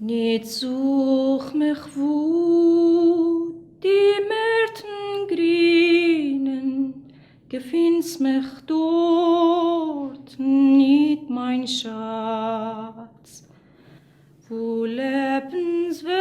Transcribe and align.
Nicht 0.00 0.46
such 0.46 1.54
mich 1.54 1.78
wo 1.94 3.54
die 3.82 4.20
Märten 4.28 5.28
grünen, 5.28 7.06
gefind's 7.48 8.18
mich 8.18 8.44
dort, 8.66 10.36
nicht 10.38 11.30
mein 11.30 11.66
Schatz. 11.68 13.48
Wo 14.48 14.84
Lebenswelken 14.84 16.20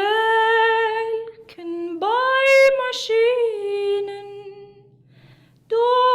bei 1.99 2.45
Maschinen, 2.87 4.29
dort 5.67 6.12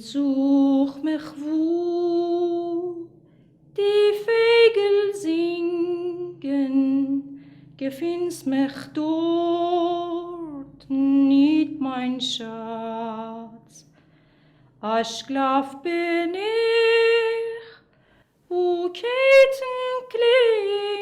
Such 0.00 1.02
mich 1.02 1.22
wo 1.36 3.08
die 3.76 4.14
Vögel 4.24 5.14
singen, 5.14 6.52
gefind's 7.76 8.46
mich 8.46 8.72
dort 8.94 10.88
nicht 10.88 11.80
mein 11.80 12.20
Schatz. 12.20 13.86
Aschglaf 14.80 15.82
bin 15.82 16.34
ich, 16.34 16.40
wo 18.48 18.88
Ketten 18.88 20.08
klingen, 20.08 21.01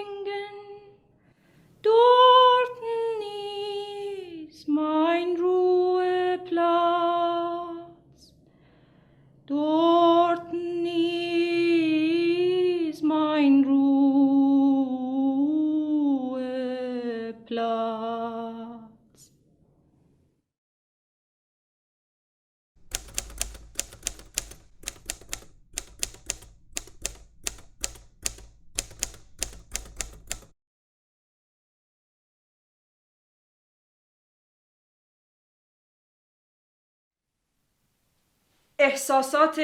احساسات 38.81 39.61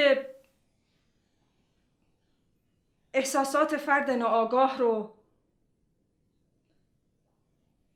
احساسات 3.13 3.77
فرد 3.77 4.09
ناآگاه 4.11 4.77
رو 4.77 5.13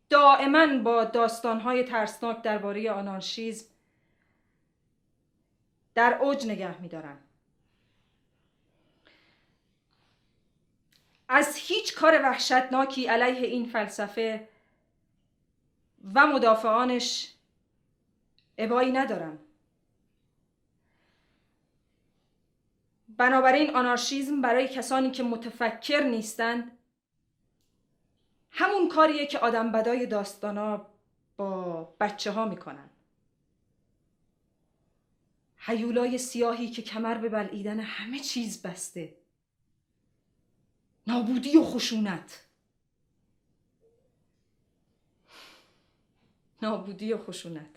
دائما 0.09 0.77
با 0.77 1.03
داستانهای 1.03 1.83
ترسناک 1.83 2.41
درباره 2.41 2.91
آنارشیزم 2.91 3.65
در 5.95 6.13
اوج 6.21 6.47
نگه 6.47 6.81
میدارن. 6.81 7.17
از 11.29 11.55
هیچ 11.55 11.95
کار 11.95 12.21
وحشتناکی 12.21 13.07
علیه 13.07 13.47
این 13.47 13.65
فلسفه 13.65 14.47
و 16.13 16.27
مدافعانش 16.27 17.33
ابایی 18.57 18.91
ندارن 18.91 19.39
بنابراین 23.21 23.75
آنارشیزم 23.75 24.41
برای 24.41 24.67
کسانی 24.67 25.11
که 25.11 25.23
متفکر 25.23 26.03
نیستند 26.03 26.77
همون 28.51 28.89
کاریه 28.89 29.25
که 29.25 29.39
آدم 29.39 29.71
بدای 29.71 30.05
داستانا 30.05 30.87
با 31.37 31.83
بچه 31.99 32.31
ها 32.31 32.45
می‌کنن 32.45 32.89
هیولای 35.57 36.17
سیاهی 36.17 36.69
که 36.69 36.81
کمر 36.81 37.17
به 37.17 37.29
بلعیدن 37.29 37.79
همه 37.79 38.19
چیز 38.19 38.61
بسته. 38.61 39.17
نابودی 41.07 41.57
و 41.57 41.63
خشونت. 41.63 42.45
نابودی 46.61 47.13
و 47.13 47.17
خشونت. 47.17 47.75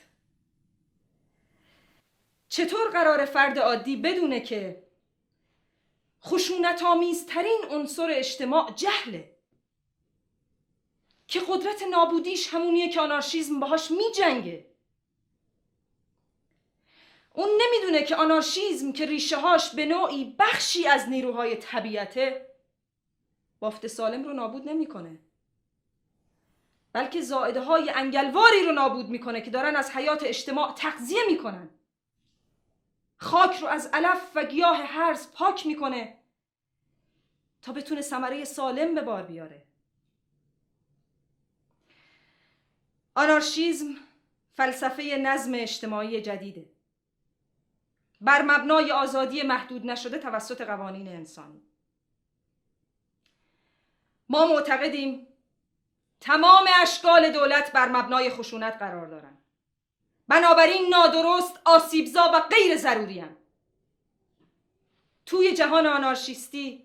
چطور 2.48 2.90
قرار 2.92 3.24
فرد 3.24 3.58
عادی 3.58 3.96
بدونه 3.96 4.40
که 4.40 4.83
خشونت 6.26 6.82
آمیزترین 6.82 7.60
عنصر 7.70 8.08
اجتماع 8.10 8.72
جهله. 8.72 9.34
که 11.28 11.40
قدرت 11.48 11.82
نابودیش 11.82 12.48
همونیه 12.54 12.88
که 12.88 13.00
آنارشیزم 13.00 13.60
باهاش 13.60 13.90
می 13.90 14.12
جنگه 14.16 14.66
اون 17.34 17.48
نمی‌دونه 17.60 18.02
که 18.02 18.16
آنارشیزم 18.16 18.92
که 18.92 19.06
ریشه 19.06 19.36
هاش 19.36 19.74
به 19.74 19.86
نوعی 19.86 20.36
بخشی 20.38 20.86
از 20.86 21.08
نیروهای 21.08 21.56
طبیعته 21.56 22.46
بافت 23.60 23.86
سالم 23.86 24.24
رو 24.24 24.32
نابود 24.32 24.68
نمی‌کنه. 24.68 25.18
بلکه 26.92 27.20
زائده 27.20 27.60
های 27.60 27.90
انگلواری 27.90 28.64
رو 28.64 28.72
نابود 28.72 29.08
می‌کنه 29.08 29.40
که 29.40 29.50
دارن 29.50 29.76
از 29.76 29.90
حیات 29.90 30.22
اجتماع 30.22 30.74
تغذیه 30.74 31.20
می‌کنن. 31.26 31.70
خاک 33.24 33.56
رو 33.56 33.68
از 33.68 33.90
علف 33.92 34.30
و 34.34 34.44
گیاه 34.44 34.76
هرز 34.76 35.32
پاک 35.32 35.66
می‌کنه 35.66 36.18
تا 37.62 37.72
بتونه 37.72 38.00
ثمره 38.00 38.44
سالم 38.44 38.94
به 38.94 39.02
بار 39.02 39.22
بیاره. 39.22 39.64
آنارشیزم 43.14 43.94
فلسفه 44.54 45.02
نظم 45.02 45.52
اجتماعی 45.54 46.22
جدیده. 46.22 46.70
بر 48.20 48.42
مبنای 48.42 48.92
آزادی 48.92 49.42
محدود 49.42 49.86
نشده 49.86 50.18
توسط 50.18 50.60
قوانین 50.60 51.08
انسانی. 51.08 51.62
ما 54.28 54.46
معتقدیم 54.46 55.26
تمام 56.20 56.64
اشکال 56.82 57.32
دولت 57.32 57.72
بر 57.72 57.88
مبنای 57.88 58.30
خشونت 58.30 58.76
قرار 58.78 59.06
دارن 59.06 59.33
بنابراین 60.28 60.88
نادرست 60.90 61.60
آسیبزا 61.64 62.30
و 62.34 62.40
غیر 62.40 62.76
ضروری 62.76 63.20
هن. 63.20 63.36
توی 65.26 65.54
جهان 65.54 65.86
آنارشیستی 65.86 66.84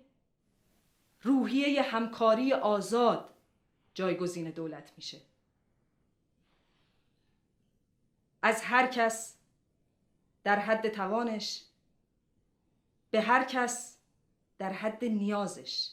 روحیه 1.21 1.81
همکاری 1.81 2.53
آزاد 2.53 3.29
جایگزین 3.93 4.49
دولت 4.49 4.91
میشه. 4.97 5.21
از 8.41 8.61
هر 8.61 8.87
کس 8.87 9.35
در 10.43 10.59
حد 10.59 10.89
توانش 10.89 11.63
به 13.11 13.21
هر 13.21 13.43
کس 13.43 13.97
در 14.57 14.73
حد 14.73 15.05
نیازش. 15.05 15.89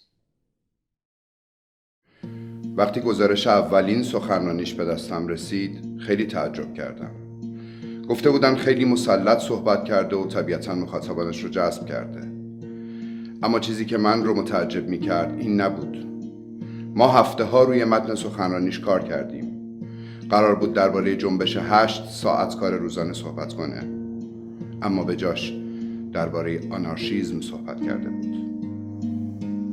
وقتی 2.76 3.00
گزارش 3.00 3.46
اولین 3.46 4.02
سخنرانیش 4.02 4.74
به 4.74 4.84
دستم 4.84 5.28
رسید 5.28 6.00
خیلی 6.00 6.26
تعجب 6.26 6.74
کردم. 6.74 7.25
گفته 8.08 8.30
بودن 8.30 8.54
خیلی 8.54 8.84
مسلط 8.84 9.38
صحبت 9.38 9.84
کرده 9.84 10.16
و 10.16 10.26
طبیعتا 10.26 10.74
مخاطبانش 10.74 11.44
رو 11.44 11.48
جذب 11.48 11.86
کرده. 11.86 12.20
اما 13.42 13.58
چیزی 13.58 13.84
که 13.84 13.98
من 13.98 14.24
رو 14.24 14.34
متعجب 14.34 14.88
می 14.88 14.98
کرد 14.98 15.38
این 15.38 15.60
نبود. 15.60 16.06
ما 16.94 17.08
هفته 17.08 17.44
ها 17.44 17.62
روی 17.62 17.84
متن 17.84 18.14
سخنرانیش 18.14 18.80
کار 18.80 19.02
کردیم. 19.02 19.52
قرار 20.30 20.54
بود 20.54 20.72
درباره 20.72 21.16
جنبش 21.16 21.56
هشت 21.60 22.10
ساعت 22.10 22.56
کار 22.56 22.74
روزانه 22.74 23.12
صحبت 23.12 23.52
کنه. 23.52 23.82
اما 24.82 25.04
به 25.04 25.16
جاش 25.16 25.52
درباره 26.12 26.60
آنارشیزم 26.70 27.40
صحبت 27.40 27.82
کرده 27.82 28.08
بود. 28.08 28.36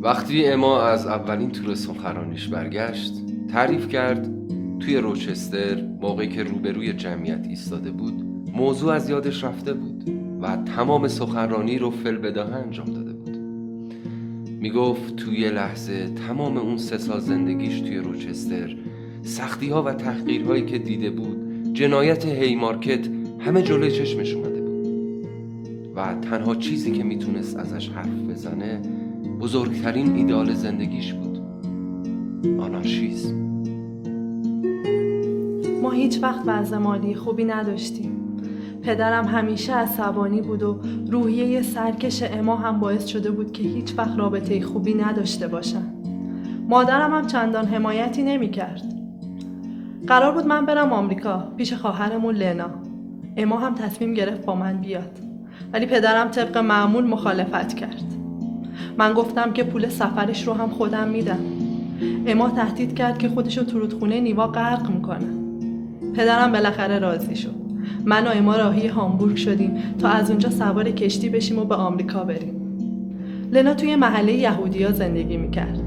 وقتی 0.02 0.46
اما 0.46 0.82
از 0.82 1.08
اولین 1.08 1.52
تور 1.52 1.76
سخنرانیش 1.76 2.48
برگشت 2.48 3.14
تعریف 3.52 3.88
کرد 3.88 4.28
توی 4.86 4.98
روچستر 4.98 5.82
موقعی 6.02 6.28
که 6.28 6.44
روبروی 6.44 6.94
جمعیت 6.94 7.46
ایستاده 7.50 7.92
بود 7.92 8.14
موضوع 8.54 8.92
از 8.92 9.10
یادش 9.10 9.44
رفته 9.44 9.74
بود 9.74 10.10
و 10.42 10.56
تمام 10.56 11.08
سخنرانی 11.08 11.78
رو 11.78 11.90
فل 11.90 12.18
بداهه 12.18 12.56
انجام 12.56 12.86
داده 12.86 13.14
بود. 13.14 13.38
می‌گفت 14.62 15.16
توی 15.16 15.40
یه 15.40 15.50
لحظه 15.50 16.10
تمام 16.28 16.58
اون 16.58 16.78
سه 16.78 16.98
سال 16.98 17.20
زندگیش 17.20 17.80
توی 17.80 17.98
روچستر 17.98 18.76
سختی 19.22 19.70
ها 19.70 19.84
و 19.84 19.94
تحقیرهایی 19.94 20.66
که 20.66 20.78
دیده 20.78 21.10
بود 21.10 21.74
جنایت 21.74 22.26
هی 22.26 22.56
مارکت 22.56 23.08
همه 23.40 23.62
جلوی 23.62 23.92
چشمش 23.92 24.34
اومده 24.34 24.62
بود. 24.62 24.88
و 25.96 26.16
تنها 26.22 26.56
چیزی 26.56 26.92
که 26.92 27.04
می‌تونست 27.04 27.58
ازش 27.58 27.90
حرف 27.90 28.16
بزنه 28.30 28.82
بزرگترین 29.40 30.16
ایدال 30.16 30.54
زندگیش 30.54 31.14
بود. 31.14 31.40
آنارشیزم 32.60 33.43
هیچ 35.94 36.24
وقت 36.24 36.42
وضع 36.46 36.78
مالی 36.78 37.16
خوبی 37.16 37.44
نداشتیم. 37.46 38.20
پدرم 38.82 39.26
همیشه 39.26 39.74
عصبانی 39.74 40.42
بود 40.42 40.64
و 40.64 40.80
روحیه 41.12 41.62
سرکش 41.62 42.24
اما 42.24 42.56
هم 42.56 42.80
باعث 42.80 43.06
شده 43.06 43.32
بود 43.32 43.52
که 43.52 43.64
هیچ 43.64 43.94
وقت 43.98 44.18
رابطه 44.18 44.62
خوبی 44.62 44.94
نداشته 44.94 45.48
باشن. 45.48 45.84
مادرم 46.70 47.14
هم 47.14 47.28
چندان 47.28 47.66
حمایتی 47.66 48.24
نمی 48.24 48.52
کرد. 48.52 48.84
قرار 50.08 50.34
بود 50.34 50.48
من 50.48 50.66
برم 50.66 50.94
آمریکا 50.94 51.38
پیش 51.58 51.74
خواهرمون 51.74 52.36
لنا. 52.36 52.70
اما 53.38 53.58
هم 53.58 53.76
تصمیم 53.76 54.14
گرفت 54.14 54.46
با 54.46 54.56
من 54.56 54.78
بیاد. 54.78 55.20
ولی 55.74 55.86
پدرم 55.86 56.28
طبق 56.28 56.58
معمول 56.58 57.08
مخالفت 57.08 57.74
کرد. 57.74 58.04
من 58.98 59.14
گفتم 59.14 59.54
که 59.54 59.64
پول 59.64 59.90
سفرش 59.90 60.48
رو 60.48 60.54
هم 60.54 60.70
خودم 60.70 61.08
میدم. 61.08 61.40
اما 62.28 62.50
تهدید 62.50 62.96
کرد 62.96 63.18
که 63.18 63.30
خودشو 63.30 63.64
تو 63.64 63.80
رودخونه 63.80 64.20
نیوا 64.20 64.48
غرق 64.48 64.90
می‌کنه. 64.90 65.43
پدرم 66.14 66.52
بالاخره 66.52 67.00
راضی 67.00 67.36
شد. 67.36 67.56
من 68.06 68.28
و 68.28 68.30
اما 68.30 68.56
راهی 68.56 68.88
هامبورگ 68.88 69.36
شدیم 69.36 69.72
تا 70.00 70.10
از 70.10 70.30
اونجا 70.30 70.50
سوار 70.50 70.92
کشتی 70.92 71.30
بشیم 71.30 71.60
و 71.60 71.66
به 71.66 71.76
آمریکا 71.76 72.24
بریم. 72.24 72.54
لنا 73.52 73.74
توی 73.74 73.96
محله 73.96 74.34
یهودیا 74.34 74.92
زندگی 74.92 75.38
می‌کرد. 75.38 75.80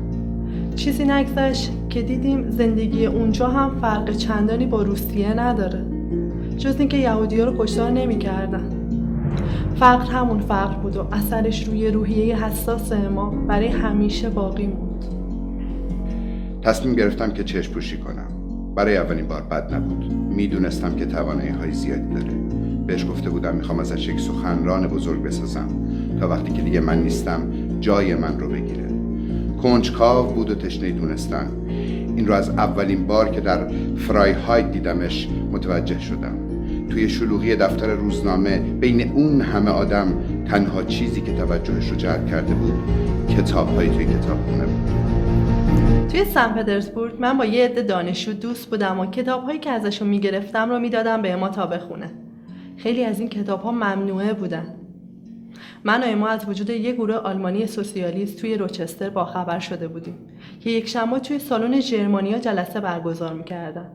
چیزی 0.77 1.05
نگذشت 1.05 1.73
که 1.91 2.03
دیدیم 2.03 2.51
زندگی 2.51 3.07
اونجا 3.07 3.49
هم 3.49 3.81
فرق 3.81 4.17
چندانی 4.17 4.67
با 4.67 4.83
روسیه 4.83 5.35
نداره. 5.35 5.85
جز 6.59 6.75
اینکه 6.79 6.97
یهودیا 6.97 7.45
رو 7.45 7.65
کشتار 7.65 7.91
نمی‌کردن. 7.91 8.71
فقر 9.77 10.13
همون 10.13 10.41
فقر 10.41 10.75
بود 10.75 10.97
و 10.97 11.07
اثرش 11.13 11.69
روی 11.69 11.91
روحیه 11.91 12.45
حساس 12.45 12.93
ما 12.93 13.31
برای 13.31 13.69
همیشه 13.69 14.31
باقی 14.31 14.67
موند. 14.67 15.05
تصمیم 16.63 16.95
گرفتم 16.95 17.33
که 17.33 17.45
چشم 17.45 17.73
پوشی 17.73 17.99
کنم. 17.99 18.26
برای 18.77 18.97
اولین 18.97 19.29
بار 19.29 19.43
بد 19.43 19.75
نبود. 19.75 20.13
می‌دونستم 20.37 20.97
که 20.97 21.07
توانایی 21.07 21.49
های 21.49 21.73
زیادی 21.73 22.15
داره. 22.15 22.33
بهش 22.87 23.07
گفته 23.07 23.31
بودم 23.31 23.55
می‌خوام 23.55 23.79
ازش 23.79 24.09
یک 24.09 24.21
سخنران 24.21 24.87
بزرگ 24.87 25.23
بسازم 25.23 25.69
تا 26.21 26.29
وقتی 26.29 26.53
که 26.53 26.63
دیگه 26.63 26.81
من 26.81 27.03
نیستم 27.03 27.41
جای 27.81 28.15
من 28.15 28.39
رو 28.39 28.49
بگیره. 28.49 28.89
کنجکاو 29.63 30.35
بود 30.35 30.51
و 30.51 30.55
تشنه 30.55 30.91
دونستن 30.91 31.47
این 32.17 32.27
رو 32.27 32.35
از 32.35 32.49
اولین 32.49 33.07
بار 33.07 33.29
که 33.29 33.41
در 33.41 33.69
فرای 33.97 34.33
هاید 34.33 34.73
دیدمش 34.73 35.29
متوجه 35.53 36.01
شدم. 36.01 36.35
توی 36.91 37.09
شلوغی 37.09 37.57
دفتر 37.57 37.95
روزنامه 37.95 38.59
بین 38.59 39.13
اون 39.13 39.41
همه 39.41 39.71
آدم 39.71 40.07
تنها 40.51 40.83
چیزی 40.83 41.21
که 41.21 41.33
توجهش 41.33 41.89
رو 41.89 41.97
جلب 41.97 42.27
کرده 42.27 42.55
بود 42.55 42.75
کتاب 43.39 43.75
های 43.75 43.89
توی 43.89 44.05
کتابخونه 44.05 44.65
بود. 44.65 44.91
توی 46.09 46.25
سن 46.25 46.49
پترزبورگ 46.49 47.15
من 47.19 47.39
با 47.39 47.45
یه 47.45 47.65
عده 47.65 47.83
دانشجو 47.83 48.33
دوست 48.33 48.71
بودم 48.71 49.01
و 49.01 49.07
کتابهایی 49.07 49.59
که 49.59 49.71
ازشون 49.71 50.09
می‌گرفتم 50.09 50.71
رو 50.71 50.79
می‌دادم 50.79 51.23
به 51.23 51.33
اما 51.33 51.49
تا 51.49 51.67
بخونه 51.67 52.11
خیلی 52.77 53.05
از 53.05 53.21
این 53.21 53.29
کتاب 53.29 53.63
ها 53.63 53.71
ممنوعه 53.73 54.33
بودن. 54.33 54.75
من 55.85 56.03
و 56.03 56.07
اما 56.07 56.29
از 56.29 56.49
وجود 56.49 56.71
یک 56.71 56.95
گروه 56.95 57.15
آلمانی 57.15 57.67
سوسیالیست 57.67 58.41
توی 58.41 58.57
روچستر 58.57 59.11
با 59.11 59.25
خبر 59.25 59.59
شده 59.59 59.89
بودیم 59.89 60.15
که 60.61 60.71
یک 60.71 60.89
شنبه 60.89 61.19
توی 61.19 61.39
سالن 61.39 61.81
ژرمانیا 61.81 62.39
جلسه 62.39 62.81
برگزار 62.81 63.33
می‌کردن. 63.33 63.87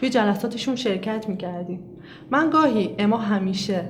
توی 0.00 0.10
جلساتشون 0.10 0.76
شرکت 0.76 1.28
می‌کردیم. 1.28 1.80
من 2.30 2.50
گاهی 2.50 2.94
اما 2.98 3.16
همیشه 3.16 3.84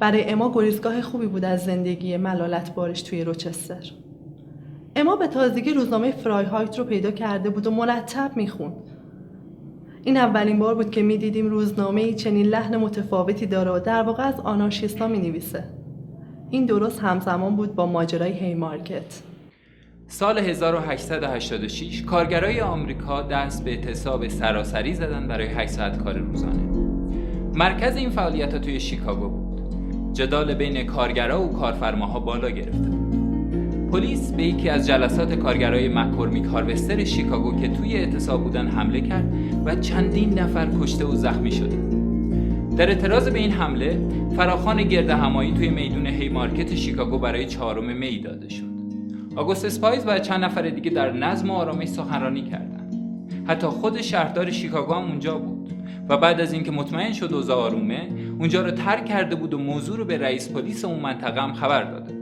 برای 0.00 0.30
اما 0.30 0.52
گریزگاه 0.54 1.02
خوبی 1.02 1.26
بود 1.26 1.44
از 1.44 1.64
زندگی 1.64 2.16
ملالت 2.16 2.74
بارش 2.74 3.02
توی 3.02 3.24
روچستر 3.24 3.90
اما 4.96 5.16
به 5.16 5.26
تازگی 5.26 5.72
روزنامه 5.72 6.10
فرایهایت 6.10 6.78
رو 6.78 6.84
پیدا 6.84 7.10
کرده 7.10 7.50
بود 7.50 7.66
و 7.66 7.70
مرتب 7.70 8.32
می‌خوند 8.36 8.90
این 10.04 10.16
اولین 10.16 10.58
بار 10.58 10.74
بود 10.74 10.90
که 10.90 11.02
می‌دیدیم 11.02 11.46
روزنامه 11.46 12.12
چنین 12.12 12.46
لحن 12.46 12.76
متفاوتی 12.76 13.46
داره 13.46 13.70
و 13.70 13.80
در 13.80 14.02
واقع 14.02 14.22
از 14.22 14.40
آنارشیستا 14.40 15.08
می 15.08 15.18
نویسه. 15.18 15.64
این 16.50 16.66
درست 16.66 17.00
همزمان 17.00 17.56
بود 17.56 17.74
با 17.74 17.86
ماجرای 17.86 18.32
هیمارکت 18.32 19.22
سال 20.06 20.38
1886 20.38 22.02
کارگرای 22.02 22.60
آمریکا 22.60 23.22
دست 23.22 23.64
به 23.64 23.70
اعتصاب 23.70 24.28
سراسری 24.28 24.94
زدن 24.94 25.28
برای 25.28 25.46
8 25.46 25.70
ساعت 25.70 26.04
کار 26.04 26.18
روزانه. 26.18 26.62
مرکز 27.54 27.96
این 27.96 28.10
فعالیت 28.10 28.52
ها 28.52 28.58
توی 28.58 28.80
شیکاگو 28.80 29.28
بود. 29.28 29.37
جدال 30.12 30.54
بین 30.54 30.86
کارگرا 30.86 31.42
و 31.42 31.52
کارفرماها 31.52 32.20
بالا 32.20 32.50
گرفته 32.50 32.88
بود. 32.90 33.08
پلیس 33.92 34.32
به 34.32 34.42
یکی 34.42 34.68
از 34.68 34.86
جلسات 34.86 35.34
کارگرای 35.34 35.88
مکورمیک 35.88 36.44
هاروستر 36.44 37.04
شیکاگو 37.04 37.60
که 37.60 37.68
توی 37.68 37.94
اعتصاب 37.94 38.44
بودن 38.44 38.68
حمله 38.68 39.00
کرد 39.00 39.32
و 39.64 39.74
چندین 39.74 40.38
نفر 40.38 40.68
کشته 40.80 41.04
و 41.04 41.14
زخمی 41.14 41.52
شده. 41.52 41.78
در 42.76 42.88
اعتراض 42.88 43.28
به 43.28 43.38
این 43.38 43.52
حمله 43.52 44.00
فراخوان 44.36 44.82
گرد 44.82 45.10
همایی 45.10 45.52
توی 45.52 45.68
میدون 45.68 46.06
هیمارکت 46.06 46.74
شیکاگو 46.74 47.18
برای 47.18 47.46
چهارم 47.46 47.96
می 47.96 48.18
داده 48.18 48.48
شد. 48.48 48.68
آگوست 49.36 49.64
اسپایز 49.64 50.04
و 50.06 50.18
چند 50.18 50.44
نفر 50.44 50.62
دیگه 50.62 50.90
در 50.90 51.12
نظم 51.12 51.50
و 51.50 51.54
آرامش 51.54 51.88
سخنرانی 51.88 52.42
کردند. 52.42 52.94
حتی 53.46 53.66
خود 53.66 54.00
شهردار 54.00 54.50
شیکاگو 54.50 54.94
هم 54.94 55.04
اونجا 55.04 55.38
بود 55.38 55.57
و 56.08 56.16
بعد 56.16 56.40
از 56.40 56.52
اینکه 56.52 56.70
مطمئن 56.70 57.12
شد 57.12 57.34
اوضاع 57.34 57.56
آرومه 57.56 58.08
اونجا 58.38 58.62
رو 58.62 58.70
ترک 58.70 59.04
کرده 59.04 59.34
بود 59.34 59.54
و 59.54 59.58
موضوع 59.58 59.96
رو 59.96 60.04
به 60.04 60.18
رئیس 60.18 60.48
پلیس 60.52 60.84
اون 60.84 61.00
منطقه 61.00 61.42
هم 61.42 61.52
خبر 61.52 61.84
داده 61.84 62.12
بود. 62.12 62.18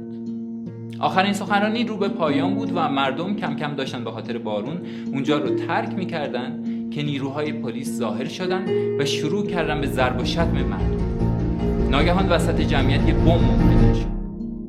آخرین 1.00 1.32
سخنرانی 1.32 1.84
رو 1.84 1.96
به 1.96 2.08
پایان 2.08 2.54
بود 2.54 2.72
و 2.74 2.88
مردم 2.88 3.36
کم 3.36 3.56
کم 3.56 3.74
داشتن 3.74 4.04
به 4.04 4.10
خاطر 4.10 4.38
بارون 4.38 4.80
اونجا 5.06 5.38
رو 5.38 5.48
ترک 5.54 5.94
می‌کردن 5.94 6.62
که 6.90 7.02
نیروهای 7.02 7.52
پلیس 7.52 7.98
ظاهر 7.98 8.24
شدن 8.24 8.64
و 8.98 9.04
شروع 9.04 9.46
کردن 9.46 9.80
به 9.80 9.86
ضرب 9.86 10.20
و 10.20 10.24
شتم 10.24 10.62
مردم. 10.62 11.90
ناگهان 11.90 12.28
وسط 12.28 12.60
جمعیت 12.60 13.08
یه 13.08 13.14
بمب 13.14 13.40
منفجر 13.40 14.00
شد. 14.00 14.06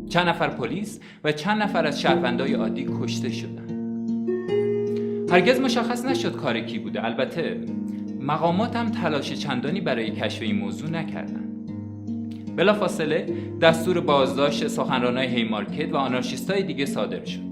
چند 0.10 0.28
نفر 0.28 0.48
پلیس 0.48 1.00
و 1.24 1.31
چند 1.31 1.62
نفر 1.62 1.86
از 1.86 2.02
شهروندای 2.02 2.54
عادی 2.54 2.88
کشته 3.02 3.31
شدن. 3.31 3.68
هرگز 5.31 5.60
مشخص 5.60 6.06
نشد 6.06 6.36
کار 6.36 6.60
کی 6.60 6.80
بوده. 6.80 7.06
البته 7.06 7.58
مقامات 8.28 8.76
هم 8.76 8.92
تلاش 8.92 9.34
چندانی 9.34 9.82
برای 9.82 10.12
کشف 10.12 10.42
این 10.42 10.56
موضوع 10.56 10.90
نکردن 10.90 11.44
بلافاصله 12.56 13.26
دستور 13.62 14.00
بازداشت 14.00 14.68
سخنرانای 14.68 15.28
هیمارکت 15.28 15.94
و 15.94 15.98
آنارشیستای 15.98 16.64
دیگه 16.64 16.86
صادر 16.86 17.26
شد 17.26 17.48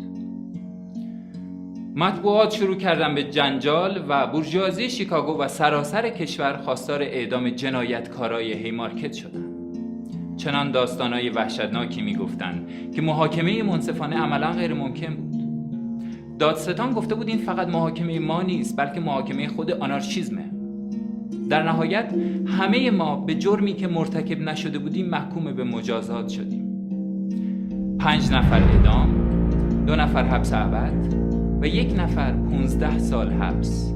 مطبوعات 1.95 2.53
شروع 2.53 2.75
کردن 2.75 3.15
به 3.15 3.23
جنجال 3.23 4.05
و 4.07 4.27
برجوازی 4.27 4.89
شیکاگو 4.89 5.41
و 5.41 5.47
سراسر 5.47 6.09
کشور 6.09 6.57
خواستار 6.57 7.01
اعدام 7.01 7.49
جنایتکارای 7.49 8.53
هیمارکت 8.53 9.13
شدند. 9.13 9.55
چنان 10.37 10.71
داستانای 10.71 11.29
وحشتناکی 11.29 12.01
می‌گفتند 12.01 12.91
که 12.95 13.01
محاکمه 13.01 13.63
منصفانه 13.63 14.17
عملا 14.17 14.51
غیر 14.51 14.73
ممکن 14.73 15.15
بود. 15.15 15.35
دادستان 16.39 16.93
گفته 16.93 17.15
بود 17.15 17.27
این 17.27 17.37
فقط 17.37 17.67
محاکمه 17.67 18.19
ما 18.19 18.41
نیست 18.41 18.77
بلکه 18.77 18.99
محاکمه 18.99 19.47
خود 19.47 19.71
آنارشیزمه. 19.71 20.44
در 21.49 21.63
نهایت 21.63 22.13
همه 22.47 22.91
ما 22.91 23.15
به 23.15 23.35
جرمی 23.35 23.73
که 23.73 23.87
مرتکب 23.87 24.39
نشده 24.39 24.79
بودیم 24.79 25.09
محکوم 25.09 25.53
به 25.53 25.63
مجازات 25.63 26.29
شدیم. 26.29 26.65
پنج 27.99 28.31
نفر 28.31 28.63
اعدام، 28.63 29.15
دو 29.85 29.95
نفر 29.95 30.23
حبس 30.23 30.53
ابد، 30.53 31.25
و 31.61 31.67
یک 31.67 31.99
نفر 31.99 32.31
15 32.31 32.99
سال 32.99 33.33
حبس 33.33 33.91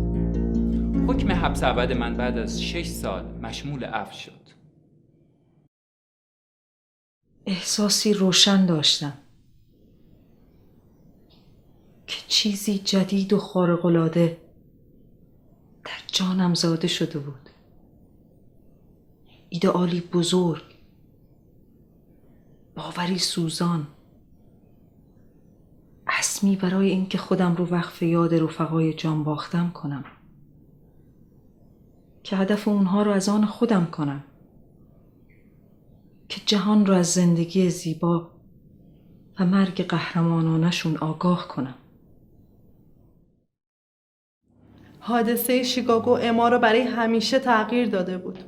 حکم 1.07 1.31
حبس 1.31 1.63
ابد 1.63 1.91
من 1.91 2.17
بعد 2.17 2.37
از 2.37 2.63
6 2.63 2.85
سال 2.85 3.25
مشمول 3.41 3.83
عفو 3.83 4.13
شد 4.13 4.49
احساسی 7.45 8.13
روشن 8.13 8.65
داشتم 8.65 9.13
که 12.07 12.17
چیزی 12.27 12.77
جدید 12.77 13.33
و 13.33 13.37
خارق‌العاده 13.37 14.37
در 15.85 15.91
جانم 16.07 16.53
زاده 16.53 16.87
شده 16.87 17.19
بود. 17.19 17.49
ایدئالی 19.49 20.01
بزرگ 20.01 20.63
باوری 22.75 23.19
سوزان. 23.19 23.87
اسمی 26.07 26.55
برای 26.55 26.89
اینکه 26.89 27.17
خودم 27.17 27.55
رو 27.55 27.65
وقف 27.65 28.01
یاد 28.01 28.33
رفقای 28.33 28.93
جان 28.93 29.23
باختم 29.23 29.71
کنم. 29.71 30.03
که 32.23 32.37
هدف 32.37 32.67
اونها 32.67 33.03
رو 33.03 33.11
از 33.11 33.29
آن 33.29 33.45
خودم 33.45 33.85
کنم. 33.85 34.23
که 36.29 36.41
جهان 36.45 36.85
رو 36.85 36.93
از 36.93 37.07
زندگی 37.13 37.69
زیبا 37.69 38.29
و 39.39 39.45
مرگ 39.45 39.83
قهرمانانشون 39.83 40.97
آگاه 40.97 41.47
کنم. 41.47 41.75
حادثه 45.09 45.63
شیکاگو 45.63 46.11
اما 46.21 46.49
رو 46.49 46.59
برای 46.59 46.81
همیشه 46.81 47.39
تغییر 47.39 47.89
داده 47.89 48.17
بود. 48.17 48.39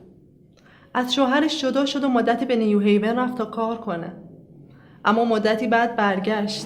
از 0.93 1.13
شوهرش 1.13 1.61
جدا 1.61 1.85
شد 1.85 2.03
و 2.03 2.07
مدتی 2.07 2.45
به 2.45 2.55
نیو 2.55 2.79
هیون 2.79 3.15
رفت 3.19 3.37
تا 3.37 3.45
کار 3.45 3.77
کنه. 3.77 4.13
اما 5.05 5.25
مدتی 5.25 5.67
بعد 5.67 5.95
برگشت. 5.95 6.65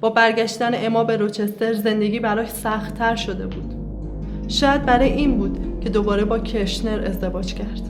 با 0.00 0.10
برگشتن 0.10 0.70
اما 0.74 1.04
به 1.04 1.16
روچستر 1.16 1.72
زندگی 1.72 2.20
براش 2.20 2.48
سختتر 2.48 3.16
شده 3.16 3.46
بود. 3.46 3.74
شاید 4.48 4.86
برای 4.86 5.12
این 5.12 5.38
بود 5.38 5.80
که 5.80 5.88
دوباره 5.88 6.24
با 6.24 6.38
کرشنر 6.38 7.06
ازدواج 7.06 7.54
کرد. 7.54 7.82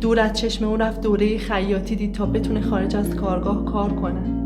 دور 0.00 0.20
از 0.20 0.32
چشم 0.32 0.64
اون 0.64 0.80
رفت 0.80 1.00
دوره 1.00 1.38
خیاطی 1.38 1.96
دید 1.96 2.14
تا 2.14 2.26
بتونه 2.26 2.60
خارج 2.60 2.96
از 2.96 3.16
کارگاه 3.16 3.64
کار 3.64 3.92
کنه. 3.92 4.38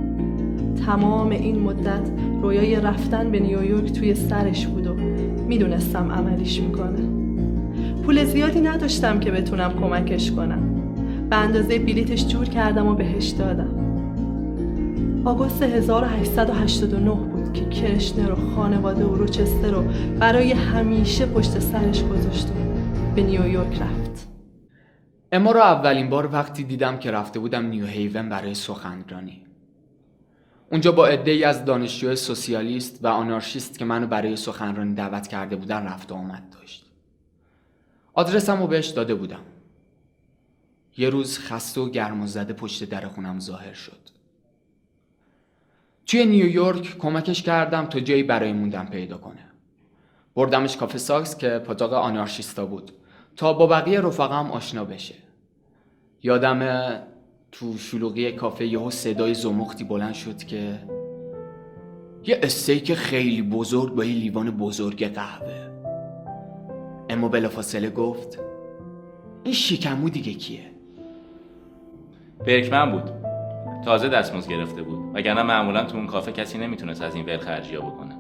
تمام 0.86 1.30
این 1.30 1.58
مدت 1.58 2.10
رویای 2.42 2.76
رفتن 2.76 3.30
به 3.30 3.40
نیویورک 3.40 3.92
توی 3.92 4.14
سرش 4.14 4.66
بود 4.66 4.86
و 4.86 4.96
می‌دونستم 5.52 6.12
عملیش 6.12 6.60
می‌کنه. 6.60 7.00
پول 8.02 8.24
زیادی 8.24 8.60
نداشتم 8.60 9.20
که 9.20 9.30
بتونم 9.30 9.72
کمکش 9.80 10.32
کنم. 10.32 10.62
به 11.30 11.36
اندازه 11.36 11.78
بلیتش 11.78 12.26
جور 12.26 12.44
کردم 12.44 12.86
و 12.86 12.94
بهش 12.94 13.28
دادم. 13.28 13.74
آگوست 15.24 15.62
1889 15.62 17.10
بود 17.10 17.52
که 17.52 17.64
کرشنر 17.64 18.32
و 18.32 18.34
خانواده 18.34 19.04
و 19.04 19.14
روچستر 19.14 19.70
رو 19.70 19.84
برای 20.18 20.52
همیشه 20.52 21.26
پشت 21.26 21.58
سرش 21.58 22.04
گذاشت 22.04 22.48
و 22.48 22.52
به 23.14 23.22
نیویورک 23.22 23.82
رفت. 23.82 24.28
اما 25.32 25.52
رو 25.52 25.60
اولین 25.60 26.10
بار 26.10 26.28
وقتی 26.32 26.64
دیدم 26.64 26.96
که 26.96 27.10
رفته 27.10 27.38
بودم 27.38 27.66
نیو 27.66 27.86
هیون 27.86 28.28
برای 28.28 28.54
سخنرانی. 28.54 29.51
اونجا 30.72 30.92
با 30.92 31.06
عده‌ای 31.06 31.44
از 31.44 31.64
دانشجوی 31.64 32.16
سوسیالیست 32.16 32.98
و 33.02 33.06
آنارشیست 33.08 33.78
که 33.78 33.84
منو 33.84 34.06
برای 34.06 34.36
سخنرانی 34.36 34.94
دعوت 34.94 35.28
کرده 35.28 35.56
بودن 35.56 35.86
رفت 35.86 36.12
و 36.12 36.14
آمد 36.14 36.50
داشت. 36.50 36.86
آدرسم 38.12 38.60
رو 38.60 38.66
بهش 38.66 38.86
داده 38.86 39.14
بودم. 39.14 39.40
یه 40.96 41.10
روز 41.10 41.38
خسته 41.38 41.80
و 41.80 41.90
گرم 41.90 42.22
و 42.22 42.26
زده 42.26 42.52
پشت 42.52 42.84
در 42.84 43.08
خونم 43.08 43.40
ظاهر 43.40 43.72
شد. 43.72 43.98
توی 46.06 46.24
نیویورک 46.24 46.98
کمکش 46.98 47.42
کردم 47.42 47.86
تا 47.86 48.00
جایی 48.00 48.22
برای 48.22 48.52
موندن 48.52 48.86
پیدا 48.86 49.18
کنه. 49.18 49.46
بردمش 50.34 50.76
کافه 50.76 50.98
ساکس 50.98 51.36
که 51.36 51.48
پاتاق 51.48 51.92
آنارشیستا 51.92 52.66
بود. 52.66 52.92
تا 53.36 53.52
با 53.52 53.66
بقیه 53.66 54.00
رفقام 54.00 54.50
آشنا 54.50 54.84
بشه. 54.84 55.14
یادم 56.22 56.62
تو 57.52 57.78
شلوغی 57.78 58.32
کافه 58.32 58.66
یهو 58.66 58.90
صدای 58.90 59.34
زمختی 59.34 59.84
بلند 59.84 60.14
شد 60.14 60.38
که 60.38 60.78
یه 62.26 62.40
استیک 62.42 62.94
خیلی 62.94 63.42
بزرگ 63.42 63.94
با 63.94 64.04
یه 64.04 64.14
لیوان 64.14 64.50
بزرگ 64.50 65.14
قهوه. 65.14 65.70
اما 67.10 67.28
بلافاصله 67.28 67.90
گفت 67.90 68.38
این 69.44 69.54
شیکمو 69.54 70.08
دیگه 70.08 70.34
کیه؟ 70.34 70.60
برکمن 72.46 72.92
بود. 72.92 73.10
تازه 73.84 74.08
دستمزد 74.08 74.50
گرفته 74.50 74.82
بود. 74.82 74.98
وگرنه 75.14 75.42
معمولا 75.42 75.84
تو 75.84 75.96
اون 75.96 76.06
کافه 76.06 76.32
کسی 76.32 76.58
نمی‌تونست 76.58 77.02
از 77.02 77.14
این 77.14 77.26
ولخرجی 77.26 77.74
ها 77.74 77.90
بکنه. 77.90 78.14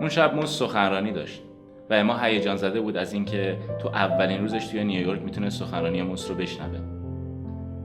اون 0.00 0.08
شب 0.08 0.34
موس 0.34 0.58
سخنرانی 0.58 1.12
داشت 1.12 1.42
و 1.90 1.94
اما 1.94 2.18
هیجان 2.18 2.56
زده 2.56 2.80
بود 2.80 2.96
از 2.96 3.12
اینکه 3.12 3.58
تو 3.82 3.88
اولین 3.88 4.40
روزش 4.40 4.66
توی 4.66 4.84
نیویورک 4.84 5.22
می‌تونه 5.22 5.50
سخنرانی 5.50 6.02
موس 6.02 6.30
رو 6.30 6.36
بشنوه. 6.36 7.01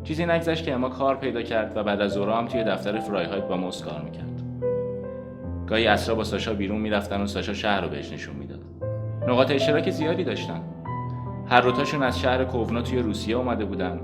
چیزی 0.08 0.26
نگذشت 0.26 0.66
که 0.66 0.74
اما 0.74 0.90
کار 0.90 1.16
پیدا 1.16 1.42
کرد 1.42 1.78
و 1.78 1.84
بعد 1.84 2.02
از 2.02 2.12
ظهر 2.12 2.30
هم 2.30 2.48
توی 2.48 2.64
دفتر 2.64 3.00
فرایهایت 3.00 3.44
با 3.44 3.58
موس 3.58 3.84
کار 3.84 4.02
می‌کرد. 4.02 4.42
گاهی 5.68 5.88
اسرا 5.88 6.16
با 6.16 6.24
ساشا 6.24 6.54
بیرون 6.54 6.82
می‌رفتن 6.82 7.22
و 7.22 7.28
ساشا 7.28 7.54
شهر 7.54 7.82
رو 7.82 7.90
بهش 7.90 8.12
نشون 8.12 8.36
می‌داد. 8.36 8.60
نقاط 9.28 9.52
اشتراک 9.52 9.90
زیادی 9.90 10.24
داشتن. 10.24 10.62
هر 11.48 11.62
روتاشون 11.62 12.04
از 12.04 12.20
شهر 12.20 12.44
کوونا 12.44 12.82
توی 12.82 13.00
روسیه 13.00 13.36
اومده 13.36 13.66
بودن 13.66 14.00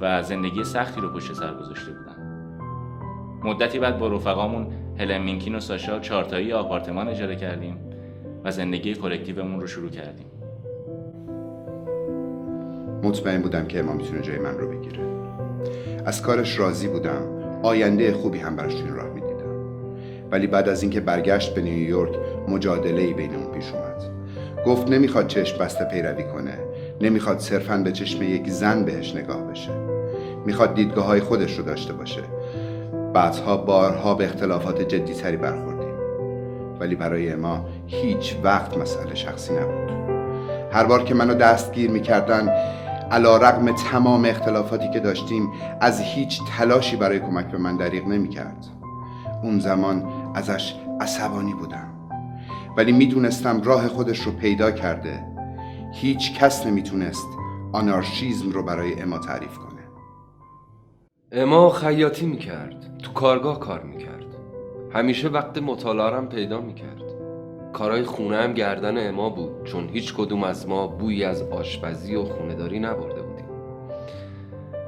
و 0.00 0.22
زندگی 0.22 0.64
سختی 0.64 1.00
رو 1.00 1.12
پشت 1.12 1.32
سر 1.32 1.54
گذاشته 1.54 1.90
بودن. 1.92 2.16
مدتی 3.44 3.78
بعد 3.78 3.98
با 3.98 4.08
رفقامون 4.08 4.66
هلن 4.98 5.18
مینکین 5.18 5.54
و 5.54 5.60
ساشا 5.60 6.00
چارتایی 6.00 6.52
آپارتمان 6.52 7.08
اجاره 7.08 7.36
کردیم 7.36 7.76
و 8.44 8.50
زندگی 8.50 8.94
کلکتیومون 8.94 9.60
رو 9.60 9.66
شروع 9.66 9.90
کردیم. 9.90 10.26
مطمئن 13.02 13.42
بودم 13.42 13.66
که 13.66 13.80
اما 13.80 13.92
می‌تونه 13.92 14.22
جای 14.22 14.38
من 14.38 14.58
رو 14.58 14.68
بگیره. 14.68 15.07
از 16.06 16.22
کارش 16.22 16.58
راضی 16.58 16.88
بودم. 16.88 17.22
آینده 17.62 18.12
خوبی 18.12 18.38
هم 18.38 18.56
براش 18.56 18.74
توی 18.74 18.90
راه 18.90 19.08
می‌دیدم. 19.08 19.28
ولی 20.30 20.46
بعد 20.46 20.68
از 20.68 20.82
اینکه 20.82 21.00
برگشت 21.00 21.54
به 21.54 21.62
نیویورک 21.62 22.12
مجادله 22.48 23.02
ای 23.02 23.12
بینمون 23.12 23.52
پیش 23.52 23.72
اومد. 23.72 24.02
گفت 24.66 24.90
نمی‌خواد 24.90 25.26
چشم 25.26 25.58
بسته 25.58 25.84
پیروی 25.84 26.24
کنه. 26.24 26.58
نمی‌خواد 27.00 27.38
صرفا 27.38 27.76
به 27.76 27.92
چشم 27.92 28.22
یک 28.22 28.48
زن 28.48 28.84
بهش 28.84 29.14
نگاه 29.14 29.50
بشه. 29.50 29.70
می‌خواد 30.46 30.74
دیدگاه 30.74 31.04
های 31.04 31.20
خودش 31.20 31.58
رو 31.58 31.64
داشته 31.64 31.92
باشه. 31.92 32.22
بعدها 33.14 33.56
بارها 33.56 34.14
به 34.14 34.24
اختلافات 34.24 34.88
جدی 34.88 35.14
تری 35.14 35.36
برخوردیم. 35.36 35.88
ولی 36.80 36.94
برای 36.94 37.34
ما 37.34 37.66
هیچ 37.86 38.36
وقت 38.42 38.78
مسئله 38.78 39.14
شخصی 39.14 39.52
نبود. 39.52 39.88
هر 40.72 40.84
بار 40.84 41.04
که 41.04 41.14
منو 41.14 41.34
دستگیر 41.34 41.90
می‌کردن 41.90 42.48
علا 43.10 43.36
رقم 43.36 43.72
تمام 43.72 44.24
اختلافاتی 44.24 44.90
که 44.90 45.00
داشتیم 45.00 45.52
از 45.80 46.00
هیچ 46.00 46.40
تلاشی 46.58 46.96
برای 46.96 47.20
کمک 47.20 47.46
به 47.46 47.58
من 47.58 47.76
دریغ 47.76 48.06
نمی‌کرد. 48.06 48.66
اون 49.42 49.58
زمان 49.58 50.04
ازش 50.34 50.74
عصبانی 51.00 51.54
بودم. 51.54 51.94
ولی 52.76 52.92
می‌دونستم 52.92 53.62
راه 53.62 53.88
خودش 53.88 54.20
رو 54.20 54.32
پیدا 54.32 54.70
کرده. 54.70 55.24
هیچ 55.94 56.38
کس 56.38 56.66
نمی‌تونست 56.66 57.28
آنارشیزم 57.72 58.50
رو 58.50 58.62
برای 58.62 59.02
اما 59.02 59.18
تعریف 59.18 59.58
کنه. 59.58 59.82
اما 61.32 61.70
خیاطی 61.70 62.26
می‌کرد. 62.26 62.98
تو 62.98 63.12
کارگاه 63.12 63.60
کار 63.60 63.82
می‌کرد. 63.82 64.24
همیشه 64.94 65.28
وقت 65.28 65.58
مطالعه 65.58 66.20
پیدا 66.20 66.60
می‌کرد. 66.60 67.07
کارهای 67.78 68.02
خونه 68.02 68.36
هم 68.36 68.52
گردن 68.52 69.08
اما 69.08 69.30
بود 69.30 69.64
چون 69.64 69.88
هیچ 69.88 70.14
کدوم 70.14 70.44
از 70.44 70.68
ما 70.68 70.86
بویی 70.86 71.24
از 71.24 71.42
آشپزی 71.42 72.14
و 72.14 72.24
خونداری 72.24 72.78
نبرده 72.78 73.22
بودیم. 73.22 73.46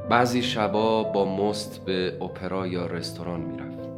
بعضی 0.09 0.43
شبا 0.43 1.03
با 1.03 1.37
مست 1.37 1.85
به 1.85 2.19
اپرا 2.21 2.67
یا 2.67 2.87
رستوران 2.87 3.41
می‌رفت 3.41 3.89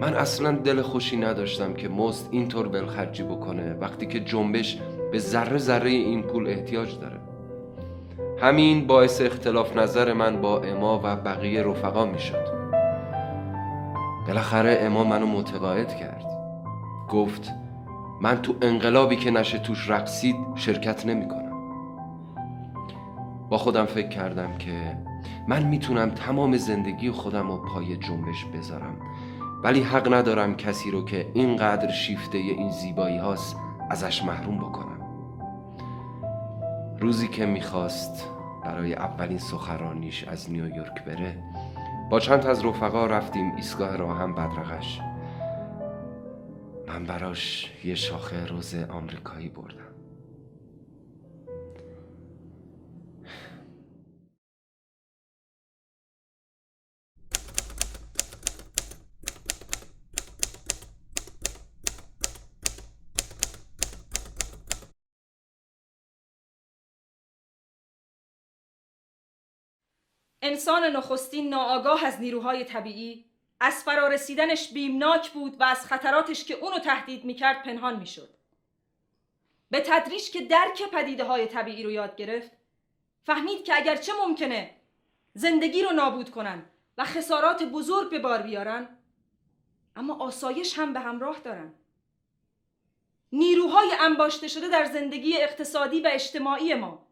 من 0.00 0.14
اصلا 0.14 0.52
دل 0.52 0.82
خوشی 0.82 1.16
نداشتم 1.16 1.74
که 1.74 1.88
مست 1.88 2.28
اینطور 2.30 2.68
بلخرجی 2.68 3.22
بکنه 3.22 3.72
وقتی 3.72 4.06
که 4.06 4.20
جنبش 4.20 4.78
به 5.12 5.18
ذره 5.18 5.58
ذره 5.58 5.90
این 5.90 6.22
پول 6.22 6.46
احتیاج 6.46 6.98
داره. 7.00 7.20
همین 8.40 8.86
باعث 8.86 9.20
اختلاف 9.20 9.76
نظر 9.76 10.12
من 10.12 10.40
با 10.40 10.62
اما 10.62 11.00
و 11.04 11.16
بقیه 11.16 11.62
رفقا 11.62 12.04
می‌شد. 12.04 12.58
بالاخره 14.26 14.78
اما 14.80 15.04
منو 15.04 15.26
متقاعد 15.26 15.96
کرد. 15.96 16.24
گفت 17.10 17.52
من 18.20 18.42
تو 18.42 18.54
انقلابی 18.62 19.16
که 19.16 19.30
نشه 19.30 19.58
توش 19.58 19.90
رقصید 19.90 20.36
شرکت 20.54 21.06
نمی 21.06 21.28
کنم 21.28 21.48
با 23.48 23.58
خودم 23.58 23.84
فکر 23.84 24.08
کردم 24.08 24.58
که 24.58 24.98
من 25.48 25.62
می‌تونم 25.62 26.10
تمام 26.10 26.56
زندگی 26.56 27.10
خودم 27.10 27.48
رو 27.48 27.56
پای 27.56 27.96
جنبش 27.96 28.44
بذارم. 28.44 28.96
ولی 29.64 29.82
حق 29.82 30.14
ندارم 30.14 30.56
کسی 30.56 30.90
رو 30.90 31.04
که 31.04 31.26
اینقدر 31.34 31.90
شیفته 31.90 32.38
این 32.38 32.70
زیبایی 32.70 33.18
هاست 33.18 33.56
ازش 33.90 34.24
محروم 34.24 34.58
بکنم. 34.58 34.98
روزی 36.98 37.28
که 37.28 37.46
می‌خواست 37.46 38.28
برای 38.64 38.94
اولین 38.94 39.38
سخرانیش 39.38 40.24
از 40.24 40.50
نیویورک 40.50 41.04
بره 41.04 41.42
با 42.10 42.20
چند 42.20 42.46
از 42.46 42.64
رفقا 42.64 43.06
رفتیم 43.06 43.54
ایستگاه 43.56 43.96
راهم 43.96 44.34
بدرقش. 44.34 45.00
من 46.88 47.04
براش 47.04 47.70
یه 47.84 47.94
شاخه 47.94 48.46
روز 48.46 48.74
آمریکایی 48.74 49.48
بردم. 49.48 49.94
انسان 70.42 70.84
نخستین 70.84 71.48
ناآگاه 71.48 72.04
از 72.04 72.20
نیروهای 72.20 72.64
طبیعی 72.64 73.24
از 73.60 73.84
فرارسیدنش 73.84 74.72
بیمناک 74.72 75.30
بود 75.30 75.60
و 75.60 75.64
از 75.64 75.86
خطراتش 75.86 76.44
که 76.44 76.54
اونو 76.54 76.78
تهدید 76.78 77.24
می‌کرد 77.24 77.62
پنهان 77.62 77.96
می‌شد. 77.98 78.38
به 79.70 79.80
تدریج 79.80 80.30
که 80.30 80.40
درک 80.40 80.90
پدیده 80.92 81.24
های 81.24 81.46
طبیعی 81.46 81.82
رو 81.82 81.90
یاد 81.90 82.16
گرفت 82.16 82.50
فهمید 83.24 83.64
که 83.64 83.76
اگرچه 83.76 84.12
ممکنه 84.26 84.74
زندگی 85.34 85.82
رو 85.82 85.90
نابود 85.90 86.30
کنن 86.30 86.64
و 86.98 87.04
خسارات 87.04 87.62
بزرگ 87.62 88.10
به 88.10 88.18
بار 88.18 88.42
بیارن 88.42 88.98
اما 89.96 90.16
آسایش 90.24 90.78
هم 90.78 90.92
به 90.92 91.00
همراه 91.00 91.38
دارن 91.38 91.74
نیروهای 93.32 93.88
انباشته 94.00 94.48
شده 94.48 94.68
در 94.68 94.84
زندگی 94.84 95.36
اقتصادی 95.36 96.00
و 96.00 96.08
اجتماعی 96.12 96.74
ما 96.74 97.06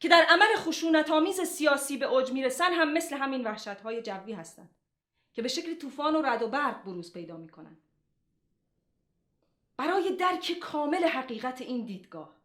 که 0.00 0.08
در 0.08 0.26
عمل 0.28 0.56
خشونت 0.56 1.10
آمیز 1.10 1.40
سیاسی 1.40 1.96
به 1.96 2.06
اوج 2.06 2.32
می‌رسن 2.32 2.72
هم 2.72 2.92
مثل 2.92 3.16
همین 3.16 3.44
وحشت 3.44 3.68
های 3.68 4.02
جوی 4.02 4.32
هستند 4.32 4.70
که 5.32 5.42
به 5.42 5.48
شکل 5.48 5.74
طوفان 5.74 6.16
و 6.16 6.22
رد 6.22 6.42
و 6.42 6.48
برق 6.48 6.84
بروز 6.84 7.12
پیدا 7.12 7.36
می‌کنن. 7.36 7.76
برای 9.76 10.16
درک 10.16 10.52
کامل 10.52 11.04
حقیقت 11.04 11.60
این 11.60 11.84
دیدگاه 11.84 12.36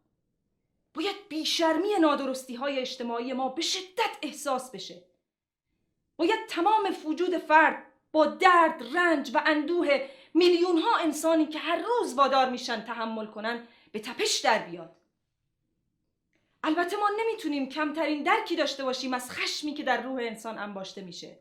باید 0.94 1.28
بیشرمی 1.28 1.88
نادرستی 2.00 2.54
های 2.54 2.78
اجتماعی 2.78 3.32
ما 3.32 3.48
به 3.48 3.62
شدت 3.62 4.18
احساس 4.22 4.70
بشه. 4.70 5.02
باید 6.16 6.46
تمام 6.48 6.96
وجود 7.04 7.38
فرد 7.38 7.86
با 8.12 8.26
درد، 8.26 8.96
رنج 8.96 9.30
و 9.34 9.42
اندوه 9.46 10.08
میلیون 10.34 10.78
ها 10.78 10.96
انسانی 10.96 11.46
که 11.46 11.58
هر 11.58 11.82
روز 11.82 12.14
وادار 12.14 12.50
میشن 12.50 12.84
تحمل 12.84 13.26
کنن 13.26 13.68
به 13.92 14.00
تپش 14.00 14.40
در 14.40 14.58
بیاد. 14.58 14.96
البته 16.62 16.96
ما 16.96 17.10
نمی‌تونیم 17.18 17.68
کمترین 17.68 18.22
درکی 18.22 18.56
داشته 18.56 18.84
باشیم 18.84 19.14
از 19.14 19.30
خشمی 19.30 19.74
که 19.74 19.82
در 19.82 20.02
روح 20.02 20.18
انسان 20.22 20.58
انباشته 20.58 21.02
میشه. 21.02 21.38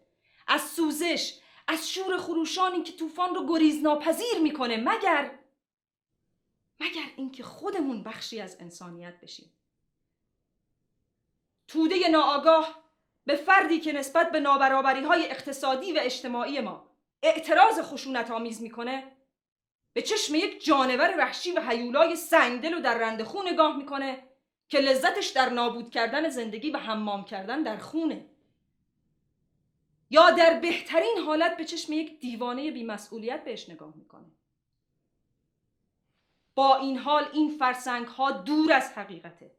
از 0.48 0.62
سوزش 0.62 1.40
از 1.68 1.90
شور 1.90 2.18
خروشانی 2.18 2.84
که 2.84 2.94
طوفان 2.94 3.36
رو 3.36 3.48
گریز 3.48 3.84
ناپذیر 3.84 4.40
می‌کنه 4.44 4.78
مگر؟ 4.78 5.40
مگر 6.80 7.06
اینکه 7.16 7.44
خودمون 7.44 8.04
بخشی 8.04 8.42
از 8.42 8.58
انسانیت 8.60 9.20
بشیم. 9.22 9.52
توده 11.68 12.10
ناآگاه 12.10 12.84
به 13.26 13.36
فردی 13.36 13.80
که 13.80 13.94
نسبت 13.94 14.32
به 14.32 14.40
نابرابری 14.40 15.04
های 15.04 15.26
اقتصادی 15.32 15.94
و 15.94 16.00
اجتماعی 16.02 16.60
ما 16.60 16.90
اعتراض 17.24 17.80
خشونت 17.82 18.32
آمیز 18.32 18.62
می‌کنه 18.62 19.12
به 19.94 20.02
چشم 20.02 20.36
یک 20.36 20.64
جانور 20.64 21.16
وحشی 21.18 21.52
و 21.52 21.62
حیولای 21.62 22.16
سنگدل 22.16 22.74
و 22.74 22.82
در 22.82 22.98
رند 22.98 23.24
خون 23.24 23.48
نگاه 23.48 23.78
می‌کنه 23.78 24.24
که 24.70 24.80
لذتش 24.80 25.28
در 25.28 25.50
نابود 25.50 25.90
کردن 25.90 26.30
زندگی 26.30 26.72
و 26.72 26.78
حمام 26.78 27.26
کردن 27.26 27.64
در 27.64 27.78
خونه. 27.78 28.35
یا 30.10 30.32
در 30.32 30.60
بهترین 30.60 31.18
حالت 31.26 31.58
به 31.58 31.66
چشم 31.66 31.94
یک 31.94 32.20
دیوانه 32.20 32.72
بیمسئولیت 32.72 33.44
بهش 33.44 33.70
نگاه 33.70 33.94
می‌کنه. 33.96 34.32
با 36.56 36.76
این 36.76 36.98
حال 36.98 37.30
این 37.34 37.58
فرسنگ 37.58 38.08
ها 38.08 38.32
دور 38.32 38.74
از 38.74 38.92
حقیقته. 38.92 39.52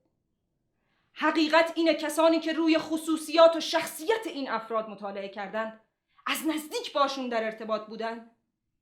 حقیقت 1.12 1.73
اینه 1.75 1.95
کسانی 1.95 2.41
که 2.41 2.53
روی 2.53 2.79
خصوصیات 2.79 3.57
و 3.57 3.61
شخصیت 3.61 4.26
این 4.26 4.50
افراد 4.50 4.88
مطالعه 4.88 5.29
کردند 5.29 5.81
از 6.26 6.47
نزدیک 6.47 6.93
باشون 6.93 7.29
در 7.29 7.45
ارتباط 7.45 7.87
بودن 7.87 8.31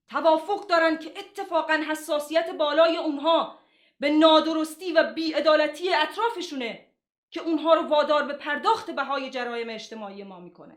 توافق 0.09 0.67
دارن 0.67 0.99
که 0.99 1.13
اتفاقا 1.19 1.75
حساسیت 1.89 2.51
بالای 2.51 2.97
اونها 2.97 3.59
به 4.01 4.11
نادرستی 4.11 4.93
و 4.93 5.13
بیعدالتی 5.13 5.95
اطرافشونه 5.95 6.87
که 7.31 7.41
اونها 7.41 7.75
رو 7.75 7.83
وادار 7.83 8.23
به 8.23 8.33
پرداخت 8.33 8.91
بهای 8.91 9.31
جرایم 9.31 9.71
اجتماعی 9.71 10.25
ما 10.25 10.41
می‌کنه. 10.41 10.77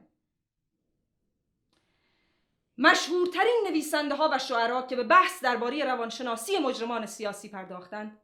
مشهورترین 2.78 3.64
نویسنده 3.68 4.16
ها 4.16 4.30
و 4.34 4.40
شعرا 4.40 4.82
که 4.82 4.96
به 4.96 5.04
بحث 5.04 5.44
درباره 5.44 5.86
روانشناسی 5.86 6.58
مجرمان 6.58 7.06
سیاسی 7.06 7.50
پرداختن 7.50 8.18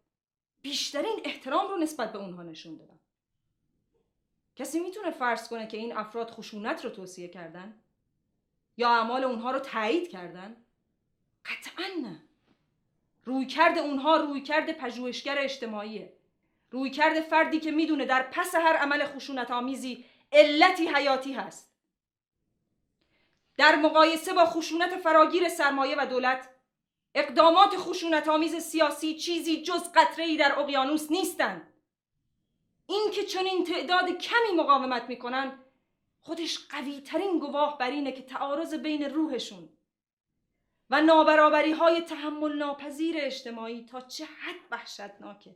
بیشترین 0.61 1.21
احترام 1.25 1.67
رو 1.67 1.77
نسبت 1.77 2.11
به 2.13 2.19
اونها 2.19 2.43
نشون 2.43 2.77
دادن. 2.77 2.99
کسی 4.55 4.79
می‌تونه 4.79 5.11
فرض 5.11 5.49
کنه 5.49 5.67
که 5.67 5.77
این 5.77 5.97
افراد 5.97 6.31
خشونت 6.31 6.85
رو 6.85 6.91
توصیه 6.91 7.27
کردن؟ 7.27 7.81
یا 8.77 8.89
اعمال 8.89 9.23
اونها 9.23 9.51
رو 9.51 9.59
تایید 9.59 10.09
کردن؟ 10.09 10.57
قطعا 11.45 11.85
نه. 12.01 12.23
رویکرد 13.25 13.77
اونها 13.77 14.17
رویکرد 14.17 14.71
پژوهشگر 14.77 15.39
اجتماعیه. 15.39 16.13
رویکرد 16.71 17.21
فردی 17.21 17.59
که 17.59 17.71
می‌دونه 17.71 18.05
در 18.05 18.23
پس 18.23 18.55
هر 18.55 18.75
عمل 18.75 19.05
خشونت 19.05 19.51
آمیزی 19.51 20.05
علتی 20.31 20.87
حیاتی 20.87 21.33
هست. 21.33 21.72
در 23.57 23.75
مقایسه 23.75 24.33
با 24.33 24.45
خشونت 24.45 24.97
فراگیر 24.97 25.49
سرمایه 25.49 25.95
و 25.99 26.05
دولت 26.05 26.49
اقدامات 27.15 27.77
خشونت 27.77 28.27
آمیز 28.27 28.55
سیاسی 28.55 29.15
چیزی 29.15 29.63
جز 29.63 29.91
قطره‌ای 29.95 30.37
در 30.37 30.59
اقیانوس 30.59 31.11
نیستند. 31.11 31.73
این 32.87 33.11
که 33.11 33.23
چنین 33.23 33.63
تعداد 33.63 34.09
کمی 34.09 34.57
مقاومت 34.57 35.09
می‌کنن 35.09 35.59
خودش 36.21 36.59
قوی 36.67 37.01
ترین 37.01 37.39
گواه 37.39 37.77
بر 37.77 37.89
اینه 37.89 38.11
که 38.11 38.21
تعارض 38.21 38.73
بین 38.73 39.03
روحشون 39.03 39.69
و 40.89 41.01
نابرابری 41.01 41.71
های 41.71 42.01
تحمل 42.01 42.57
ناپذیر 42.57 43.15
اجتماعی 43.19 43.85
تا 43.85 44.01
چه 44.01 44.25
حد 44.25 44.55
وحشتناکه. 44.71 45.55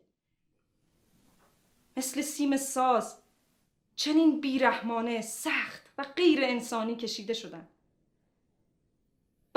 مثل 1.98 2.22
سیم 2.22 2.58
ساز 2.58 3.22
چنین 3.96 4.42
بیرحمانه 4.42 5.22
سخت 5.22 5.90
و 5.98 6.04
غیر 6.04 6.44
انسانی 6.44 6.96
کشیده 6.96 7.34
شدن. 7.34 7.68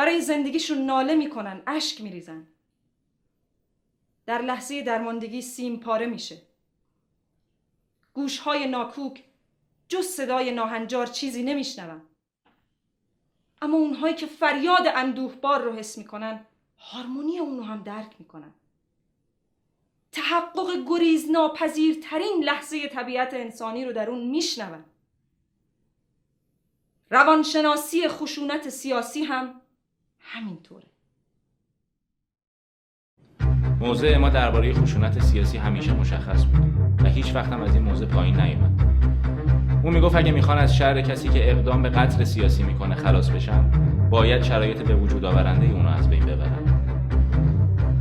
برای 0.01 0.21
زندگیشون 0.21 0.79
ناله 0.79 1.15
می‌کنن 1.15 1.63
اشک 1.67 2.01
میریزن. 2.01 2.47
در 4.27 4.43
لحظه 4.43 4.83
درماندگی 4.83 5.43
سیم 5.43 5.77
پاره 5.77 6.07
میشه. 6.07 6.43
گوشهای 8.15 8.67
ناکوک 8.67 9.25
جز 9.89 10.07
صدای 10.07 10.51
ناهنجار 10.51 11.07
چیزی 11.07 11.43
نمیشنون. 11.43 12.03
اما 13.63 13.77
اونهایی 13.77 14.15
که 14.15 14.27
فریاد 14.27 14.87
اندوهبار 14.87 15.63
رو 15.63 15.73
حس 15.73 15.99
می‌کنن 15.99 16.47
هارمونی 16.79 17.39
اونو 17.39 17.63
هم 17.63 17.83
درک 17.83 18.15
می‌کنن. 18.19 18.53
تحقق 20.13 20.85
گریز 20.87 21.31
ناپذیرترین 21.31 22.45
لحظه 22.45 22.89
طبیعت 22.89 23.35
انسانی 23.35 23.85
رو 23.85 23.93
در 23.93 24.11
اون 24.11 24.27
میشنون. 24.27 24.85
روانشناسی 27.11 28.09
خشونت 28.09 28.69
سیاسی 28.69 29.25
هم 29.25 29.60
همینطوره. 30.33 30.87
موضع 33.81 34.17
ما 34.17 34.29
درباره 34.29 34.73
خشونت 34.73 35.23
سیاسی 35.23 35.59
همیشه 35.59 35.93
مشخص 35.93 36.45
بود 36.45 36.75
و 37.05 37.09
هیچ 37.09 37.35
وقت 37.35 37.53
هم 37.53 37.61
از 37.63 37.75
این 37.75 37.85
موضع 37.85 38.07
پایین 38.07 38.41
نیومد. 38.41 38.71
او 39.85 39.91
می‌گفت 39.91 40.17
اگه 40.17 40.33
می‌خوان 40.33 40.59
از 40.59 40.77
شر 40.77 41.01
کسی 41.01 41.29
که 41.29 41.51
اقدام 41.51 41.83
به 41.83 41.89
قتل 41.89 42.25
سیاسی 42.25 42.63
می‌کنه 42.63 42.95
خلاص 42.95 43.31
بشن 43.31 43.71
باید 44.11 44.43
شرایط 44.43 44.83
به 44.83 44.95
وجود 44.95 45.25
آورنده 45.25 45.67
اونو 45.67 45.89
از 45.89 46.11
بین 46.11 46.27
ببرن. 46.27 46.83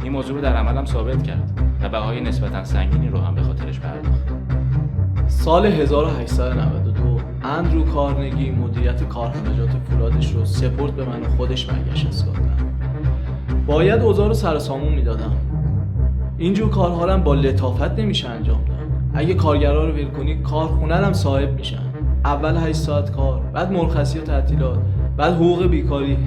این 0.03 0.11
موضوع 0.11 0.35
رو 0.35 0.41
در 0.41 0.55
عملم 0.55 0.85
ثابت 0.85 1.23
کرد 1.23 1.61
و 1.81 1.89
بهای 1.89 2.21
نسبتا 2.21 2.63
سنگینی 2.63 3.09
رو 3.09 3.17
هم 3.17 3.35
به 3.35 3.43
خاطرش 3.43 3.79
پرداخت. 3.79 4.27
سال 5.27 5.65
1892 5.65 6.88
اندرو 7.49 7.83
کارنگی 7.83 8.51
مدیریت 8.51 9.03
کارخانجات 9.03 9.69
فولادش 9.89 10.31
رو 10.31 10.45
سپرد 10.45 10.95
به 10.95 11.05
من 11.05 11.21
و 11.21 11.29
خودش 11.37 11.65
برگشت 11.65 12.07
اسکاتلند 12.07 12.73
باید 13.67 14.01
اوضاع 14.01 14.27
رو 14.27 14.33
سر 14.33 14.59
سامون 14.59 14.93
می‌دادم. 14.93 15.31
اینجور 16.37 16.69
کارها 16.69 17.17
با 17.17 17.33
لطافت 17.33 17.99
نمیشه 17.99 18.29
انجام 18.29 18.63
داد. 18.65 18.77
اگه 19.13 19.33
کارگرا 19.33 19.85
رو 19.85 19.93
ول 19.93 20.05
کنی 20.05 20.41
کارخونه 20.41 20.95
هم 20.95 21.13
صاحب 21.13 21.55
میشن. 21.55 21.83
اول 22.25 22.57
8 22.57 22.75
ساعت 22.75 23.11
کار 23.11 23.41
بعد 23.53 23.71
مرخصی 23.71 24.19
و 24.19 24.21
تعطیلات 24.21 24.79
بعد 25.17 25.33
حقوق 25.33 25.67
بیکاری. 25.67 26.17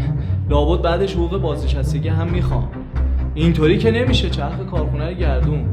لابد 0.51 0.83
بعدش 0.83 1.15
حقوق 1.15 1.41
بازنشستگی 1.41 2.09
هم 2.09 2.29
می‌خوام. 2.29 2.69
اینطوری 3.35 3.79
که 3.79 3.91
نمیشه 3.91 4.31
چرخ 4.31 4.59
کارخونه 4.71 5.09
رو 5.09 5.15
گردون. 5.15 5.65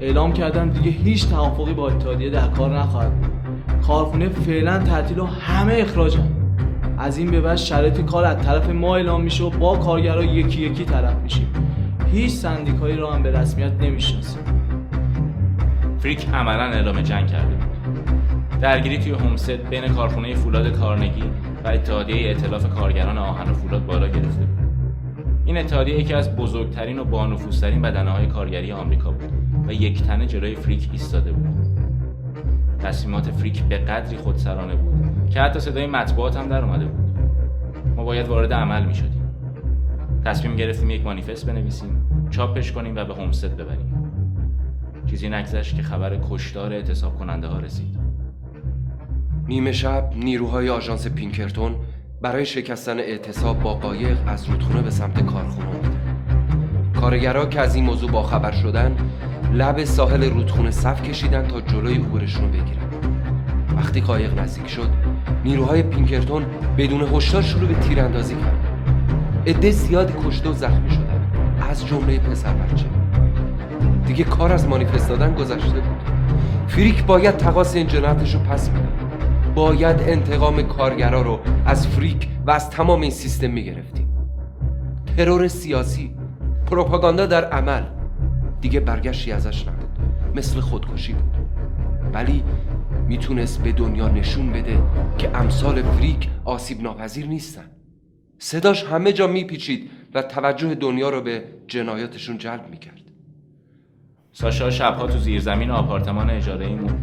اعلام 0.00 0.32
کردم 0.32 0.70
دیگه 0.70 0.90
هیچ 0.90 1.28
توافقی 1.28 1.74
با 1.74 1.88
اتحادیه 1.88 2.30
در 2.30 2.48
کار 2.48 2.78
نخواهد 2.78 3.12
بود. 3.20 3.35
کارخونه 3.86 4.28
فعلا 4.28 4.78
تعطیل 4.78 5.18
و 5.18 5.24
همه 5.24 5.74
اخراجن. 5.78 6.28
از 6.98 7.18
این 7.18 7.30
به 7.30 7.40
بعد 7.40 7.56
شرایط 7.56 8.00
کار 8.00 8.24
از 8.24 8.46
طرف 8.46 8.70
ما 8.70 8.96
اعلام 8.96 9.22
میشه 9.22 9.44
و 9.44 9.50
با 9.50 9.76
کارگرا 9.76 10.24
یکی 10.24 10.62
یکی 10.62 10.84
طرف 10.84 11.16
میشیم. 11.22 11.46
هیچ 12.12 12.30
سندیکایی 12.32 12.96
رو 12.96 13.06
هم 13.06 13.22
به 13.22 13.30
رسمیت 13.30 13.72
نمی‌شناسیم. 13.80 14.42
فریک 15.98 16.28
عملا 16.28 16.62
اعلام 16.62 17.02
جنگ 17.02 17.26
کرده 17.26 17.54
بود. 17.54 17.66
درگیری 18.60 18.98
توی 18.98 19.12
هومست 19.12 19.50
بین 19.50 19.88
کارخونه 19.88 20.34
فولاد 20.34 20.72
کارنگی 20.72 21.24
و 21.64 21.68
اتحادیه 21.68 22.28
ائتلاف 22.28 22.68
کارگران 22.68 23.18
آهن 23.18 23.50
و 23.50 23.54
فولاد 23.54 23.86
بالا 23.86 24.06
گرفته 24.06 24.44
بود. 24.44 24.58
این 25.44 25.58
اتحادیه 25.58 26.00
یکی 26.00 26.14
از 26.14 26.36
بزرگترین 26.36 26.98
و 26.98 27.04
بانفوذترین 27.04 27.82
بدنه 27.82 28.10
های 28.10 28.26
کارگری 28.26 28.72
آمریکا 28.72 29.10
بود 29.10 29.30
و 29.68 29.72
یک 29.72 30.02
تنه 30.02 30.26
جلوی 30.26 30.54
فریک 30.54 30.88
ایستاده 30.92 31.32
بود. 31.32 31.45
تصمیمات 32.86 33.30
فریک 33.30 33.62
به 33.62 33.78
قدری 33.78 34.16
خودسرانه 34.16 34.74
بود 34.74 35.30
که 35.30 35.40
حتی 35.40 35.60
صدای 35.60 35.86
مطبوعات 35.86 36.36
هم 36.36 36.48
در 36.48 36.64
اومده 36.64 36.84
بود. 36.84 37.18
ما 37.96 38.04
باید 38.04 38.28
وارد 38.28 38.52
عمل 38.52 38.84
می 38.84 38.94
شدیم 38.94 39.32
تصمیم 40.24 40.56
گرفتیم 40.56 40.90
یک 40.90 41.04
مانیفست 41.04 41.46
بنویسیم 41.46 42.28
چاپش 42.30 42.72
کنیم 42.72 42.96
و 42.96 43.04
به 43.04 43.14
هومست 43.14 43.44
ببریم. 43.44 44.10
چیزی 45.06 45.28
نگذشت 45.28 45.76
که 45.76 45.82
خبر 45.82 46.18
کشتار 46.30 46.72
اعتصاب 46.72 47.18
کننده 47.18 47.46
ها 47.46 47.58
رسید. 47.58 47.98
نیمه 49.48 49.72
شب 49.72 50.10
نیروهای 50.16 50.68
آژانس 50.68 51.06
پینکرتون 51.06 51.74
برای 52.22 52.46
شکستن 52.46 52.98
اعتصاب 52.98 53.62
با 53.62 53.74
قایق 53.74 54.18
از 54.26 54.44
رودخونه 54.44 54.82
به 54.82 54.90
سمت 54.90 55.26
کارخونه 55.26 55.68
کارگرها 57.00 57.46
که 57.46 57.60
از 57.60 57.74
این 57.74 57.84
موضوع 57.84 58.10
باخبر 58.10 58.52
شدن 58.52 58.96
لب 59.52 59.84
ساحل 59.84 60.30
رودخونه 60.30 60.70
صف 60.70 61.02
کشیدن 61.02 61.48
تا 61.48 61.60
جلوی 61.60 61.94
عبورشون 61.94 62.44
رو 62.44 62.48
بگیرن. 62.48 62.86
وقتی 63.76 64.00
قایق 64.00 64.38
نزدیک 64.38 64.68
شد 64.68 64.88
نیروهای 65.44 65.82
پینکرتون 65.82 66.44
بدون 66.78 67.00
هشدار 67.14 67.42
شروع 67.42 67.68
به 67.68 67.74
تیراندازی 67.74 68.34
کردن. 68.34 68.76
عده 69.46 69.70
زیادی 69.70 70.14
کشته 70.26 70.48
و 70.48 70.52
زخمی 70.52 70.90
شدن. 70.90 71.30
از 71.70 71.86
جمله 71.86 72.18
پسر 72.18 72.52
بچه. 72.52 72.86
دیگه 74.06 74.24
کار 74.24 74.52
از 74.52 74.68
مانیفست 74.68 75.08
دادن 75.08 75.34
گذشته 75.34 75.80
بود. 75.80 76.00
فریک 76.68 77.04
باید 77.04 77.36
تقاس 77.36 77.74
این 77.74 77.86
جنایتش 77.86 78.34
رو 78.34 78.40
پس 78.40 78.70
می‌داد 78.70 78.92
باید 79.54 79.96
انتقام 80.00 80.62
کارگرا 80.62 81.22
رو 81.22 81.40
از 81.66 81.86
فریک 81.88 82.28
و 82.46 82.50
از 82.50 82.70
تمام 82.70 83.00
این 83.00 83.10
سیستم 83.10 83.50
می‌گرفتیم. 83.50 84.08
ترور 85.16 85.48
سیاسی 85.48 86.14
پروپاگاندا 86.66 87.26
در 87.26 87.44
عمل. 87.44 87.82
دیگه 88.66 88.80
برگشتی 88.80 89.32
ازش 89.32 89.68
نبود. 89.68 89.98
مثل 90.34 90.60
خودکشی 90.60 91.12
بود. 91.12 91.36
ولی 92.12 92.42
می‌تونست 93.08 93.62
به 93.62 93.72
دنیا 93.72 94.08
نشون 94.08 94.52
بده 94.52 94.78
که 95.18 95.36
امثال 95.36 95.82
فریک 95.82 96.28
آسیب 96.44 96.82
ناپذیر 96.82 97.26
نیستن. 97.26 97.64
صداش 98.38 98.84
همه 98.84 99.12
جا 99.12 99.26
میپیچید 99.26 99.90
و 100.14 100.22
توجه 100.22 100.74
دنیا 100.74 101.10
رو 101.10 101.20
به 101.20 101.44
جنایاتشون 101.68 102.38
جلب 102.38 102.68
می‌کرد. 102.70 103.00
ساشا 104.32 104.70
شبها 104.70 105.06
تو 105.06 105.18
زیرزمین 105.18 105.70
آپارتمان 105.70 106.30
اجاره 106.30 106.66
ایمون 106.66 106.94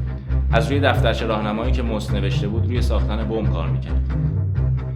از 0.52 0.68
روی 0.68 0.80
دفترچه 0.80 1.26
راهنمایی 1.26 1.72
که 1.72 1.84
مست 1.84 2.14
نوشته 2.14 2.48
بود 2.48 2.66
روی 2.66 2.82
ساختن 2.82 3.28
بمب 3.28 3.54
کار 3.54 3.70
می‌کرد. 3.70 4.14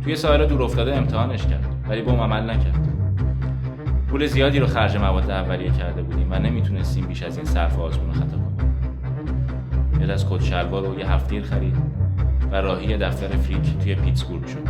توی 0.03 0.15
ساحل 0.15 0.45
دور 0.45 0.63
افتاده 0.63 0.95
امتحانش 0.95 1.47
کرد 1.47 1.86
ولی 1.89 2.01
بمب 2.01 2.21
عمل 2.21 2.49
نکرد. 2.49 2.97
پول 4.08 4.26
زیادی 4.26 4.60
رو 4.60 4.67
خرج 4.67 4.98
مواد 4.98 5.32
اولیه 5.32 5.72
کرده 5.72 6.02
بودیم 6.02 6.28
و 6.32 6.39
نمی‌تونستیم 6.39 7.06
بیش 7.06 7.24
از 7.24 7.38
این 7.38 7.46
صرف 7.46 7.80
آزمون 7.80 8.12
خطا 8.12 8.38
کنیم. 8.38 8.74
یاد 10.02 10.10
از 10.10 10.30
کت 10.30 10.43
شلوار 10.43 10.86
رو 10.86 11.00
یه 11.00 11.12
هفتیر 11.12 11.43
خرید 11.43 11.78
و 12.52 12.56
راهی 12.56 12.98
دفتر 12.98 13.28
فریک 13.28 13.78
توی 13.80 13.96
پیتسبورگ 13.96 14.46
شد. 14.46 14.67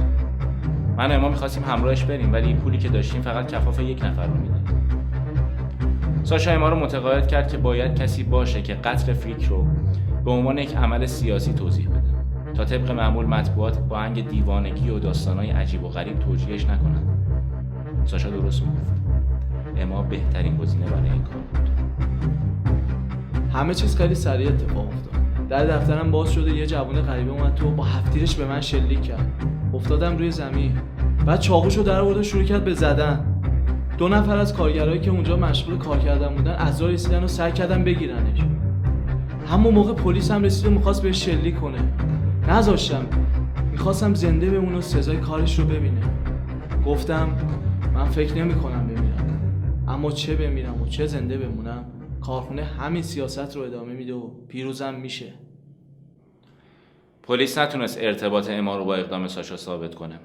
من 0.98 1.12
و 1.12 1.14
اما 1.14 1.30
می‌خواستیم 1.30 1.64
همراهش 1.64 2.04
بریم 2.04 2.34
ولی 2.34 2.54
پولی 2.54 2.78
که 2.78 2.90
داشتیم 2.90 3.22
فقط 3.22 3.52
کفاف 3.52 3.80
یک 3.80 4.06
نفر 4.06 4.28
رو 4.28 4.34
می‌داد. 4.34 4.62
ساشا 6.24 6.60
ما 6.60 6.70
رو 6.70 6.80
متقاعد 6.80 7.28
کرد 7.28 7.48
که 7.48 7.58
باید 7.58 7.96
کسی 8.02 8.24
باشه 8.24 8.62
که 8.62 8.74
قتل 8.74 9.14
فریک 9.14 9.46
رو 9.46 9.66
به 10.26 10.32
عنوان 10.32 10.58
یک 10.58 10.78
عمل 10.78 11.06
سیاسی 11.06 11.54
توضیح 11.54 11.90
بده 11.90 12.02
تا 12.54 12.66
طبق 12.66 12.92
معمول 12.92 13.26
مطبوعات 13.26 13.80
با 13.80 14.00
هنگ 14.00 14.28
دیوانگی 14.28 14.90
و 14.90 15.00
داستانهای 15.00 15.50
عجیب 15.50 15.84
و 15.84 15.90
غریب 15.90 16.20
توجیهش 16.20 16.66
نکنن 16.66 17.02
ساشا 18.06 18.30
درست 18.30 18.62
می‌گفت. 18.62 19.07
اما 19.82 20.02
بهترین 20.02 20.58
گزینه 20.58 20.86
برای 20.86 21.10
این 21.10 21.24
کار 21.24 21.34
بود. 21.34 21.70
همه 23.54 23.74
چیز 23.74 23.96
خیلی 23.96 24.16
سریع 24.16 24.48
اتفاق 24.48 24.88
افتاد. 24.88 25.22
در 25.50 25.66
دفترم 25.66 26.12
باز 26.12 26.32
شده 26.32 26.52
یه 26.52 26.66
جوون 26.66 27.02
غریبه 27.02 27.32
اومد 27.32 27.56
تو 27.56 27.72
با 27.72 27.84
هفتیرش 27.84 28.36
به 28.36 28.46
من 28.46 28.62
شلیک 28.62 29.02
کرد. 29.02 29.32
افتادم 29.74 30.18
روی 30.18 30.32
زمین. 30.32 30.72
بعد 31.26 31.40
چاقوشو 31.40 31.84
در 31.84 32.02
آورد 32.02 32.22
شروع 32.22 32.44
کرد 32.44 32.66
به 32.66 32.74
زدن. 32.74 33.20
دو 33.98 34.08
نفر 34.08 34.38
از 34.38 34.54
کارگرایی 34.54 35.00
که 35.00 35.12
اونجا 35.12 35.38
مشغول 35.38 35.78
کار 35.78 36.00
کردن 36.00 36.36
بودن 36.36 36.52
از 36.52 36.82
راه 36.82 36.92
رسیدن 36.92 37.24
و 37.24 37.28
سعی 37.28 37.52
کردن 37.52 37.84
بگیرنش. 37.84 38.44
همون 39.52 39.74
موقع 39.74 39.94
پلیس 39.94 40.32
هم 40.32 40.44
رسید 40.44 40.68
و 40.68 40.70
می‌خواست 40.70 41.04
بهش 41.04 41.26
شلیک 41.26 41.60
کنه. 41.60 41.78
نذاشتم. 42.50 43.06
می‌خواستم 43.72 44.14
زنده 44.14 44.50
بمونه 44.50 44.78
و 44.78 44.82
سزای 44.82 45.18
کارش 45.18 45.60
رو 45.60 45.66
ببینه. 45.66 46.02
گفتم 46.86 47.30
من 47.94 48.06
فکر 48.06 48.34
نمی 48.38 48.56
کنم 48.56 48.77
بمیرم 48.77 48.77
اما 49.98 50.12
چه 50.12 50.36
بمیرم 50.36 50.82
و 50.82 50.88
چه 50.88 51.06
زنده 51.06 51.38
بمونم 51.38 51.86
کارخونه 52.22 52.64
همین 52.64 53.04
سیاست 53.04 53.56
رو 53.56 53.62
ادامه 53.62 53.94
میده 53.94 54.14
و 54.14 54.30
پیروزم 54.48 54.94
میشه. 54.94 55.34
پلیس 57.24 57.58
نتونست 57.58 57.98
ارتباط 58.02 58.50
اما 58.50 58.78
رو 58.78 58.86
با 58.86 58.96
اقدام 58.96 59.28
ساشا 59.28 59.58
ثابت 59.58 59.96
کنه. 59.96 60.20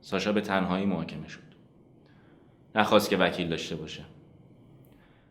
ساشا 0.00 0.32
به 0.32 0.40
تنهایی 0.40 0.86
محاکمه 0.86 1.28
شد. 1.28 1.40
نخواست 2.74 3.10
که 3.10 3.16
وکیل 3.16 3.48
داشته 3.48 3.76
باشه. 3.76 4.04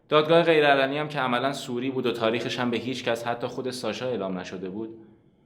دادگاه 0.09 0.43
غیرعلنی 0.43 0.97
هم 0.97 1.07
که 1.07 1.19
عملا 1.19 1.53
سوری 1.53 1.91
بود 1.91 2.05
و 2.05 2.11
تاریخش 2.11 2.59
هم 2.59 2.71
به 2.71 2.77
هیچ 2.77 3.03
کس 3.03 3.27
حتی 3.27 3.47
خود 3.47 3.71
ساشا 3.71 4.07
اعلام 4.09 4.39
نشده 4.39 4.69
بود 4.69 4.89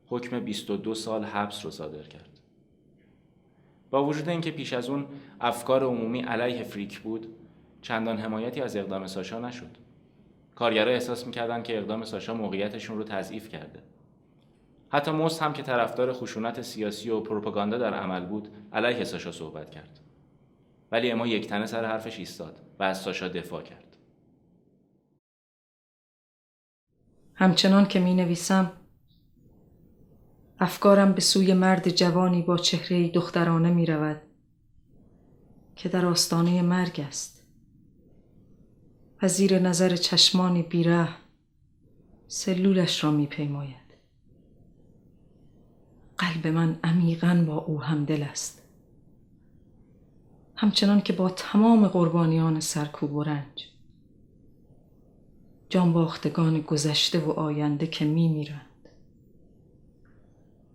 حکم 0.08 0.40
22 0.40 0.96
سال 0.96 1.24
حبس 1.24 1.66
رو 1.66 1.72
صادر 1.72 2.04
کرد. 2.04 2.40
با 3.90 4.06
وجود 4.06 4.30
اینکه 4.30 4.52
پیش 4.52 4.74
از 4.74 4.90
اون 4.90 5.06
افکار 5.42 5.84
عمومی 5.84 6.22
علیه 6.22 6.64
فریک 6.64 7.00
بود 7.00 7.28
چندان 7.84 8.18
حمایتی 8.18 8.62
از 8.62 8.76
اقدام 8.76 9.08
ساشا 9.08 9.40
نشد. 9.40 9.78
کارگرها 10.56 10.94
احساس 10.94 11.26
می‌کردن 11.26 11.64
که 11.64 11.78
اقدام 11.78 12.04
ساشا 12.04 12.34
موقعیتشون 12.34 12.98
رو 12.98 13.04
تضعیف 13.04 13.50
کرده. 13.50 13.84
حتی 14.90 15.12
موست 15.12 15.42
هم 15.42 15.54
که 15.54 15.64
طرفدار 15.64 16.14
خشونت 16.14 16.62
سیاسی 16.62 17.10
و 17.10 17.20
پروپاگاندا 17.20 17.78
در 17.78 17.94
عمل 17.94 18.26
بود 18.26 18.48
علیه 18.74 19.04
ساشا 19.04 19.32
صحبت 19.32 19.72
کرد. 19.72 20.00
ولی 20.92 21.12
اما 21.12 21.28
یک 21.28 21.48
تنه 21.48 21.66
سر 21.66 21.86
حرفش 21.86 22.20
ایستاد 22.20 22.62
و 22.80 22.84
از 22.84 23.02
ساشا 23.02 23.28
دفاع 23.28 23.64
کرد. 23.64 23.98
همچنان 27.36 27.86
که 27.86 28.00
می 28.00 28.14
نویسم 28.14 28.72
افکارم 30.60 31.14
به 31.14 31.22
سوی 31.22 31.54
مرد 31.54 31.90
جوانی 31.90 32.42
با 32.42 32.58
چهره 32.58 33.10
دخترانه 33.10 33.72
می 33.72 33.86
رود 33.86 34.22
که 35.76 35.90
در 35.90 36.06
آستانه 36.06 36.62
مرگ 36.62 37.06
است. 37.08 37.33
و 39.24 39.28
زیر 39.28 39.60
نظر 39.60 39.96
چشمانی 39.96 40.64
بیره 40.64 41.10
سلولش 42.28 43.04
را 43.04 43.12
می 43.12 43.28
پیماید. 43.28 43.94
قلب 46.18 46.48
من 46.48 46.80
عمیقا 46.84 47.44
با 47.48 47.58
او 47.58 47.82
همدل 47.82 48.24
است. 48.24 48.62
همچنان 50.56 51.02
که 51.02 51.14
با 51.14 51.30
تمام 51.30 51.88
قربانیان 51.88 52.60
سرکوب 52.60 53.14
و 53.14 53.24
رنج. 53.24 53.68
جانباختگان 55.70 56.62
گذشته 56.62 57.20
و 57.20 57.32
آینده 57.32 57.88
که 57.88 58.06
می 58.06 58.28
میرند 58.28 58.90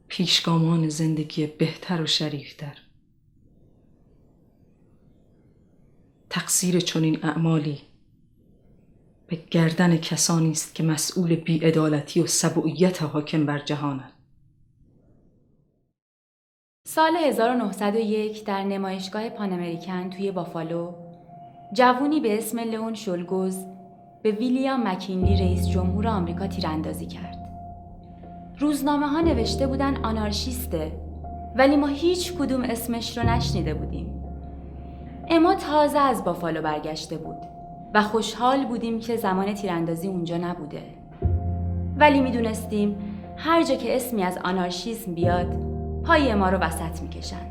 پیشگامان 0.08 0.88
زندگی 0.88 1.46
بهتر 1.46 2.02
و 2.02 2.06
شریفتر 2.06 2.78
تقصیر 6.30 6.80
چنین 6.80 7.24
اعمالی 7.24 7.87
به 9.28 9.36
گردن 9.50 9.96
کسانی 9.96 10.50
است 10.50 10.74
که 10.74 10.82
مسئول 10.82 11.36
بیعدالتی 11.36 12.20
و 12.20 12.26
سبوعیت 12.26 13.02
حاکم 13.02 13.46
بر 13.46 13.58
جهانند 13.58 14.12
سال 16.86 17.16
1901 17.16 18.44
در 18.44 18.64
نمایشگاه 18.64 19.28
پان 19.28 19.52
امریکن 19.52 20.10
توی 20.10 20.30
بافالو 20.30 20.92
جوونی 21.72 22.20
به 22.20 22.38
اسم 22.38 22.58
لئون 22.58 22.94
شلگوز 22.94 23.64
به 24.22 24.30
ویلیام 24.30 24.88
مکینلی 24.88 25.36
رئیس 25.36 25.68
جمهور 25.68 26.08
آمریکا 26.08 26.46
تیراندازی 26.46 27.06
کرد. 27.06 27.38
روزنامه 28.58 29.08
ها 29.08 29.20
نوشته 29.20 29.66
بودن 29.66 29.96
آنارشیسته 29.96 30.92
ولی 31.56 31.76
ما 31.76 31.86
هیچ 31.86 32.32
کدوم 32.32 32.62
اسمش 32.62 33.18
رو 33.18 33.24
نشنیده 33.24 33.74
بودیم. 33.74 34.24
اما 35.30 35.54
تازه 35.54 35.98
از 35.98 36.24
بافالو 36.24 36.62
برگشته 36.62 37.16
بود 37.18 37.57
و 37.94 38.02
خوشحال 38.02 38.64
بودیم 38.66 39.00
که 39.00 39.16
زمان 39.16 39.54
تیراندازی 39.54 40.08
اونجا 40.08 40.36
نبوده. 40.36 40.82
ولی 41.96 42.20
می‌دونستیم 42.20 42.96
هر 43.36 43.62
جا 43.62 43.74
که 43.74 43.96
اسمی 43.96 44.22
از 44.22 44.38
آنارشیسم 44.44 45.14
بیاد 45.14 45.46
پای 46.04 46.34
ما 46.34 46.48
رو 46.48 46.58
وسط 46.58 47.02
می‌کشن. 47.02 47.46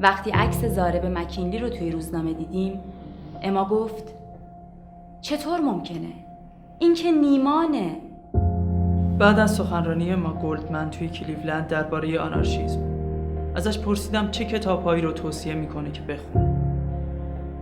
وقتی 0.00 0.30
عکس 0.30 0.64
زارب 0.64 1.06
مکینلی 1.06 1.58
رو 1.58 1.68
توی 1.68 1.90
روزنامه 1.90 2.32
دیدیم 2.32 2.80
اما 3.42 3.64
گفت 3.64 4.04
چطور 5.20 5.60
ممکنه؟ 5.60 6.12
این 6.78 6.94
که 6.94 7.10
نیمانه 7.12 7.96
بعد 9.18 9.38
از 9.38 9.54
سخنرانی 9.54 10.14
ما 10.14 10.32
گلدمن 10.32 10.90
توی 10.90 11.08
کلیولند 11.08 11.66
درباره 11.66 12.20
آنارشیزم 12.20 12.80
ازش 13.54 13.78
پرسیدم 13.78 14.30
چه 14.30 14.44
کتابهایی 14.44 15.02
رو 15.02 15.12
توصیه 15.12 15.54
می‌کنه 15.54 15.90
که 15.90 16.02
بخونه 16.02 16.59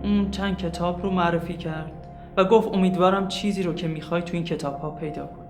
اون 0.09 0.31
چند 0.31 0.57
کتاب 0.57 1.03
رو 1.03 1.11
معرفی 1.11 1.53
کرد 1.53 1.91
و 2.37 2.43
گفت 2.43 2.73
امیدوارم 2.73 3.27
چیزی 3.27 3.63
رو 3.63 3.73
که 3.73 3.87
می‌خوای 3.87 4.21
تو 4.21 4.33
این 4.33 4.43
کتاب 4.43 4.79
ها 4.79 4.89
پیدا 4.89 5.25
کن 5.25 5.45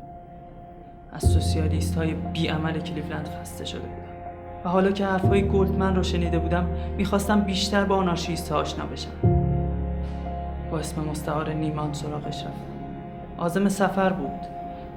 از 1.11 1.23
سوسیالیست 1.23 1.97
های 1.97 2.13
بیعمل 2.13 2.79
کلیولند 2.79 3.29
خسته 3.41 3.65
شده 3.65 3.79
بودم. 3.79 4.09
و 4.65 4.69
حالا 4.69 4.91
که 4.91 5.05
حرفهای 5.05 5.47
گلدمن 5.47 5.95
رو 5.95 6.03
شنیده 6.03 6.39
بودم 6.39 6.67
می‌خواستم 6.97 7.41
بیشتر 7.41 7.83
با 7.83 7.95
آنارشیست 7.95 8.51
ها 8.51 8.57
آشنا 8.57 8.85
بشم. 8.85 9.09
با 10.71 10.79
اسم 10.79 11.01
مستعار 11.01 11.49
نیمان 11.49 11.93
سراغش 11.93 12.37
رفتم. 12.37 12.51
آزم 13.37 13.69
سفر 13.69 14.09
بود. 14.09 14.39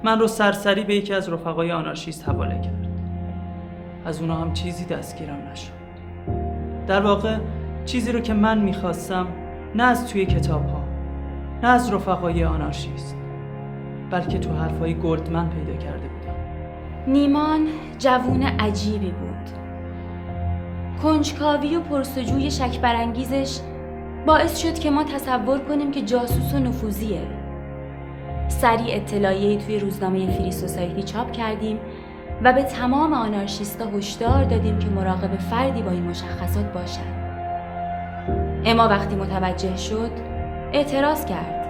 من 0.03 0.19
رو 0.19 0.27
سرسری 0.27 0.83
به 0.83 0.95
یکی 0.95 1.13
از 1.13 1.29
رفقای 1.29 1.71
آنارشیست 1.71 2.29
حواله 2.29 2.61
کرد. 2.61 2.87
از 4.05 4.21
اونا 4.21 4.35
هم 4.35 4.53
چیزی 4.53 4.85
دستگیرم 4.85 5.39
نشد. 5.51 5.71
در 6.87 7.01
واقع 7.01 7.37
چیزی 7.85 8.11
رو 8.11 8.19
که 8.19 8.33
من 8.33 8.61
می‌خواستم 8.61 9.27
نه 9.75 9.83
از 9.83 10.07
توی 10.07 10.25
کتاب 10.25 10.69
ها 10.69 10.83
نه 11.63 11.69
از 11.69 11.93
رفقای 11.93 12.43
آنارشیست 12.43 13.17
بلکه 14.11 14.39
تو 14.39 14.53
حرفای 14.53 14.93
گلدمن 14.93 15.49
پیدا 15.49 15.73
کرده 15.73 16.07
بودم. 16.07 16.35
نیمان 17.07 17.67
جوون 17.99 18.43
عجیبی 18.43 19.11
بود. 19.11 19.49
کنجکاوی 21.03 21.75
و 21.75 21.81
پرسجوی 21.81 22.51
شک 22.51 22.79
برانگیزش 22.79 23.59
باعث 24.25 24.57
شد 24.57 24.79
که 24.79 24.91
ما 24.91 25.03
تصور 25.03 25.59
کنیم 25.59 25.91
که 25.91 26.01
جاسوس 26.01 26.53
و 26.53 26.59
نفوذیه. 26.59 27.21
سریع 28.47 28.95
اطلاعیه 28.95 29.57
توی 29.57 29.79
روزنامه 29.79 30.37
فری 30.37 30.51
سوسایتی 30.51 31.03
چاپ 31.03 31.31
کردیم 31.31 31.79
و 32.43 32.53
به 32.53 32.63
تمام 32.63 33.13
آنارشیستا 33.13 33.85
هشدار 33.85 34.43
دادیم 34.43 34.79
که 34.79 34.87
مراقب 34.87 35.37
فردی 35.37 35.81
با 35.81 35.91
این 35.91 36.03
مشخصات 36.03 36.73
باشد 36.73 37.22
اما 38.65 38.87
وقتی 38.87 39.15
متوجه 39.15 39.77
شد 39.77 40.11
اعتراض 40.73 41.25
کرد. 41.25 41.63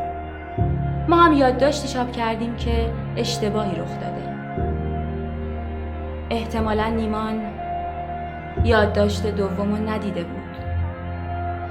ما 1.10 1.24
هم 1.24 1.34
یادداشتی 1.34 1.88
چاپ 1.88 2.12
کردیم 2.12 2.56
که 2.56 2.92
اشتباهی 3.18 3.72
رخ 3.72 3.92
داده. 4.02 4.34
احتمالا 6.30 6.88
نیمان 6.88 7.42
یادداشت 8.64 9.28
دوم 9.28 9.76
رو 9.76 9.90
ندیده 9.90 10.24
بود 10.24 10.44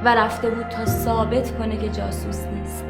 و 0.04 0.14
رفته 0.14 0.50
بود 0.50 0.68
تا 0.68 0.87
ثابت 0.87 1.58
کنه 1.58 1.76
که 1.76 1.88
جاسوس 1.88 2.46
نیست. 2.46 2.85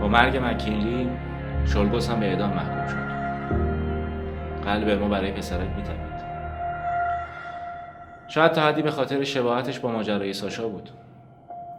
با 0.00 0.08
مرگ 0.08 0.40
مکینلی 0.44 1.10
شلگوس 1.64 2.10
هم 2.10 2.20
به 2.20 2.26
اعدام 2.26 2.50
محکوم 2.50 2.86
شد. 2.86 3.06
قلب 4.64 4.90
ما 5.00 5.08
برای 5.08 5.32
پسرک 5.32 5.68
میتپید. 5.76 6.05
شاید 8.28 8.52
تا 8.52 8.62
حدی 8.62 8.82
به 8.82 8.90
خاطر 8.90 9.24
شباهتش 9.24 9.78
با 9.78 9.92
ماجرای 9.92 10.32
ساشا 10.32 10.68
بود. 10.68 10.90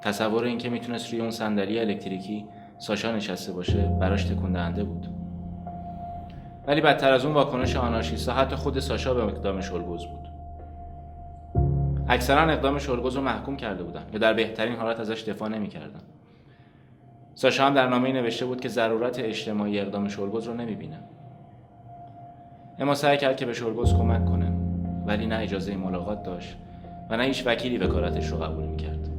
تصور 0.01 0.43
اینکه 0.43 0.69
می‌تونست 0.69 1.11
روی 1.11 1.21
اون 1.21 1.31
صندلی 1.31 1.79
الکتریکی 1.79 2.45
ساشا 2.77 3.15
نشسته 3.15 3.53
باشه 3.53 3.97
براش 3.99 4.23
تکون 4.23 4.51
دهنده 4.51 4.83
بود. 4.83 5.07
ولی 6.67 6.81
بدتر 6.81 7.13
از 7.13 7.25
اون 7.25 7.33
واکنش 7.33 7.75
آنارشیستا 7.75 8.33
حتی 8.33 8.55
خود 8.55 8.79
ساشا 8.79 9.13
به 9.13 9.23
اقدام 9.23 9.61
شلگوز 9.61 10.05
بود. 10.05 10.27
اکثرا 12.09 12.41
اقدام 12.41 12.79
شلگوز 12.79 13.15
رو 13.15 13.21
محکوم 13.21 13.57
کرده 13.57 13.83
بودن 13.83 14.03
یا 14.13 14.19
در 14.19 14.33
بهترین 14.33 14.75
حالت 14.75 14.99
ازش 14.99 15.23
دفاع 15.23 15.49
نمی‌کردن. 15.49 16.01
ساشا 17.35 17.65
هم 17.65 17.73
در 17.73 17.87
نامه 17.87 18.11
نوشته 18.11 18.45
بود 18.45 18.61
که 18.61 18.69
ضرورت 18.69 19.19
اجتماعی 19.19 19.79
اقدام 19.79 20.07
شلگوز 20.07 20.47
رو 20.47 20.53
نمی‌بینه. 20.53 20.99
اما 22.79 22.95
سعی 22.95 23.17
کرد 23.17 23.37
که 23.37 23.45
به 23.45 23.53
شلگوز 23.53 23.93
کمک 23.93 24.25
کنه. 24.25 24.46
ولی 25.07 25.25
نه 25.25 25.35
اجازه 25.35 25.75
ملاقات 25.75 26.23
داشت 26.23 26.57
و 27.09 27.17
نه 27.17 27.23
هیچ 27.23 27.43
وکیلی 27.45 27.77
وکالتش 27.77 28.27
رو 28.27 28.37
قبول 28.37 28.63
می‌کرد. 28.63 29.09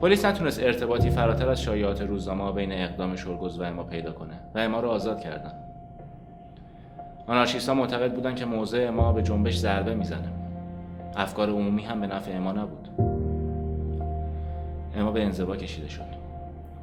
پلیس 0.00 0.24
نتونست 0.24 0.62
ارتباطی 0.62 1.10
فراتر 1.10 1.48
از 1.48 1.62
شایعات 1.62 2.02
روزنامه 2.02 2.52
بین 2.52 2.72
اقدام 2.72 3.16
شلگوز 3.16 3.60
و 3.60 3.62
اما 3.62 3.82
پیدا 3.82 4.12
کنه 4.12 4.34
و 4.54 4.58
اما 4.58 4.80
رو 4.80 4.88
آزاد 4.88 5.20
کردن. 5.20 5.52
آنارشیستها 7.26 7.74
معتقد 7.74 8.14
بودن 8.14 8.34
که 8.34 8.44
موضع 8.44 8.86
اما 8.88 9.12
به 9.12 9.22
جنبش 9.22 9.58
ضربه 9.58 9.94
می‌زنه. 9.94 10.28
افکار 11.16 11.50
عمومی 11.50 11.82
هم 11.82 12.00
به 12.00 12.06
نفع 12.06 12.36
اما 12.36 12.52
نبود. 12.52 12.88
اما 14.96 15.12
به 15.12 15.24
انزوا 15.24 15.56
کشیده 15.56 15.88
شد 15.88 16.22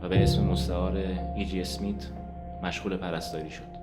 و 0.04 0.10
به 0.10 0.24
اسم 0.24 0.44
مستعار 0.44 0.98
ایجی 1.36 1.62
اسمیت 1.62 2.08
مشغول 2.64 2.98
پرستاری 2.98 3.50
شد. 3.50 3.79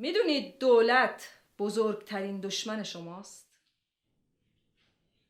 می‌دونید 0.00 0.58
دولت 0.58 1.28
بزرگترین 1.58 2.40
دشمن 2.40 2.82
شماست؟ 2.82 3.50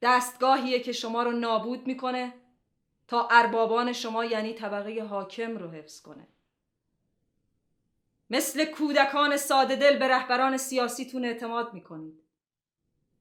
دستگاهیه 0.03 0.81
که 0.81 0.93
شما 0.93 1.23
رو 1.23 1.33
نابود 1.33 1.87
می‌کنه 1.87 2.35
تا 3.09 3.29
اربابان 3.31 3.93
شما 3.93 4.25
یعنی 4.25 4.55
طبقه 4.55 5.03
حاکم 5.03 5.57
رو 5.57 5.71
حفظ 5.71 6.01
کنه. 6.01 6.27
مثل 8.31 8.65
کودکان 8.65 9.37
ساده 9.37 9.77
دل 9.77 9.99
به 9.99 10.09
رهبران 10.09 10.57
سیاسیتون 10.57 11.25
اعتماد 11.25 11.75
می‌کنید. 11.75 12.23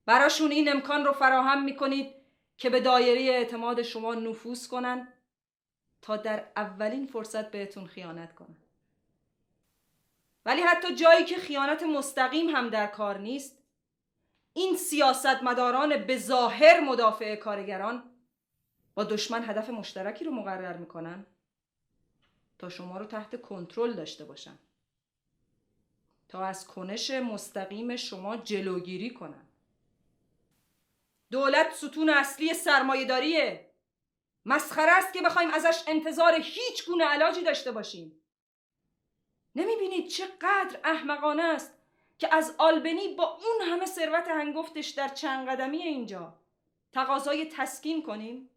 براشون 0.06 0.52
این 0.52 0.70
امکان 0.70 1.06
رو 1.06 1.14
فراهم 1.14 1.64
می‌کنید 1.64 2.16
که 2.58 2.70
به 2.70 2.80
دایره 2.80 3.22
اعتماد 3.22 3.82
شما 3.82 4.16
نفوذ 4.16 4.68
کنن 4.68 5.14
تا 6.02 6.18
در 6.18 6.52
اولین 6.56 7.08
فرصت 7.08 7.52
بهتون 7.52 7.88
خیانت 7.88 8.36
کنن. 8.36 8.58
ولی 10.50 10.62
حتی 10.62 10.96
جایی 10.96 11.26
که 11.26 11.38
خیانت 11.38 11.84
مستقیم 11.84 12.50
هم 12.50 12.70
در 12.70 12.88
کار 12.88 13.18
نیست 13.18 13.58
این 14.54 14.78
سیاستمداران 14.78 16.06
به 16.06 16.18
ظاهر 16.18 16.80
مدافع 16.80 17.36
کارگران 17.36 18.04
با 18.94 19.04
دشمن 19.04 19.50
هدف 19.50 19.70
مشترکی 19.70 20.26
رو 20.26 20.32
مقرر 20.32 20.78
می‌کنن 20.78 21.26
تا 22.60 22.70
شما 22.70 22.98
رو 22.98 23.06
تحت 23.06 23.42
کنترل 23.42 23.94
داشته 23.94 24.26
باشن. 24.26 24.60
تا 26.30 26.46
از 26.46 26.68
کنش 26.68 27.12
مستقیم 27.12 27.96
شما 27.96 28.38
جلوگیری 28.38 29.10
کنن. 29.10 29.48
دولت 31.32 31.74
ستون 31.74 32.10
اصلی 32.10 32.54
سرمایهداریه. 32.54 33.72
مسخره 34.46 34.92
است 34.92 35.14
که 35.14 35.22
بخوایم 35.22 35.50
ازش 35.50 35.84
انتظار 35.88 36.34
هیچ 36.34 36.86
گونه 36.88 37.06
علاجی 37.06 37.44
داشته 37.44 37.72
باشیم. 37.72 38.19
نمی‌بینید 39.60 40.08
چقدر 40.08 40.80
احمقانه 40.84 41.44
است 41.44 41.74
که 42.18 42.36
از 42.36 42.56
آلبنی 42.58 43.08
با 43.08 43.24
اون 43.24 43.68
همه 43.70 43.86
ثروت 43.86 44.28
هنگفتش 44.28 44.90
در 44.90 45.08
چند 45.08 45.50
قدمی 45.50 45.78
اینجا. 45.78 46.34
تقاضای 46.94 47.46
تسکین 47.46 48.04
کنیم. 48.04 48.50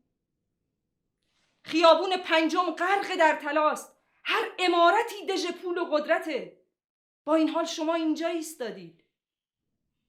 خیابون 1.65 2.17
پنجم 2.17 2.71
غرق 2.71 3.17
در 3.19 3.37
تلاست 3.37 3.97
هر 4.25 4.53
امارتی 4.59 5.27
دژ 5.27 5.47
پول 5.47 5.79
و 5.79 5.85
قدرته. 5.85 6.59
با 7.25 7.35
این 7.35 7.49
حال 7.49 7.65
شما 7.65 7.95
اینجا 7.95 8.29
ایستادید. 8.29 9.05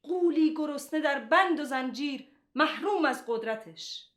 قولی 0.03 0.53
گرسنه 0.53 0.99
در 0.99 1.19
بند 1.19 1.59
و 1.59 1.63
زنجیر 1.63 2.27
محروم 2.55 3.05
از 3.05 3.23
قدرتش. 3.27 4.07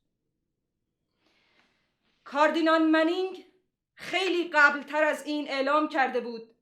کاردینان 2.24 2.82
منینگ 2.82 3.46
خیلی 3.94 4.48
قبلتر 4.48 5.04
از 5.04 5.26
این 5.26 5.48
اعلام 5.48 5.88
کرده 5.88 6.20
بود. 6.20 6.55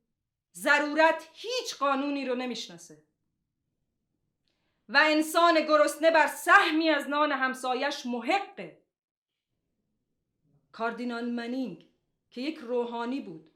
ضرورت 0.56 1.28
هیچ 1.32 1.76
قانونی 1.76 2.26
رو 2.26 2.34
نمی‌شناسه. 2.34 3.02
و 4.88 5.00
انسان 5.04 5.60
گرسنه 5.60 6.10
بر 6.10 6.26
سهمی 6.26 6.90
از 6.90 7.08
نان 7.08 7.32
همسایش 7.32 8.06
محقه 8.06 8.82
کاردینال 10.72 11.30
منینگ 11.30 11.86
که 12.30 12.40
یک 12.40 12.58
روحانی 12.58 13.20
بود 13.20 13.50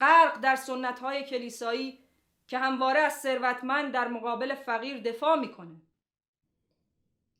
غرق 0.00 0.40
در 0.40 0.56
سنت 0.56 0.98
های 0.98 1.24
کلیسایی 1.24 2.04
که 2.46 2.58
همواره 2.58 3.00
از 3.00 3.20
ثروتمند 3.20 3.92
در 3.92 4.08
مقابل 4.08 4.54
فقیر 4.54 5.00
دفاع 5.00 5.38
می‌کنه. 5.38 5.76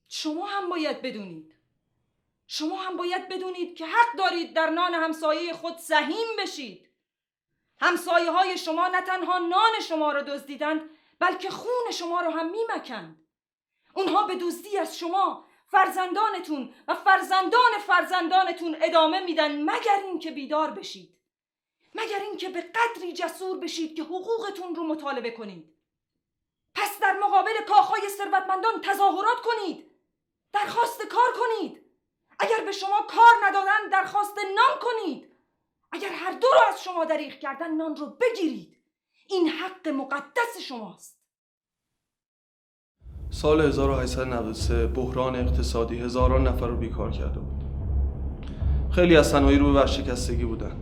شما 0.09 0.47
هم 0.47 0.71
باید 0.71 1.03
بدونید. 1.03 1.55
شما 2.47 2.77
هم 2.77 2.97
باید 2.97 3.29
بدونید 3.29 3.77
که 3.77 3.87
حق 3.87 4.17
دارید 4.19 4.55
در 4.55 4.71
نان 4.71 4.95
همسایه 4.95 5.53
خود 5.53 5.77
سهیم 5.77 6.37
بشید. 6.39 6.90
همسایه 7.81 8.31
های 8.31 8.59
شما 8.59 8.89
نه 8.89 9.01
تنها 9.01 9.39
نان 9.39 9.81
شما 9.89 10.13
را 10.13 10.23
دزدیدند 10.23 10.91
بلکه 11.19 11.51
خون 11.51 11.91
شما 11.93 12.21
را 12.21 12.31
هم 12.31 12.51
میمکند. 12.51 13.27
اونها 13.95 14.23
به 14.23 14.37
دزدی 14.37 14.79
از 14.79 14.99
شما 14.99 15.47
فرزندانتون 15.67 16.75
و 16.89 16.95
فرزندان 16.95 17.79
فرزندانتون 17.87 18.77
ادامه 18.83 19.21
میدن 19.21 19.63
مگر 19.63 20.01
اینکه 20.05 20.31
بیدار 20.31 20.71
بشید. 20.71 21.17
مگر 21.95 22.21
اینکه 22.21 22.49
به 22.49 22.61
قدری 22.61 23.13
جسور 23.13 23.59
بشید 23.59 23.97
که 23.97 24.03
حقوقتون 24.03 24.75
رو 24.75 24.85
مطالبه 24.85 25.31
کنید. 25.31 25.77
پس 26.75 26.99
در 26.99 27.19
مقابل 27.19 27.65
کاخهای 27.69 28.09
ثروتمندان 28.09 28.81
تظاهرات 28.81 29.41
کنید. 29.41 29.91
درخواست 30.53 31.07
کار 31.07 31.33
کنید. 31.33 31.85
اگر 32.39 32.65
به 32.65 32.73
شما 32.73 33.03
کار 33.03 33.35
ندادن 33.43 33.89
درخواست 33.93 34.39
نان 34.39 34.79
کنید. 34.81 35.30
اگر 35.93 36.09
هر 36.13 36.33
دو 36.33 36.47
رو 36.55 36.61
از 36.73 36.83
شما 36.83 37.05
دریغ 37.05 37.33
کردن 37.33 37.77
نان 37.77 37.97
رو 37.97 38.07
بگیرید. 38.21 38.77
این 39.29 39.49
حق 39.49 39.89
مقدس 39.89 40.59
شماست. 40.69 41.21
سال 43.31 43.61
1893 43.61 44.87
بحران 44.87 45.37
اقتصادی 45.37 45.99
هزاران 45.99 46.47
نفر 46.47 46.67
رو 46.67 46.77
بیکار 46.77 47.11
کرده 47.11 47.41
بود. 47.41 47.65
خیلی 48.91 49.17
از 49.17 49.31
صنایع 49.31 49.59
رو 49.59 49.73
به 49.73 49.73
ورشکستگی 49.73 50.45
بودن. 50.45 50.77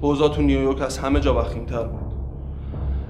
اوضاع 0.00 0.34
تو 0.34 0.42
نیویورک 0.42 0.82
از 0.82 0.98
همه 0.98 1.20
جا 1.20 1.40
وخیمتر 1.40 1.84
بود. 1.84 2.12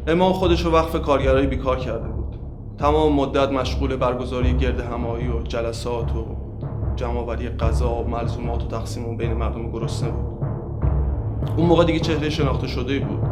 امام 0.07 0.33
خودش 0.33 0.65
رو 0.65 0.71
وقف 0.71 1.03
کارگرای 1.03 1.47
بیکار 1.47 1.79
کرده 1.79 2.09
بود. 2.09 2.39
تمام 2.79 3.13
مدت 3.13 3.49
مشغول 3.49 3.97
برگزاری 3.97 4.57
گرد 4.57 4.81
همایی 4.81 5.29
و 5.29 5.43
جلسات 5.43 6.13
و 6.13 6.27
جمعآوری 6.97 7.49
غذا 7.49 7.95
و 7.95 8.09
ملزومات 8.09 8.63
و 8.63 8.67
تقسیم 8.67 9.17
بین 9.17 9.33
مردم 9.33 9.73
گرسنه 9.73 10.11
بود. 10.11 10.42
اون 11.57 11.67
موقع 11.67 11.85
دیگه 11.85 12.01
چهره 12.01 12.31
شناخته 12.31 12.67
شده 12.67 12.99
بود. 12.99 13.23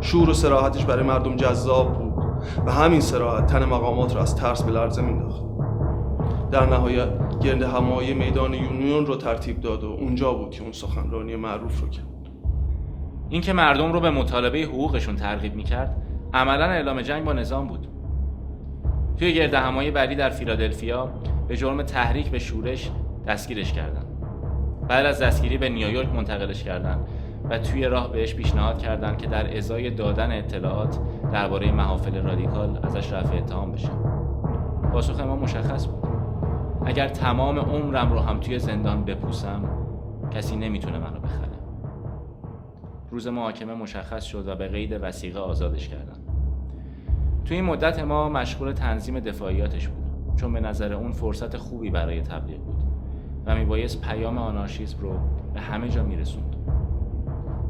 شور 0.00 0.30
و 0.30 0.34
سراحتش 0.34 0.84
برای 0.84 1.04
مردم 1.04 1.36
جذاب 1.36 1.98
بود 1.98 2.24
و 2.66 2.72
همین 2.72 3.00
سراحت 3.00 3.46
تن 3.46 3.64
مقامات 3.64 4.14
رو 4.14 4.20
از 4.20 4.36
ترس 4.36 4.62
به 4.62 4.72
لرزه 4.72 5.02
مینداخت 5.02 5.42
در 6.50 6.66
نهایت 6.66 7.08
گرد 7.40 7.62
همایی 7.62 8.14
میدان 8.14 8.54
یونیون 8.54 9.06
رو 9.06 9.16
ترتیب 9.16 9.60
داد 9.60 9.84
و 9.84 9.86
اونجا 9.86 10.32
بود 10.32 10.50
که 10.50 10.62
اون 10.62 10.72
سخنرانی 10.72 11.36
معروف 11.36 11.80
رو 11.80 11.88
کرد. 11.88 12.06
اینکه 13.28 13.52
مردم 13.52 13.92
رو 13.92 14.00
به 14.00 14.10
مطالبه 14.10 14.58
حقوقشون 14.58 15.16
ترغیب 15.16 15.54
می‌کرد 15.54 15.96
عملا 16.34 16.64
اعلام 16.64 17.02
جنگ 17.02 17.24
با 17.24 17.32
نظام 17.32 17.68
بود. 17.68 17.88
توی 19.16 19.34
گرد 19.34 19.54
همایی 19.54 19.90
بعدی 19.90 20.14
در 20.14 20.30
فیلادلفیا 20.30 21.08
به 21.48 21.56
جرم 21.56 21.82
تحریک 21.82 22.30
به 22.30 22.38
شورش 22.38 22.90
دستگیرش 23.26 23.72
کردن. 23.72 24.04
بعد 24.88 25.06
از 25.06 25.22
دستگیری 25.22 25.58
به 25.58 25.68
نیویورک 25.68 26.08
منتقلش 26.14 26.64
کردن. 26.64 26.98
و 27.50 27.58
توی 27.58 27.84
راه 27.84 28.12
بهش 28.12 28.34
پیشنهاد 28.34 28.78
کردند 28.78 29.18
که 29.18 29.26
در 29.26 29.56
ازای 29.56 29.90
دادن 29.90 30.38
اطلاعات 30.38 30.98
درباره 31.32 31.72
محافل 31.72 32.22
رادیکال 32.22 32.78
ازش 32.82 33.12
رفع 33.12 33.36
اتهام 33.36 33.72
بشه. 33.72 33.90
پاسخ 34.92 35.20
ما 35.20 35.36
مشخص 35.36 35.86
بود. 35.86 36.08
اگر 36.86 37.08
تمام 37.08 37.58
عمرم 37.58 38.12
رو 38.12 38.18
هم 38.18 38.40
توی 38.40 38.58
زندان 38.58 39.04
بپوسم 39.04 39.64
کسی 40.30 40.56
نمی‌تونه 40.56 40.98
منو 40.98 41.20
بخره. 41.20 41.50
روز 43.10 43.28
محاکمه 43.28 43.74
مشخص 43.74 44.24
شد 44.24 44.48
و 44.48 44.54
به 44.54 44.68
قید 44.68 44.98
وسیقه 45.02 45.40
آزادش 45.40 45.88
کردن 45.88 46.16
توی 47.44 47.56
این 47.56 47.66
مدت 47.66 48.04
ما 48.04 48.28
مشغول 48.28 48.72
تنظیم 48.72 49.20
دفاعیاتش 49.20 49.88
بود 49.88 50.36
چون 50.36 50.52
به 50.52 50.60
نظر 50.60 50.92
اون 50.92 51.12
فرصت 51.12 51.56
خوبی 51.56 51.90
برای 51.90 52.22
تبلیغ 52.22 52.60
بود 52.60 52.82
و 53.46 53.56
میبایست 53.56 54.00
پیام 54.00 54.38
آنارشیسم 54.38 54.98
رو 55.00 55.12
به 55.54 55.60
همه 55.60 55.88
جا 55.88 56.02
میرسوند. 56.02 56.49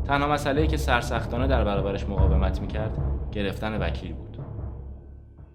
تنها 0.07 0.29
مسئله 0.29 0.67
که 0.67 0.77
سرسختانه 0.77 1.47
در 1.47 1.65
برابرش 1.65 2.05
مقاومت 2.05 2.61
می‌کرد 2.61 2.99
گرفتن 3.33 3.83
وکیل 3.83 4.13
بود. 4.13 4.39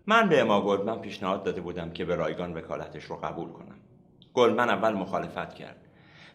من 0.07 0.29
به 0.29 0.41
اما 0.41 0.61
گلدمن 0.61 0.99
پیشنهاد 0.99 1.43
داده 1.43 1.61
بودم 1.61 1.89
که 1.89 2.05
به 2.05 2.15
رایگان 2.15 2.53
وکالتش 2.53 3.03
رو 3.03 3.15
قبول 3.15 3.49
کنم. 3.49 3.75
گلدمن 4.33 4.69
اول 4.69 4.93
مخالفت 4.93 5.53
کرد. 5.53 5.77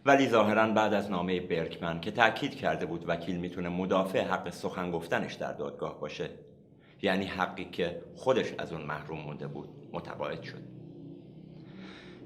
ولی 0.06 0.28
ظاهرا 0.28 0.66
بعد 0.66 0.94
از 0.94 1.10
نامه 1.10 1.40
برکمن 1.40 2.00
که 2.00 2.10
تاکید 2.10 2.54
کرده 2.54 2.86
بود 2.86 3.04
وکیل 3.08 3.36
می‌تونه 3.36 3.68
مدافع 3.68 4.24
حق 4.24 4.50
سخن 4.50 4.90
گفتنش 4.90 5.34
در 5.34 5.52
دادگاه 5.52 6.00
باشه 6.00 6.30
یعنی 7.02 7.24
حقی 7.24 7.64
که 7.64 8.02
خودش 8.16 8.54
از 8.58 8.72
اون 8.72 8.82
محروم 8.82 9.18
مونده 9.20 9.46
بود 9.46 9.68
متقاعد 9.92 10.42
شد. 10.42 10.62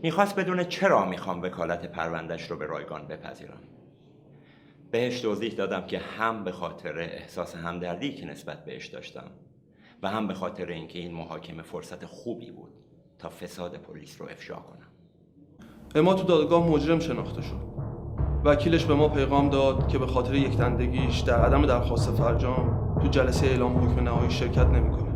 می‌خواست 0.03 0.37
بدونه 0.37 0.65
چرا 0.65 1.05
می‌خوام 1.05 1.43
وکالت 1.43 1.87
پروندش 1.87 2.51
رو 2.51 2.57
به 2.57 2.67
رایگان 2.67 3.07
بپذیرم. 3.07 3.61
بهش 4.95 5.21
توضیح 5.21 5.53
دادم 5.53 5.87
که 5.87 5.99
هم 5.99 6.45
به 6.45 6.53
خاطر 6.53 6.99
احساس 6.99 7.57
همدردی 7.57 8.15
که 8.15 8.27
نسبت 8.27 8.65
بهش 8.65 8.87
داشتم 8.87 9.31
و 10.03 10.09
هم 10.09 10.27
به 10.27 10.35
خاطر 10.35 10.67
اینکه 10.67 10.99
این 10.99 11.15
محاکمه 11.15 11.63
فرصت 11.63 12.05
خوبی 12.07 12.51
بود 12.51 12.73
تا 13.19 13.29
فساد 13.29 13.77
پلیس 13.77 14.21
رو 14.21 14.29
افشا 14.31 14.55
کنم. 14.55 14.89
اما 15.95 16.15
تو 16.15 16.25
دادگاه 16.25 16.69
مجرم 16.69 16.99
شناخته 16.99 17.43
شد. 17.43 17.61
وکیلش 18.45 18.85
به 18.85 18.95
ما 18.95 19.09
پیغام 19.09 19.51
داد 19.51 19.89
که 19.89 19.99
به 19.99 20.07
خاطر 20.07 20.35
یک 20.35 20.57
تندگیش 20.57 21.21
در 21.21 21.45
عدم 21.45 21.67
درخواست 21.67 22.11
فرجام 22.11 22.99
تو 23.03 23.09
جلسه 23.09 23.47
اعلام 23.47 23.77
حکم 23.77 24.01
نهایی 24.01 24.31
شرکت 24.31 24.67
نمی‌کنه. 24.67 25.15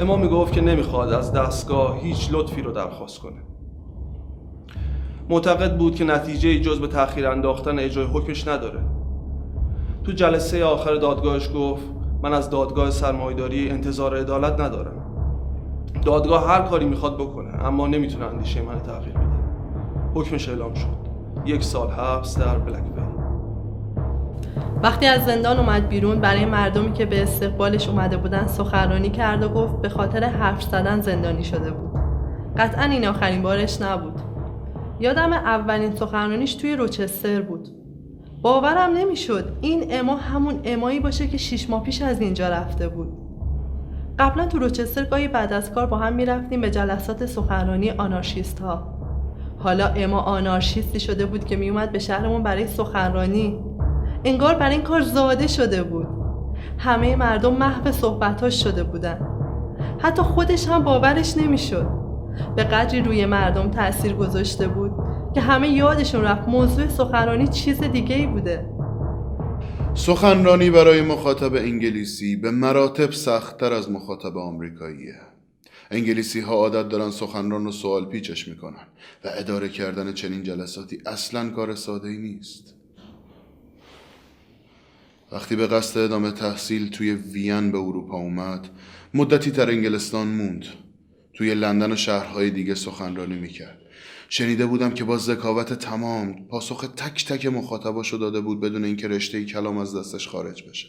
اما 0.00 0.16
می‌گفت 0.16 0.52
که 0.52 0.60
نمی‌خواد 0.60 1.12
از 1.12 1.32
دستگاه 1.32 2.00
هیچ 2.00 2.28
لطفی 2.32 2.62
رو 2.62 2.72
درخواست 2.72 3.18
کنه. 3.18 3.42
معتقد 5.28 5.76
بود 5.76 5.94
که 5.94 6.04
نتیجه 6.04 6.60
جز 6.60 6.80
به 6.80 6.86
تأخیر 6.86 7.26
انداختن 7.26 7.78
اجرای 7.78 8.06
حکمش 8.06 8.48
نداره. 8.48 8.80
تو 10.04 10.12
جلسه 10.12 10.64
آخر 10.64 10.94
دادگاهش 10.94 11.50
گفت 11.54 11.84
من 12.22 12.34
از 12.34 12.50
دادگاه 12.50 12.90
سرمایداری 12.90 13.70
انتظار 13.70 14.16
عدالت 14.16 14.60
ندارم. 14.60 15.04
دادگاه 16.04 16.48
هر 16.48 16.62
کاری 16.62 16.84
می‌خواد 16.84 17.14
بکنه 17.14 17.66
اما 17.66 17.86
نمی‌تونه 17.86 18.24
اندیشه 18.24 18.62
من 18.62 18.78
تغییر 18.78 19.14
بده. 19.14 19.26
حکمش 20.14 20.48
اعلام 20.48 20.74
شد. 20.74 21.08
یک 21.46 21.64
سال 21.64 21.90
حبس 21.90 22.38
در 22.38 22.58
بلک 22.58 22.82
وقتی 24.82 25.06
از 25.06 25.24
زندان 25.24 25.58
اومد 25.58 25.88
بیرون 25.88 26.20
برای 26.20 26.44
مردمی 26.44 26.92
که 26.92 27.06
به 27.06 27.22
استقبالش 27.22 27.88
اومده 27.88 28.16
بودن 28.16 28.46
سخنرانی 28.46 29.10
کرد 29.10 29.42
و 29.42 29.48
گفت 29.48 29.82
به 29.82 29.88
خاطر 29.88 30.24
حرف 30.24 30.62
زدن 30.62 31.00
زندانی 31.00 31.44
شده 31.44 31.70
بود. 31.70 32.00
قطعا 32.56 32.84
این 32.84 33.06
آخرین 33.06 33.42
بارش 33.42 33.82
نبود. 33.82 34.20
یادم 35.00 35.32
اولین 35.32 35.94
سخنرانیش 35.94 36.54
توی 36.54 36.76
روچستر 36.76 37.40
بود. 37.40 37.68
باورم 38.42 38.90
نمی‌شد 38.96 39.52
این 39.60 39.84
اما 39.90 40.16
همون 40.16 40.60
امایی 40.64 41.00
باشه 41.00 41.26
که 41.26 41.36
شیش 41.36 41.70
ماه 41.70 41.82
پیش 41.82 42.02
از 42.02 42.20
اینجا 42.20 42.48
رفته 42.48 42.88
بود. 42.88 43.08
قبلا 44.18 44.46
تو 44.46 44.58
روچستر 44.58 45.04
گاهی 45.04 45.28
بعد 45.28 45.52
از 45.52 45.72
کار 45.72 45.86
با 45.86 45.96
هم 45.96 46.12
می‌رفتیم 46.12 46.60
به 46.60 46.70
جلسات 46.70 47.26
سخنرانی 47.26 47.90
آنارشیست 47.90 48.60
ها 48.60 48.98
حالا 49.58 49.86
اما 49.86 50.20
آنارشیستی 50.20 51.00
شده 51.00 51.26
بود 51.26 51.44
که 51.44 51.56
میومد 51.56 51.92
به 51.92 51.98
شهرمون 51.98 52.42
برای 52.42 52.66
سخنرانی. 52.66 53.58
انگار 54.24 54.54
برای 54.54 54.74
این 54.74 54.82
کار 54.82 55.00
زاده 55.00 55.46
شده 55.46 55.82
بود. 55.82 56.06
همه 56.78 57.16
مردم 57.16 57.54
محو 57.54 57.92
صحبتاش 57.92 58.62
شده 58.62 58.82
بودن. 58.82 59.28
حتی 59.98 60.22
خودش 60.22 60.68
هم 60.68 60.84
باورش 60.84 61.36
نمی‌شد. 61.36 61.97
به 62.56 62.64
قدری 62.64 63.02
روی 63.02 63.26
مردم 63.26 63.70
تاثیر 63.70 64.12
گذاشته 64.12 64.68
بود 64.68 64.92
که 65.34 65.40
همه 65.40 65.68
یادشون 65.68 66.22
رفت 66.22 66.48
موضوع 66.48 66.88
سخنرانی 66.88 67.48
چیز 67.48 67.80
دیگه 67.80 68.16
ای 68.16 68.26
بوده. 68.26 68.66
سخنرانی 69.94 70.70
برای 70.70 71.02
مخاطب 71.02 71.54
انگلیسی 71.54 72.36
به 72.36 72.50
مراتب 72.50 73.12
سختتر 73.12 73.72
از 73.72 73.90
مخاطب 73.90 74.38
آمریکاییه. 74.38 75.14
انگلیسی 75.90 76.40
ها 76.40 76.54
عادت 76.54 76.88
دارن 76.88 77.10
سخنران 77.10 77.66
و 77.66 77.72
سوال 77.72 78.04
پیچش 78.06 78.48
می‌کنن 78.48 78.86
و 79.24 79.28
اداره 79.38 79.68
کردن 79.68 80.12
چنین 80.12 80.42
جلساتی 80.42 80.98
اصلا 81.06 81.50
کار 81.50 81.74
ساده 81.74 82.08
ای 82.08 82.18
نیست. 82.18 82.74
وقتی 85.32 85.56
به 85.56 85.66
قصد 85.66 86.00
ادامه 86.00 86.30
تحصیل 86.30 86.90
توی 86.90 87.14
وین 87.14 87.72
به 87.72 87.78
اروپا 87.78 88.16
اومد 88.16 88.68
مدتی 89.14 89.50
در 89.50 89.70
انگلستان 89.70 90.26
موند. 90.28 90.64
توی 91.38 91.54
لندن 91.54 91.92
و 91.92 91.96
شهرهای 91.96 92.50
دیگه 92.50 92.74
سخنرانی 92.74 93.34
می‌کرد. 93.34 93.78
شنیده 94.28 94.66
بودم 94.66 94.94
که 94.94 95.04
با 95.04 95.18
ذکاوت 95.18 95.72
تمام 95.72 96.46
پاسخ 96.48 96.88
تک 96.96 97.26
تک 97.26 97.46
مخاطباشو 97.46 98.16
داده 98.16 98.40
بود 98.40 98.60
بدون 98.60 98.84
اینکه 98.84 99.08
رشته 99.08 99.44
کلام 99.44 99.78
از 99.78 99.96
دستش 99.96 100.28
خارج 100.28 100.68
بشه. 100.68 100.88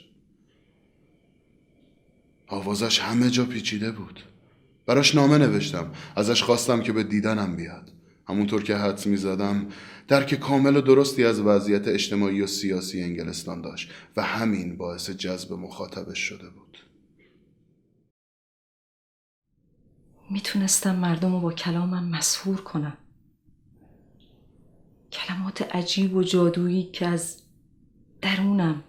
آوازش 2.48 3.00
همه 3.00 3.30
جا 3.30 3.46
پیچیده 3.46 3.92
بود. 3.92 4.24
براش 4.86 5.16
نامه 5.16 5.38
نوشتم. 5.38 5.92
ازش 6.16 6.44
خواستم 6.44 6.82
که 6.82 6.92
به 6.92 7.04
دیدنم 7.04 7.56
بیاد. 7.56 7.92
همونطور 8.30 8.64
که 8.64 8.76
حدس 8.76 9.08
می 9.08 9.18
زدم 9.18 9.68
درک 10.08 10.36
کامل 10.36 10.76
و 10.76 10.82
درستی 10.82 11.26
از 11.26 11.40
وضعیت 11.40 11.88
اجتماعی 11.88 12.42
و 12.42 12.48
سیاسی 12.48 13.04
انگلستان 13.04 13.62
داشت 13.62 13.92
و 14.18 14.24
همین 14.24 14.78
باعث 14.78 15.10
جذب 15.10 15.54
مخاطبش 15.54 16.20
شده 16.20 16.50
بود. 16.50 16.89
می‌تونستم 20.30 20.96
مردم 20.96 21.32
رو 21.34 21.40
با 21.40 21.54
کلامم 21.54 22.10
مسهور 22.10 22.62
کنم. 22.62 22.98
کلمات 25.12 25.76
عجیب 25.76 26.16
و 26.16 26.24
جادویی 26.24 26.84
که 26.84 27.08
از 27.08 27.44
درونم 28.22 28.84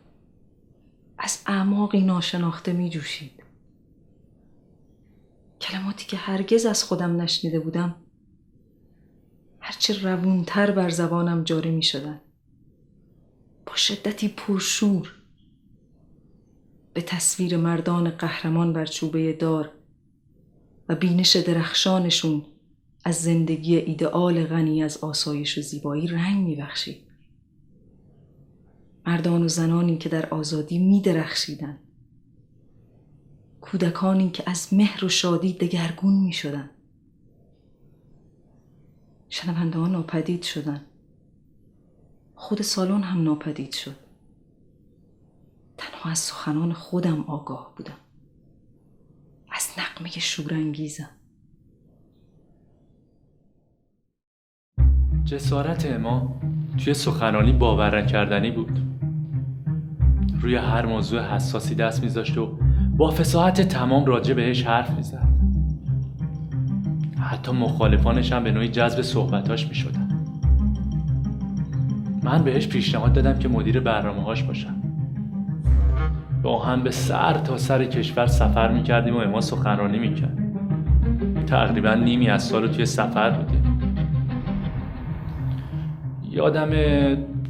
از 1.18 1.42
اعماقی 1.46 2.00
ناشناخته 2.00 2.72
می 2.72 2.90
جوشید 2.90 3.42
کلماتی 5.60 6.06
که 6.06 6.16
هرگز 6.16 6.66
از 6.66 6.84
خودم 6.84 7.20
نشنیده 7.20 7.60
بودم 7.60 7.96
هرچه 9.60 10.00
روونتر 10.02 10.70
بر 10.70 10.90
زبانم 10.90 11.44
جاری 11.44 11.70
می 11.70 11.82
شدن. 11.82 12.20
با 13.66 13.76
شدتی 13.76 14.28
پرشور. 14.28 15.14
به 16.94 17.02
تصویر 17.02 17.56
مردان 17.56 18.10
قهرمان 18.10 18.72
بر 18.72 18.86
چوبه 18.86 19.32
دار 19.32 19.79
و 20.90 20.94
بینش 20.94 21.36
درخشانشون 21.36 22.44
از 23.04 23.22
زندگی 23.22 23.76
ایدئال 23.76 24.44
غنی 24.44 24.82
از 24.82 24.96
آسایش 24.96 25.58
و 25.58 25.60
زیبایی 25.60 26.06
رنگ 26.06 26.44
می 26.44 26.56
بخشید. 26.56 27.02
مردان 29.06 29.42
و 29.42 29.48
زنانی 29.48 29.98
که 29.98 30.08
در 30.08 30.28
آزادی 30.28 30.78
می 30.78 31.00
درخشیدن. 31.00 31.78
کودکانی 33.60 34.30
که 34.30 34.42
از 34.46 34.74
مهر 34.74 35.04
و 35.04 35.08
شادی 35.08 35.52
دگرگون 35.52 36.14
می 36.14 36.32
شدن. 36.32 36.70
شنونده 39.28 39.78
ها 39.78 39.88
ناپدید 39.88 40.42
شدن. 40.42 40.86
خود 42.34 42.62
سالن 42.62 43.02
هم 43.02 43.22
ناپدید 43.22 43.72
شد. 43.72 43.96
تنها 45.78 46.10
از 46.10 46.18
سخنان 46.18 46.72
خودم 46.72 47.20
آگاه 47.20 47.74
بودم. 47.76 47.98
از 49.52 49.70
نقمه 49.78 50.10
شورانگیزم. 50.10 51.10
جسارت 55.24 55.86
اما 55.86 56.40
توی 56.78 56.94
سخنرانی 56.94 57.52
باور 57.52 58.02
نکردنی 58.02 58.50
بود. 58.50 58.78
روی 60.40 60.56
هر 60.56 60.86
موضوع 60.86 61.22
حساسی 61.22 61.74
دست 61.74 62.02
میذاشت 62.02 62.38
و 62.38 62.58
با 62.96 63.10
فساحت 63.10 63.60
تمام 63.60 64.04
راجع 64.04 64.34
بهش 64.34 64.62
حرف 64.62 64.90
می‌زد. 64.90 65.28
حتی 67.20 67.52
مخالفانش 67.52 68.32
هم 68.32 68.44
به 68.44 68.50
نوعی 68.50 68.68
جذب 68.68 69.02
صحبتاش 69.02 69.68
می‌شدن. 69.68 70.08
من 72.22 72.44
بهش 72.44 72.68
پیشنهاد 72.68 73.12
دادم 73.12 73.38
که 73.38 73.48
مدیر 73.48 73.80
برنامه 73.80 74.22
هاش 74.22 74.42
باشم. 74.42 74.79
با 76.42 76.58
هم 76.58 76.82
به 76.82 76.90
سر 76.90 77.34
تا 77.34 77.58
سر 77.58 77.84
کشور 77.84 78.26
سفر 78.26 78.72
می‌کردیم 78.72 79.16
و 79.16 79.18
اما 79.18 79.40
سخنرانی 79.40 79.98
می‌کرد. 79.98 80.38
تقریبا 81.46 81.94
نیمی 81.94 82.28
از 82.28 82.42
سال 82.42 82.68
توی 82.68 82.86
سفر 82.86 83.30
بودیم 83.30 83.80
یادم 86.30 86.70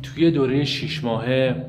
توی 0.02 0.30
دوره 0.30 0.64
شیش 0.64 1.04
ماهه 1.04 1.66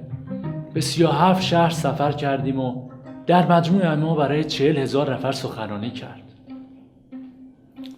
به 0.74 0.82
سی 0.82 1.04
و 1.04 1.08
هفت 1.08 1.42
شهر 1.42 1.70
سفر 1.70 2.12
کردیم 2.12 2.60
و 2.60 2.90
در 3.26 3.52
مجموع 3.52 3.96
ما 3.96 4.16
برای 4.16 4.44
چهل 4.44 4.78
هزار 4.78 5.14
نفر 5.14 5.32
سخنرانی 5.32 5.90
کرد. 5.90 6.22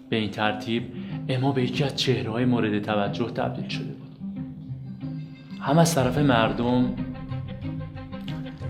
به 0.10 0.16
این 0.16 0.30
ترتیب 0.30 0.84
اما 1.30 1.52
به 1.52 1.64
یکی 1.64 1.84
از 1.84 1.96
چهرهای 1.96 2.46
مورد 2.46 2.80
توجه 2.80 3.30
تبدیل 3.30 3.68
شده 3.68 3.84
بود. 3.84 4.18
هم 5.60 5.78
از 5.78 5.96
طرف 5.96 6.18
مردم 6.18 6.86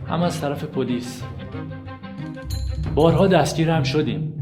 هم 0.07 0.21
از 0.21 0.41
طرف 0.41 0.63
پلیس. 0.63 1.23
بارها 2.95 3.27
دستگیر 3.27 3.69
هم 3.69 3.83
شدیم. 3.83 4.33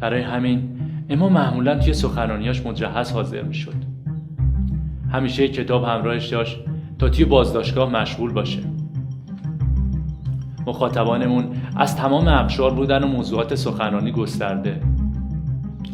برای 0.00 0.22
همین 0.22 0.68
اما 1.10 1.28
معمولا 1.28 1.78
توی 1.78 1.92
سخنرانیاش 1.94 2.66
مجهز 2.66 3.12
حاضر 3.12 3.42
می 3.42 3.54
شد 3.54 3.74
همیشه 5.12 5.48
کتاب 5.48 5.84
همراهش 5.84 6.28
داشت 6.28 6.58
تا 6.98 7.08
توی 7.08 7.24
بازداشتگاه 7.24 7.90
مشغول 7.90 8.32
باشه. 8.32 8.60
مخاطبانمون 10.66 11.44
از 11.76 11.96
تمام 11.96 12.28
اقشار 12.28 12.74
بودن 12.74 13.04
و 13.04 13.06
موضوعات 13.06 13.54
سخنرانی 13.54 14.12
گسترده. 14.12 14.80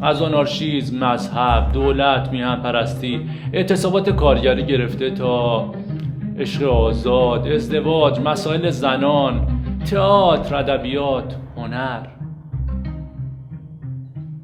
از 0.01 0.23
آنارشیزم، 0.23 1.05
مذهب، 1.05 1.73
دولت، 1.73 2.33
میهن 2.33 2.57
پرستی، 2.57 3.20
اعتصابات 3.53 4.11
کارگری 4.11 4.66
گرفته 4.66 5.11
تا 5.11 5.70
عشق 6.39 6.62
آزاد، 6.62 7.49
ازدواج، 7.49 8.20
مسائل 8.20 8.70
زنان، 8.70 9.47
تئاتر، 9.91 10.55
ادبیات، 10.55 11.37
هنر 11.57 12.07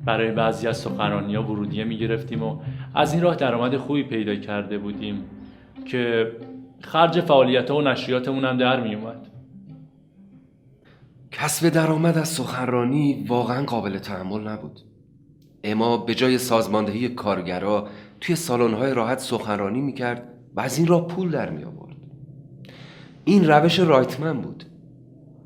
برای 0.04 0.32
بعضی 0.32 0.68
از 0.68 0.76
سخنرانی 0.76 1.34
ها 1.34 1.42
ورودیه 1.42 1.84
می 1.84 1.98
گرفتیم 1.98 2.42
و 2.42 2.56
از 2.94 3.12
این 3.12 3.22
راه 3.22 3.36
درآمد 3.36 3.76
خوبی 3.76 4.02
پیدا 4.02 4.34
کرده 4.34 4.78
بودیم 4.78 5.24
که 5.86 6.32
خرج 6.80 7.20
فعالیت 7.20 7.70
ها 7.70 7.76
و 7.76 7.82
نشریاتمون 7.82 8.44
هم 8.44 8.58
در 8.58 8.80
می 8.80 8.94
اومد. 8.94 9.26
کسب 11.32 11.68
درآمد 11.68 12.18
از 12.18 12.28
سخنرانی 12.28 13.24
واقعا 13.28 13.64
قابل 13.64 13.98
تحمل 13.98 14.48
نبود 14.48 14.80
اما 15.64 15.96
به 15.96 16.14
جای 16.14 16.38
سازماندهی 16.38 17.08
کارگرا 17.08 17.88
توی 18.20 18.36
سالن‌های 18.36 18.94
راحت 18.94 19.18
سخنرانی 19.18 19.80
می‌کرد 19.80 20.37
و 20.58 20.60
از 20.60 20.78
این 20.78 20.86
راه 20.86 21.06
پول 21.06 21.30
در 21.30 21.50
می 21.50 21.64
آورد. 21.64 21.96
این 23.24 23.48
روش 23.48 23.78
رایتمن 23.78 24.40
بود. 24.40 24.64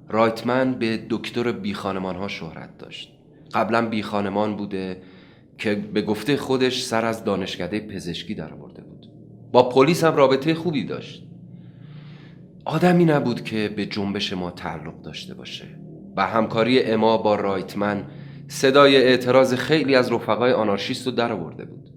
رایتمن 0.08 0.74
به 0.74 1.06
دکتر 1.10 1.52
بی 1.52 1.72
ها 1.72 2.28
شهرت 2.28 2.78
داشت. 2.78 3.12
قبلا 3.54 3.88
بی 3.88 4.02
خانمان 4.02 4.56
بوده 4.56 5.02
که 5.58 5.74
به 5.74 6.02
گفته 6.02 6.36
خودش 6.36 6.82
سر 6.82 7.04
از 7.04 7.24
دانشکده 7.24 7.80
پزشکی 7.80 8.34
در 8.34 8.52
آورده 8.52 8.82
بود. 8.82 9.06
با 9.52 9.68
پلیس 9.68 10.04
هم 10.04 10.16
رابطه 10.16 10.54
خوبی 10.54 10.84
داشت. 10.84 11.26
آدمی 12.64 13.04
نبود 13.04 13.44
که 13.44 13.68
به 13.76 13.86
جنبش 13.86 14.32
ما 14.32 14.50
تعلق 14.50 15.02
داشته 15.02 15.34
باشه. 15.34 15.66
و 16.16 16.26
همکاری 16.26 16.82
اما 16.82 17.16
با 17.16 17.34
رایتمن 17.34 18.04
صدای 18.48 18.96
اعتراض 18.96 19.54
خیلی 19.54 19.94
از 19.94 20.12
رفقای 20.12 20.52
آنارشیست 20.52 21.06
رو 21.06 21.12
در 21.12 21.32
آورده 21.32 21.64
بود. 21.64 21.91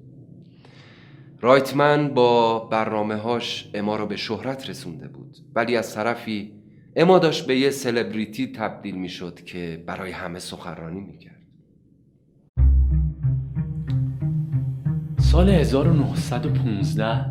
رایتمن 1.45 2.13
با 2.13 2.59
برنامه 2.59 3.15
هاش 3.15 3.69
اما 3.73 3.95
رو 3.95 4.05
به 4.05 4.15
شهرت 4.15 4.69
رسونده 4.69 5.07
بود. 5.07 5.37
ولی 5.55 5.77
از 5.77 5.95
طرفی 5.95 6.51
اما 6.95 7.19
داشت 7.19 7.47
به 7.47 7.59
یه 7.59 7.69
سلبریتی 7.69 8.47
تبدیل 8.47 8.95
می 8.95 9.09
شد 9.09 9.43
که 9.45 9.83
برای 9.87 10.11
همه 10.11 10.39
سخنرانی 10.39 10.99
می 10.99 11.17
کرد 11.17 11.41
سال 15.19 15.49
1915 15.49 17.25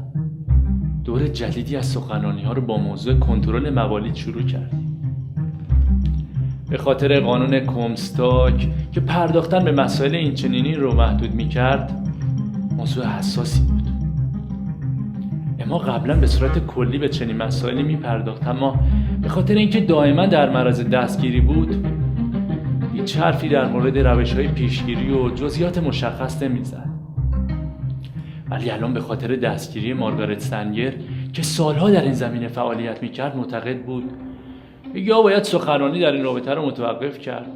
دور 1.05 1.27
جدیدی 1.29 1.77
از 1.77 1.87
سخنرانی 1.87 2.43
ها 2.43 2.53
رو 2.53 2.62
با 2.62 2.77
موضوع 2.77 3.15
کنترل 3.19 3.71
موالید 3.71 4.15
شروع 4.15 4.43
کردیم. 4.43 5.15
به 6.71 6.79
خاطر 6.79 7.21
قانون 7.21 7.61
کومستاک 7.61 8.69
که 8.93 9.01
پرداختن 9.01 9.65
به 9.65 9.73
مسائل 9.73 10.15
اینچنینی 10.15 10.75
رو 10.75 10.95
محدود 10.95 11.35
می 11.35 11.49
کرد 11.49 11.93
موضوع 12.77 13.07
حساسی 13.07 13.61
بود. 13.61 13.84
اما 15.65 15.79
قبلا 15.79 16.17
به 16.17 16.27
صورت 16.27 16.67
کلی 16.67 16.99
به 16.99 17.09
چنین 17.09 17.37
مسائلی 17.37 17.83
می 17.83 17.97
پرداخت 17.97 18.47
اما 18.47 18.81
به 19.23 19.29
خاطر 19.29 19.55
اینکه 19.55 19.81
دائما 19.81 20.27
در 20.27 20.51
معرض 20.51 20.89
دستگیری 20.89 21.41
بود 21.41 21.87
هیچ 22.95 23.17
حرفی 23.17 23.49
در 23.49 23.69
مورد 23.69 23.99
روش 23.99 24.33
های 24.33 24.49
پیشگیری 24.49 25.11
و 25.11 25.31
جزئیات 25.31 25.79
مشخص 25.79 26.43
نمی‌زد. 26.43 26.89
ولی 28.51 28.71
الان 28.71 28.95
به 28.95 29.01
خاطر 29.01 29.37
دستگیری 29.37 29.93
مارگارت 29.93 30.39
سنگر 30.39 30.93
که 31.33 31.43
سالها 31.43 31.91
در 31.91 32.03
این 32.03 32.12
زمینه 32.12 32.49
فعالیت 32.49 33.03
می‌کرد 33.03 33.37
معتقد 33.37 33.83
بود 33.83 34.05
یا 34.95 35.23
باید 35.23 35.43
سخنرانی 35.43 36.01
در 36.01 36.12
این 36.12 36.25
رابطه 36.25 36.55
رو 36.55 36.67
متوقف 36.67 37.19
کرد 37.19 37.47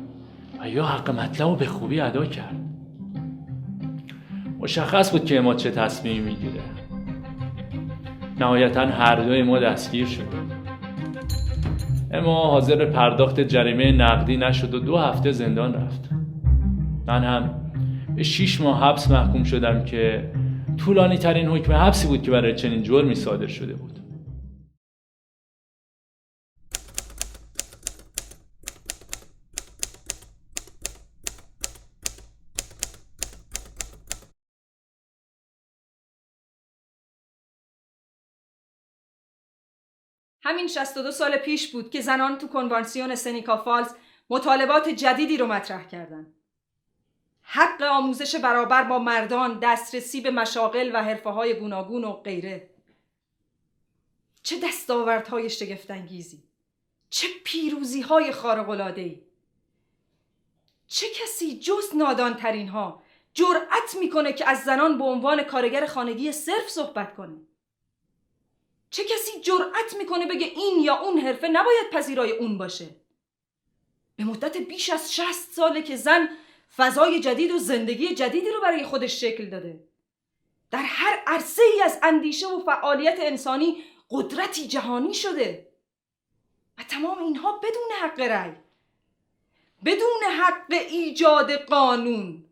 و 0.61 0.69
یا 0.69 0.85
حق 0.85 1.11
مطلب 1.11 1.49
رو 1.49 1.57
به 1.57 1.67
خوبی 1.67 2.01
ادا 2.01 2.25
کرد. 2.25 2.57
مشخص 4.61 5.11
بود 5.11 5.25
که 5.25 5.41
ما 5.41 5.55
چه 5.55 5.71
تصمیمی 5.71 6.21
می‌گیره 6.21 6.78
نهایتا 8.41 8.87
هر 8.87 9.17
دوی 9.17 9.43
ما 9.43 9.59
دستگیر 9.59 10.07
شد 10.07 10.23
اما 12.11 12.51
حاضر 12.51 12.85
پرداخت 12.85 13.41
جریمه 13.41 13.93
نقدی 13.93 14.37
نشد 14.37 14.75
و 14.75 14.79
دو 14.79 14.97
هفته 14.97 15.33
زندان 15.33 15.75
رفت. 15.75 16.09
من 17.07 17.25
هم 17.25 17.51
به 18.17 18.23
شیش 18.23 18.61
ماه 18.61 18.83
حبس 18.83 19.11
محکوم 19.11 19.45
شدم 19.45 19.85
که 19.85 20.31
طولانی 20.77 21.19
ترین 21.19 21.47
حکم 21.47 21.73
حبسی 21.73 22.09
بود 22.09 22.23
که 22.23 22.31
برای 22.31 22.55
چنین 22.55 22.83
جرمی 22.83 23.15
صادر 23.15 23.47
شده 23.47 23.75
بود. 23.75 23.98
همین 40.49 40.67
62 40.67 41.11
سال 41.11 41.37
پیش 41.37 41.73
بود 41.73 41.91
که 41.91 42.01
زنان 42.01 42.39
تو 42.39 42.49
کنوانسیون 42.49 43.15
سنیکا 43.15 43.57
فالز 43.57 43.89
مطالبات 44.31 44.89
جدیدی 44.89 45.37
رو 45.37 45.47
مطرح 45.47 45.89
کردند. 45.89 46.35
حق 47.43 47.83
آموزش 47.83 48.35
برابر 48.35 48.83
با 48.83 48.99
مردان، 48.99 49.59
دسترسی 49.59 50.21
به 50.21 50.31
مشاغل 50.31 50.91
و 50.95 51.03
حرفه 51.03 51.31
های 51.31 51.55
گوناگون 51.55 52.05
و 52.05 52.13
غیره. 52.13 52.71
چه 54.43 54.61
دستاوردهای 54.61 55.51
شگفتانگیزی. 55.51 56.43
چه 57.11 57.27
پیروزی 57.45 58.01
های 58.01 58.33
خارق 58.33 58.69
چه 60.87 61.07
کسی 61.15 61.59
جز 61.59 61.97
نادانترین 61.97 62.69
ها، 62.69 63.03
جرأت 63.33 63.97
می‌کنه 64.01 64.33
که 64.33 64.49
از 64.49 64.59
زنان 64.59 64.99
به 64.99 65.05
عنوان 65.05 65.43
کارگر 65.43 65.87
خانگی 65.87 66.33
صرف 66.33 66.69
صحبت 66.69 67.15
کنه 67.15 67.48
چه 68.99 69.05
کسی 69.05 69.41
جرأت 69.41 69.97
می‌کنه 69.99 70.27
بگه 70.27 70.47
این 70.47 70.81
یا 70.81 71.01
اون 71.01 71.19
حرفه 71.19 71.49
نباید 71.49 71.91
پذیرای 71.93 72.33
اون 72.33 72.59
باشه؟ 72.59 72.87
به 74.17 74.25
مدت 74.25 74.57
بیش 74.57 74.91
از 74.91 75.15
شست 75.15 75.53
ساله 75.53 75.83
که 75.83 75.97
زن 75.97 76.29
فضای 76.77 77.21
جدید 77.21 77.51
و 77.51 77.59
زندگی 77.59 78.15
جدیدی 78.15 78.51
رو 78.51 78.61
برای 78.61 78.85
خودش 78.85 79.21
شکل 79.21 79.47
داده. 79.47 79.81
در 80.71 80.83
هر 80.83 81.23
عرصه 81.27 81.63
ای 81.63 81.83
از 81.83 81.99
اندیشه 82.03 82.47
و 82.47 82.61
فعالیت 82.61 83.17
انسانی 83.21 83.85
قدرتی 84.11 84.69
جهانی 84.69 85.15
شده. 85.15 85.69
و 86.79 86.83
تمام 86.83 87.19
اینها 87.19 87.59
بدون 87.59 87.91
حق 88.03 88.21
رأی 88.21 88.53
بدون 89.85 90.23
حق 90.41 90.73
ایجاد 90.73 91.53
قانون 91.53 92.45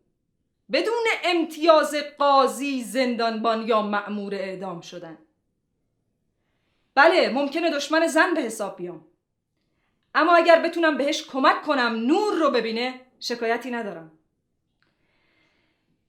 بدون 0.71 1.03
امتیاز 1.23 1.95
قاضی 1.95 2.83
زندانبان 2.83 3.67
یا 3.67 3.81
مأمور 3.81 4.35
اعدام 4.35 4.81
شدن. 4.81 5.17
بله 6.97 7.29
ممکنه 7.29 7.69
دشمن 7.69 8.07
زن 8.07 8.33
به 8.33 8.41
حساب 8.41 8.77
بیام. 8.77 9.05
اما 10.15 10.35
اگر 10.35 10.61
بتونم 10.61 10.97
بهش 10.97 11.23
کمک 11.23 11.61
کنم 11.61 11.93
نور 11.95 12.33
رو 12.33 12.49
ببینه 12.49 13.01
شکایتی 13.19 13.71
ندارم. 13.71 14.11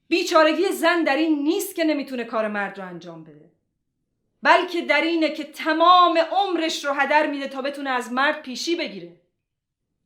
بیچارگی 0.08 0.68
زن 0.68 1.04
در 1.04 1.16
این 1.16 1.42
نیست 1.42 1.74
که 1.74 1.84
نمی‌تونه 1.84 2.24
کار 2.24 2.48
مرد 2.48 2.78
رو 2.78 2.86
انجام 2.86 3.24
بده. 3.24 3.50
بلکه 4.42 4.82
در 4.82 5.00
اینه 5.00 5.28
که 5.28 5.44
تمام 5.44 6.18
عمرش 6.18 6.84
رو 6.84 6.92
هدر 6.92 7.26
میده 7.26 7.48
تا 7.48 7.62
بتونه 7.62 7.90
از 7.90 8.12
مرد 8.12 8.42
پیشی 8.42 8.76
بگیره. 8.76 9.20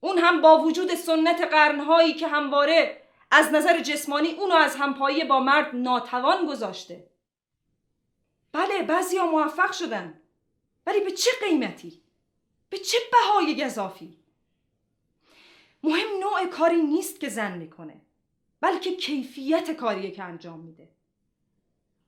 اون 0.01 0.19
هم 0.19 0.41
با 0.41 0.59
وجود 0.59 0.95
سنت 0.95 1.41
قرنهایی 1.41 2.13
که 2.13 2.29
همواره 2.29 3.03
از 3.31 3.53
نظر 3.53 3.81
جسمانی 3.81 4.29
اونو 4.29 4.55
از 4.55 4.77
همپایی 4.77 5.25
با 5.25 5.41
مرد 5.41 5.71
ناتوان 5.75 6.47
گذاشته. 6.47 7.07
بله 8.53 8.83
بعضی 8.83 9.17
ها 9.17 9.27
موفق 9.27 9.73
شدن. 9.73 10.22
ولی 10.87 11.01
به 11.01 11.11
چه 11.11 11.31
قیمتی؟ 11.41 12.03
به 12.71 12.79
چه 12.79 12.99
بهای 13.13 13.65
گذافی؟ 13.65 14.19
مهم 15.83 16.19
نوع 16.21 16.47
کاری 16.47 16.83
نیست 16.83 17.21
که 17.21 17.29
زن 17.29 17.59
می‌کنه 17.59 18.01
بلکه 18.61 18.97
کیفیت 18.97 19.71
کاریه 19.71 20.11
که 20.11 20.23
انجام 20.23 20.61
میده 20.61 20.89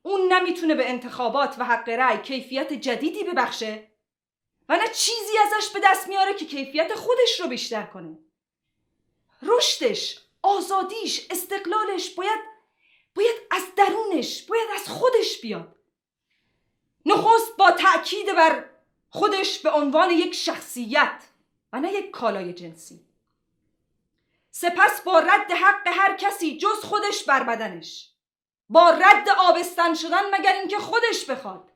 اون 0.03 0.33
نمی‌تونه 0.33 0.75
به 0.75 0.91
انتخابات 0.91 1.59
و 1.59 1.65
حق 1.65 1.89
رأی 1.89 2.23
کیفیت 2.23 2.73
جدیدی 2.73 3.25
ببخشه 3.25 3.91
و 4.69 4.77
نه 4.77 4.89
چیزی 4.89 5.39
ازش 5.47 5.71
به 5.71 5.81
دست 5.85 6.09
میاره 6.09 6.35
که 6.35 6.45
کیفیت 6.45 6.95
خودش 6.95 7.41
رو 7.41 7.47
بیشتر 7.47 7.83
کنه 7.83 8.19
رشدش 9.43 10.21
آزادیش 10.43 11.27
استقلالش 11.31 12.11
باید 12.11 12.41
باید 13.15 13.37
از 13.51 13.63
درونش 13.77 14.43
باید 14.43 14.69
از 14.75 14.89
خودش 14.89 15.41
بیاد 15.41 15.74
نخست 17.07 17.57
با 17.59 17.71
تأکید 17.71 18.35
بر 18.37 18.65
خودش 19.09 19.59
به 19.59 19.71
عنوان 19.71 20.11
یک 20.11 20.35
شخصیت 20.35 21.25
و 21.73 21.81
نه 21.81 21.93
یک 21.93 22.11
کالای 22.11 22.53
جنسی. 22.53 23.01
سپس 24.51 25.01
با 25.01 25.19
رد 25.19 25.53
حق 25.53 25.89
هر 25.89 26.17
کسی 26.17 26.59
جز 26.59 26.85
خودش 26.85 27.25
بر 27.25 27.43
بدنش. 27.43 28.11
با 28.69 28.91
رد 28.91 29.29
آبستن 29.29 29.95
شدن 29.95 30.23
مگر 30.33 30.53
اینکه 30.53 30.79
خودش 30.79 31.25
بخواد. 31.31 31.71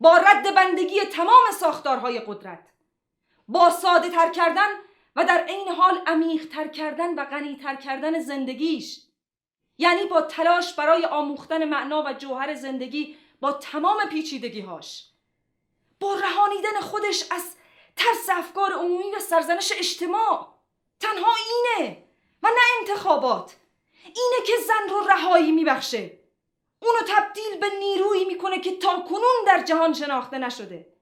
با 0.00 0.16
رد 0.16 0.54
بندگی 0.54 1.00
تمام 1.00 1.50
ساختارهای 1.60 2.20
قدرت. 2.20 2.68
با 3.48 3.70
ساده 3.70 4.10
تر 4.10 4.30
کردن 4.30 4.68
و 5.16 5.24
در 5.24 5.44
عین 5.44 5.68
حال 5.68 6.00
عمیق 6.06 6.48
تر 6.48 6.68
کردن 6.68 7.14
و 7.14 7.24
غنی 7.24 7.56
تر 7.56 7.76
کردن 7.76 8.18
زندگیش. 8.18 9.00
یعنی 9.78 10.04
با 10.04 10.22
تلاش 10.22 10.74
برای 10.74 11.04
آموختن 11.04 11.64
معنا 11.64 12.02
و 12.02 12.12
جوهر 12.12 12.54
زندگی 12.54 13.16
با 13.40 13.52
تمام 13.52 14.08
پیچیدگی 14.08 14.60
هاش 14.60 15.06
با 16.00 16.14
رهانیدن 16.14 16.80
خودش 16.80 17.24
از 17.30 17.56
ترس 17.96 18.28
افکار 18.30 18.72
عمومی 18.72 19.10
و 19.10 19.20
سرزنش 19.20 19.72
اجتماع. 19.76 20.54
تنها 21.00 21.32
اینه 21.50 22.04
و 22.42 22.48
نه 22.48 22.60
انتخابات. 22.80 23.56
اینه 24.04 24.46
که 24.46 24.52
زن 24.66 24.88
رو 24.88 25.00
رهایی 25.00 25.52
میبخشه. 25.52 26.18
اونو 26.82 26.98
تبدیل 27.08 27.58
به 27.60 27.66
نیرویی 27.78 28.24
می‌کنه 28.24 28.60
که 28.60 28.76
تا 28.76 29.00
کنون 29.00 29.44
در 29.46 29.62
جهان 29.62 29.92
شناخته 29.92 30.38
نشده. 30.38 30.92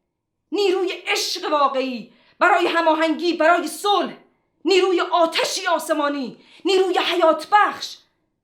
نیروی 0.53 0.93
عشق 0.93 1.51
واقعی 1.53 2.12
برای 2.39 2.66
هماهنگی 2.66 3.32
برای 3.32 3.68
صلح. 3.68 4.16
نیروی 4.64 5.01
آتشی 5.01 5.66
آسمانی 5.66 6.45
نیروی 6.64 6.99
حیات 6.99 7.49
بخش 7.53 7.97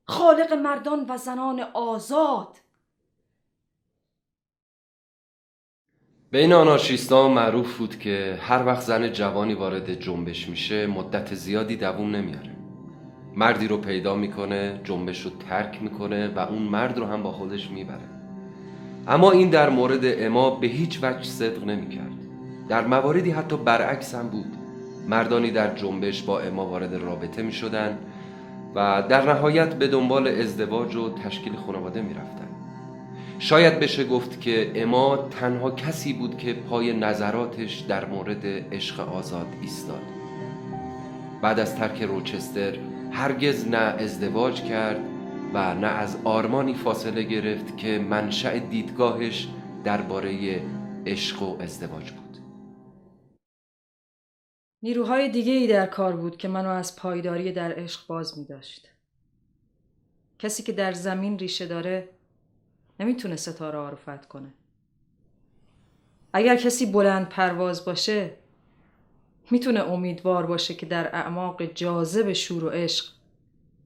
خالق 0.07 0.53
مردان 0.53 1.05
و 1.09 1.17
زنان 1.17 1.59
آزاد. 1.73 2.57
بین 6.35 6.53
آنارشیستا 6.53 7.29
معروف 7.29 7.77
بود 7.77 7.99
که 7.99 8.37
هر 8.41 8.65
وقت 8.65 8.81
زن 8.81 9.11
جوانی 9.11 9.53
وارد 9.53 9.99
جنبش 9.99 10.49
میشه 10.49 10.87
مدت 10.87 11.35
زیادی 11.35 11.75
دووم 11.75 12.15
نمیاره. 12.15 12.51
مردی 13.35 13.67
رو 13.67 13.77
پیدا 13.77 14.15
می‌کنه 14.15 14.81
جنبش 14.83 15.21
رو 15.21 15.31
ترک 15.49 15.81
می‌کنه 15.81 16.27
و 16.27 16.39
اون 16.39 16.61
مرد 16.61 16.97
رو 16.97 17.05
هم 17.05 17.23
با 17.23 17.31
خودش 17.31 17.71
می‌بره. 17.71 18.09
اما 19.07 19.31
این 19.31 19.49
در 19.49 19.69
مورد 19.69 20.01
اما 20.03 20.49
به 20.49 20.67
هیچ 20.67 20.99
وجه 21.03 21.23
صدق 21.23 21.63
نمی‌کرد. 21.63 22.11
در 22.69 22.87
مواردی 22.87 23.31
حتی 23.31 23.57
برعکس 23.57 24.15
هم 24.15 24.27
بود. 24.27 24.53
مردانی 25.09 25.51
در 25.51 25.75
جنبش 25.75 26.23
با 26.23 26.39
اما 26.39 26.65
وارد 26.65 26.95
رابطه 26.95 27.41
می‌شدن 27.41 27.97
و 28.75 29.03
در 29.09 29.33
نهایت 29.33 29.75
به 29.75 29.87
دنبال 29.87 30.27
ازدواج 30.27 30.95
و 30.95 31.13
تشکیل 31.13 31.55
خانواده 31.55 32.01
می‌رفتن. 32.01 32.44
شاید 33.39 33.79
بشه 33.79 34.03
گفت 34.03 34.41
که 34.41 34.71
اما 34.75 35.17
تنها 35.17 35.71
کسی 35.71 36.13
بود 36.13 36.37
که 36.37 36.53
پای 36.53 36.93
نظراتش 36.93 37.79
در 37.79 38.05
مورد 38.05 38.45
عشق 38.45 38.99
آزاد 38.99 39.47
ایستاد 39.61 40.01
بعد 41.41 41.59
از 41.59 41.75
ترک 41.75 42.01
روچستر 42.01 42.77
هرگز 43.11 43.67
نه 43.67 43.77
ازدواج 43.77 44.63
کرد 44.63 44.99
و 45.53 45.75
نه 45.75 45.87
از 45.87 46.17
آرمانی 46.23 46.73
فاصله 46.73 47.23
گرفت 47.23 47.77
که 47.77 47.99
منشأ 47.99 48.57
دیدگاهش 48.57 49.47
درباره 49.83 50.61
عشق 51.05 51.41
و 51.41 51.61
ازدواج 51.61 52.11
بود 52.11 52.37
نیروهای 54.83 55.29
دیگه 55.29 55.53
ای 55.53 55.67
در 55.67 55.85
کار 55.85 56.15
بود 56.15 56.37
که 56.37 56.47
منو 56.47 56.69
از 56.69 56.95
پایداری 56.95 57.51
در 57.51 57.73
عشق 57.79 58.07
باز 58.07 58.37
می 58.37 58.45
داشت. 58.45 58.89
کسی 60.39 60.63
که 60.63 60.71
در 60.71 60.93
زمین 60.93 61.39
ریشه 61.39 61.65
داره 61.65 62.14
نمی‌تونه 62.99 63.35
ستاره 63.35 63.79
ها 63.79 63.89
رو 63.89 63.95
فتح 63.95 64.27
کنه. 64.27 64.53
اگر 66.33 66.55
کسی 66.55 66.85
بلند 66.85 67.29
پرواز 67.29 67.85
باشه 67.85 68.37
می‌تونه 69.51 69.79
امیدوار 69.79 70.45
باشه 70.45 70.73
که 70.73 70.85
در 70.85 71.15
اعماق 71.15 71.63
جاذب 71.63 72.33
شور 72.33 72.63
و 72.63 72.69
عشق 72.69 73.05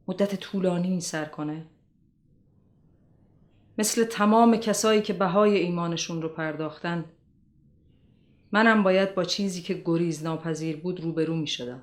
مدت 0.08 0.36
طولانی 0.36 1.02
سر 1.02 1.26
کنه. 1.26 1.66
مثل 3.78 4.04
تمام 4.04 4.58
کسایی 4.58 5.02
که 5.02 5.14
بهای 5.14 5.58
ایمانشون 5.58 6.22
رو 6.22 6.30
پرداختن 6.30 7.06
منم 8.52 8.84
باید 8.84 9.16
با 9.16 9.24
چیزی 9.24 9.62
که 9.62 9.82
گریز 9.86 10.24
ناپذیر 10.24 10.78
بود 10.78 11.02
روبرو 11.02 11.36
می 11.36 11.48
شدم 11.48 11.82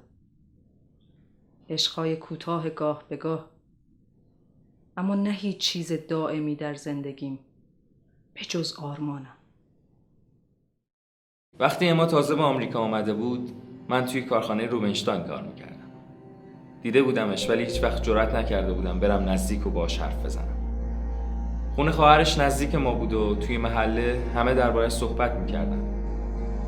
عشقهای 1.69 2.17
کوتاه 2.17 2.71
گاه 2.71 3.05
به 3.09 3.17
گاه. 3.17 3.51
اما 4.97 5.15
نه 5.15 5.31
هیچ 5.31 5.59
چیز 5.59 5.93
دائمی 6.09 6.55
در 6.55 6.75
زندگیم 6.75 7.39
به 8.35 8.41
جز 8.41 8.75
آرمانم. 8.83 9.37
وقتی 11.59 11.89
اما 11.89 12.07
تازه 12.07 12.35
به 12.35 12.43
آمریکا 12.43 12.81
آمده 12.81 13.15
بود 13.15 13.51
من 13.89 14.05
توی 14.05 14.23
کارخانه 14.23 14.67
روبنشتاین 14.67 15.23
کار 15.23 15.43
می‌کردم. 15.43 15.91
دیده 16.83 17.03
بودمش 17.03 17.51
ولی 17.51 17.65
هیچ 17.65 17.83
وقت 17.83 18.03
جرأت 18.03 18.35
نکرده 18.35 18.73
بودم 18.73 19.01
برم 19.01 19.29
نزدیک 19.29 19.67
و 19.67 19.71
باش 19.71 19.99
حرف 19.99 20.25
بزنم. 20.25 20.57
خونه 21.75 21.91
خواهرش 21.91 22.39
نزدیک 22.39 22.75
ما 22.75 22.95
بود 22.95 23.13
و 23.13 23.35
توی 23.35 23.59
محله 23.59 24.23
همه 24.35 24.55
دربارش 24.55 24.93
صحبت 24.93 25.33
می‌کردن. 25.33 25.83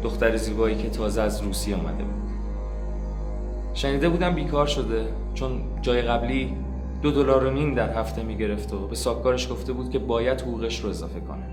دختر 0.03 0.37
زیبایی 0.37 0.77
که 0.77 0.91
تازه 0.91 1.23
از 1.23 1.43
روسیه 1.43 1.77
آمده 1.77 2.05
بود. 2.05 2.29
شنیده 3.75 4.09
بودم 4.09 4.35
بیکار 4.35 4.67
شده 4.67 5.13
چون 5.35 5.63
جای 5.83 6.03
قبلی 6.03 6.57
دو 7.03 7.11
دلار 7.11 7.45
و 7.45 7.51
نیم 7.51 7.75
در 7.75 7.93
هفته 7.93 8.23
می‌گرفت 8.23 8.73
و 8.73 8.87
به 8.87 8.95
ساکارش 8.95 9.51
گفته 9.51 9.73
بود 9.73 9.91
که 9.91 9.99
باید 9.99 10.41
حقوقش 10.41 10.81
رو 10.81 10.91
اضافه 10.91 11.21
کنه. 11.21 11.45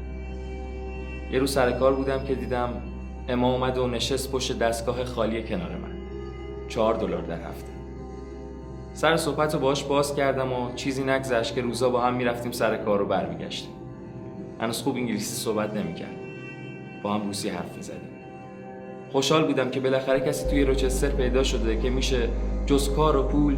یه 1.32 1.40
روز 1.40 1.52
سر 1.52 1.72
کار 1.72 1.94
بودم 1.94 2.24
که 2.24 2.36
دیدم 2.36 2.70
اما 3.30 3.54
اومد 3.54 3.78
و 3.78 3.88
نشست 3.88 4.32
پشت 4.32 4.60
دستگاه 4.60 5.04
خالی 5.04 5.44
کنار 5.44 5.70
من. 5.70 5.96
چهار 6.70 6.94
دلار 6.94 7.22
در 7.22 7.42
هفته. 7.42 7.72
سر 8.94 9.18
صحبت 9.18 9.54
رو 9.54 9.60
باش 9.60 9.84
باز 9.84 10.16
کردم 10.16 10.54
و 10.54 10.74
چیزی 10.76 11.04
نگذشت 11.04 11.56
که 11.56 11.62
روزا 11.62 11.90
با 11.90 12.02
هم 12.02 12.14
می‌رفتیم 12.14 12.52
سر 12.52 12.78
کار 12.78 13.00
رو 13.00 13.06
برمیگشتیم. 13.06 13.72
هنوز 14.60 14.82
خوب 14.82 14.96
انگلیسی 14.96 15.36
صحبت 15.36 15.74
نمی‌کرد. 15.74 16.16
با 17.04 17.14
هم 17.14 17.28
روسی 17.28 17.50
حرف 17.50 17.78
می‌زدیم. 17.78 18.10
خوشحال 19.12 19.46
بودم 19.46 19.70
که 19.70 19.80
بالاخره 19.80 20.20
کسی 20.20 20.50
توی 20.50 20.64
روچستر 20.64 21.10
پیدا 21.10 21.44
شده 21.44 21.82
که 21.82 21.90
میشه 21.90 22.30
جز 22.66 22.96
کار 22.96 23.18
و 23.18 23.24
پول 23.24 23.56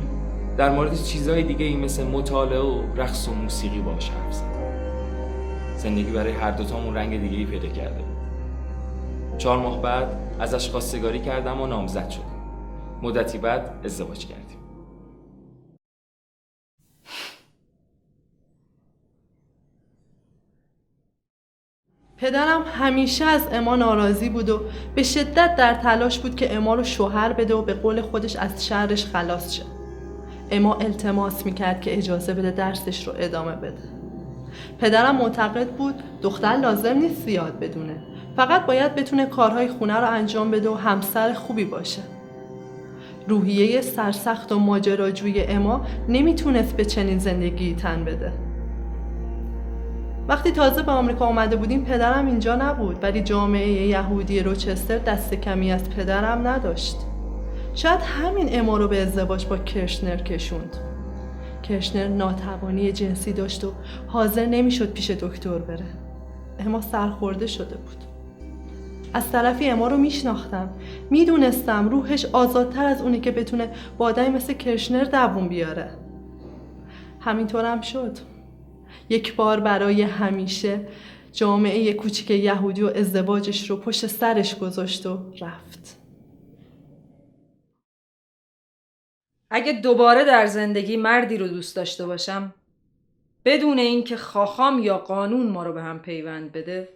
در 0.58 0.70
مورد 0.70 1.04
چیزهای 1.04 1.44
دیگه 1.44 1.66
ای 1.66 1.76
مثل 1.76 2.04
مطالعه 2.04 2.60
و 2.60 2.82
رقص 2.96 3.28
و 3.28 3.34
موسیقی 3.34 3.80
باش 3.80 4.10
حرف 4.10 4.34
زدم 4.34 4.58
زندگی 5.78 6.12
برای 6.12 6.32
هر 6.32 6.52
دوتامون 6.52 6.96
رنگ 6.96 7.22
دیگه 7.22 7.38
ای 7.38 7.46
پیدا 7.46 7.68
کرده. 7.68 8.04
بود 8.04 8.18
چهار 9.38 9.58
ماه 9.58 9.82
بعد 9.82 10.08
ازش 10.40 10.70
خواستگاری 10.70 11.20
کردم 11.20 11.62
و 11.62 11.68
نامزد 11.68 12.10
شدم. 12.10 12.24
مدتی 13.02 13.38
بعد 13.38 13.82
ازدواج 13.86 14.26
کردیم. 14.26 14.58
پدرم 22.18 22.64
همیشه 22.64 23.26
از 23.26 23.48
اما 23.52 23.76
ناراضی 23.76 24.30
بود 24.30 24.50
و 24.50 24.62
به 24.96 25.04
شدت 25.04 25.56
در 25.56 25.74
تلاش 25.74 26.20
بود 26.20 26.36
که 26.36 26.56
اما 26.56 26.76
رو 26.76 26.84
شوهر 26.84 27.34
بده 27.34 27.56
و 27.56 27.62
به 27.62 27.74
قول 27.74 28.02
خودش 28.02 28.36
از 28.36 28.68
شرش 28.68 29.06
خلاص 29.06 29.54
شه. 29.54 29.77
اما 30.52 30.76
التماس 30.76 31.46
می‌کرد 31.46 31.82
که 31.82 31.98
اجازه 31.98 32.34
بده 32.34 32.52
درسش 32.52 33.08
رو 33.08 33.14
ادامه 33.18 33.52
بده. 33.52 33.84
پدرم 34.80 35.16
معتقد 35.16 35.68
بود 35.68 35.96
دختر 36.22 36.56
لازم 36.56 36.98
نیست 36.98 37.26
زیاد 37.26 37.60
بدونه. 37.60 37.96
فقط 38.36 38.66
باید 38.66 38.96
بتونه 38.96 39.26
کارهای 39.26 39.68
خونه 39.68 39.96
رو 39.96 40.12
انجام 40.12 40.52
بده 40.52 40.70
و 40.70 40.74
همسر 40.74 41.34
خوبی 41.34 41.66
باشه. 41.66 42.02
روحیه 43.28 43.82
سرسخت 43.82 44.52
و 44.52 44.60
ماجراجوی 44.60 45.44
اما 45.44 45.86
نمی‌تونست 46.10 46.78
به 46.78 46.86
چنین 46.86 47.20
زندگی 47.20 47.76
تن 47.76 48.04
بده. 48.04 48.32
وقتی 50.28 50.52
تازه 50.52 50.84
به 50.84 50.92
آمریکا 50.92 51.26
آمده 51.26 51.56
بودیم 51.56 51.86
پدرم 51.86 52.26
اینجا 52.26 52.56
نبود 52.56 53.04
ولی 53.04 53.22
جامعه 53.22 53.88
یهودی 53.88 54.40
روچستر 54.40 54.98
دست 54.98 55.34
کمی 55.34 55.72
از 55.72 55.90
پدرم 55.90 56.48
نداشت. 56.48 56.98
شاید 57.78 58.02
همین 58.02 58.60
اما 58.60 58.78
رو 58.78 58.88
به 58.88 59.02
ازدواج 59.02 59.46
با 59.46 59.58
کرشنر 59.58 60.18
کشوند. 60.18 60.78
کرشنر 61.64 62.08
ناتوانی 62.08 62.92
جنسی 62.92 63.34
داشت 63.34 63.64
و 63.64 63.72
حاضر 64.08 64.46
نمی‌شد 64.46 64.94
پیش 64.94 65.12
دکتر 65.12 65.58
بره. 65.58 65.86
اما 66.60 66.82
سرخورده 66.82 67.48
شده 67.48 67.76
بود. 67.76 68.04
از 69.14 69.32
طرفی 69.32 69.70
اما 69.70 69.88
رو 69.88 69.98
میشناختم. 69.98 70.70
می‌دونستم 71.10 71.90
روحش 71.90 72.26
آزادتر 72.26 72.86
از 72.86 73.02
اونی 73.02 73.20
که 73.20 73.32
بتونه 73.32 73.70
با 73.98 74.06
آدمی 74.06 74.30
مثل 74.30 74.54
کرشنر 74.54 75.04
دووم 75.04 75.48
بیاره. 75.48 75.90
همینطورم 77.20 77.82
شد. 77.82 78.18
یک 79.10 79.36
بار 79.36 79.60
برای 79.60 80.02
همیشه 80.02 80.80
جامعه 81.34 81.94
کوچیک 81.94 82.30
یهودی 82.32 82.82
و 82.82 82.88
ازدواجش 82.88 83.70
رو 83.70 83.78
پشت 83.78 84.08
سرش 84.08 84.56
گذاشت 84.56 85.06
و 85.06 85.18
رفت. 85.42 85.97
اگه 89.50 89.74
دوباره 89.74 90.26
در 90.26 90.46
زندگی 90.46 90.98
مردی 90.98 91.38
رو 91.38 91.48
دوست 91.48 91.76
داشته 91.76 92.06
باشم 92.06 92.54
بدون 93.46 93.80
اینکه 93.80 94.18
خواخام 94.18 94.80
یا 94.80 94.98
قانون 94.98 95.50
ما 95.50 95.64
رو 95.64 95.74
به 95.74 95.84
هم 95.84 96.00
پیوند 96.00 96.52
بده 96.52 96.90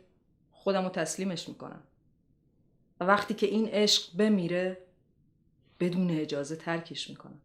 خودم 0.52 0.84
رو 0.84 0.90
تسلیمش 0.90 1.50
می‌کنم. 1.50 1.84
و 3.00 3.04
وقتی 3.04 3.34
که 3.34 3.48
این 3.48 3.68
عشق 3.68 4.18
بمیره 4.18 4.78
بدون 5.80 6.10
اجازه 6.10 6.56
ترکش 6.56 7.10
می‌کنم. 7.10 7.42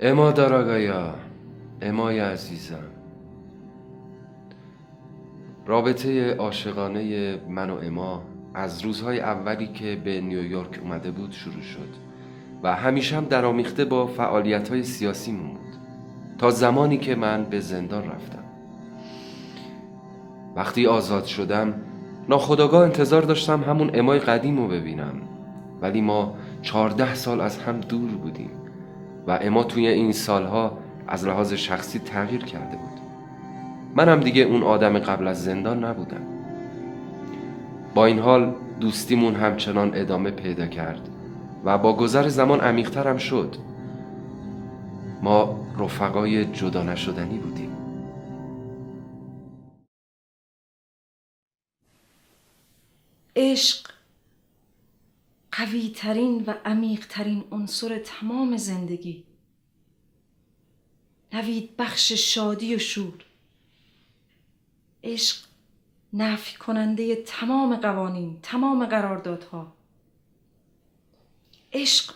اما 0.00 0.32
داراگایا 0.32 1.14
امای 1.82 2.18
عزیزم. 2.18 2.92
رابطه 5.66 6.34
عاشقانه 6.34 7.36
من 7.48 7.70
و 7.70 7.76
اما 7.76 8.35
از 8.56 8.84
روزهای 8.84 9.20
اولی 9.20 9.66
که 9.66 10.00
به 10.04 10.20
نیویورک 10.20 10.80
اومده 10.82 11.10
بود 11.10 11.32
شروع 11.32 11.62
شد 11.62 11.88
و 12.62 12.74
همیشه 12.74 13.16
هم 13.16 13.24
درآمیخته 13.24 13.84
با 13.84 14.06
فعالیت 14.06 14.68
های 14.68 14.82
سیاسی 14.82 15.32
بود 15.32 15.60
تا 16.38 16.50
زمانی 16.50 16.98
که 16.98 17.14
من 17.14 17.44
به 17.44 17.60
زندان 17.60 18.04
رفتم. 18.04 18.44
وقتی 20.56 20.86
آزاد 20.86 21.24
شدم 21.24 21.74
ناخداگاه 22.28 22.82
انتظار 22.82 23.22
داشتم 23.22 23.62
همون 23.62 23.90
امای 23.94 24.18
قدیم 24.18 24.58
رو 24.58 24.68
ببینم 24.68 25.14
ولی 25.80 26.00
ما 26.00 26.34
چهارده 26.62 27.14
سال 27.14 27.40
از 27.40 27.58
هم 27.58 27.80
دور 27.80 28.10
بودیم 28.10 28.50
و 29.26 29.38
اما 29.42 29.64
توی 29.64 29.88
این 29.88 30.12
سالها 30.12 30.78
از 31.08 31.26
لحاظ 31.26 31.52
شخصی 31.52 31.98
تغییر 31.98 32.44
کرده 32.44 32.76
بود. 32.76 33.00
من 33.94 34.08
هم 34.08 34.20
دیگه 34.20 34.42
اون 34.42 34.62
آدم 34.62 34.98
قبل 34.98 35.28
از 35.28 35.44
زندان 35.44 35.84
نبودم. 35.84 36.35
با 37.96 38.06
این 38.06 38.18
حال 38.18 38.54
دوستیمون 38.80 39.34
همچنان 39.34 39.90
ادامه 39.94 40.30
پیدا 40.30 40.66
کرد 40.66 41.08
و 41.64 41.78
با 41.78 41.96
گذر 41.96 42.28
زمان 42.28 42.60
عمیقتر 42.60 43.08
هم 43.08 43.18
شد. 43.18 43.56
ما 45.22 45.66
رفقای 45.78 46.44
جدا 46.44 46.82
نشدنی 46.82 47.38
بودیم. 47.38 47.76
عشق 53.36 53.90
قوی 55.52 55.92
ترین 55.96 56.44
و 56.46 56.54
عمیق 56.64 57.06
ترین 57.06 57.44
عنصر 57.52 57.98
تمام 57.98 58.56
زندگی. 58.56 59.24
نوید 61.32 61.76
بخش 61.76 62.12
شادی 62.12 62.74
و 62.74 62.78
شور. 62.78 63.24
عشق 65.04 65.45
نفی 66.12 66.56
کننده 66.56 67.16
تمام 67.16 67.76
قوانین 67.76 68.38
تمام 68.42 68.86
قراردادها. 68.86 69.76
عشق 71.72 72.14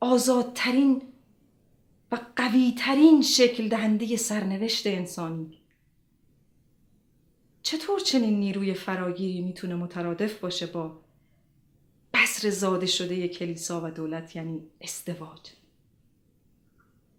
آزادترین 0.00 1.02
و 2.12 2.20
قویترین 2.36 3.22
شکل 3.22 3.68
دهنده 3.68 4.16
سرنوشت 4.16 4.86
انسانی. 4.86 5.58
چطور 7.62 8.00
چنین 8.00 8.40
نیروی 8.40 8.74
فراگیری 8.74 9.40
می‌تونه 9.40 9.74
مترادف 9.74 10.38
باشه 10.38 10.66
با 10.66 11.00
بذر 12.14 12.50
زاده 12.50 12.86
شده 12.86 13.28
کلیسا 13.28 13.80
و 13.84 13.90
دولت 13.90 14.36
یعنی 14.36 14.62
ازدواج؟ 14.80 15.50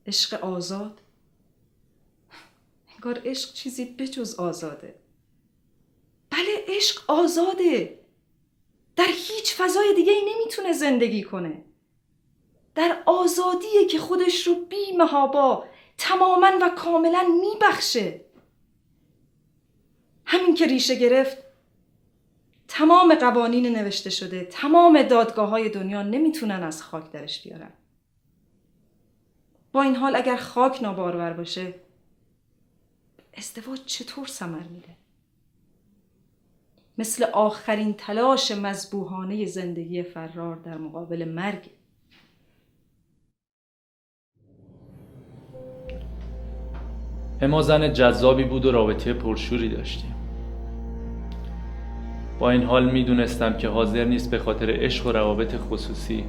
عشق 0.08 0.44
آزاد؟ 0.44 1.02
انگار 2.94 3.22
عشق 3.26 3.54
چیزی 3.54 3.86
بجز 3.86 4.36
آزاده. 4.36 4.96
بله 6.36 6.66
عشق 6.68 7.02
آزاده. 7.08 8.00
در 8.96 9.08
هیچ 9.08 9.56
فضای 9.56 9.94
دیگه 9.96 10.12
ای 10.14 10.34
نمی‌تونه 10.34 10.74
زندگی 10.74 11.24
کنه. 11.24 11.64
در 12.76 13.04
آزادیه 13.06 13.86
که 13.90 14.00
خودش 14.00 14.48
رو 14.48 14.56
بی 14.56 14.92
محابا 14.98 15.66
تماما 15.98 16.52
و 16.62 16.70
کاملا 16.70 17.24
میبخشه. 17.42 18.22
همین 20.26 20.56
که 20.56 20.66
ریشه 20.66 20.96
گرفت 20.96 21.38
تمام 22.68 23.16
قوانین 23.16 23.66
نوشته 23.66 24.10
شده 24.10 24.46
تمام 24.46 25.04
دادگاه 25.04 25.50
های 25.50 25.70
دنیا 25.70 26.04
نمی‌تونن 26.04 26.64
از 26.64 26.84
خاک 26.84 27.12
درش 27.12 27.44
بیارن. 27.44 27.74
با 29.72 29.82
این 29.82 29.96
حال 29.96 30.16
اگر 30.16 30.38
خاک 30.38 30.84
نابارور 30.84 31.34
باشه 31.34 31.74
ازدواج 33.34 33.86
چطور 33.86 34.28
سمر 34.28 34.64
میده؟ 34.64 35.05
مثل 36.98 37.26
آخرین 37.34 37.94
تلاش 37.94 38.52
مذبوحانه 38.52 39.46
زندگی 39.46 40.04
فرار 40.04 40.56
در 40.56 40.78
مقابل 40.78 41.26
مرگ. 41.26 41.70
اما 47.42 47.62
زن 47.62 47.94
جذابی 47.94 48.44
بود 48.44 48.66
و 48.66 48.72
رابطه 48.72 49.14
پرشوری 49.14 49.70
داشتیم. 49.70 50.16
با 52.40 52.52
این 52.52 52.64
حال 52.64 52.92
می‌دونستم 52.92 53.58
که 53.58 53.68
حاضر 53.68 54.06
نیست 54.06 54.32
به 54.32 54.40
خاطر 54.40 54.70
عشق 54.70 55.08
و 55.08 55.12
روابط 55.12 55.56
خصوصی 55.58 56.26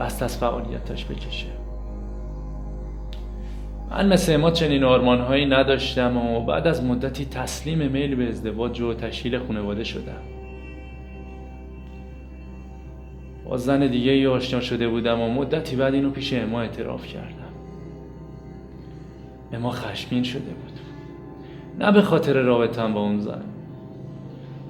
دست 0.00 0.22
از 0.22 0.38
فعالیتش 0.38 1.04
بکشه. 1.04 1.55
من 3.90 4.08
مثل 4.08 4.34
اما 4.34 4.50
چنین 4.50 4.84
آرمانهایی 4.84 5.46
نداشتم 5.46 6.16
و 6.16 6.44
بعد 6.44 6.66
از 6.66 6.84
مدتی 6.84 7.24
تسلیم 7.24 7.78
میل 7.78 8.14
به 8.14 8.28
ازدواج 8.28 8.80
و 8.80 8.94
تشکیل 8.94 9.38
خانواده 9.38 9.84
شدم. 9.84 10.22
با 13.44 13.56
زن 13.56 13.86
دیگه 13.86 14.12
ای 14.12 14.26
آشنا 14.26 14.60
شده 14.60 14.88
بودم 14.88 15.20
و 15.20 15.28
مدتی 15.28 15.76
بعد 15.76 15.94
اینو 15.94 16.10
پیش 16.10 16.32
اما 16.32 16.60
اعتراف 16.60 17.06
کردم. 17.06 17.52
اما 19.52 19.70
خشمین 19.70 20.22
شده 20.22 20.40
بود. 20.40 20.72
نه 21.78 21.92
به 21.92 22.02
خاطر 22.02 22.32
رابطم 22.32 22.92
با 22.92 23.00
اون 23.00 23.20
زن 23.20 23.42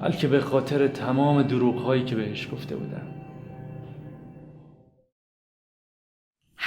بلکه 0.01 0.27
به 0.27 0.39
خاطر 0.39 0.87
تمام 0.87 1.41
دروغ 1.41 1.75
هایی 1.75 2.03
که 2.03 2.15
بهش 2.15 2.49
گفته 2.53 2.75
بودم. 2.75 3.06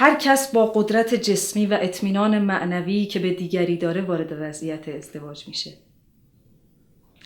هر 0.01 0.15
کس 0.15 0.51
با 0.51 0.65
قدرت 0.65 1.15
جسمی 1.15 1.65
و 1.65 1.77
اطمینان 1.81 2.39
معنوی 2.39 3.05
که 3.05 3.19
به 3.19 3.33
دیگری 3.33 3.77
داره 3.77 4.01
وارد 4.01 4.37
وضعیت 4.39 4.89
ازدواج 4.89 5.47
میشه. 5.47 5.73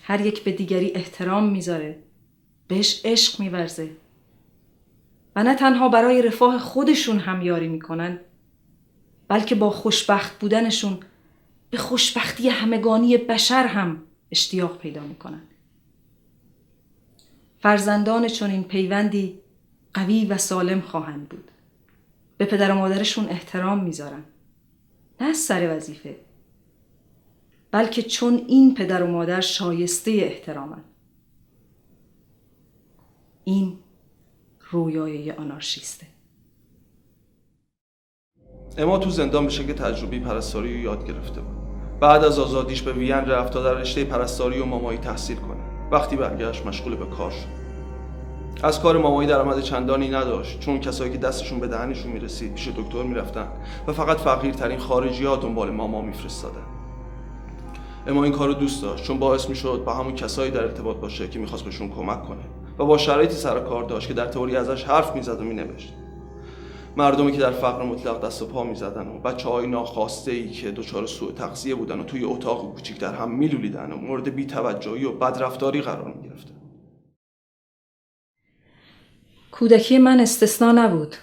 هر 0.04 0.26
یک 0.26 0.44
به 0.44 0.52
دیگری 0.52 0.92
احترام 0.96 1.50
می‌ذاره 1.50 2.00
بهش 2.68 3.02
عشق 3.06 3.40
میورزه. 3.40 3.90
و 5.36 5.44
نه 5.44 5.56
تنها 5.56 5.90
برای 5.90 6.22
رفاه 6.22 6.60
خودشون 6.60 7.20
همیاری 7.20 7.68
می‌کنن 7.68 8.20
بلکه 9.28 9.56
با 9.56 9.70
خوشبخت 9.70 10.40
بودنشون 10.40 11.00
به 11.70 11.78
خوشبختی 11.78 12.50
همگانی 12.50 13.18
بشر 13.18 13.68
هم 13.68 14.04
اشتیاق 14.32 14.78
پیدا 14.78 15.02
می‌کنن. 15.02 15.42
فرزندان 17.60 18.30
این 18.42 18.64
پیوندی 18.64 19.40
قوی 19.94 20.26
و 20.26 20.38
سالم 20.38 20.82
خواهند 20.82 21.30
بود. 21.30 21.52
به 22.38 22.46
پدر 22.46 22.72
و 22.72 22.76
مادرشون 22.76 23.30
احترام 23.30 23.84
می‌ذارن. 23.84 24.24
نه 25.22 25.28
از 25.28 25.38
سر 25.38 25.76
وظیفه 25.76 26.16
بلکه 27.72 28.02
چون 28.02 28.42
این 28.48 28.74
پدر 28.74 29.04
و 29.04 29.08
مادر 29.08 29.42
شایسته 29.42 30.12
احترامن. 30.12 30.84
این 33.44 33.80
رویای 34.72 35.32
آنارشیسته. 35.32 36.08
اما 38.78 38.98
تو 38.98 39.10
زندان 39.10 39.46
به 39.46 39.52
شکل 39.52 39.74
تجربی 39.74 40.20
پرستاری 40.20 40.74
رو 40.74 40.80
یاد 40.80 41.08
گرفته 41.08 41.42
بود. 41.42 41.56
بعد 42.00 42.24
از 42.24 42.40
آزادیش 42.40 42.82
به 42.82 42.94
وین 42.94 43.12
رفت 43.12 43.54
تا 43.54 43.64
در 43.64 43.74
رشته 43.74 44.04
پرستاری 44.04 44.60
و 44.60 44.66
مامایی 44.66 44.98
تحصیل 44.98 45.38
کنه. 45.38 45.90
وقتی 45.92 46.16
برگشت 46.16 46.66
مشغول 46.66 46.96
به 46.96 47.06
کار 47.06 47.32
شد. 47.32 47.65
از 48.66 48.80
کار 48.80 48.98
مامایی 48.98 49.30
درآمد 49.30 49.62
چندانی 49.62 50.10
نداشت 50.10 50.60
چون 50.60 50.80
کسایی 50.80 51.12
که 51.12 51.18
دستشون 51.18 51.60
به 51.60 51.68
دهنشون 51.68 52.12
می‌رسید 52.12 52.54
پیش 52.54 52.68
دکتر 52.68 53.04
می‌رفتن 53.04 53.48
و 53.88 53.94
فقط 53.94 54.18
فقیرترین 54.18 54.80
خارجی 54.80 55.26
ها 55.26 55.36
دنبال 55.36 55.72
ماما 55.72 56.02
میفرستادن. 56.02 56.66
اما 58.08 58.24
این 58.24 58.34
کارو 58.34 58.54
دوست 58.54 58.82
داشت 58.82 59.04
چون 59.04 59.20
باعث 59.20 59.50
می‌شد 59.50 59.84
با 59.86 59.94
همون 59.94 60.16
کسایی 60.16 60.52
در 60.52 60.64
ارتباط 60.64 60.98
باشه 60.98 61.28
که 61.28 61.40
می‌خواست 61.40 61.64
بهشون 61.64 61.90
کمک 61.90 62.24
کنه 62.24 62.44
و 62.80 62.86
با 62.86 62.98
شرایطی 62.98 63.36
سر 63.36 63.60
کار 63.60 63.84
داشت 63.84 64.08
که 64.08 64.14
در 64.14 64.26
تئوری 64.26 64.56
ازش 64.56 64.84
حرف 64.84 65.16
می‌زد 65.16 65.42
و 65.42 65.44
مینوشت. 65.44 65.94
مردمی 66.98 67.32
که 67.32 67.40
در 67.40 67.52
فقر 67.52 67.84
مطلق 67.84 68.26
دست 68.26 68.42
و 68.42 68.46
پا 68.46 68.64
می‌زدن 68.64 69.08
و 69.08 69.20
بچه 69.20 69.50
های 69.50 69.68
ناخواسته 69.68 70.32
ای 70.32 70.50
که 70.50 70.72
دچار 70.72 71.06
سوء 71.06 71.32
تغذیه 71.32 71.76
بودن 71.76 72.00
و 72.00 72.04
توی 72.04 72.24
اتاق 72.24 72.74
کوچیک 72.74 73.00
در 73.00 73.14
هم 73.14 73.32
میلولیدن 73.32 73.92
و 73.92 73.98
مورد 73.98 74.36
بیتوجهی 74.36 75.06
و 75.06 75.12
بدرفتاری 75.12 75.82
قرار 75.82 76.14
می‌گرفتن. 76.22 76.56
کودکی 79.60 79.98
من 79.98 80.20
استثنا 80.20 80.72
نبود 80.72 81.16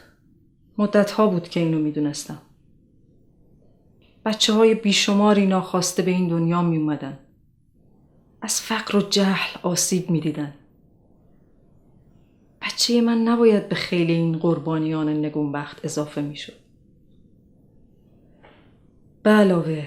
مدتها 0.79 1.27
بود 1.27 1.49
که 1.49 1.61
اینو 1.61 1.79
می‌دونستم 1.79 2.39
بچه 4.25 4.53
های 4.53 4.75
بیشماری 4.75 5.47
ناخواسته 5.47 6.03
به 6.03 6.11
این 6.11 6.29
دنیا 6.29 6.63
می 6.63 6.77
اومدن. 6.77 7.19
از 8.43 8.61
فقر 8.61 8.97
و 8.97 9.01
جهل 9.01 9.59
آسیب 9.63 10.11
می 10.11 10.21
دیدن. 10.21 10.55
بچه 12.63 13.01
من 13.01 13.19
نباید 13.19 13.69
به 13.69 13.75
خیلی 13.75 14.13
این 14.13 14.39
قربانیان 14.39 15.09
نگونبخت 15.09 15.85
اضافه 15.85 16.21
می 16.21 16.37
شد. 16.37 16.57
به 19.23 19.31
علاوه 19.31 19.87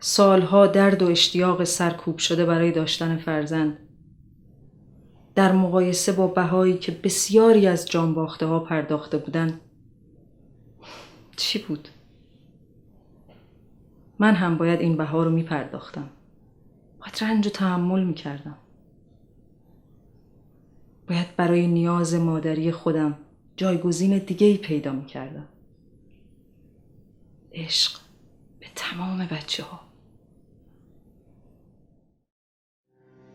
سالها 0.00 0.66
درد 0.66 1.02
و 1.02 1.06
اشتیاق 1.06 1.64
سرکوب 1.64 2.18
شده 2.18 2.44
برای 2.44 2.72
داشتن 2.72 3.16
فرزند 3.16 3.85
در 5.36 5.52
مقایسه 5.52 6.12
با 6.12 6.26
بهایی 6.26 6.78
که 6.78 6.92
بسیاری 6.92 7.66
از 7.66 7.86
جانباخته 7.86 8.46
ها 8.46 8.58
پرداخته 8.58 9.18
بودن 9.18 9.60
چی 11.36 11.58
بود؟ 11.58 11.88
من 14.18 14.34
هم 14.34 14.56
باید 14.56 14.80
این 14.80 14.96
بها 14.96 15.22
رو 15.22 15.30
می 15.30 15.42
پرداختم. 15.42 16.08
باید 17.00 17.18
رنج 17.20 17.46
و 17.46 17.50
تحمل 17.50 18.04
می 18.04 18.14
کردم. 18.14 18.58
باید 21.08 21.36
برای 21.36 21.66
نیاز 21.66 22.14
مادری 22.14 22.72
خودم 22.72 23.18
جایگزین 23.56 24.18
دیگه 24.18 24.46
ای 24.46 24.56
پیدا 24.56 24.92
می 24.92 25.06
کردم. 25.06 25.48
عشق 27.52 28.00
به 28.60 28.66
تمام 28.74 29.26
بچه 29.26 29.62
ها. 29.62 29.80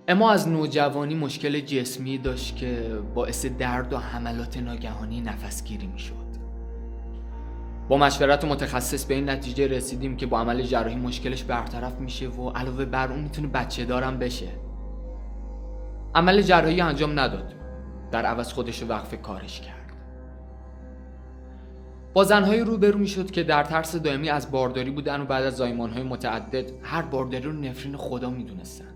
اما 0.07 0.31
از 0.31 0.47
نوجوانی 0.47 1.15
مشکل 1.15 1.59
جسمی 1.59 2.17
داشت 2.17 2.55
که 2.55 2.99
باعث 3.15 3.45
درد 3.45 3.93
و 3.93 3.97
حملات 3.97 4.57
ناگهانی 4.57 5.21
نفسگیری 5.21 5.87
می‌شد. 5.87 6.31
با 7.89 7.97
مشورت 7.97 8.45
متخصص 8.45 9.05
به 9.05 9.13
این 9.13 9.29
نتیجه 9.29 9.67
رسیدیم 9.67 10.17
که 10.17 10.25
با 10.25 10.39
عمل 10.39 10.61
جراحی 10.61 10.95
مشکلش 10.95 11.43
برطرف 11.43 11.99
میشه 11.99 12.27
و 12.29 12.49
علاوه 12.49 12.85
بر 12.85 13.11
اون 13.11 13.19
می‌تونه 13.19 13.47
بچه 13.47 13.85
دارم 13.85 14.17
بشه. 14.17 14.47
عمل 16.15 16.41
جراحی 16.41 16.81
انجام 16.81 17.19
نداد. 17.19 17.53
در 18.11 18.25
عوض 18.25 18.53
خودش 18.53 18.83
وقف 18.83 19.21
کارش 19.21 19.61
کرد. 19.61 19.93
با 22.13 22.23
زنهای 22.23 22.59
روبرو 22.59 22.99
می‌شد 22.99 23.31
که 23.31 23.43
در 23.43 23.63
ترس 23.63 23.95
دائمی 23.95 24.29
از 24.29 24.51
بارداری 24.51 24.91
بودن 24.91 25.21
و 25.21 25.25
بعد 25.25 25.43
از 25.43 25.55
زایمانهای 25.55 26.03
متعدد 26.03 26.71
هر 26.83 27.01
بارداری 27.01 27.43
رو 27.43 27.51
نفرین 27.51 27.97
خدا 27.97 28.29
می‌دونستن. 28.29 28.90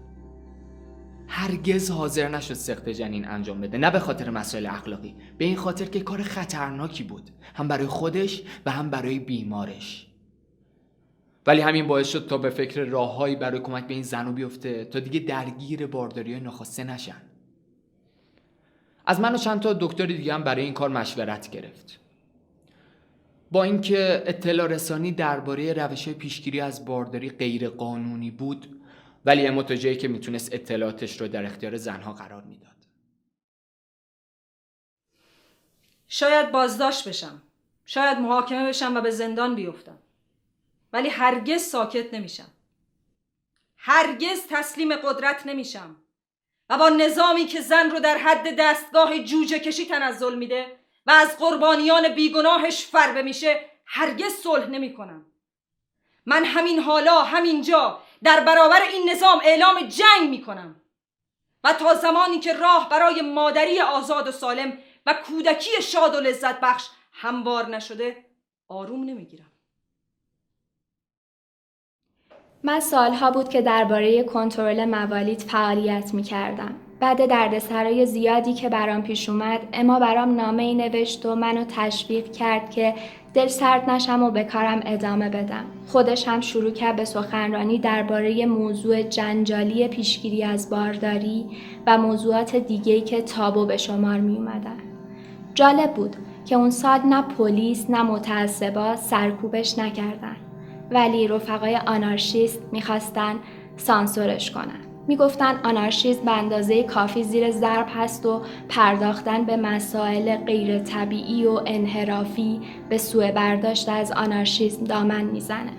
هرگز 1.27 1.91
حاضر 1.91 2.27
نشد 2.29 2.53
سخت 2.53 2.89
جنین 2.89 3.27
انجام 3.27 3.61
بده 3.61 3.77
نه 3.77 3.91
به 3.91 3.99
خاطر 3.99 4.29
مسائل 4.29 4.65
اخلاقی 4.65 5.15
به 5.37 5.45
این 5.45 5.55
خاطر 5.55 5.85
که 5.85 5.99
کار 5.99 6.21
خطرناکی 6.21 7.03
بود 7.03 7.29
هم 7.55 7.67
برای 7.67 7.87
خودش 7.87 8.41
و 8.65 8.71
هم 8.71 8.89
برای 8.89 9.19
بیمارش. 9.19 10.07
ولی 11.47 11.61
همین 11.61 11.87
باعث 11.87 12.07
شد 12.09 12.27
تا 12.27 12.37
به 12.37 12.49
فکر 12.49 12.83
راههایی 12.83 13.35
برای 13.35 13.59
کمک 13.59 13.87
به 13.87 13.93
این 13.93 14.03
زنو 14.03 14.31
بیفته 14.31 14.85
تا 14.85 14.99
دیگه 14.99 15.19
درگیر 15.19 15.87
بارداری 15.87 16.33
های 16.33 16.41
ناخواسته 16.41 16.83
نشن. 16.83 17.21
از 19.05 19.19
من 19.19 19.35
و 19.35 19.37
چند 19.37 19.59
تا 19.59 19.73
دکتر 19.73 20.05
دیگه 20.05 20.33
هم 20.33 20.43
برای 20.43 20.63
این 20.63 20.73
کار 20.73 20.89
مشورت 20.89 21.49
گرفت. 21.49 21.99
با 23.51 23.63
اینکه 23.63 24.23
اطلاع 24.25 24.67
رسانی 24.67 25.11
درباره 25.11 25.73
روش 25.73 26.09
پیشگیری 26.09 26.59
از 26.59 26.85
بارداری 26.85 27.29
غیر 27.29 27.69
قانونی 27.69 28.31
بود 28.31 28.67
ولی 29.25 29.47
اما 29.47 29.63
تا 29.63 29.75
که 29.75 30.07
می‌تونست 30.07 30.53
اطلاعاتش 30.53 31.21
رو 31.21 31.27
در 31.27 31.45
اختیار 31.45 31.77
زنها 31.77 32.13
قرار 32.13 32.43
می‌داد. 32.43 32.75
شاید 36.07 36.51
بازداشت 36.51 37.07
بشم. 37.07 37.41
شاید 37.85 38.17
محاکمه 38.17 38.67
بشم 38.67 38.95
و 38.95 39.01
به 39.01 39.11
زندان 39.11 39.55
بیفتم. 39.55 39.99
ولی 40.93 41.09
هرگز 41.09 41.61
ساکت 41.61 42.13
نمیشم. 42.13 42.51
هرگز 43.77 44.47
تسلیم 44.49 44.95
قدرت 44.95 45.47
نمیشم. 45.47 45.95
و 46.69 46.77
با 46.77 46.89
نظامی 46.89 47.45
که 47.45 47.61
زن 47.61 47.91
رو 47.91 47.99
در 47.99 48.17
حد 48.17 48.55
دستگاه 48.59 49.19
جوجه 49.19 49.59
کشی 49.59 49.85
تنزل 49.85 50.35
میده 50.35 50.79
و 51.05 51.11
از 51.11 51.37
قربانیان 51.37 52.15
بیگناهش 52.15 52.85
فربه 52.85 53.21
میشه 53.21 53.69
هرگز 53.85 54.33
صلح 54.33 54.65
نمی 54.65 54.93
کنم. 54.93 55.25
من 56.25 56.45
همین 56.45 56.79
حالا 56.79 57.21
همینجا 57.21 58.01
در 58.25 58.39
برابر 58.39 58.81
این 58.93 59.09
نظام 59.09 59.41
اعلام 59.43 59.81
جنگ 59.81 60.29
می 60.29 60.41
کنم 60.41 60.75
و 61.63 61.73
تا 61.73 61.93
زمانی 61.93 62.39
که 62.39 62.53
راه 62.53 62.89
برای 62.89 63.21
مادری 63.21 63.81
آزاد 63.81 64.27
و 64.27 64.31
سالم 64.31 64.77
و 65.05 65.13
کودکی 65.27 65.81
شاد 65.81 66.15
و 66.15 66.19
لذت 66.19 66.59
بخش 66.59 66.87
هموار 67.11 67.67
نشده 67.67 68.25
آروم 68.67 69.03
نمی‌گیرم 69.03 69.51
من 72.63 72.79
سالها 72.79 73.31
بود 73.31 73.49
که 73.49 73.61
درباره 73.61 74.23
کنترل 74.23 74.85
موالید 74.85 75.41
فعالیت 75.41 76.13
می 76.13 76.23
کردم. 76.23 76.75
بعد 76.99 77.25
دردسرای 77.25 78.05
زیادی 78.05 78.53
که 78.53 78.69
برام 78.69 79.03
پیش 79.03 79.29
اومد 79.29 79.59
اما 79.73 79.99
برام 79.99 80.35
نامه 80.35 80.63
ای 80.63 80.75
نوشت 80.75 81.25
و 81.25 81.35
منو 81.35 81.65
تشویق 81.65 82.31
کرد 82.31 82.71
که 82.71 82.95
دل 83.35 83.47
سرد 83.47 83.89
نشم 83.89 84.23
و 84.23 84.31
به 84.31 84.43
کارم 84.43 84.81
ادامه 84.85 85.29
بدم. 85.29 85.65
خودش 85.87 86.27
هم 86.27 86.41
شروع 86.41 86.71
کرد 86.71 86.95
به 86.95 87.05
سخنرانی 87.05 87.79
درباره 87.79 88.45
موضوع 88.45 89.01
جنجالی 89.01 89.87
پیشگیری 89.87 90.43
از 90.43 90.69
بارداری 90.69 91.45
و 91.87 91.97
موضوعات 91.97 92.55
دیگهی 92.55 93.01
که 93.01 93.21
تابو 93.21 93.65
به 93.65 93.77
شمار 93.77 94.19
می 94.19 94.35
اومدن. 94.35 94.77
جالب 95.53 95.93
بود 95.93 96.15
که 96.45 96.55
اون 96.55 96.69
سال 96.69 96.99
نه 96.99 97.21
پلیس 97.21 97.89
نه 97.89 98.03
متعصبا 98.03 98.95
سرکوبش 98.95 99.79
نکردن. 99.79 100.35
ولی 100.91 101.27
رفقای 101.27 101.75
آنارشیست 101.75 102.61
می‌خواستن 102.71 103.35
سانسورش 103.77 104.51
کنن. 104.51 104.84
می‌گفتن 105.07 105.59
آنارشیزم 105.63 106.25
به 106.25 106.31
اندازه 106.31 106.83
کافی 106.83 107.23
زیر 107.23 107.51
ضرب 107.51 107.87
هست 107.95 108.25
و 108.25 108.41
پرداختن 108.69 109.43
به 109.43 109.57
مسائل 109.57 110.35
غیر 110.35 110.79
طبیعی 110.79 111.45
و 111.45 111.61
انحرافی 111.65 112.61
به 112.89 112.97
سوء 112.97 113.31
برداشت 113.31 113.89
از 113.89 114.11
آنارشیزم 114.11 114.83
دامن 114.83 115.23
می‌زنه. 115.23 115.71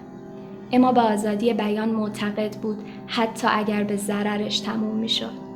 اما 0.73 0.93
به 0.93 1.01
آزادی 1.01 1.53
بیان 1.53 1.89
معتقد 1.89 2.57
بود 2.57 2.79
حتی 3.07 3.47
اگر 3.51 3.85
به 3.85 3.97
ضررش 3.97 4.61
تموم 4.61 4.97
می‌شد. 4.97 5.47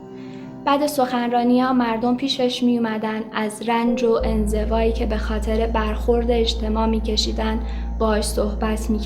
بعد 0.65 0.87
سخنرانی 0.87 1.61
ها 1.61 1.73
مردم 1.73 2.17
پیشش 2.17 2.63
می 2.63 2.79
اومدن 2.79 3.23
از 3.33 3.69
رنج 3.69 4.05
و 4.05 4.21
انزوایی 4.25 4.93
که 4.93 5.07
به 5.07 5.17
خاطر 5.17 5.67
برخورد 5.67 6.31
اجتماع 6.31 6.87
می 6.87 7.01
کشیدن 7.01 7.61
باش 7.99 8.25
صحبت 8.25 8.91
می. 8.91 9.01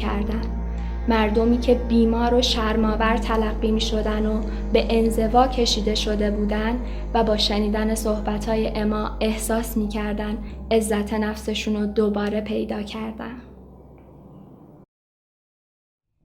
مردمی 1.08 1.58
که 1.58 1.74
بیمار 1.74 2.34
و 2.34 2.42
شرماور 2.42 3.16
تلقی 3.16 3.70
می 3.70 3.80
شدن 3.80 4.26
و 4.26 4.42
به 4.72 4.86
انزوا 4.90 5.48
کشیده 5.48 5.94
شده 5.94 6.30
بودن 6.30 6.80
و 7.14 7.24
با 7.24 7.36
شنیدن 7.36 7.94
صحبتهای 7.94 8.68
اما 8.68 9.18
احساس 9.20 9.76
می 9.76 9.88
کردن 9.88 10.38
عزت 10.70 11.14
نفسشون 11.14 11.76
رو 11.76 11.86
دوباره 11.86 12.40
پیدا 12.40 12.82
کردن. 12.82 13.40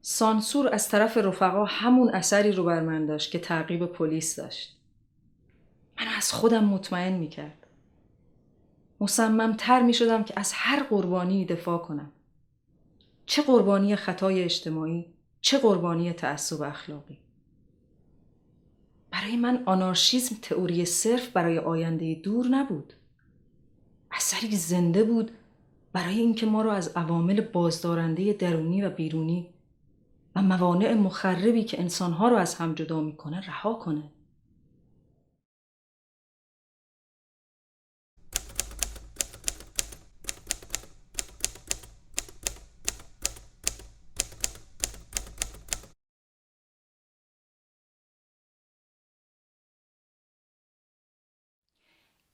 سانسور 0.01 0.69
از 0.73 0.89
طرف 0.89 1.17
رفقا 1.17 1.65
همون 1.65 2.09
اثری 2.09 2.51
رو 2.51 2.63
بر 2.63 2.79
من 2.81 3.05
داشت 3.05 3.31
که 3.31 3.39
تعقیب 3.39 3.85
پلیس 3.85 4.35
داشت. 4.35 4.77
من 5.99 6.07
از 6.17 6.31
خودم 6.31 6.63
مطمئن 6.63 7.13
می 7.13 7.27
کرد. 7.27 7.67
مصمم 9.01 9.53
تر 9.53 9.81
می 9.81 9.93
شدم 9.93 10.23
که 10.23 10.33
از 10.37 10.51
هر 10.55 10.83
قربانی 10.83 11.45
دفاع 11.45 11.77
کنم. 11.77 12.11
چه 13.29 13.41
قربانی 13.41 13.95
خطای 13.95 14.43
اجتماعی، 14.43 15.05
چه 15.41 15.57
قربانی 15.57 16.13
تعصب 16.13 16.61
اخلاقی. 16.61 17.17
برای 19.11 19.37
من 19.37 19.63
آنارشیزم 19.65 20.35
تئوری 20.41 20.85
صرف 20.85 21.29
برای 21.29 21.57
آینده 21.57 22.15
دور 22.15 22.47
نبود. 22.47 22.93
اثری 24.11 24.55
زنده 24.55 25.03
بود 25.03 25.31
برای 25.93 26.19
اینکه 26.19 26.45
ما 26.45 26.61
را 26.61 26.73
از 26.73 26.87
عوامل 26.95 27.41
بازدارنده 27.41 28.33
درونی 28.33 28.81
و 28.81 28.89
بیرونی 28.89 29.49
و 30.35 30.41
موانع 30.41 30.93
مخربی 30.93 31.63
که 31.63 31.79
انسانها 31.81 32.27
رو 32.27 32.35
از 32.35 32.55
هم 32.55 32.73
جدا 32.73 33.01
می‌کنه 33.01 33.41
رها 33.47 33.73
کنه. 33.73 34.03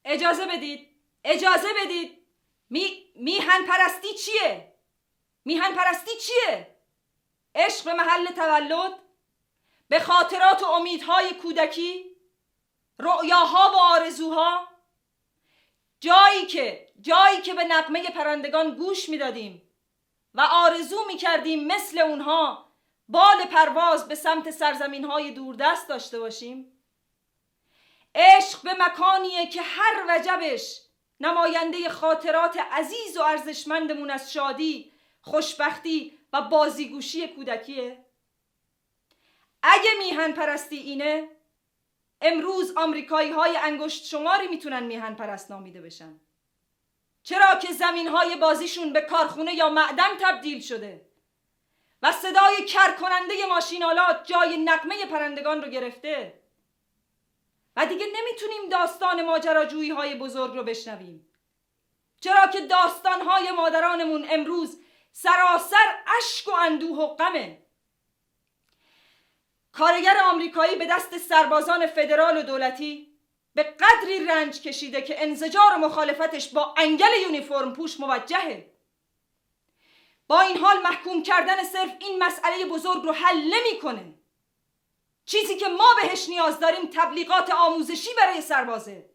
اجازه 0.06 0.45
بدید. 0.45 0.89
اجازه 1.24 1.68
بدید. 1.84 2.26
می 2.70 3.06
میهن 3.16 3.66
پرستی 3.66 4.14
چیه؟ 4.14 4.76
میهن 5.45 5.76
پرستی 5.76 6.12
چیه؟ 6.18 6.76
عشق 7.56 7.86
به 7.86 7.93
محل 7.93 8.26
تولد؟ 8.26 8.99
به 9.88 9.99
خاطرات 9.99 10.64
و 10.64 10.66
امیدهای 10.66 11.34
کودکی؟ 11.34 12.16
رؤیاها 12.99 13.72
و 13.72 13.78
آرزوها؟ 13.78 14.68
جایی 15.99 16.45
که 16.45 16.88
جایی 17.01 17.41
که 17.41 17.53
به 17.53 17.64
نقمه 17.64 18.03
پرندگان 18.03 18.76
گوش 18.76 19.10
می‌دادیم 19.10 19.72
و 20.34 20.41
آرزو 20.41 21.06
می‌کردیم 21.08 21.68
مثل 21.68 21.99
اونها 21.99 22.72
بال 23.08 23.45
پرواز 23.45 24.08
به 24.08 24.16
سمت 24.16 24.51
سرزمین 24.51 25.06
های 25.06 25.32
دوردست 25.32 25.89
داشته 25.89 26.20
باشیم 26.20 26.74
عشق 28.16 28.61
به 28.61 28.74
مکانیه 28.74 29.47
که 29.47 29.61
هر 29.61 30.05
وجبش 30.09 30.82
نماینده 31.20 31.89
خاطرات 31.89 32.57
عزیز 32.57 33.18
و 33.18 33.22
ارزشمندمون 33.22 34.09
از 34.09 34.34
شادی، 34.34 34.93
خوشبختی 35.22 36.18
و 36.34 36.41
بازیگوشی 36.41 37.28
کودکیه. 37.28 38.05
اگه 39.63 39.89
میهن 39.97 40.32
پرستی 40.32 40.78
اینه 40.78 41.30
امروز 42.22 42.74
آمریکایی 42.78 43.32
های 43.32 43.57
انگشت 43.57 44.05
شماری 44.05 44.47
می‌تونن 44.47 44.84
میهن 44.84 45.16
پرست 45.16 45.51
نامیده 45.51 45.82
بشن. 45.82 46.20
چرا 47.24 47.55
که 47.55 47.74
زمین 47.74 48.07
های 48.07 48.36
بازیشون 48.36 48.93
به 48.93 49.01
کارخونه 49.01 49.53
یا 49.53 49.70
معدن 49.70 50.18
تبدیل 50.20 50.61
شده؟ 50.61 51.09
و 52.01 52.11
صدای 52.11 52.66
کرکننده 52.66 53.45
ماشینالات 53.49 54.24
جای 54.24 54.57
نقمه 54.57 55.05
پرندگان 55.05 55.61
رو 55.61 55.70
گرفته؟ 55.70 56.44
و 57.76 57.86
دیگه 57.86 58.05
نمی‌تونیم 58.05 58.69
داستان 58.69 59.26
ماجراجویی 59.26 59.89
های 59.89 60.15
بزرگ 60.15 60.55
رو 60.55 60.63
بشنویم. 60.63 61.28
چرا 62.21 62.47
که 62.47 62.61
داستان 62.61 63.21
های 63.21 63.51
مادرانمون 63.51 64.28
امروز 64.30 64.80
سراسر 65.11 66.03
اشک 66.17 66.47
و 66.47 66.51
اندوه 66.51 66.97
و 66.97 67.07
غمه. 67.07 67.65
کارگر 69.71 70.17
آمریکایی 70.23 70.76
به 70.76 70.86
دست 70.86 71.17
سربازان 71.17 71.88
فدرال 71.88 72.38
و 72.38 72.41
دولتی 72.41 73.15
به 73.53 73.63
قدری 73.63 74.26
رنج 74.26 74.61
کشیده 74.61 75.01
که 75.01 75.23
انزجار 75.23 75.73
و 75.73 75.78
مخالفتش 75.78 76.49
با 76.49 76.73
انگل 76.78 77.21
یونیفرم 77.21 77.73
پوش 77.73 77.99
موجهه. 77.99 78.71
با 80.28 80.41
این 80.41 80.57
حال 80.57 80.82
محکوم 80.82 81.23
کردن 81.23 81.63
صرف 81.63 81.91
این 81.99 82.23
مسئله 82.23 82.65
بزرگ 82.65 83.03
رو 83.03 83.11
حل 83.11 83.38
نمی‌کنه. 83.38 84.14
چیزی 85.26 85.55
که 85.55 85.67
ما 85.67 85.88
بهش 86.01 86.30
نیاز 86.30 86.59
داریم 86.59 86.89
تبلیغات 86.93 87.49
آموزشی 87.49 88.09
برای 88.17 88.41
سربازه. 88.41 89.09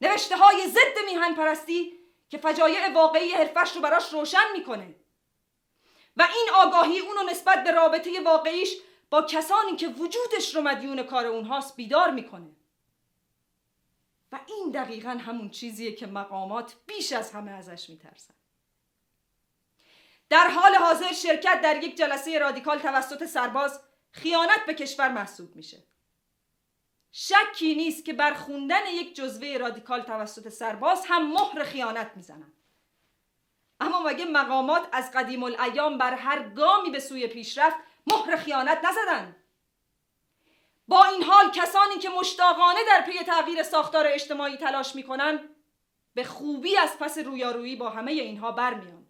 نوشته 0.00 0.36
های 0.36 0.68
ضد 0.68 1.04
میهن 1.06 1.34
پرستی 1.34 1.98
که 2.28 2.38
فجایع 2.38 2.92
واقعی 2.92 3.30
حرفش 3.30 3.76
رو 3.76 3.80
براش 3.80 4.12
روشن 4.12 4.52
می‌کنه. 4.52 4.94
و 6.16 6.28
این 6.34 6.48
آگاهی 6.54 6.98
اونو 6.98 7.22
نسبت 7.22 7.64
به 7.64 7.70
رابطه 7.70 8.20
واقعیش 8.20 8.76
با 9.10 9.22
کسانی 9.22 9.76
که 9.76 9.88
وجودش 9.88 10.54
رو 10.54 10.62
مدیون 10.62 11.02
کار 11.02 11.26
اونهاست 11.26 11.76
بیدار 11.76 12.10
می‌کنه. 12.10 12.50
و 14.32 14.40
این 14.46 14.70
دقیقا 14.70 15.10
همون 15.10 15.50
چیزیه 15.50 15.92
که 15.92 16.06
مقامات 16.06 16.74
بیش 16.86 17.12
از 17.12 17.32
همه 17.32 17.50
ازش 17.50 17.90
میترسن. 17.90 18.34
در 20.28 20.48
حال 20.48 20.74
حاضر 20.74 21.12
شرکت 21.12 21.60
در 21.60 21.82
یک 21.82 21.96
جلسه 21.96 22.38
رادیکال 22.38 22.78
توسط 22.78 23.24
سرباز 23.24 23.80
خیانت 24.14 24.66
به 24.66 24.74
کشور 24.74 25.08
محسوب 25.08 25.56
میشه. 25.56 25.82
شکی 27.12 27.74
نیست 27.74 28.04
که 28.04 28.12
بر 28.12 28.34
خوندن 28.34 28.86
یک 28.86 29.16
جزوه 29.16 29.56
رادیکال 29.56 30.02
توسط 30.02 30.48
سرباز 30.48 31.06
هم 31.06 31.32
مهر 31.32 31.64
خیانت 31.64 32.12
می‌زنن. 32.16 32.52
اما 33.80 34.02
مگه 34.02 34.24
مقامات 34.24 34.88
از 34.92 35.10
قدیم 35.12 35.42
الایام 35.42 35.98
بر 35.98 36.14
هر 36.14 36.48
گامی 36.48 36.90
به 36.90 37.00
سوی 37.00 37.26
پیشرفت 37.26 37.76
مهر 38.06 38.36
خیانت 38.36 38.84
نزدن؟ 38.84 39.36
با 40.88 41.04
این 41.04 41.22
حال 41.22 41.50
کسانی 41.50 41.98
که 41.98 42.08
مشتاقانه 42.08 42.80
در 42.86 43.00
پی 43.00 43.18
تغییر 43.18 43.62
ساختار 43.62 44.06
اجتماعی 44.06 44.56
تلاش 44.56 44.94
می‌کنن 44.94 45.48
به 46.14 46.24
خوبی 46.24 46.76
از 46.76 46.98
پس 46.98 47.18
رویارویی 47.18 47.76
با 47.76 47.90
همه 47.90 48.12
اینها 48.12 48.52
برمیان. 48.52 49.06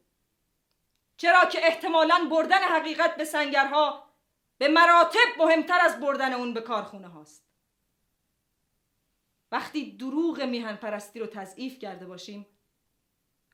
چرا 1.16 1.44
که 1.44 1.66
احتمالا 1.66 2.28
بردن 2.30 2.62
حقیقت 2.62 3.16
به 3.16 3.24
سنگرها 3.24 4.03
به 4.58 4.68
مراتب 4.68 5.28
مهمتر 5.38 5.78
از 5.80 6.00
بردن 6.00 6.32
اون 6.32 6.54
به 6.54 6.60
کارخونه 6.60 7.08
هاست. 7.08 7.44
وقتی 9.52 9.96
دروغ 9.96 10.42
میهن 10.42 10.76
پرستی 10.76 11.18
رو 11.18 11.26
تضعیف 11.26 11.78
کرده 11.78 12.06
باشیم 12.06 12.46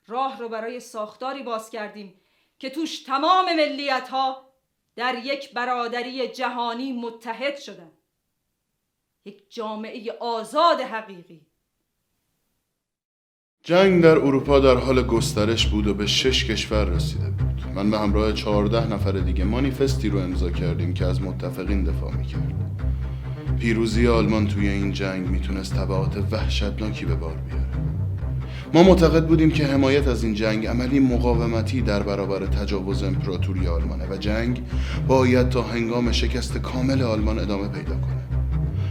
راه 0.07 0.39
رو 0.39 0.49
برای 0.49 0.81
ساختاری 0.81 1.43
باز 1.43 1.71
کردیم 1.71 2.21
که 2.59 2.71
توش 2.71 3.03
تمام 3.03 3.57
ملیت 3.57 4.09
ها 4.09 4.51
در 4.97 5.15
یک 5.25 5.53
برادری 5.53 6.29
جهانی 6.29 6.93
متحد 6.93 7.59
شدن. 7.59 7.91
یک 9.25 9.53
جامعه 9.53 10.13
آزاد 10.13 10.81
حقیقی. 10.81 11.47
جنگ 13.63 14.03
در 14.03 14.19
اروپا 14.19 14.61
در 14.61 14.75
حال 14.75 15.03
گسترش 15.03 15.67
بود 15.67 15.87
و 15.87 15.95
به 15.95 16.07
شش 16.07 16.51
کشور 16.51 16.85
رسیده 16.85 17.31
بود. 17.31 17.50
من 17.75 17.91
به 17.91 17.99
همراه 17.99 18.33
چهارده 18.33 18.93
نفر 18.93 19.13
دیگه 19.13 19.45
مانیفستی 19.45 20.09
رو 20.09 20.19
امضا 20.19 20.51
کردیم 20.51 20.95
که 20.95 21.07
از 21.07 21.23
متفقین 21.23 21.85
دفاع 21.85 22.17
می‌کرد. 22.17 22.55
پیروزی 23.59 24.07
آلمان 24.07 24.47
توی 24.47 24.69
این 24.69 24.93
جنگ 24.93 25.27
می‌تونست 25.27 25.75
تبعات 25.75 26.17
وحشتناکی 26.31 27.05
به 27.05 27.15
بار 27.15 27.35
بیاره. 27.35 27.67
ما 28.75 28.83
معتقد 28.83 29.27
بودیم 29.27 29.51
که 29.51 29.67
حمایت 29.67 30.09
از 30.09 30.25
این 30.25 30.35
جنگ 30.35 30.67
عملی 30.67 31.01
مقاومتی 31.01 31.81
در 31.81 32.03
برابر 32.03 32.47
تجاوز 32.47 33.03
امپراتوری 33.03 33.67
آلمانه 33.67 34.07
و 34.11 34.17
جنگ 34.17 34.63
باید 35.09 35.49
تا 35.49 35.63
هنگام 35.63 36.13
شکست 36.13 36.59
کامل 36.59 37.03
آلمان 37.03 37.39
ادامه 37.39 37.69
پیدا 37.69 37.95
کنه 37.95 38.21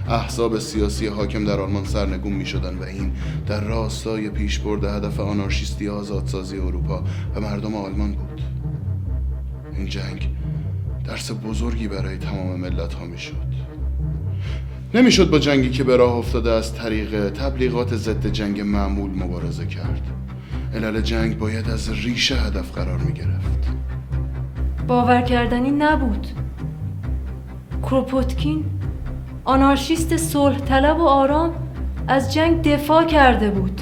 احزاب 0.10 0.60
سیاسی 0.60 1.08
حاکم 1.08 1.46
در 1.46 1.60
آلمان 1.60 1.86
سرنگون 1.86 2.34
می 2.34 2.46
شدن 2.46 2.78
و 2.78 2.84
این 2.84 3.12
در 3.48 3.64
راستای 3.64 4.30
پیشبرد 4.30 4.84
هدف 4.84 5.20
آنارشیستی 5.20 5.90
آزادسازی 5.90 6.58
اروپا 6.58 7.04
و 7.36 7.40
مردم 7.42 7.76
آلمان 7.76 8.12
بود. 8.12 8.42
این 9.80 9.88
جنگ 9.88 10.30
درس 11.06 11.32
بزرگی 11.32 11.88
برای 11.88 12.18
تمام 12.18 12.60
ملت 12.60 12.94
ها 12.94 13.06
می 13.06 13.18
شد 13.18 13.50
نمی‌شد 14.94 15.30
با 15.30 15.40
جنگی 15.40 15.70
که 15.70 15.84
به 15.84 15.98
راه 15.98 16.14
افتاده 16.14 16.52
از 16.52 16.76
طریق 16.76 17.30
تبلیغات 17.30 17.96
ضد 17.96 18.28
جنگ 18.28 18.62
معمول 18.62 19.12
مبارزه 19.24 19.66
کرد. 19.66 20.02
علل 20.76 21.02
جنگ 21.02 21.38
باید 21.40 21.70
از 21.70 21.90
ریشه 21.90 22.36
هدف 22.36 22.72
قرار 22.72 22.98
می 22.98 23.14
گرفت 23.14 23.70
باور 24.88 25.22
کردنی 25.22 25.72
نبود. 25.72 26.28
کروپوتکین 27.82 28.66
آنارشیست 29.46 30.18
صلح 30.18 30.60
طلب 30.60 31.00
و 31.00 31.04
آرام 31.04 31.54
از 32.08 32.34
جنگ 32.34 32.62
دفاع 32.62 33.06
کرده 33.06 33.50
بود. 33.50 33.82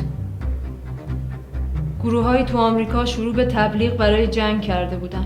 گروه 2.04 2.24
های 2.24 2.44
تو 2.44 2.58
آمریکا 2.58 3.06
شروع 3.06 3.36
به 3.36 3.46
تبلیغ 3.46 3.98
برای 3.98 4.28
جنگ 4.28 4.62
کرده 4.62 4.98
بودن 4.98 5.26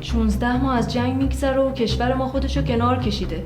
16 0.00 0.62
ماه 0.62 0.76
از 0.76 0.92
جنگ 0.92 1.16
میگذره 1.16 1.60
و 1.60 1.72
کشور 1.72 2.14
ما 2.14 2.28
خودشو 2.28 2.62
کنار 2.62 2.98
کشیده. 2.98 3.44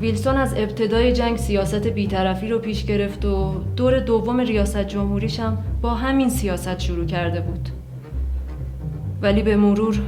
ویلسون 0.00 0.36
از 0.36 0.54
ابتدای 0.56 1.12
جنگ 1.12 1.36
سیاست 1.36 1.86
بیطرفی 1.86 2.48
رو 2.48 2.58
پیش 2.58 2.84
گرفت 2.84 3.24
و 3.24 3.54
دور 3.76 4.00
دوم 4.00 4.40
ریاست 4.40 4.86
جمهوریش 4.86 5.40
هم 5.40 5.58
با 5.82 5.94
همین 5.94 6.28
سیاست 6.28 6.78
شروع 6.78 7.06
کرده 7.06 7.40
بود. 7.40 7.68
ولی 9.22 9.42
به 9.42 9.56
مرور 9.56 10.00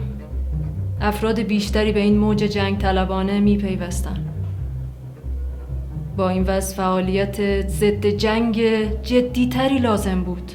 افراد 1.01 1.41
بیشتری 1.41 1.93
به 1.93 2.01
این 2.01 2.19
موج 2.19 2.39
جنگ 2.39 2.79
طلبانه 2.79 3.41
میپیوستن. 3.41 4.17
با 6.17 6.29
این 6.29 6.43
وضع 6.43 6.77
فعالیت 6.77 7.67
ضد 7.69 8.07
جنگ 8.07 8.61
جدیتری 9.03 9.79
لازم 9.79 10.23
بود. 10.23 10.53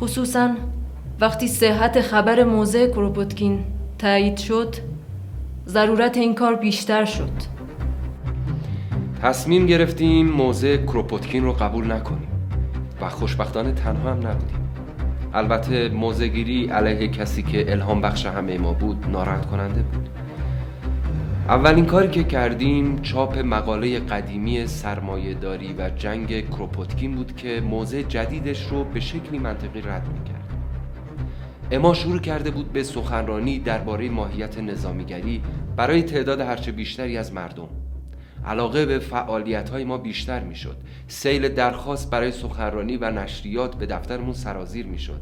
خصوصا 0.00 0.50
وقتی 1.22 1.48
صحت 1.48 2.00
خبر 2.00 2.44
موضع 2.44 2.86
کروپوتکین 2.86 3.64
تایید 3.98 4.36
شد 4.36 4.74
ضرورت 5.66 6.16
این 6.16 6.34
کار 6.34 6.54
بیشتر 6.54 7.04
شد. 7.04 7.30
تصمیم 9.22 9.66
گرفتیم 9.66 10.26
موضع 10.26 10.76
کروپوتکین 10.76 11.44
رو 11.44 11.52
قبول 11.52 11.92
نکنیم 11.92 12.28
و 13.00 13.08
خوشبختانه 13.08 13.72
تنها 13.72 14.10
هم 14.10 14.26
نبودیم. 14.26 14.68
البته 15.34 15.88
موضعگیری 15.88 16.66
علیه 16.66 17.08
کسی 17.08 17.42
که 17.42 17.72
الهام 17.72 18.00
بخش 18.00 18.26
همه 18.26 18.58
ما 18.58 18.72
بود 18.72 19.04
ناراحت 19.10 19.46
کننده 19.46 19.82
بود. 19.82 20.08
اولین 21.48 21.86
کاری 21.86 22.08
که 22.08 22.24
کردیم 22.24 22.98
چاپ 23.02 23.38
مقاله 23.38 23.98
قدیمی 23.98 24.66
سرمایه 24.66 25.34
داری 25.34 25.74
و 25.78 25.90
جنگ 25.90 26.48
کروپوتکین 26.48 27.14
بود 27.14 27.36
که 27.36 27.60
موضع 27.70 28.02
جدیدش 28.02 28.66
رو 28.66 28.84
به 28.84 29.00
شکلی 29.00 29.38
منطقی 29.38 29.80
رد 29.80 30.08
می‌کرد. 30.18 30.31
اما 31.72 31.94
شروع 31.94 32.18
کرده 32.18 32.50
بود 32.50 32.72
به 32.72 32.82
سخنرانی 32.82 33.58
درباره 33.58 34.08
ماهیت 34.08 34.58
نظامیگری 34.58 35.42
برای 35.76 36.02
تعداد 36.02 36.40
هرچه 36.40 36.72
بیشتری 36.72 37.16
از 37.16 37.32
مردم. 37.32 37.68
علاقه 38.46 38.86
به 38.86 38.98
فعالیت 38.98 39.70
های 39.70 39.84
ما 39.84 39.98
بیشتر 39.98 40.40
می‌شد. 40.40 40.76
سیل 41.08 41.48
درخواست 41.48 42.10
برای 42.10 42.32
سخنرانی 42.32 42.96
و 42.96 43.10
نشریات 43.10 43.76
به 43.76 43.86
دفترمون 43.86 44.32
سرازیر 44.32 44.86
می‌شد 44.86 45.20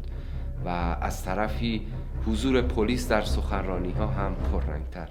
و 0.65 0.69
از 1.01 1.25
طرفی 1.25 1.81
حضور 2.27 2.61
پلیس 2.61 3.09
در 3.09 3.21
سخنرانی 3.21 3.91
ها 3.91 4.07
هم 4.07 4.35
پررنگتر. 4.35 5.09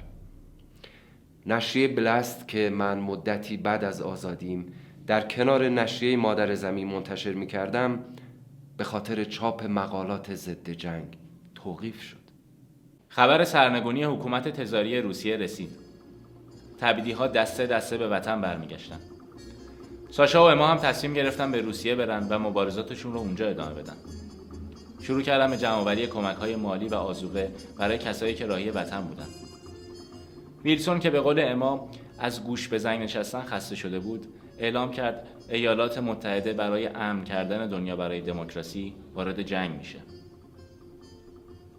نشریه 1.47 1.89
بلست 1.89 2.49
که 2.49 2.71
من 2.71 2.99
مدتی 2.99 3.57
بعد 3.57 3.85
از 3.85 4.03
آزادیم 4.03 4.67
در 5.07 5.21
کنار 5.29 5.69
نشریه 5.69 6.17
مادر 6.17 6.55
زمین 6.55 6.89
منتشر 6.89 7.33
می 7.33 7.47
کردم 7.47 7.99
به 8.77 8.85
خاطر 8.85 9.25
چاپ 9.25 9.65
مقالات 9.65 10.35
ضد 10.35 10.71
جنگ 10.71 11.20
توقیف 11.65 12.03
شد. 12.03 12.17
خبر 13.09 13.45
سرنگونی 13.45 14.05
حکومت 14.05 14.49
تزاری 14.49 15.01
روسیه 15.01 15.37
رسید. 15.37 15.71
تبیدی 16.81 17.13
ها 17.13 17.27
دسته 17.27 17.67
دسته 17.67 17.99
به 17.99 18.09
وطن 18.09 18.41
برمیگشتن. 18.41 19.01
ساشا 20.11 20.45
و 20.45 20.51
اما 20.51 20.67
هم 20.67 20.77
تصمیم 20.77 21.15
گرفتن 21.15 21.53
به 21.53 21.61
روسیه 21.61 21.95
برن 21.95 22.29
و 22.29 22.39
مبارزاتشون 22.39 23.13
رو 23.13 23.19
اونجا 23.19 23.49
ادامه 23.49 23.75
بدن. 23.75 23.97
شروع 25.03 25.23
کردم 25.23 25.51
به 25.51 25.57
جمعآوری 25.57 26.07
کمک 26.07 26.37
های 26.37 26.57
مالی 26.57 26.89
و 26.89 26.95
آزوقه 26.95 27.53
برای 27.79 27.99
کسایی 27.99 28.35
که 28.35 28.47
راهی 28.47 28.71
وطن 28.71 29.01
بودن. 29.01 29.27
ویلسون 30.65 31.01
که 31.01 31.11
به 31.11 31.21
قول 31.21 31.41
اما 31.45 31.91
از 32.19 32.45
گوش 32.45 32.69
به 32.69 32.79
زنگ 32.79 33.03
نشستن 33.03 33.41
خسته 33.41 33.77
شده 33.77 34.01
بود 34.01 34.27
اعلام 34.59 34.91
کرد 34.91 35.27
ایالات 35.49 35.99
متحده 35.99 36.53
برای 36.53 36.87
امن 36.87 37.25
کردن 37.25 37.67
دنیا 37.67 37.97
برای 37.97 38.21
دموکراسی 38.21 38.95
وارد 39.15 39.43
جنگ 39.43 39.79
میشه. 39.79 39.99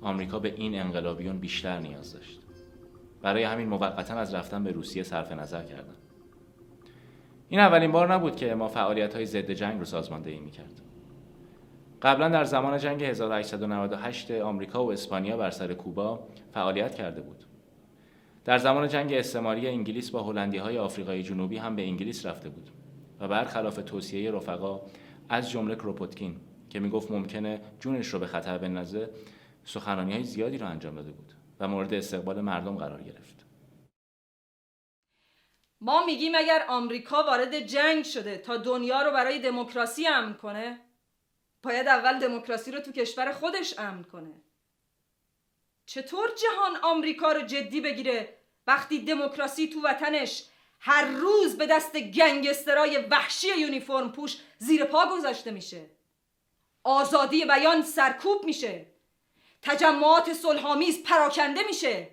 آمریکا 0.02 0.40
به 0.40 0.54
این 0.56 0.80
انقلابیون 0.80 1.38
بیشتر 1.38 1.80
نیاز 1.80 2.14
داشت. 2.14 2.40
برای 3.22 3.44
همین 3.44 3.68
موقتا 3.68 4.14
از 4.14 4.34
رفتن 4.34 4.64
به 4.64 4.72
روسیه 4.72 5.04
صرف 5.04 5.32
نظر 5.32 5.64
کردن. 5.64 5.96
این 7.50 7.60
اولین 7.60 7.92
بار 7.92 8.14
نبود 8.14 8.36
که 8.36 8.56
ما 8.56 8.68
فعالیت 8.68 9.16
های 9.16 9.26
ضد 9.26 9.52
جنگ 9.52 9.80
رو 9.80 9.86
سازماندهی 9.86 10.40
می‌کرد 10.40 10.82
قبلا 12.02 12.30
در 12.30 12.44
زمان 12.44 12.78
جنگ 12.78 13.04
1898 13.04 14.32
آمریکا 14.32 14.86
و 14.86 14.92
اسپانیا 14.92 15.38
بر 15.38 15.50
سر 15.50 15.74
کوبا 15.74 16.28
فعالیت 16.54 16.96
کرده 16.96 17.22
بود. 17.22 17.46
در 18.46 18.58
زمان 18.58 18.88
جنگ 18.88 19.14
استعماری 19.14 19.68
انگلیس 19.68 20.10
با 20.10 20.24
هلندی 20.24 20.58
های 20.58 20.78
آفریقای 20.78 21.24
جنوبی 21.24 21.58
هم 21.58 21.76
به 21.76 21.82
انگلیس 21.82 22.26
رفته 22.26 22.50
بود 22.50 22.70
و 23.20 23.28
برخلاف 23.28 23.76
توصیه 23.76 24.32
رفقا 24.32 24.82
از 25.30 25.50
جمله 25.50 25.76
کروپوتکین 25.76 26.36
که 26.70 26.80
می‌گفت 26.80 27.12
ممکنه 27.12 27.62
جونش 27.80 28.08
رو 28.08 28.20
به 28.20 28.28
خطر 28.28 28.58
بندازه 28.58 29.10
سخنرانی 29.66 30.14
های 30.14 30.24
زیادی 30.24 30.58
رو 30.58 30.68
انجام 30.68 30.96
داده 30.96 31.12
بود 31.12 31.34
و 31.60 31.68
مورد 31.68 31.94
استقبال 31.94 32.42
مردم 32.42 32.78
قرار 32.78 33.04
گرفت. 33.04 33.46
ما 35.82 36.06
میگیم 36.06 36.36
اگر 36.36 36.66
آمریکا 36.68 37.24
وارد 37.24 37.60
جنگ 37.60 38.06
شده 38.06 38.38
تا 38.38 38.58
دنیا 38.58 39.02
رو 39.02 39.12
برای 39.12 39.40
دموکراسی 39.40 40.08
امن 40.08 40.34
کنه 40.34 40.80
باید 41.64 41.88
اول 41.88 42.20
دموکراسی 42.20 42.72
رو 42.72 42.80
تو 42.80 42.92
کشور 42.92 43.32
خودش 43.32 43.80
امن 43.80 44.04
کنه. 44.04 44.42
چطور 45.86 46.30
جهان 46.36 46.78
آمریکا 46.84 47.32
رو 47.32 47.42
جدی 47.42 47.82
بگیره 47.82 48.38
وقتی 48.68 49.00
دموکراسی 49.00 49.68
تو 49.68 49.82
وطنش 49.82 50.44
هر 50.80 51.06
روز 51.06 51.58
به 51.58 51.66
دست 51.66 51.98
گنگسترای 51.98 52.98
وحشی 52.98 53.48
یونیفرم 53.60 54.12
پوش 54.12 54.38
زیر 54.58 54.84
پا 54.86 55.06
گذاشته 55.12 55.52
میشه؟ 55.52 55.90
آزادی 56.84 57.46
بیان 57.46 57.82
سرکوب 57.82 58.46
میشه. 58.46 58.91
تجمعات 59.62 60.34
صلحآمیز 60.34 61.04
پراکنده 61.04 61.62
میشه. 61.68 62.10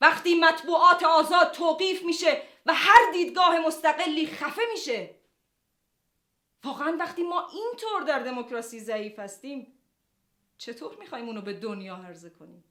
وقتی 0.00 0.34
مطبوعات 0.34 1.02
آزاد 1.02 1.52
توقیف 1.52 2.04
میشه 2.04 2.42
و 2.66 2.72
هر 2.74 3.12
دیدگاه 3.12 3.66
مستقلی 3.66 4.26
خفه 4.26 4.62
میشه. 4.72 5.10
واقعا 6.64 6.96
وقتی 7.00 7.22
ما 7.22 7.48
اینطور 7.52 8.02
در 8.08 8.18
دموکراسی 8.18 8.80
ضعیف 8.80 9.18
هستیم 9.18 9.66
چطور 10.58 10.96
می‌خوایم 11.00 11.26
اونو 11.26 11.40
به 11.40 11.52
دنیا 11.52 11.96
عرضه 11.96 12.30
کنیم؟ 12.30 12.64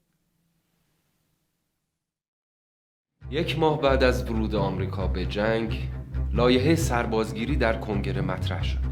یک 3.32 3.60
ماه 3.60 3.82
بعد 3.82 4.04
از 4.04 4.30
ورود 4.30 4.56
آمریکا 4.56 5.08
به 5.08 5.26
جنگ 5.26 5.80
لایحه 6.34 6.76
سربازگیری 6.76 7.56
در 7.56 7.80
کنگره 7.80 8.22
مطرح 8.22 8.64
شد. 8.64 8.90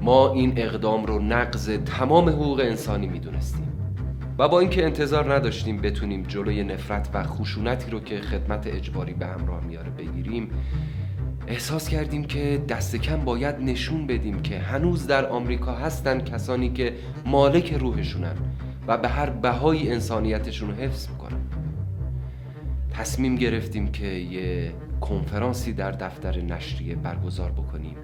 ما 0.00 0.32
این 0.32 0.58
اقدام 0.58 1.06
رو 1.06 1.18
نقض 1.18 1.70
تمام 1.70 2.28
حقوق 2.28 2.60
انسانی 2.60 3.06
می‌دونستیم. 3.06 3.67
و 4.38 4.48
با 4.48 4.60
اینکه 4.60 4.84
انتظار 4.84 5.34
نداشتیم 5.34 5.76
بتونیم 5.76 6.22
جلوی 6.22 6.64
نفرت 6.64 7.08
و 7.14 7.22
خشونتی 7.24 7.90
رو 7.90 8.00
که 8.00 8.20
خدمت 8.20 8.66
اجباری 8.66 9.12
به 9.12 9.26
همراه 9.26 9.64
میاره 9.64 9.90
بگیریم 9.90 10.50
احساس 11.46 11.88
کردیم 11.88 12.24
که 12.24 12.62
دست 12.68 12.96
کم 12.96 13.24
باید 13.24 13.56
نشون 13.60 14.06
بدیم 14.06 14.42
که 14.42 14.58
هنوز 14.58 15.06
در 15.06 15.26
آمریکا 15.26 15.74
هستن 15.74 16.20
کسانی 16.20 16.72
که 16.72 16.92
مالک 17.26 17.72
روحشونن 17.72 18.34
و 18.86 18.98
به 18.98 19.08
هر 19.08 19.30
بهایی 19.30 19.92
انسانیتشون 19.92 20.68
رو 20.68 20.74
حفظ 20.74 21.08
می‌کنن. 21.08 21.40
تصمیم 22.92 23.36
گرفتیم 23.36 23.92
که 23.92 24.06
یه 24.06 24.72
کنفرانسی 25.00 25.72
در 25.72 25.90
دفتر 25.90 26.40
نشریه 26.40 26.94
برگزار 26.94 27.50
بکنیم 27.50 27.96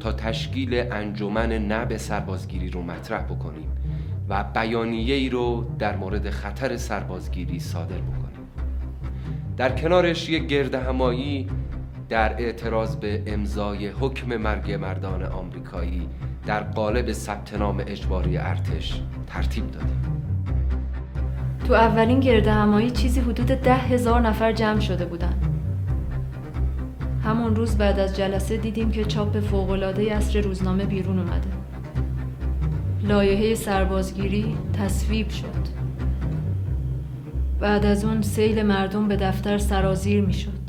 تا 0.00 0.12
تشکیل 0.12 0.74
انجمن 0.74 1.52
نب 1.52 1.96
سربازگیری 1.96 2.70
رو 2.70 2.82
مطرح 2.82 3.22
بکنیم. 3.22 3.71
و 4.28 4.44
بیانیه 4.44 5.14
ای 5.14 5.28
رو 5.28 5.64
در 5.78 5.96
مورد 5.96 6.30
خطر 6.30 6.76
سربازگیری 6.76 7.60
صادر 7.60 7.98
بکنیم. 7.98 8.46
در 9.56 9.76
کنارش 9.76 10.28
یک 10.28 10.46
گرد 10.46 10.74
همایی 10.74 11.48
در 12.08 12.32
اعتراض 12.38 12.96
به 12.96 13.22
امضای 13.26 13.88
حکم 13.88 14.36
مرگ 14.36 14.72
مردان 14.72 15.22
آمریکایی 15.22 16.08
در 16.46 16.62
قالب 16.62 17.12
ثبت 17.12 17.54
نام 17.54 17.82
اجباری 17.86 18.36
ارتش 18.36 19.02
ترتیب 19.26 19.70
دادیم. 19.70 20.02
تو 21.68 21.74
اولین 21.74 22.20
گرد 22.20 22.46
همایی 22.46 22.90
چیزی 22.90 23.20
حدود 23.20 23.46
ده 23.46 23.74
هزار 23.74 24.20
نفر 24.20 24.52
جمع 24.52 24.80
شده 24.80 25.04
بودن. 25.04 25.34
همون 27.24 27.56
روز 27.56 27.78
بعد 27.78 27.98
از 27.98 28.16
جلسه 28.16 28.56
دیدیم 28.56 28.90
که 28.90 29.04
چاپ 29.04 29.40
فوقالعاده 29.40 30.14
اصر 30.14 30.40
روزنامه 30.40 30.84
بیرون 30.84 31.18
اومده. 31.18 31.61
لایحه 33.04 33.54
سربازگیری 33.54 34.56
تصویب 34.72 35.28
شد. 35.28 35.82
بعد 37.60 37.86
از 37.86 38.04
اون 38.04 38.22
سیل 38.22 38.62
مردم 38.62 39.08
به 39.08 39.16
دفتر 39.16 39.58
سرازیر 39.58 40.24
می 40.24 40.32
شد 40.32 40.62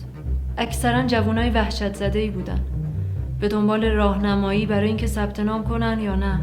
اکثرا 0.58 1.04
جوانای 1.04 1.50
وحشت 1.50 1.94
زده 1.94 2.20
ای 2.20 2.30
بودن. 2.30 2.60
به 3.40 3.48
دنبال 3.48 3.86
راهنمایی 3.86 4.66
برای 4.66 4.88
اینکه 4.88 5.08
ثبت 5.08 5.40
نام 5.40 5.64
کنن 5.64 6.00
یا 6.00 6.16
نه. 6.16 6.40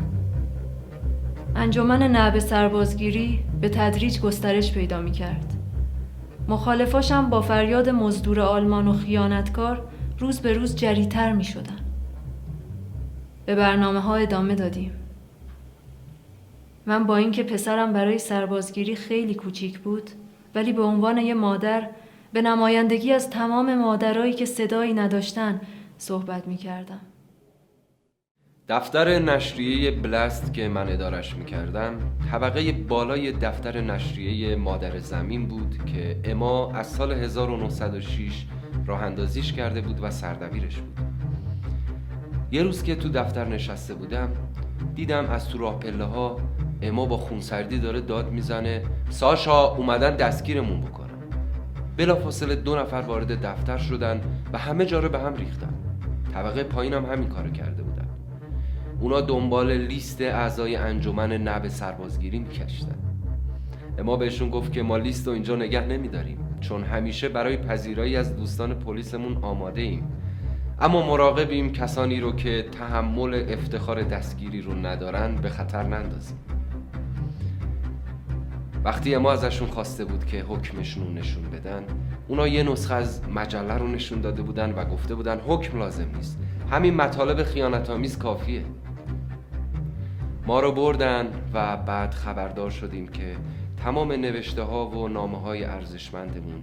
انجمن 1.57 2.03
نعب 2.03 2.38
سربازگیری 2.38 3.45
به 3.61 3.68
تدریج 3.68 4.20
گسترش 4.20 4.72
پیدا 4.72 5.01
می 5.01 5.11
کرد 5.11 5.55
مخالفاشم 6.49 7.30
با 7.30 7.41
فریاد 7.41 7.88
مزدور 7.88 8.41
آلمان 8.41 8.88
و 8.88 8.93
خیانتکار 8.93 9.84
روز 10.18 10.41
به 10.41 10.53
روز 10.53 10.76
جریتر 10.76 11.32
می 11.32 11.45
شدن. 11.45 11.76
به 13.47 13.55
برنامه 13.55 14.01
ها 14.01 14.14
ادامه 14.14 14.55
دادیم. 14.55 14.93
من 16.91 17.05
با 17.05 17.16
اینکه 17.16 17.43
پسرم 17.43 17.93
برای 17.93 18.18
سربازگیری 18.18 18.97
خیلی 18.97 19.34
کوچیک 19.34 19.78
بود 19.78 20.11
ولی 20.55 20.72
به 20.72 20.82
عنوان 20.82 21.18
یه 21.18 21.34
مادر 21.34 21.91
به 22.32 22.43
نمایندگی 22.43 23.12
از 23.12 23.30
تمام 23.30 23.78
مادرایی 23.78 24.32
که 24.32 24.45
صدایی 24.45 24.95
نداشتن 24.95 25.61
صحبت 25.99 26.49
می 26.49 26.57
کردم. 26.57 27.01
دفتر 28.68 29.18
نشریه 29.18 29.91
بلست 29.91 30.55
که 30.55 30.68
من 30.68 30.88
ادارش 30.88 31.36
می‌کردم 31.36 31.99
طبقه 32.30 32.72
بالای 32.72 33.32
دفتر 33.32 33.80
نشریه 33.80 34.57
مادر 34.57 34.99
زمین 34.99 35.49
بود 35.49 35.78
که 35.86 36.20
اما 36.24 36.72
از 36.72 36.86
سال 36.86 37.12
1906 37.12 38.47
راه 38.86 39.03
اندازیش 39.03 39.53
کرده 39.53 39.80
بود 39.80 40.03
و 40.03 40.11
سردبیرش 40.11 40.76
بود 40.76 41.01
یه 42.51 42.62
روز 42.62 42.82
که 42.82 42.95
تو 42.95 43.09
دفتر 43.09 43.45
نشسته 43.45 43.95
بودم 43.95 44.32
دیدم 44.95 45.26
از 45.26 45.49
تو 45.49 45.59
راه 45.59 45.78
پله 45.78 46.05
ها 46.05 46.36
اما 46.83 47.07
با 47.07 47.16
خونسردی 47.16 47.78
داره 47.78 48.01
داد 48.01 48.31
می‌زنه. 48.31 48.83
ساشا 49.11 49.66
اومدن 49.66 50.16
دستگیرمون 50.16 50.81
بکنن 50.81 51.11
بلافاصله 51.97 52.55
دو 52.55 52.76
نفر 52.76 52.97
وارد 52.97 53.47
دفتر 53.47 53.78
شدن 53.78 54.20
و 54.53 54.59
همه 54.59 54.87
جا 54.87 55.01
رو 55.01 55.09
به 55.09 55.18
هم 55.18 55.35
ریختن. 55.35 55.74
طبقه 56.35 56.62
پایینم 56.62 57.07
همین 57.07 57.28
کارو 57.28 57.51
کرده 57.51 57.83
بودن. 57.83 58.09
اونا 59.01 59.20
دنبال 59.20 59.72
لیست 59.72 60.20
اعضای 60.20 60.76
انجمن 60.76 61.33
نب 61.33 61.68
سربازگیری 61.68 62.39
میکشتن. 62.39 62.99
اما 63.99 64.16
بهشون 64.16 64.51
گفت 64.51 64.72
که 64.72 64.83
ما 64.83 64.97
لیست 64.97 65.26
رو 65.26 65.33
اینجا 65.33 65.57
نگه 65.57 65.87
نمیداریم 65.87 66.39
چون 66.61 66.85
همیشه 66.85 67.28
برای 67.28 67.57
پذیرایی 67.57 68.16
از 68.16 68.37
دوستان 68.37 68.74
پلیسمون 68.74 69.37
آماده 69.37 69.81
ایم 69.81 70.12
اما 70.81 71.07
مراقبیم 71.07 71.72
کسانی 71.72 72.20
رو 72.20 72.33
که 72.33 72.62
تحمل 72.72 73.45
افتخار 73.49 74.03
دستگیری 74.03 74.62
رو 74.62 74.74
ندارن 74.74 75.35
به 75.35 75.49
خطر 75.49 75.83
نندازیم. 75.83 76.39
وقتی 78.85 79.16
ما 79.16 79.33
ازشون 79.33 79.68
خواسته 79.68 80.05
بود 80.05 80.26
که 80.26 80.41
حکمشون 80.41 81.07
رو 81.07 81.12
نشون 81.12 81.51
بدن 81.51 81.87
اونا 82.28 82.49
یه 82.49 82.62
نسخه 82.62 82.95
از 82.95 83.28
مجله 83.28 83.74
رو 83.74 83.89
نشون 83.89 84.20
داده 84.20 84.43
بودن 84.43 84.72
و 84.72 84.85
گفته 84.85 85.14
بودن 85.14 85.41
حکم 85.41 85.78
لازم 85.78 86.11
نیست. 86.16 86.39
همین 86.70 86.95
مطالب 86.95 87.43
خیانت 87.43 87.91
آمیز 87.91 88.18
کافیه. 88.18 88.64
ما 90.47 90.61
رو 90.61 90.72
بردن 90.72 91.51
و 91.55 91.76
بعد 91.76 92.14
خبردار 92.14 92.70
شدیم 92.70 93.09
که 93.09 93.37
تمام 93.85 94.12
نوشته 94.12 94.62
ها 94.62 94.91
و 94.91 95.09
نامه 95.09 95.41
های 95.41 95.64
ارزشمندمون 95.64 96.62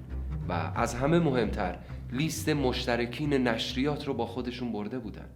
و 0.50 0.72
از 0.76 0.96
همه 0.96 1.20
مهمتر 1.20 1.80
لیست 2.12 2.50
مشترکین 2.50 3.34
نشریات 3.34 4.08
رو 4.08 4.14
با 4.14 4.26
خودشون 4.26 4.72
برده 4.72 5.00
بودن. 5.00 5.30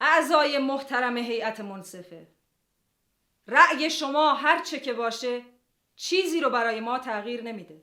اعضای 0.00 0.58
محترم 0.58 1.16
هیئت 1.16 1.60
منصفه. 1.60 2.35
رأی 3.48 3.90
شما 3.90 4.34
هر 4.34 4.62
چه 4.62 4.80
که 4.80 4.92
باشه 4.92 5.42
چیزی 5.96 6.40
رو 6.40 6.50
برای 6.50 6.80
ما 6.80 6.98
تغییر 6.98 7.42
نمیده. 7.42 7.82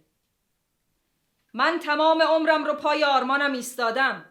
من 1.54 1.80
تمام 1.80 2.22
عمرم 2.22 2.66
رو 2.66 2.74
پای 2.74 3.04
آرمانم 3.04 3.54
ایستادم. 3.54 4.26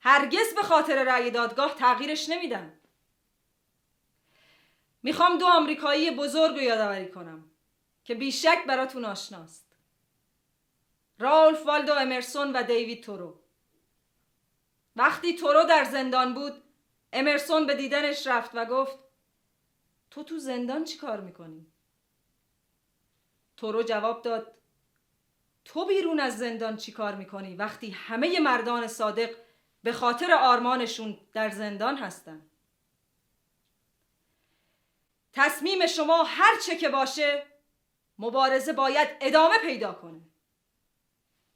هرگز 0.00 0.54
به 0.54 0.62
خاطر 0.62 1.04
رأی 1.04 1.30
دادگاه 1.30 1.74
تغییرش 1.74 2.28
نمیدم. 2.28 2.72
می‌خوام 5.02 5.38
دو 5.38 5.46
آمریکایی 5.46 6.10
بزرگ 6.10 6.54
رو 6.54 6.62
یادآوری 6.62 7.08
کنم 7.08 7.50
که 8.04 8.14
بیشک 8.14 8.64
براتون 8.66 9.04
آشناست. 9.04 9.66
رالف 11.18 11.66
والدو 11.66 11.94
امرسون 11.94 12.52
و 12.52 12.62
دیوید 12.62 13.04
تورو. 13.04 13.40
وقتی 14.96 15.36
تورو 15.36 15.62
در 15.62 15.84
زندان 15.84 16.34
بود 16.34 16.62
امرسون 17.12 17.66
به 17.66 17.74
دیدنش 17.74 18.26
رفت 18.26 18.50
و 18.54 18.64
گفت 18.64 18.98
تو 20.10 20.22
تو 20.22 20.38
زندان 20.38 20.84
چی 20.84 20.98
کار 20.98 21.20
می‌کنی؟ 21.20 21.66
تورو 23.56 23.82
جواب 23.82 24.22
داد 24.22 24.54
تو 25.64 25.86
بیرون 25.86 26.20
از 26.20 26.38
زندان 26.38 26.76
چی 26.76 26.92
کار 26.92 27.14
می‌کنی؟ 27.14 27.54
وقتی 27.54 27.90
همه 27.90 28.40
مردان 28.40 28.86
صادق 28.86 29.36
به 29.82 29.92
خاطر 29.92 30.32
آرمانشون 30.32 31.18
در 31.32 31.50
زندان 31.50 31.96
هستن. 31.96 32.46
تصمیم 35.32 35.86
شما 35.86 36.22
هر 36.22 36.58
چه 36.66 36.76
که 36.76 36.88
باشه 36.88 37.46
مبارزه 38.18 38.72
باید 38.72 39.08
ادامه 39.20 39.58
پیدا 39.58 39.92
کنه. 39.92 40.20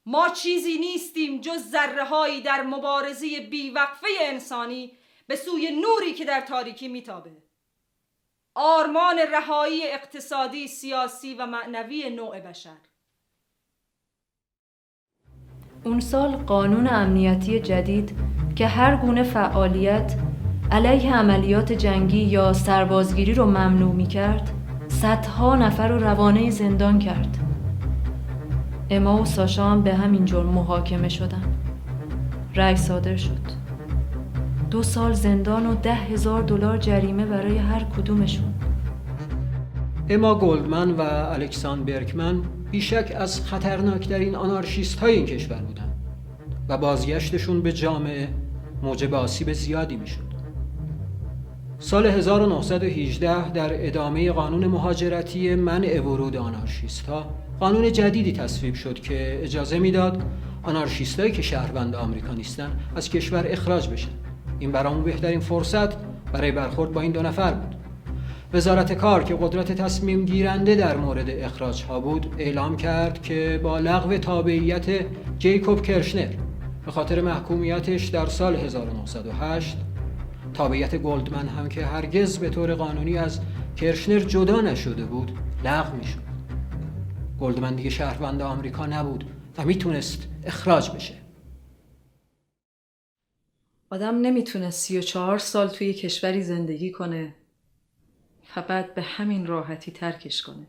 ما 0.07 0.29
چیزی 0.29 0.79
نیستیم 0.79 1.41
جز 1.41 1.71
ذره 1.71 2.41
در 2.41 2.63
مبارزه 2.63 3.41
بیوقفه 3.41 4.09
انسانی 4.21 4.99
به 5.27 5.37
سوی 5.37 5.71
نوری 5.71 6.15
که 6.15 6.25
در 6.25 6.41
تاریکی 6.41 6.89
میتابه. 6.89 7.44
آرمان 8.57 9.17
رهایی 9.33 9.83
اقتصادی، 9.93 10.69
سیاسی 10.69 11.35
و 11.35 11.47
معنوی 11.47 12.11
نوع 12.11 12.41
بشر. 12.41 12.77
اون 15.85 16.01
سال 16.01 16.37
قانون 16.37 16.89
امنیتی 16.89 17.61
جدید 17.61 18.17
که 18.57 18.67
هر 18.67 18.97
گونه 18.97 19.23
فعالیت 19.23 20.15
علیه 20.73 21.17
عملیات 21.17 21.73
جنگی 21.73 22.19
یا 22.19 22.53
سربازگیری 22.53 23.35
رو 23.35 23.45
ممنوع 23.45 23.93
می 23.93 24.07
کرد 24.07 24.51
صدها 24.89 25.57
نفر 25.57 25.89
رو 25.89 25.99
روانه 25.99 26.51
زندان 26.51 26.99
کرد. 26.99 27.39
اما 28.91 29.23
و 29.23 29.25
ساشا 29.25 29.65
هم 29.65 29.83
به 29.83 29.95
همین 29.95 30.25
جرم 30.25 30.47
محاکمه 30.47 31.09
شدن. 31.09 31.59
رأی 32.55 32.77
صادر 32.77 33.17
شد. 33.17 33.64
دو 34.75 34.83
سال 34.83 35.13
زندان 35.13 35.67
و 35.67 35.75
ده 35.75 35.95
هزار 35.95 36.43
دلار 36.43 36.79
جریمه 36.79 37.27
برای 37.27 37.59
هر 37.59 37.85
کدومشون 37.85 38.55
اما 40.09 40.35
گلدمن 40.35 40.91
و 40.91 41.01
الکسان 41.01 41.85
برکمن 41.85 42.43
بیشک 42.71 43.13
از 43.17 43.41
خطرناکترین 43.41 44.37
آنارشیست 44.37 44.99
های 44.99 45.13
این 45.13 45.27
کشور 45.27 45.57
بودن 45.57 45.95
و 46.69 46.79
بازگشتشون 46.79 47.63
به 47.63 47.73
جامعه 47.73 48.29
موجب 48.83 49.15
آسیب 49.15 49.53
زیادی 49.53 49.97
می‌شد. 49.97 50.35
سال 51.79 52.07
1918 52.07 53.53
در 53.53 53.87
ادامه 53.87 54.33
قانون 54.33 54.67
مهاجرتی 54.67 55.55
منع 55.55 56.01
ورود 56.01 56.37
آنارشیست 56.37 57.07
ها 57.07 57.27
قانون 57.61 57.93
جدیدی 57.93 58.33
تصویب 58.33 58.75
شد 58.75 58.95
که 58.95 59.41
اجازه 59.43 59.79
می‌داد 59.79 60.23
آنارشیستایی 60.63 61.33
که 61.33 61.43
شهروند 61.43 61.95
آمریکا 61.95 62.33
نیستن 62.33 62.71
از 62.97 63.11
کشور 63.11 63.47
اخراج 63.49 63.89
بشن 63.89 64.24
این 64.59 64.73
برامون 64.73 65.05
بهترین 65.05 65.41
فرصت 65.41 65.97
برای 66.33 66.53
برخورد 66.53 66.93
با 66.93 67.01
این 67.01 67.13
دو 67.13 67.23
نفر 67.23 67.53
بود. 67.53 67.75
وزارت 68.53 68.93
کار 68.93 69.25
که 69.25 69.37
قدرت 69.41 69.73
تصمیم 69.73 70.25
گیرنده 70.25 70.75
در 70.75 70.97
مورد 70.97 71.31
اخراج 71.31 71.85
ها 71.85 72.01
بود 72.01 72.35
اعلام 72.39 72.77
کرد 72.77 73.23
که 73.23 73.61
با 73.63 73.79
لغو 73.79 74.19
تابعیت 74.19 74.87
جیکوب 75.39 75.83
کرشنر 75.83 76.29
به 76.87 76.93
خاطر 76.93 77.21
محکومیتش 77.21 78.07
در 78.07 78.27
سال 78.27 78.57
1908 78.57 79.77
تابعیت 80.55 80.97
گلدمن 80.97 81.49
هم 81.49 81.69
که 81.69 81.87
هرگز 81.87 82.39
به 82.39 82.51
طور 82.51 82.75
قانونی 82.75 83.19
از 83.19 83.41
کرشنر 83.77 84.19
جدا 84.19 84.61
نشده 84.61 85.05
بود 85.05 85.33
لغو 85.65 85.97
می‌شد. 85.97 86.19
گلدمن 87.41 87.75
دیگه 87.75 87.91
شهروند 87.91 88.43
آمریکا 88.43 88.87
نبود 88.87 89.25
و 89.59 89.65
می‌تونست 89.65 90.29
اخراج 90.45 90.91
بشه. 90.91 91.24
آدم 93.91 94.21
نمی‌تونه 94.21 94.71
سی 94.71 94.99
و 94.99 95.03
چهار 95.03 95.39
سال 95.39 95.69
توی 95.69 95.95
کشوری 95.95 96.43
زندگی 96.43 96.91
کنه 96.91 97.35
و 98.57 98.63
بعد 98.63 98.95
به 98.95 99.03
همین 99.03 99.47
راحتی 99.47 99.91
ترکش 99.93 100.43
کنه. 100.43 100.67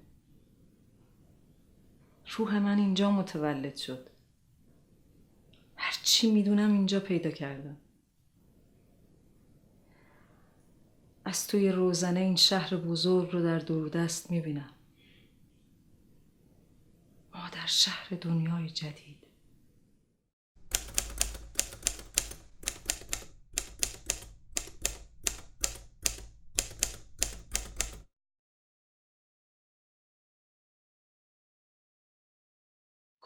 روح 2.37 2.59
من 2.59 2.77
اینجا 2.77 3.11
متولد 3.11 3.75
شد. 3.75 4.09
هرچی 5.75 6.31
می‌دونم 6.31 6.71
اینجا 6.73 6.99
پیدا 6.99 7.31
کردم. 7.31 7.77
از 11.25 11.47
توی 11.47 11.69
روزنه 11.69 12.19
این 12.19 12.35
شهر 12.35 12.75
بزرگ 12.75 13.31
رو 13.31 13.43
در 13.43 13.59
دوردست 13.59 14.31
می‌بینم. 14.31 14.69
ما 17.33 17.49
در 17.51 17.65
شهر 17.65 18.09
دنیای 18.21 18.69
جدید. 18.69 19.04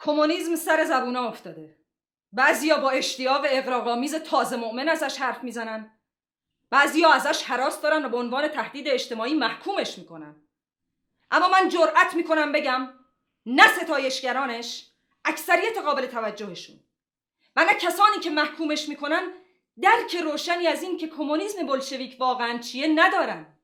کمونیسم 0.00 0.56
سر 0.56 0.84
زبونا 0.84 1.28
افتاده. 1.28 1.76
بعضیا 2.32 2.78
با 2.78 2.90
اشتیاق 2.90 3.46
اقراق‌آمیز 3.48 4.14
تازه 4.14 4.56
مؤمن 4.56 4.88
ازش 4.88 5.18
حرف 5.18 5.44
می‌زنن. 5.44 5.98
بعضیا 6.70 7.12
ازش 7.12 7.42
حراس 7.42 7.80
دارن 7.80 8.04
و 8.04 8.08
به 8.08 8.16
عنوان 8.16 8.48
تهدید 8.48 8.88
اجتماعی 8.88 9.34
محکومش 9.34 9.98
می‌کنن. 9.98 10.36
اما 11.30 11.48
من 11.48 11.68
جرأت 11.68 12.14
می‌کنم 12.14 12.52
بگم 12.52 12.92
نه 13.46 13.68
ستایشگرانش 13.68 14.90
اکثریت 15.24 15.78
قابل 15.78 16.06
توجهشون. 16.06 16.80
و 17.56 17.64
نه 17.64 17.74
کسانی 17.74 18.18
که 18.22 18.30
محکومش 18.30 18.88
می‌کنن 18.88 19.32
درک 19.82 20.16
روشنی 20.16 20.66
از 20.66 20.82
این 20.82 20.96
که 20.96 21.08
کمونیسم 21.08 21.66
بلشویک 21.66 22.16
واقعا 22.20 22.58
چیه 22.58 22.86
ندارن. 22.94 23.58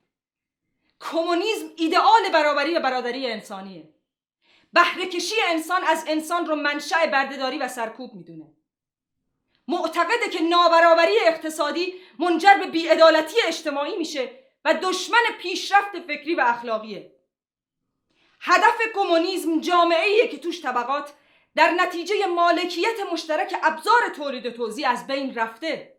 کمونیسم 1.01 1.67
ایدئال 1.77 2.29
برابری 2.33 2.75
و 2.75 2.81
برادری 2.81 3.31
انسانیه. 3.31 3.96
بهره 4.77 5.07
کشی 5.07 5.35
انسان 5.49 5.85
از 5.85 6.05
انسان 6.09 6.47
رو 6.47 6.57
منشأ 6.57 7.07
بردهداری 7.07 7.59
و 7.59 7.69
سرکوب 7.69 8.15
می‌دونه. 8.15 8.47
معتقده 9.69 10.29
که 10.33 10.43
نابرابری 10.43 11.19
اقتصادی 11.27 11.95
منجر 12.19 12.55
به 12.55 12.67
بیعدالتی 12.67 13.37
اجتماعی 13.47 13.97
میشه 13.97 14.31
و 14.65 14.75
دشمن 14.75 15.23
پیشرفت 15.41 16.01
فکری 16.01 16.35
و 16.35 16.41
اخلاقیه. 16.41 17.13
هدف 18.41 18.79
کمونیسم 18.95 19.61
جامعه 19.61 20.29
که 20.29 20.39
توش 20.39 20.63
طبقات 20.63 21.13
در 21.55 21.71
نتیجه 21.71 22.27
مالکیت 22.27 23.01
مشترک 23.13 23.57
ابزار 23.63 24.09
تولید 24.17 24.47
و 24.47 24.51
توزیع 24.51 24.89
از 24.89 25.07
بین 25.07 25.35
رفته. 25.35 25.97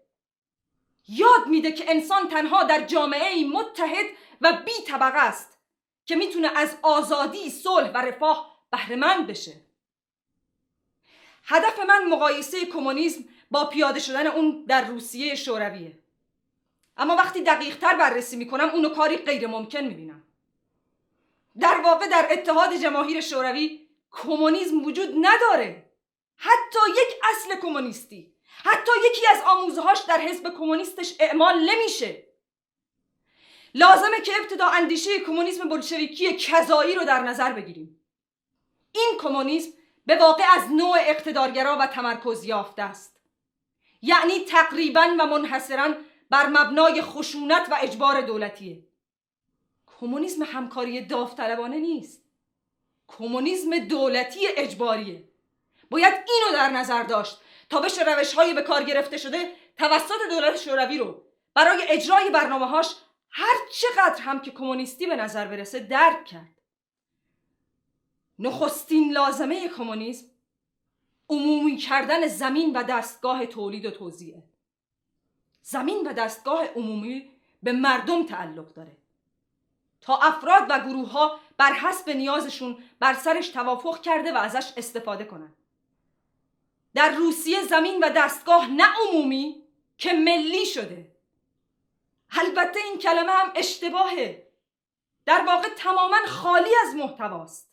یاد 1.08 1.48
میده 1.48 1.72
که 1.72 1.92
انسان 1.92 2.30
تنها 2.30 2.64
در 2.64 2.82
جامعه 2.82 3.46
متحد 3.46 4.06
و 4.42 4.54
بی 4.54 4.84
طبقه 4.88 5.18
است 5.18 5.58
که 6.06 6.16
می‌تونه 6.16 6.58
از 6.58 6.78
آزادی، 6.82 7.50
صلح 7.50 7.92
و 7.92 7.98
رفاه 7.98 8.57
بهرهمند 8.72 9.28
بشه. 9.28 9.54
هدف 11.44 11.80
من 11.80 12.06
مقایسه 12.06 12.66
کمونیسم 12.66 13.26
با 13.52 13.66
پیاده 13.66 14.00
شدن 14.00 14.28
اون 14.28 14.66
در 14.68 14.86
روسیه 14.86 15.36
شورویه. 15.36 16.00
اما 16.98 17.16
وقتی 17.16 17.42
دقیق 17.42 17.78
تر 17.78 17.96
بررسی 17.96 18.36
می‌کنم 18.36 18.70
اونو 18.70 18.90
کاری 18.90 19.18
غیر 19.18 19.48
ممکن 19.48 19.82
می‌بینم. 19.82 20.24
در 21.60 21.82
واقع 21.82 22.08
در 22.08 22.28
اتحاد 22.32 22.76
جماهیر 22.76 23.22
شوروی 23.22 23.88
کمونیسم 24.12 24.86
وجود 24.86 25.10
نداره. 25.22 25.84
حتی 26.38 26.80
یک 26.90 27.22
اصل 27.24 27.56
کمونیستی 27.56 28.34
حتی 28.64 28.92
یکی 29.10 29.28
از 29.28 29.42
آموزهاش 29.46 30.00
در 30.00 30.22
حزب 30.22 30.54
کمونیستش 30.58 31.14
اعمال 31.20 31.70
نمیشه. 31.70 32.24
لازمه 33.76 34.22
که 34.22 34.32
ابتدا 34.36 34.68
اندیشه 34.68 35.20
کمونیسم 35.20 35.70
بلشویکی 35.70 36.34
کذایی 36.34 36.96
رو 36.96 37.04
در 37.04 37.20
نظر 37.20 37.54
بگیریم. 37.54 37.97
این 38.98 39.20
کمونیسم 39.20 39.70
به 40.06 40.16
واقع 40.16 40.44
از 40.56 40.72
نوع 40.72 40.98
اقتدارگرا 41.00 41.78
و 41.80 41.88
تمرکز 41.88 42.44
یافته 42.44 42.82
است. 42.82 43.20
یعنی 44.02 44.40
تقریبا 44.40 45.16
و 45.20 45.26
منحصرا 45.26 45.94
بر 46.30 46.48
مبنای 46.48 47.02
خشونت 47.02 47.68
و 47.72 47.78
اجبار 47.82 48.22
دولتیه. 48.22 48.84
کمونیسم 50.00 50.44
همکاری 50.44 51.06
داوطلبانه 51.06 51.78
نیست. 51.78 52.24
کمونیسم 53.08 53.80
دولتی 53.80 54.40
اجباریه. 54.48 55.24
باید 55.92 56.14
اینو 56.14 56.58
در 56.58 56.70
نظر 56.70 57.04
داشت 57.04 57.42
تا 57.70 57.80
بشه 57.80 58.04
روش 58.04 58.34
های 58.34 58.54
به 58.54 58.62
کار 58.62 58.84
گرفته 58.84 59.18
شده 59.18 59.52
توسط 59.78 60.20
دولت 60.30 60.58
شوروی 60.58 60.98
رو 60.98 61.24
برای 61.54 61.84
اجرای 61.88 62.30
برنامه 62.30 62.66
هاش 62.68 62.96
هر 63.30 63.56
چقدر 63.72 64.22
هم 64.22 64.42
که 64.42 64.52
کمونیستی 64.52 65.06
به 65.06 65.16
نظر 65.16 65.48
برسه 65.48 65.80
درک 65.80 66.26
کرد. 66.26 66.57
نخستین 68.40 69.14
لازمه 69.14 69.70
کمونیسم 69.70 70.26
عمومی 71.30 71.78
کردن 71.78 72.28
زمین 72.28 72.78
و 72.78 72.84
دستگاه 72.84 73.46
تولید 73.46 73.86
و 73.86 73.92
توزیعه. 73.92 74.44
زمین 75.62 76.08
و 76.08 76.14
دستگاه 76.14 76.66
عمومی 76.66 77.30
به 77.64 77.72
مردم 77.72 78.26
تعلق 78.26 78.74
داره. 78.74 78.98
تا 80.02 80.18
افراد 80.18 80.66
و 80.70 80.80
گروه 80.80 81.10
ها 81.10 81.40
بر 81.58 81.74
حسب 81.74 82.10
نیازشون 82.10 82.84
بر 83.00 83.14
سرش 83.14 83.50
توافق 83.50 84.02
کرده 84.02 84.34
و 84.34 84.38
ازش 84.38 84.74
استفاده 84.78 85.26
کنند. 85.26 85.56
در 86.94 87.10
روسیه 87.10 87.64
زمین 87.64 88.04
و 88.04 88.10
دستگاه 88.10 88.68
نه 88.68 88.88
عمومی 89.08 89.64
که 89.98 90.14
ملی 90.14 90.66
شده. 90.66 91.12
البته 92.32 92.80
این 92.80 92.98
کلمه 92.98 93.32
هم 93.32 93.52
اشتباهه. 93.56 94.48
در 95.26 95.44
واقع 95.48 95.70
تماما 95.70 96.18
خالی 96.28 96.70
از 96.88 96.96
محتواست. 96.96 97.67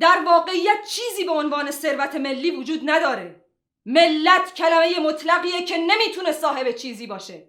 در 0.00 0.22
واقعیت 0.26 0.84
چیزی 0.88 1.24
به 1.24 1.32
عنوان 1.32 1.70
ثروت 1.70 2.14
ملی 2.14 2.50
وجود 2.50 2.80
نداره. 2.84 3.44
ملت 3.86 4.54
کلمه 4.54 5.00
مطلقیه 5.00 5.64
که 5.64 5.76
نمی‌تونه 5.76 6.32
صاحب 6.32 6.70
چیزی 6.72 7.06
باشه. 7.06 7.48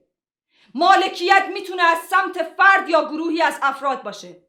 مالکیت 0.74 1.46
می‌تونه 1.54 1.84
از 1.84 1.98
سمت 1.98 2.44
فرد 2.44 2.90
یا 2.90 3.06
گروهی 3.06 3.42
از 3.42 3.60
افراد 3.62 4.04
باشه. 4.04 4.44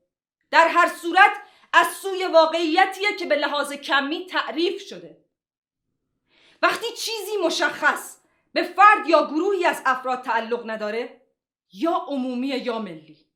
در 0.51 0.69
هر 0.69 0.89
صورت 1.03 1.31
از 1.73 1.87
سوی 1.87 2.25
واقعیتیه 2.27 3.17
که 3.17 3.27
به 3.27 3.37
لحاظ 3.37 3.73
کمی 3.73 4.27
تعریف 4.27 4.83
شده. 4.83 5.25
وقتی 6.63 6.87
چیزی 6.87 7.37
مشخص 7.45 8.17
به 8.53 8.63
فرد 8.63 9.09
یا 9.09 9.27
گروهی 9.27 9.65
از 9.65 9.83
افراد 9.87 10.23
تعلق 10.23 10.71
نداره 10.71 11.21
یا 11.73 11.93
عمومی 11.93 12.47
یا 12.47 12.79
ملی. 12.79 13.27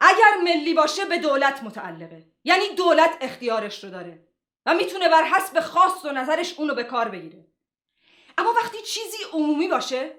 اگر 0.00 0.36
ملی 0.44 0.74
باشه 0.74 1.04
به 1.04 1.18
دولت 1.18 1.62
متعلقه. 1.62 2.29
یعنی 2.44 2.68
دولت 2.68 3.18
اختیارش 3.20 3.84
رو 3.84 3.90
داره 3.90 4.26
و 4.66 4.74
می‌تونه 4.74 5.08
بر 5.08 5.24
حسب 5.24 5.60
خواست 5.60 6.04
و 6.04 6.12
نظرش 6.12 6.54
اونو 6.58 6.74
به 6.74 6.84
کار 6.84 7.08
بگیره. 7.08 7.46
اما 8.38 8.52
وقتی 8.52 8.82
چیزی 8.82 9.18
عمومی 9.32 9.68
باشه 9.68 10.14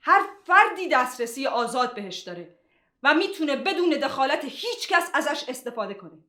هر 0.00 0.26
فردی 0.46 0.88
دسترسی 0.88 1.46
آزاد 1.46 1.94
بهش 1.94 2.18
داره 2.18 2.58
و 3.02 3.14
می‌تونه 3.14 3.56
بدون 3.56 3.90
دخالت 3.90 4.44
هیچ 4.44 4.88
کس 4.88 5.10
ازش 5.14 5.44
استفاده 5.48 5.94
کنه. 5.94 6.24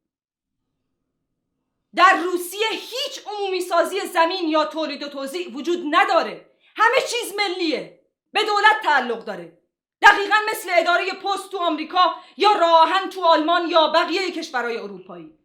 در 1.95 2.18
روسیه 2.23 2.68
هیچ 2.69 3.27
عمومی 3.27 3.61
سازی 3.61 3.99
زمین 3.99 4.49
یا 4.49 4.65
تولید 4.65 5.03
و 5.03 5.10
توزیع 5.10 5.52
وجود 5.53 5.84
نداره. 5.91 6.49
همه 6.76 6.98
چیز 7.10 7.34
ملیه. 7.36 7.99
به 8.32 8.44
دولت 8.44 8.82
تعلق 8.84 9.26
داره. 9.26 9.57
دقیقا 10.06 10.36
مثل 10.49 10.69
اداره 10.73 11.11
پست 11.11 11.52
تو 11.52 11.57
آمریکا 11.57 12.15
یا 12.38 12.52
راهن 12.52 13.10
تو 13.10 13.23
آلمان 13.23 13.69
یا 13.69 13.88
بقیه 13.88 14.32
کشورهای 14.32 14.77
اروپایی. 14.77 15.38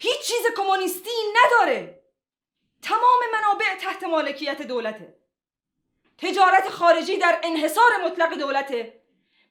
هیچ 0.00 0.20
چیز 0.20 0.42
کمونیستی 0.56 1.10
نداره. 1.34 2.02
تمام 2.82 3.20
منابع 3.32 3.74
تحت 3.80 4.04
مالکیت 4.04 4.62
دولته. 4.62 5.14
تجارت 6.18 6.68
خارجی 6.68 7.16
در 7.16 7.40
انحصار 7.42 7.90
مطلق 8.04 8.34
دولته. 8.34 9.02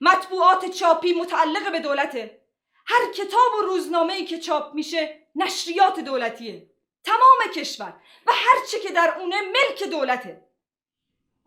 مطبوعات 0.01 0.71
چاپی 0.71 1.13
متعلق 1.13 1.71
به 1.71 1.79
دولته. 1.79 2.41
هر 2.85 3.11
کتاب 3.11 3.53
و 3.59 3.61
روزنامه‌ای 3.61 4.25
که 4.25 4.39
چاپ 4.39 4.73
میشه 4.73 5.27
نشریات 5.35 5.99
دولتیه. 5.99 6.69
تمام 7.03 7.53
کشور 7.55 7.93
و 8.27 8.31
هر 8.33 8.65
چه 8.71 8.79
که 8.79 8.91
در 8.91 9.15
اونه 9.19 9.41
ملک 9.41 9.83
دولته. 9.83 10.50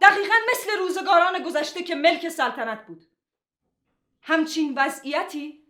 دقیقا 0.04 0.34
مثل 0.52 0.78
روزگاران 0.78 1.42
گذشته 1.42 1.82
که 1.82 1.94
ملک 1.94 2.28
سلطنت 2.28 2.86
بود. 2.86 3.06
همچین 4.22 4.74
وضعیتی 4.76 5.64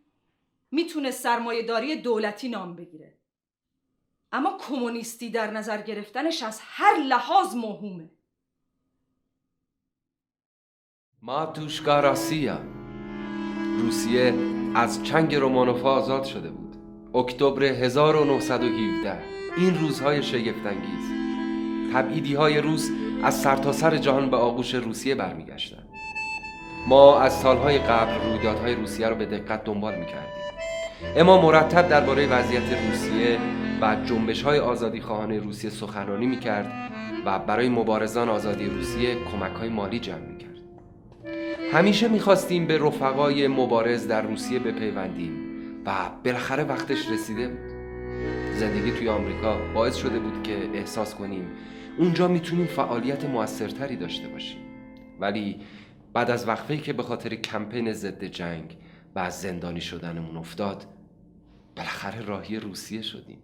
می‌تونه 0.71 1.11
سرمایهداری 1.11 1.97
دولتی 1.97 2.49
نام 2.49 2.77
بگیره. 2.77 3.15
اما 4.33 4.59
کمونیستی 4.59 5.31
در 5.31 5.51
نظر 5.51 5.83
گرفتنش 5.83 6.43
از 6.43 6.61
هر 6.63 6.97
لحاظ 6.97 7.55
مهمه. 7.55 8.11
ماتوشکا 11.23 12.01
راسیا 12.01 12.61
روسیه 13.79 14.35
از 14.75 15.05
چنگ 15.05 15.35
رومانوفا 15.35 15.91
آزاد 15.91 16.25
شده 16.25 16.51
بود. 16.51 16.77
اکتبر 17.15 17.63
1917 17.63 19.23
این 19.57 19.79
روزهای 19.79 20.23
شگفتانگیز. 20.23 21.25
تبعیدی 21.93 22.35
های 22.35 22.59
روس 22.59 22.91
از 23.25 23.41
سرتاسر 23.41 23.91
سر 23.91 23.97
جهان 23.97 24.31
به 24.31 24.37
آغوش 24.37 24.75
روسیه 24.75 25.15
برمیگشتند. 25.15 25.89
ما 26.89 27.21
از 27.21 27.33
سالهای 27.33 27.79
قبل 27.79 28.15
رویدادهای 28.25 28.75
روسیه 28.75 29.09
رو 29.09 29.15
به 29.15 29.27
دقت 29.27 29.65
دنبال 29.65 29.95
می‌کردیم. 29.95 30.45
اما 31.17 31.41
مرتب 31.41 31.89
درباره 31.89 32.27
وضعیت 32.27 32.63
روسیه 32.91 33.39
و 33.81 33.97
جنبش 34.05 34.43
های 34.43 34.59
آزادی 34.59 35.01
خواهان 35.01 35.33
روسیه 35.33 35.71
سخنرانی 35.71 36.27
می‌کرد 36.27 36.73
و 37.27 37.39
برای 37.39 37.69
مبارزان 37.69 38.29
آزادی 38.29 38.67
روسیه 38.67 39.15
کمک 39.15 39.53
های 39.53 39.69
مالی 39.69 39.99
جمع 39.99 40.19
می‌کرد. 40.19 40.59
همیشه 41.73 42.09
می‌خواستیم 42.09 42.67
به 42.67 42.79
رفقای 42.79 43.49
مبارز 43.49 44.09
در 44.09 44.23
روسیه 44.23 44.59
بپیوندیم 44.59 45.33
و 45.87 45.91
بالاخره 46.25 46.65
وقتش 46.65 47.11
رسیده 47.11 47.49
بود. 47.49 47.74
زندگی 48.55 48.93
توی 48.93 49.09
آمریکا 49.09 49.73
باعث 49.73 49.97
شده 49.97 50.19
بود 50.19 50.43
که 50.43 50.71
احساس 50.75 51.15
کنیم 51.15 51.51
اونجا 51.99 52.29
می‌تونیم 52.29 52.67
فعالیت 52.67 53.25
موثرتری 53.25 53.97
داشته 53.97 54.29
باشیم. 54.29 54.59
ولی 55.21 55.61
بعد 56.13 56.31
از 56.31 56.49
وقفه‌ای 56.49 56.81
که 56.81 56.93
به 56.93 57.03
خاطر 57.03 57.35
کمپین 57.35 57.93
ضد 57.93 58.25
جنگ 58.25 58.79
و 59.15 59.19
از 59.19 59.41
زندانی 59.41 59.81
شدنمون 59.81 60.37
افتاد 60.37 60.87
بالاخره 61.77 62.21
راهی 62.21 62.57
روسیه 62.57 63.03
شدیم. 63.03 63.39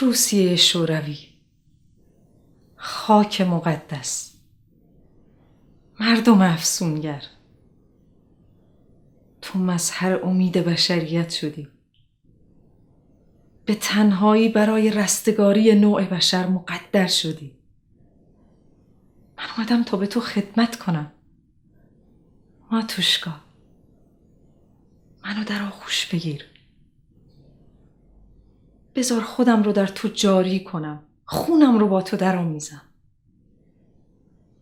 روسیه 0.00 0.56
شوروی. 0.56 1.18
خاک 2.76 3.40
مقدس. 3.40 4.36
مردم 6.00 6.40
افسونگر. 6.42 7.22
تو 9.42 9.58
مظهر 9.58 10.20
امید 10.24 10.52
بشریت 10.52 11.30
شدی 11.30 11.68
به 13.72 13.78
تنهایی 13.78 14.48
برای 14.48 14.90
رستگاری 14.90 15.74
نوع 15.74 16.04
بشر 16.04 16.46
مقدر 16.46 17.06
شدی. 17.06 17.52
من 19.38 19.44
اومدم 19.56 19.82
تا 19.82 19.96
به 19.96 20.06
تو 20.06 20.20
خدمت 20.20 20.76
کنم. 20.76 21.12
ماتوشکا 22.70 23.34
منو 25.24 25.44
در 25.44 25.62
آغوش 25.62 26.06
بگیر. 26.06 26.44
بذار 28.94 29.20
خودم 29.20 29.62
رو 29.62 29.72
در 29.72 29.86
تو 29.86 30.08
جاری 30.08 30.64
کنم. 30.64 31.02
خونم 31.24 31.78
رو 31.78 31.88
با 31.88 32.02
تو 32.02 32.16
در 32.16 32.44
میزم 32.44 32.82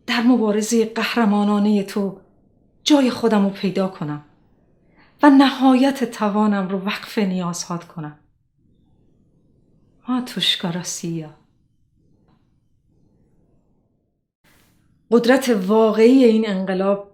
در 0.07 0.23
مبارزه 0.23 0.85
قهرمانانه 0.85 1.82
تو 1.82 2.20
جای 2.85 3.11
خودم 3.11 3.45
رو 3.45 3.51
پیدا 3.51 3.89
کنم 3.89 4.24
و 5.23 5.31
نهایت 5.31 6.11
توانم 6.11 6.69
رو 6.69 6.78
وقف 6.78 7.19
نیازهات 7.19 7.85
کنم. 7.85 8.20
ماتوشکا 10.11 10.70
راسیا 10.70 11.31
قدرت 15.11 15.49
واقعی 15.49 16.24
این 16.24 16.49
انقلاب 16.49 17.12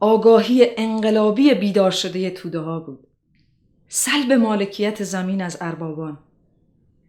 آگاهی 0.00 0.66
انقلابی 0.76 1.54
بیدار 1.54 1.90
شده 1.90 2.30
توده 2.30 2.58
ها 2.58 2.80
بود. 2.80 3.06
سلب 3.88 4.32
مالکیت 4.32 5.04
زمین 5.04 5.42
از 5.42 5.58
اربابان 5.60 6.18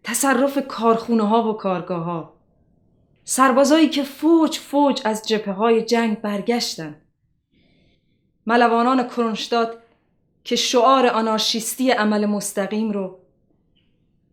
تصرف 0.03 0.67
کارخونه 0.67 1.23
ها 1.23 1.49
و 1.49 1.53
کارگاه 1.53 2.03
ها 2.03 2.33
سربازایی 3.23 3.89
که 3.89 4.03
فوج 4.03 4.57
فوج 4.57 5.01
از 5.05 5.27
جبهه 5.27 5.53
های 5.53 5.81
جنگ 5.81 6.21
برگشتند. 6.21 7.01
ملوانان 8.45 9.07
کرونشتاد 9.07 9.83
که 10.43 10.55
شعار 10.55 11.07
آنارشیستی 11.07 11.91
عمل 11.91 12.25
مستقیم 12.25 12.91
رو 12.91 13.18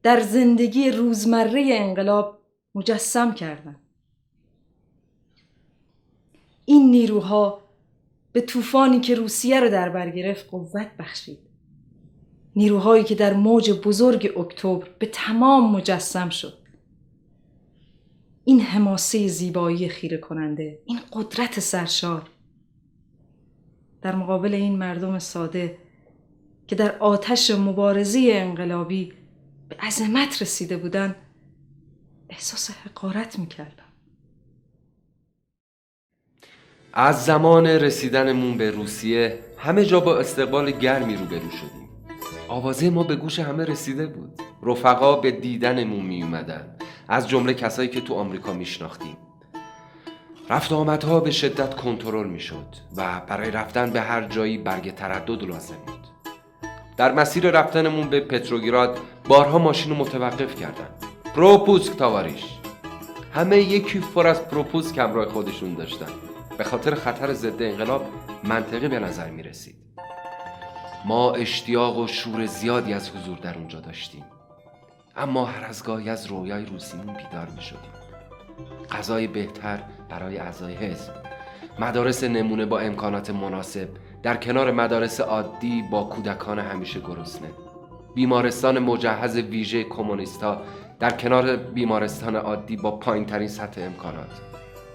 در 0.07 0.21
زندگی 0.21 0.91
روزمره 0.91 1.69
انقلاب 1.73 2.39
مجسم 2.75 3.35
کردند. 3.35 3.81
این 6.65 6.91
نیروها 6.91 7.63
به 8.33 8.41
طوفانی 8.41 9.01
که 9.01 9.15
روسیه 9.15 9.61
رو 9.61 9.69
در 9.69 9.89
بر 9.89 10.11
گرفت 10.11 10.51
قوت 10.51 10.91
بخشید. 10.99 11.39
نیروهایی 12.57 13.05
که 13.05 13.15
در 13.15 13.35
موج 13.35 13.71
بزرگ 13.71 14.33
اکتبر 14.39 14.89
به 14.99 15.07
تمام 15.07 15.77
مجسم 15.77 16.29
شد. 16.29 16.59
این 18.45 18.61
حماسه 18.61 19.29
زیبایی 19.29 19.89
خیره 19.89 20.19
کننده 20.19 20.79
این 20.85 20.99
قدرت 21.13 21.61
سرشار. 21.61 22.31
در 24.03 24.15
مقابل 24.15 24.55
این 24.55 24.79
مردم 24.79 25.19
ساده 25.19 25.79
که 26.67 26.77
در 26.77 26.99
آتش 26.99 27.51
مبارزه 27.51 28.31
انقلابی 28.33 29.13
به 29.69 29.77
عظمت 29.77 30.43
رسیده 30.43 30.77
بودن. 30.77 31.17
احساس 32.31 32.71
حقارت 32.71 33.39
می‌کردم. 33.39 33.83
از 36.93 37.25
زمان 37.25 37.67
رسیدنمون 37.67 38.57
به 38.57 38.71
روسیه 38.71 39.39
همه 39.59 39.85
جا 39.85 40.01
با 40.01 40.19
استقبال 40.19 40.71
گرمی 40.71 41.17
روبرو 41.17 41.51
شدیم. 41.51 41.89
آوازه 42.49 42.91
ما 42.91 43.03
به 43.03 43.17
گوش 43.17 43.39
همه 43.39 43.65
رسیده 43.65 44.07
بود. 44.07 44.41
رفقا 44.63 45.17
به 45.17 45.31
دیدنمون 45.31 46.07
می 46.07 46.23
اومدن 46.23 46.77
از 47.09 47.29
جمله 47.29 47.55
کسایی 47.55 47.89
که 47.89 48.01
تو 48.01 48.15
آمریکا 48.15 48.53
میشناختیم. 48.53 49.17
رفت 50.51 50.73
آمدها 50.73 51.21
به 51.21 51.31
شدت 51.31 51.75
کنترل 51.75 52.27
می‌شد 52.27 52.67
و 52.97 53.21
برای 53.21 53.51
رفتن 53.51 53.91
به 53.91 54.01
هر 54.01 54.29
جایی 54.29 54.59
برگ 54.59 54.95
تردد 54.95 55.43
لازم 55.43 55.77
بود. 55.87 55.96
در 56.97 57.13
مسیر 57.13 57.51
رفتنمون 57.51 58.09
به 58.09 58.21
پتروگراد 58.21 58.99
بارها 59.29 59.59
ماشین 59.59 59.93
رو 59.93 59.99
متوقف 59.99 60.61
کردن. 60.61 60.89
پروپوسک 61.35 61.97
تاواریش 61.97 62.45
همه 63.35 63.59
یکی 63.59 64.01
پر 64.01 64.27
از 64.27 64.49
پروپوسک 64.49 64.99
همراه 64.99 65.29
خودشون 65.29 65.75
داشتن. 65.75 66.07
به 66.59 66.65
خاطر 66.65 66.95
خطر 66.95 67.33
ضد 67.33 67.63
انقلاب 67.63 68.07
منطقی 68.45 68.89
به 68.89 68.99
نظر 68.99 69.31
می 69.31 69.43
رسید 69.43 69.77
ما 71.05 71.33
اشتیاق 71.33 71.99
و 71.99 72.07
شور 72.07 72.47
زیادی 72.47 72.93
از 72.93 73.11
حضور 73.11 73.39
در 73.39 73.55
اونجا 73.59 73.81
داشتیم. 73.81 74.25
اما 75.17 75.45
هر 75.45 75.65
از 75.65 75.85
گاهی 75.85 76.11
از 76.11 76.27
رویای 76.27 76.65
روسیمون 76.67 77.07
بیدار 77.07 77.49
می 77.57 77.63
شدیم 77.63 77.91
غذای 78.91 79.27
بهتر 79.27 79.83
برای 80.09 80.39
اعضای 80.39 80.75
حزب. 80.75 81.13
مدارس 81.79 82.25
نمونه 82.25 82.67
با 82.67 82.79
امکانات 82.79 83.31
مناسب. 83.31 83.89
در 84.27 84.37
کنار 84.37 84.71
مدارس 84.71 85.21
عادی 85.21 85.83
با 85.91 86.05
کودکان 86.05 86.59
همیشه 86.59 87.01
گرسنه. 87.01 87.49
بیمارستان 88.15 88.79
مجهز 88.79 89.37
ویژه 89.37 89.85
کمونیستا 89.85 90.63
در 91.01 91.11
کنار 91.11 91.57
بیمارستان 91.57 92.37
عادی 92.37 92.77
با 92.77 92.91
پایین 92.91 93.27
ترین 93.27 93.49
سطح 93.49 93.83
امکانات. 93.83 94.31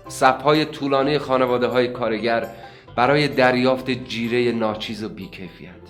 صفهای 0.08 0.66
طولانی 0.66 1.18
خانواده 1.18 1.68
های 1.68 1.88
کارگر 1.88 2.48
برای 2.96 3.28
دریافت 3.28 3.90
جیره 3.90 4.52
ناچیز 4.52 5.04
و 5.04 5.10
بیکیفیت. 5.10 5.86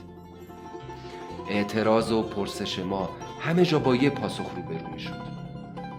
اعتراض 1.49 2.11
و 2.11 2.23
پرسش 2.23 2.79
ما 2.79 3.09
همه 3.39 3.65
جا 3.65 3.79
با 3.79 3.95
یه 3.95 4.09
پاسخ 4.09 4.51
روبرو 4.55 4.93
می 4.93 4.99
شد 4.99 5.21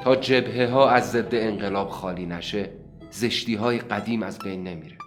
تا 0.05 0.17
جبهه 0.17 0.71
ها 0.71 0.91
از 0.91 1.11
ضد 1.11 1.35
انقلاب 1.35 1.89
خالی 1.89 2.27
نشه 2.27 2.71
زشتی 3.11 3.55
های 3.55 3.79
قدیم 3.79 4.23
از 4.23 4.39
بین 4.39 4.65
نمیره. 4.65 5.02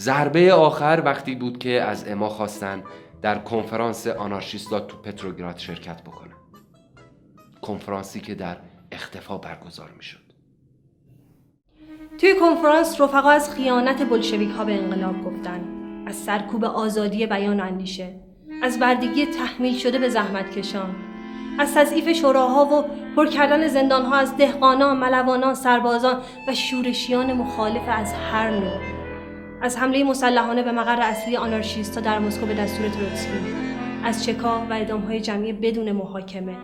ضربه 0.00 0.52
آخر 0.52 1.02
وقتی 1.04 1.34
بود 1.34 1.58
که 1.58 1.82
از 1.82 2.08
اما 2.08 2.28
خواستن 2.28 2.82
در 3.22 3.38
کنفرانس 3.38 4.06
آنارشیستا 4.06 4.80
تو 4.80 4.96
پتروگراد 4.96 5.58
شرکت 5.58 6.02
بکنن. 6.02 6.34
کنفرانسی 7.62 8.20
که 8.20 8.34
در 8.34 8.56
اختفا 8.92 9.38
برگزار 9.38 9.90
می 9.96 10.02
شد 10.02 10.18
توی 12.18 12.34
کنفرانس 12.40 13.00
رفقا 13.00 13.30
از 13.30 13.54
خیانت 13.54 14.08
بلشویک 14.08 14.50
ها 14.50 14.64
به 14.64 14.74
انقلاب 14.74 15.22
گفتن. 15.24 15.60
از 16.06 16.16
سرکوب 16.16 16.64
آزادی 16.64 17.26
بیان 17.26 17.60
و 17.60 17.64
اندیشه. 17.64 18.14
از 18.62 18.78
بردگی 18.78 19.26
تحمیل 19.26 19.78
شده 19.78 19.98
به 19.98 20.08
زحمت 20.08 20.50
کشان. 20.50 20.94
از 21.58 21.74
تضعیف 21.74 22.12
شوراها 22.12 22.64
و 22.64 22.84
پر 23.16 23.26
کردن 23.26 23.68
زندانها 23.68 24.16
از 24.16 24.36
دهقانان، 24.36 24.96
ملوانان، 24.96 25.54
سربازان 25.54 26.20
و 26.48 26.54
شورشیان 26.54 27.32
مخالف 27.32 27.82
از 27.88 28.12
هر 28.12 28.50
نوع. 28.50 28.99
از 29.62 29.76
حمله 29.76 30.04
مسلحانه 30.04 30.62
به 30.62 30.72
مقر 30.72 31.00
اصلی 31.00 31.36
آنارشیستا 31.36 32.00
در 32.00 32.18
مسکو 32.18 32.46
به 32.46 32.54
دستور 32.54 32.88
تروتسکی 32.88 33.30
از 34.04 34.24
چکا 34.24 34.66
و 34.70 34.74
ادامهای 34.74 35.20
جمعی 35.20 35.52
بدون 35.52 35.92
محاکمه. 35.92 36.56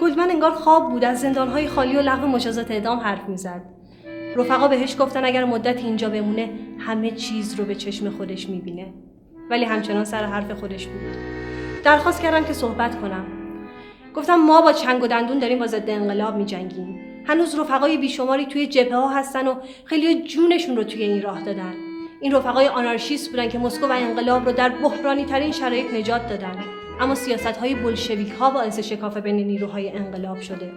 گلدمن 0.00 0.30
انگار 0.30 0.50
خواب 0.50 0.90
بود 0.90 1.04
از 1.04 1.20
زندانهای 1.20 1.68
خالی 1.68 1.96
و 1.96 2.00
لغو 2.00 2.26
مجازات 2.26 2.70
اعدام 2.70 2.98
حرف 2.98 3.28
می‌زد. 3.28 3.62
رفقا 4.36 4.68
بهش 4.68 4.96
گفتن 4.98 5.24
اگر 5.24 5.44
مدت 5.44 5.76
اینجا 5.76 6.08
بمونه 6.08 6.50
همه 6.78 7.10
چیز 7.10 7.54
رو 7.54 7.64
به 7.64 7.74
چشم 7.74 8.10
خودش 8.10 8.48
می‌بینه. 8.48 8.86
ولی 9.50 9.64
همچنان 9.64 10.04
سر 10.04 10.24
حرف 10.24 10.50
خودش 10.50 10.86
بود. 10.86 11.16
درخواست 11.84 12.22
کردم 12.22 12.44
که 12.44 12.52
صحبت 12.52 13.00
کنم. 13.00 13.26
گفتم 14.14 14.34
ما 14.34 14.60
با 14.60 14.72
چنگ 14.72 15.02
و 15.02 15.06
دندون 15.06 15.38
داریم 15.38 15.58
با 15.58 15.66
ضد 15.66 15.90
انقلاب 15.90 16.36
میجنگیم. 16.36 17.00
هنوز 17.26 17.58
رفقای 17.58 17.98
بیشماری 17.98 18.46
توی 18.46 18.66
جبهه 18.66 18.96
ها 18.96 19.08
هستن 19.08 19.48
و 19.48 19.54
خیلی 19.84 20.22
جونشون 20.22 20.76
رو 20.76 20.84
توی 20.84 21.02
این 21.02 21.22
راه 21.22 21.42
دادن. 21.42 21.87
این 22.20 22.34
رفقای 22.34 22.68
آنارشیست 22.68 23.30
بودن 23.30 23.48
که 23.48 23.58
مسکو 23.58 23.86
و 23.86 23.92
انقلاب 23.92 24.46
رو 24.46 24.52
در 24.52 24.68
بحرانی 24.68 25.24
ترین 25.24 25.52
شرایط 25.52 25.94
نجات 25.94 26.28
دادن. 26.28 26.64
اما 27.00 27.14
سیاست 27.14 27.46
های 27.46 27.74
بلشویک 27.74 28.30
ها 28.30 28.50
باعث 28.50 28.78
شکاف 28.78 29.16
بین 29.16 29.36
نیروهای 29.36 29.90
انقلاب 29.90 30.40
شده. 30.40 30.72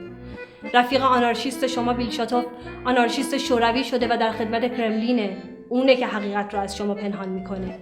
رفیق 0.73 1.01
آنارشیست 1.01 1.67
شما 1.67 1.93
بیلشاتوف 1.93 2.45
آنارشیست 2.85 3.37
شوروی 3.37 3.83
شده 3.83 4.07
و 4.07 4.17
در 4.17 4.31
خدمت 4.31 4.77
کرملینه. 4.77 5.37
اونه 5.69 5.95
که 5.95 6.07
حقیقت 6.07 6.53
رو 6.53 6.59
از 6.59 6.77
شما 6.77 6.93
پنهان 6.93 7.29
می‌کنه. 7.29 7.79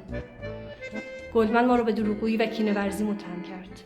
گلدمن 1.33 1.65
ما 1.65 1.75
رو 1.75 1.83
به 1.83 1.91
دروغگویی 1.91 2.37
و 2.37 2.45
کینه‌ورزی 2.45 3.03
متهم 3.03 3.43
کرد. 3.43 3.83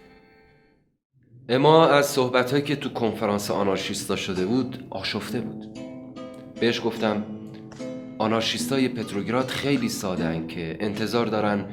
اما 1.50 1.88
از 1.88 2.06
صحبتهایی 2.06 2.64
که 2.64 2.76
تو 2.76 2.90
کنفرانس 2.90 3.52
آنارشیستا 3.52 4.16
شده 4.16 4.46
بود 4.46 4.88
آشفته 4.90 5.42
بود. 5.42 5.80
بهش 6.60 6.82
گفتم 6.86 7.26
آنارشیستای 8.18 8.88
پتروگراد 8.88 9.48
خیلی 9.48 9.90
ساده 9.90 10.48
که 10.48 10.78
انتظار 10.80 11.26
دارن 11.26 11.66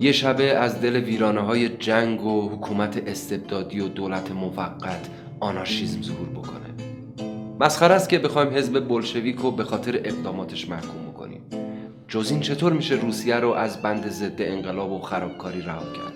یه 0.00 0.12
شبه 0.12 0.44
از 0.44 0.80
دل 0.80 0.96
ویرانه 0.96 1.40
های 1.40 1.68
جنگ 1.68 2.24
و 2.24 2.48
حکومت 2.48 3.02
استبدادی 3.06 3.80
و 3.80 3.88
دولت 3.88 4.30
موقت 4.30 5.08
آنارشیزم 5.40 6.02
ظهور 6.02 6.28
بکنه. 6.28 6.62
مسخره 7.60 7.94
است 7.94 8.08
که 8.08 8.18
بخوایم 8.18 8.54
حزب 8.54 8.88
بلشویک 8.88 9.36
رو 9.36 9.50
به 9.50 9.64
خاطر 9.64 9.96
اقداماتش 9.96 10.68
محکوم 10.68 11.10
بکنیم. 11.12 11.40
جز 12.08 12.30
این 12.30 12.40
چطور 12.40 12.72
میشه 12.72 12.94
روسیه 12.94 13.36
رو 13.36 13.50
از 13.50 13.82
بند 13.82 14.08
ضد 14.08 14.36
انقلاب 14.38 14.92
و 14.92 14.98
خرابکاری 14.98 15.60
رها 15.60 15.92
کرد؟ 15.92 16.12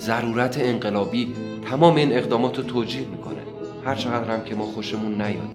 ضرورت 0.00 0.58
انقلابی 0.58 1.34
تمام 1.70 1.94
این 1.94 2.12
اقدامات 2.12 2.58
رو 2.58 2.64
توجیه 2.64 3.06
می‌کنه. 3.08 3.42
هر 3.84 3.94
چقدر 3.94 4.30
هم 4.30 4.44
که 4.44 4.54
ما 4.54 4.64
خوشمون 4.64 5.22
نیاد. 5.22 5.54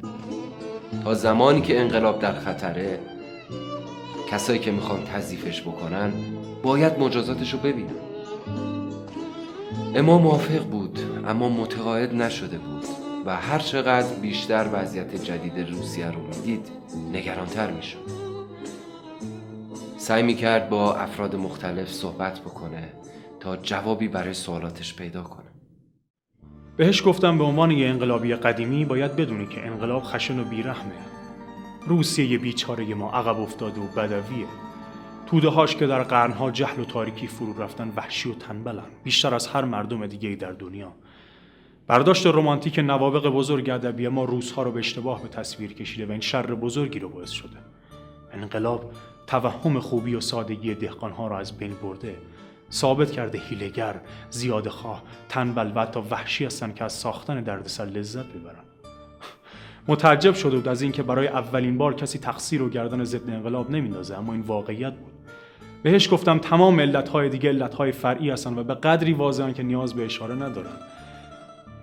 تا 1.04 1.14
زمانی 1.14 1.62
که 1.62 1.80
انقلاب 1.80 2.20
در 2.20 2.34
خطره 2.34 3.00
کسایی 4.32 4.60
که 4.60 4.72
می‌خوان 4.72 5.04
تضیفش 5.04 5.62
بکنن 5.62 6.12
باید 6.64 7.00
مجازاتش 7.00 7.54
رو 7.54 7.60
ببینن. 7.60 7.96
اما 9.96 10.18
موافق 10.18 10.64
بود 10.64 11.00
اما 11.28 11.50
متقاعد 11.50 12.16
نشده 12.16 12.58
بود 12.58 12.86
و 13.26 13.36
هر 13.36 13.60
چقدر 13.60 14.14
بیشتر 14.14 14.70
وضعیت 14.74 15.24
جدید 15.24 15.70
روسیه 15.70 16.12
رو 16.12 16.22
می‌دید 16.22 16.68
نگرانتر 17.14 17.72
می‌شد. 17.72 17.98
سعی 19.98 20.24
می‌کرد 20.24 20.70
با 20.70 20.96
افراد 20.96 21.36
مختلف 21.36 21.92
صحبت 21.92 22.40
بکنه 22.40 22.90
تا 23.40 23.58
جوابی 23.58 24.08
برای 24.08 24.34
سوالاتش 24.34 24.96
پیدا 24.96 25.24
کنه. 25.24 25.47
بهش 26.78 27.04
گفتم 27.06 27.38
به 27.38 27.44
عنوان 27.44 27.72
یه 27.72 27.88
انقلابی 27.88 28.36
قدیمی 28.36 28.86
باید 28.86 29.16
بدونی 29.16 29.46
که 29.46 29.68
انقلاب 29.68 30.04
خشن 30.04 30.40
و 30.40 30.44
بیرحمه. 30.44 30.92
روسیه 31.88 32.38
بیچاره 32.38 32.96
ما 32.96 33.12
عقب 33.12 33.40
افتاده 33.40 33.82
و 33.82 33.88
بدویه. 33.88 34.48
توده 35.26 35.50
هاش 35.50 35.76
که 35.76 35.88
در 35.88 36.04
قرنها 36.04 36.52
جهل 36.52 36.82
و 36.82 36.86
تاریکی 36.86 37.28
فرو 37.28 37.64
رفتن 37.64 37.94
وحشی 37.96 38.30
و 38.30 38.34
تنبلن. 38.34 38.84
بیشتر 39.04 39.36
از 39.36 39.48
هر 39.48 39.66
مردم 39.66 40.08
دیگه 40.08 40.36
در 40.36 40.52
دنیا. 40.52 40.92
برداشت 41.88 42.28
رمانتیک 42.28 42.80
نوابق 42.80 43.28
بزرگ 43.28 43.70
ادبی 43.70 44.08
ما 44.08 44.24
روزها 44.24 44.64
رو 44.64 44.72
به 44.72 44.80
اشتباه 44.80 45.22
به 45.22 45.28
تصویر 45.28 45.74
کشیده 45.74 46.06
و 46.06 46.12
این 46.12 46.22
شر 46.22 46.56
بزرگی 46.56 47.00
رو 47.00 47.10
باعث 47.10 47.32
شده. 47.32 47.58
انقلاب 48.34 48.92
توهم 49.28 49.80
خوبی 49.80 50.16
و 50.16 50.22
سادگی 50.22 50.76
دهقانها 50.76 51.28
را 51.28 51.40
از 51.40 51.58
بین 51.58 51.74
برده. 51.84 52.16
ثابت 52.72 53.12
کرده 53.12 53.40
هیلگر، 53.50 53.96
زیاده 54.30 54.70
خواه، 54.70 55.04
تنبل 55.30 55.72
و 55.76 55.82
حتی 55.82 56.00
وحشی 56.00 56.46
هستن 56.46 56.74
که 56.74 56.84
از 56.84 56.94
ساختن 56.94 57.42
دردسر 57.42 57.86
لذت 57.86 58.26
ببرن 58.26 58.64
متعجب 59.88 60.34
شده 60.34 60.56
بود 60.56 60.68
از 60.68 60.82
اینکه 60.82 61.04
برای 61.04 61.28
اولین 61.28 61.78
بار 61.78 61.94
کسی 61.94 62.20
تقصیر 62.20 62.62
و 62.62 62.70
گردن 62.70 63.04
ضد 63.04 63.30
انقلاب 63.30 63.72
نمیندازه 63.72 64.18
اما 64.18 64.34
این 64.34 64.42
واقعیت 64.42 64.94
بود. 64.94 65.14
بهش 65.84 66.14
گفتم 66.14 66.40
تمام 66.40 66.80
علتهای 66.80 67.30
دیگه 67.30 67.50
علتهای 67.50 67.92
فرعی 67.92 68.30
هستن 68.30 68.60
و 68.60 68.64
به 68.64 68.74
قدری 68.74 69.14
واضحن 69.14 69.54
که 69.54 69.64
نیاز 69.64 69.94
به 69.94 70.06
اشاره 70.06 70.36
ندارن 70.36 70.78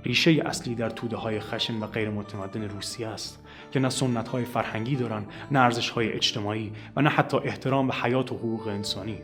ریشه 0.05 0.31
اصلی 0.31 0.75
در 0.75 0.91
توده 0.91 1.17
های 1.17 1.41
خشن 1.41 1.81
و 1.81 1.87
غیر 1.87 2.11
متمدن 2.11 2.69
روسیه 2.69 3.09
است 3.09 3.45
که 3.73 3.81
نه 3.81 3.89
سنت 3.89 4.29
های 4.29 4.45
فرهنگی 4.45 4.97
دارن 4.97 5.25
نه 5.51 5.59
ارزش 5.59 5.91
های 5.91 6.13
اجتماعی 6.13 6.73
و 6.97 7.03
نه 7.03 7.11
حتی 7.11 7.37
احترام 7.37 7.87
به 7.87 7.95
حیات 7.95 8.33
و 8.33 8.35
حقوق 8.35 8.69
انسانی. 8.69 9.19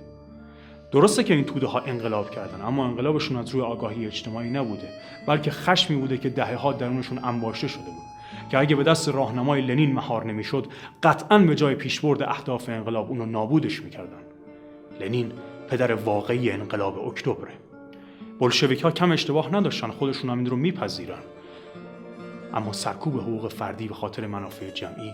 درسته 0.92 1.24
که 1.24 1.34
این 1.34 1.44
توده 1.44 1.66
ها 1.66 1.80
انقلاب 1.80 2.30
کردن 2.30 2.60
اما 2.60 2.86
انقلابشون 2.86 3.36
از 3.36 3.48
روی 3.48 3.62
آگاهی 3.62 4.06
اجتماعی 4.06 4.50
نبوده 4.50 4.88
بلکه 5.26 5.50
خشمی 5.50 5.96
بوده 5.96 6.18
که 6.18 6.28
دهه 6.28 6.54
ها 6.54 6.72
درونشون 6.72 7.24
انباشته 7.24 7.68
شده 7.68 7.84
بود. 7.84 8.10
که 8.50 8.58
اگه 8.58 8.76
به 8.76 8.82
دست 8.82 9.08
راهنمای 9.08 9.62
لنین 9.62 9.92
مهار 9.92 10.26
نمی‌شد 10.26 10.66
قطعا 11.02 11.38
به 11.38 11.54
جای 11.54 11.74
پیشبرد 11.74 12.22
اهداف 12.22 12.68
انقلاب 12.68 13.08
اونو 13.10 13.26
نابودش 13.26 13.82
می‌کردن. 13.82 14.22
لنین 15.00 15.32
پدر 15.68 15.94
واقعی 15.94 16.50
انقلاب 16.50 16.98
اکتبره. 17.08 17.52
بلشویک 18.40 18.80
ها 18.80 18.90
کم 18.90 19.12
اشتباه 19.12 19.54
نداشتن 19.54 19.90
خودشون 19.90 20.30
هم 20.30 20.38
این 20.38 20.46
رو 20.46 20.56
میپذیرن. 20.56 21.22
اما 22.54 22.72
سرکوب 22.72 23.16
حقوق 23.16 23.52
فردی 23.52 23.88
به 23.88 23.94
خاطر 23.94 24.26
منافع 24.26 24.70
جمعی 24.70 25.12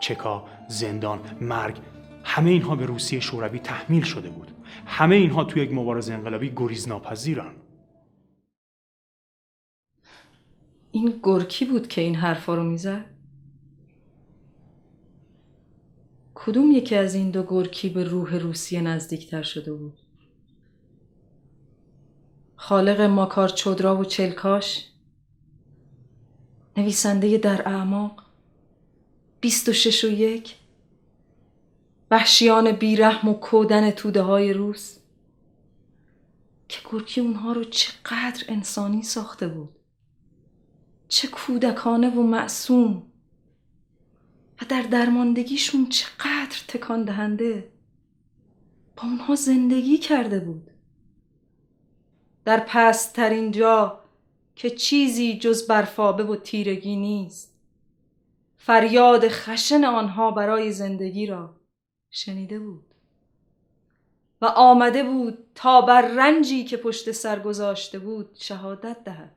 چکا 0.00 0.44
زندان 0.68 1.20
مرگ 1.40 1.76
همه 2.24 2.50
اینها 2.50 2.76
به 2.76 2.86
روسیه 2.86 3.20
شوروی 3.20 3.58
تحمیل 3.58 4.02
شده 4.02 4.28
بود. 4.28 4.55
همه 4.86 5.16
اینها 5.16 5.44
توی 5.44 5.62
یک 5.62 5.72
مبارزه 5.72 6.14
انقلابی 6.14 6.52
گریز 6.56 6.88
ناپذیرن 6.88 7.54
این 10.90 11.20
گرکی 11.22 11.64
بود 11.64 11.88
که 11.88 12.00
این 12.00 12.14
حرفا 12.14 12.54
رو 12.54 12.64
می‌زد؟ 12.64 13.16
کدوم 16.34 16.70
یکی 16.70 16.94
از 16.94 17.14
این 17.14 17.30
دو 17.30 17.42
گرکی 17.42 17.88
به 17.88 18.04
روح 18.04 18.34
روسیه 18.34 18.80
نزدیکتر 18.80 19.42
شده 19.42 19.72
بود؟ 19.72 19.98
خالق 22.56 23.00
ماکار 23.00 23.48
چودرا 23.48 23.96
و 23.96 24.04
چلکاش؟ 24.04 24.90
نویسنده 26.76 27.38
در 27.38 27.68
اعماق؟ 27.68 28.22
بیست 29.40 29.68
و 29.68 29.72
شش 29.72 30.04
و 30.04 30.08
یک؟ 30.08 30.56
وحشیان 32.10 32.72
بیرحم 32.72 33.28
و 33.28 33.34
کودن 33.34 33.90
توده 33.90 34.22
های 34.22 34.52
روس 34.52 34.98
که 36.68 36.78
گرکی 36.90 37.20
اونها 37.20 37.52
رو 37.52 37.64
چقدر 37.64 38.44
انسانی 38.48 39.02
ساخته 39.02 39.48
بود. 39.48 39.68
چه 41.08 41.28
کودکانه 41.28 42.10
و 42.10 42.22
معصوم. 42.22 43.02
و 44.62 44.64
در 44.68 44.82
درماندگیشون 44.82 45.88
چقدر 45.88 46.58
تکان 46.68 47.04
دهنده. 47.04 47.72
با 48.96 49.02
اونها 49.02 49.34
زندگی 49.34 49.98
کرده 49.98 50.40
بود. 50.40 50.70
در 52.44 52.60
پست 52.68 53.12
ترین 53.12 53.50
جا 53.50 54.00
که 54.54 54.70
چیزی 54.70 55.38
جز 55.38 55.66
برفابه 55.66 56.24
و 56.24 56.36
تیرگی 56.36 56.96
نیست. 56.96 57.56
فریاد 58.56 59.28
خشن 59.28 59.84
آنها 59.84 60.30
برای 60.30 60.72
زندگی 60.72 61.26
را. 61.26 61.55
شنیده 62.16 62.58
بود. 62.58 62.84
و 64.40 64.44
آمده 64.46 65.02
بود 65.02 65.38
تا 65.54 65.80
بر 65.80 66.02
رنجی 66.02 66.64
که 66.64 66.76
پشت 66.76 67.12
سر 67.12 67.38
گذاشته 67.38 67.98
بود 67.98 68.30
شهادت 68.34 69.04
دهد. 69.04 69.36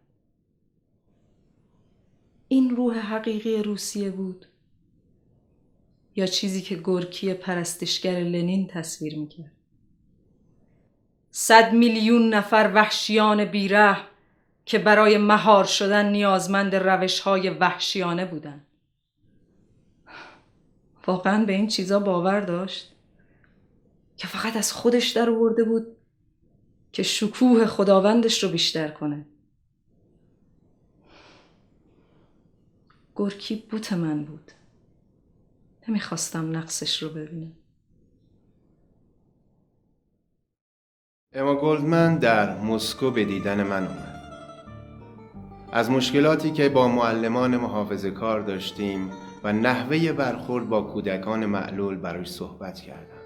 این 2.48 2.76
روح 2.76 3.00
حقیقی 3.00 3.64
روسیه 3.64 4.10
بود. 4.10 4.46
یا 6.16 6.26
چیزی 6.26 6.62
که 6.62 6.82
گرکی 6.84 7.34
پرستشگر 7.34 8.20
لنین 8.20 8.68
تصویر 8.68 9.20
می‌کرد. 9.20 9.52
صد 11.32 11.74
میلیون 11.74 12.34
نفر 12.34 12.72
وحشیان 12.76 13.46
بیره 13.46 13.98
که 14.66 14.80
برای 14.80 15.18
مهار 15.18 15.64
شدن 15.64 16.10
نیازمند 16.10 16.76
روش 16.76 17.20
های 17.20 17.50
وحشیانه 17.50 18.26
بودند. 18.26 18.66
واقعا 21.08 21.46
به 21.46 21.54
این 21.54 21.68
چیزا 21.68 22.00
باور 22.00 22.40
داشت؟ 22.42 22.96
که 24.18 24.28
فقط 24.28 24.58
از 24.58 24.74
خودش 24.74 25.10
در 25.10 25.30
آورده 25.30 25.64
بود 25.64 25.88
که 26.92 27.04
شکوه 27.04 27.66
خداوندش 27.66 28.44
رو 28.44 28.50
بیشتر 28.50 28.88
کنه؟ 28.88 29.26
گرکی 33.16 33.56
بوت 33.56 33.94
من 33.94 34.24
بود. 34.24 34.52
نمی‌خواستم 35.88 36.58
نقصش 36.58 37.04
رو 37.04 37.10
ببینم. 37.10 37.52
اما 41.34 41.56
گلدمن 41.56 42.18
در 42.18 42.62
مسکو 42.62 43.12
به 43.12 43.26
دیدن 43.26 43.64
من 43.64 43.88
اومد. 43.88 44.20
از 45.72 45.90
مشکلاتی 45.90 46.52
که 46.52 46.70
با 46.70 46.88
معلمان 46.88 47.58
محافظه 47.58 48.12
کار 48.12 48.42
داشتیم 48.42 49.12
و 49.44 49.54
نحوه 49.54 50.12
برخورد 50.12 50.70
با 50.70 50.82
کودکان 50.82 51.46
معلول 51.46 51.96
براش 51.96 52.32
صحبت 52.32 52.80
کردم. 52.80 53.20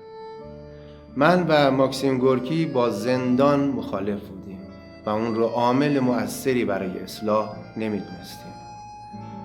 من 1.16 1.46
و 1.48 1.72
ماکسیم 1.72 2.18
گورکی 2.18 2.66
با 2.66 2.90
زندان 2.90 3.68
مخالف 3.68 4.20
بودیم 4.20 4.60
و 5.06 5.10
اون 5.10 5.36
رو 5.36 5.46
عامل 5.46 6.00
مؤثری 6.00 6.66
برای 6.66 7.00
اصلاح 7.00 7.50
نمی‌دونستیم. 7.78 8.54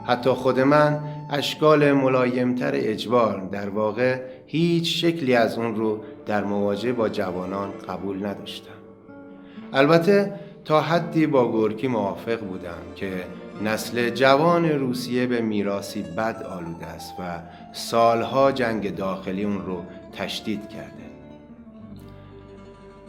حتی 0.07 0.31
خود 0.31 0.61
من 0.61 1.01
اشکال 1.31 1.93
ملایمتر 1.93 2.70
اجبار 2.74 3.49
در 3.53 3.69
واقع 3.69 4.20
هیچ 4.47 5.05
شکلی 5.05 5.35
از 5.35 5.59
اون 5.59 5.74
رو 5.74 6.01
در 6.27 6.45
مواجهه 6.45 6.93
با 6.93 7.09
جوانان 7.09 7.70
قبول 7.89 8.27
نداشتم. 8.27 8.73
البته 9.73 10.32
تا 10.65 10.81
حدی 10.81 11.27
با 11.27 11.53
گورکی 11.53 11.89
موافق 11.89 12.40
بودم 12.40 12.82
که 12.97 13.24
نسل 13.62 14.10
جوان 14.10 14.64
روسیه 14.64 15.26
به 15.26 15.40
میراسی 15.40 16.02
بد 16.02 16.43
آلوده 16.43 16.86
است 16.86 17.14
و 17.18 17.22
سالها 17.72 18.52
جنگ 18.52 18.94
داخلی 18.94 19.44
اون 19.44 19.66
رو 19.66 19.85
تشدید 20.12 20.68
کرده. 20.68 21.09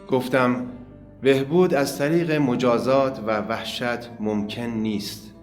گفتم 0.08 0.66
بهبود 1.22 1.74
از 1.74 1.98
طریق 1.98 2.32
مجازات 2.32 3.20
و 3.26 3.40
وحشت 3.40 4.10
ممکن 4.20 4.62
نیست. 4.62 5.34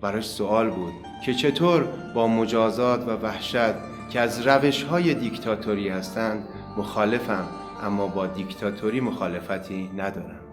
براش 0.00 0.26
سوال 0.26 0.70
بود 0.70 0.92
که 1.26 1.34
چطور 1.34 1.84
با 2.14 2.28
مجازات 2.28 3.08
و 3.08 3.10
وحشت 3.10 3.74
که 4.10 4.20
از 4.20 4.46
روش 4.46 4.82
های 4.82 5.14
دیکتاتوری 5.14 5.88
هستند 5.88 6.44
مخالفم 6.76 7.44
اما 7.82 8.06
با 8.06 8.26
دیکتاتوری 8.26 9.00
مخالفتی 9.00 9.90
ندارم. 9.96 10.43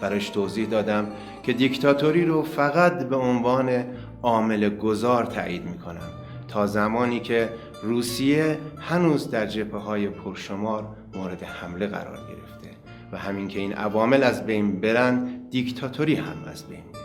براش 0.00 0.28
توضیح 0.28 0.68
دادم 0.68 1.06
که 1.42 1.52
دیکتاتوری 1.52 2.24
رو 2.24 2.42
فقط 2.42 3.08
به 3.08 3.16
عنوان 3.16 3.84
عامل 4.22 4.68
گذار 4.76 5.24
تایید 5.24 5.64
می 5.64 5.78
کنم 5.78 6.10
تا 6.48 6.66
زمانی 6.66 7.20
که 7.20 7.48
روسیه 7.82 8.58
هنوز 8.78 9.30
در 9.30 9.46
جبهه 9.46 9.80
های 9.80 10.08
پرشمار 10.08 10.86
مورد 11.14 11.42
حمله 11.42 11.86
قرار 11.86 12.16
گرفته 12.16 12.76
و 13.12 13.18
همین 13.18 13.48
که 13.48 13.58
این 13.58 13.72
عوامل 13.72 14.22
از 14.22 14.46
بین 14.46 14.80
برن 14.80 15.40
دیکتاتوری 15.50 16.14
هم 16.14 16.36
از 16.46 16.64
بین 16.64 16.80
میره. 16.86 16.98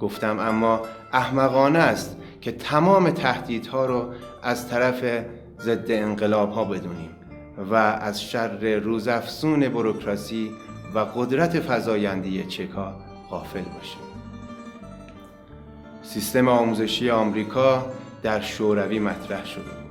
گفتم 0.00 0.38
اما 0.38 0.80
احمقانه 1.12 1.78
است 1.78 2.16
که 2.40 2.52
تمام 2.52 3.10
تهدیدها 3.10 3.86
رو 3.86 4.12
از 4.42 4.68
طرف 4.68 5.24
ضد 5.60 5.90
انقلاب 5.90 6.52
ها 6.52 6.64
بدونیم 6.64 7.10
و 7.70 7.74
از 7.74 8.22
شر 8.22 8.76
روزافزون 8.76 9.68
بروکراسی 9.68 10.50
و 10.94 10.98
قدرت 10.98 11.60
فزاینده 11.60 12.42
چکا 12.42 12.94
غافل 13.30 13.62
باشیم 13.62 14.00
سیستم 16.02 16.48
آموزشی 16.48 17.10
آمریکا 17.10 17.86
در 18.22 18.40
شوروی 18.40 18.98
مطرح 18.98 19.46
شده 19.46 19.84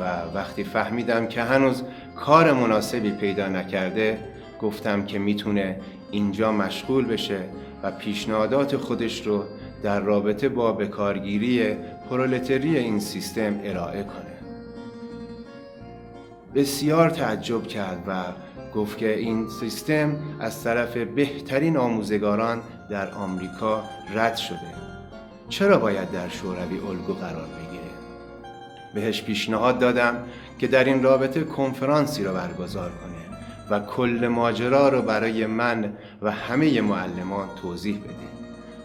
و 0.00 0.34
وقتی 0.34 0.64
فهمیدم 0.64 1.26
که 1.26 1.42
هنوز 1.42 1.82
کار 2.16 2.52
مناسبی 2.52 3.10
پیدا 3.10 3.48
نکرده 3.48 4.18
گفتم 4.60 5.04
که 5.04 5.18
می‌تونه 5.18 5.80
اینجا 6.10 6.52
مشغول 6.52 7.04
بشه 7.06 7.40
و 7.82 7.90
پیشنهادات 7.90 8.76
خودش 8.76 9.26
رو 9.26 9.44
در 9.82 10.00
رابطه 10.00 10.48
با 10.48 10.72
بکارگیری 10.72 11.76
پرولتری 12.10 12.76
این 12.76 13.00
سیستم 13.00 13.60
ارائه 13.64 14.02
کنه. 14.02 14.34
بسیار 16.54 17.10
تعجب 17.10 17.66
کرد 17.66 18.04
و 18.06 18.22
گفت 18.74 18.98
که 18.98 19.18
این 19.18 19.48
سیستم 19.48 20.16
از 20.40 20.64
طرف 20.64 20.96
بهترین 20.96 21.76
آموزگاران 21.76 22.60
در 22.90 23.10
آمریکا 23.10 23.84
رد 24.14 24.36
شده. 24.36 24.74
چرا 25.48 25.78
باید 25.78 26.10
در 26.10 26.28
شوروی 26.28 26.78
الگو 26.78 27.12
قرار 27.12 27.46
بگیره؟ 27.46 27.90
بهش 28.94 29.22
پیشنهاد 29.22 29.78
دادم 29.78 30.16
که 30.58 30.66
در 30.66 30.84
این 30.84 31.02
رابطه 31.02 31.44
کنفرانسی 31.44 32.24
رو 32.24 32.34
برگزار 32.34 32.90
کنه 32.90 33.38
و 33.70 33.80
کل 33.80 34.28
ماجرا 34.28 34.88
رو 34.88 35.02
برای 35.02 35.46
من 35.46 35.92
و 36.22 36.30
همه 36.30 36.80
معلمان 36.80 37.48
توضیح 37.62 37.98
بده. 37.98 38.14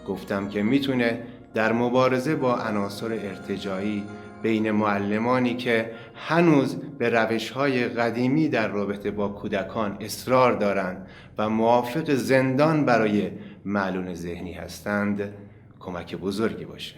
گفتم 0.08 0.48
که 0.48 0.62
می‌تونه 0.62 1.22
در 1.54 1.72
مبارزه 1.72 2.34
با 2.34 2.56
عناصر 2.56 3.12
ارتجایی 3.12 4.04
بین 4.42 4.70
معلمانی 4.70 5.56
که 5.56 5.90
هنوز 6.28 6.76
به 6.76 7.08
روش 7.10 7.50
های 7.50 7.88
قدیمی 7.88 8.48
در 8.48 8.68
رابطه 8.68 9.10
با 9.10 9.28
کودکان 9.28 9.96
اصرار 10.00 10.52
دارند 10.52 11.06
و 11.38 11.48
موافق 11.48 12.10
زندان 12.10 12.84
برای 12.84 13.30
معلول 13.64 14.14
ذهنی 14.14 14.52
هستند. 14.52 15.34
کمک 15.80 16.16
بزرگی 16.16 16.64
باشه. 16.64 16.96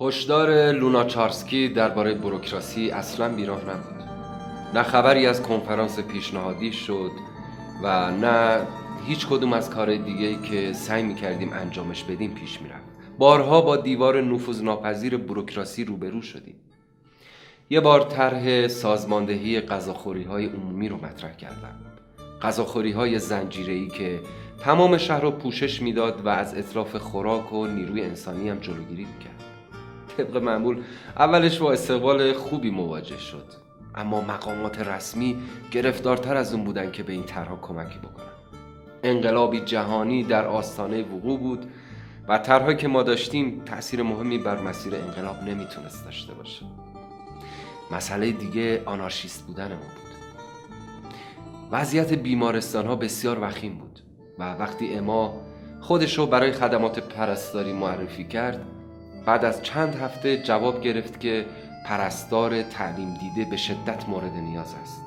هشدار 0.00 0.72
لوناچارسکی 0.72 1.68
درباره 1.68 2.14
بروکراسی 2.14 2.90
اصلا 2.90 3.34
بیراه 3.34 3.60
نبود. 3.60 4.08
نه 4.74 4.82
خبری 4.82 5.26
از 5.26 5.42
کنفرانس 5.42 6.00
پیشنهادی 6.00 6.72
شد 6.72 7.10
و 7.82 8.10
نه 8.10 8.66
هیچ 9.06 9.26
کدوم 9.26 9.52
از 9.52 9.70
کار 9.70 9.96
دیگه 9.96 10.42
که 10.42 10.72
سعی 10.72 11.02
می‌کردیم 11.02 11.52
انجامش 11.52 12.04
بدیم 12.04 12.34
پیش 12.34 12.62
می‌رفت. 12.62 12.86
بارها 13.18 13.60
با 13.60 13.76
دیوار 13.76 14.20
نفوذناپذیر 14.20 15.16
بروکراسی 15.16 15.84
روبرو 15.84 16.22
شدیم. 16.22 16.54
یه 17.70 17.80
بار 17.80 18.00
طرح 18.00 18.68
سازماندهی 18.68 19.60
غذاخوری 19.60 20.22
های 20.22 20.46
عمومی 20.46 20.88
رو 20.88 20.96
مطرح 20.96 21.36
کردم. 21.36 21.74
غذاخوری 22.42 22.92
های 22.92 23.18
زنجیره 23.18 23.88
که 23.88 24.20
تمام 24.60 24.98
شهر 24.98 25.20
رو 25.20 25.30
پوشش 25.30 25.82
می‌داد 25.82 26.26
و 26.26 26.28
از 26.28 26.54
اطراف 26.54 26.96
خوراک 26.96 27.52
و 27.52 27.66
نیروی 27.66 28.02
انسانی 28.02 28.48
هم 28.48 28.58
جلوگیری 28.58 29.04
می‌کرد. 29.04 29.44
طبق 30.16 30.36
معمول 30.36 30.82
اولش 31.16 31.58
با 31.58 31.72
استقبال 31.72 32.32
خوبی 32.32 32.70
مواجه 32.70 33.18
شد. 33.18 33.44
اما 33.94 34.20
مقامات 34.20 34.80
رسمی 34.80 35.36
گرفتارتر 35.70 36.36
از 36.36 36.54
اون 36.54 36.64
بودن 36.64 36.90
که 36.90 37.02
به 37.02 37.12
این 37.12 37.22
طرحها 37.22 37.58
کمکی 37.62 37.98
بکنن. 37.98 38.26
انقلابی 39.02 39.60
جهانی 39.60 40.22
در 40.22 40.46
آستانه 40.46 41.02
وقوع 41.02 41.38
بود 41.38 41.66
و 42.28 42.38
طرحهایی 42.38 42.76
که 42.76 42.88
ما 42.88 43.02
داشتیم 43.02 43.62
تاثیر 43.64 44.02
مهمی 44.02 44.38
بر 44.38 44.60
مسیر 44.60 44.94
انقلاب 44.94 45.42
نمی‌تونست 45.42 46.04
داشته 46.04 46.34
باشه. 46.34 46.66
مسئله 47.90 48.32
دیگه 48.32 48.82
آنارشیست 48.84 49.46
بودن 49.46 49.68
ما 49.68 49.78
بود. 49.78 50.06
وضعیت 51.70 52.12
بیمارستان 52.12 52.86
ها 52.86 52.96
بسیار 52.96 53.38
وخیم 53.40 53.74
بود 53.74 54.00
و 54.38 54.54
وقتی 54.54 54.94
اما 54.94 55.40
خودش 55.80 56.18
رو 56.18 56.26
برای 56.26 56.52
خدمات 56.52 56.98
پرستاری 56.98 57.72
معرفی 57.72 58.24
کرد 58.24 58.66
بعد 59.26 59.44
از 59.44 59.62
چند 59.62 59.94
هفته 59.94 60.42
جواب 60.42 60.80
گرفت 60.80 61.20
که 61.20 61.46
پرستار 61.86 62.62
تعلیم 62.62 63.14
دیده 63.14 63.50
به 63.50 63.56
شدت 63.56 64.08
مورد 64.08 64.32
نیاز 64.32 64.74
است. 64.82 65.02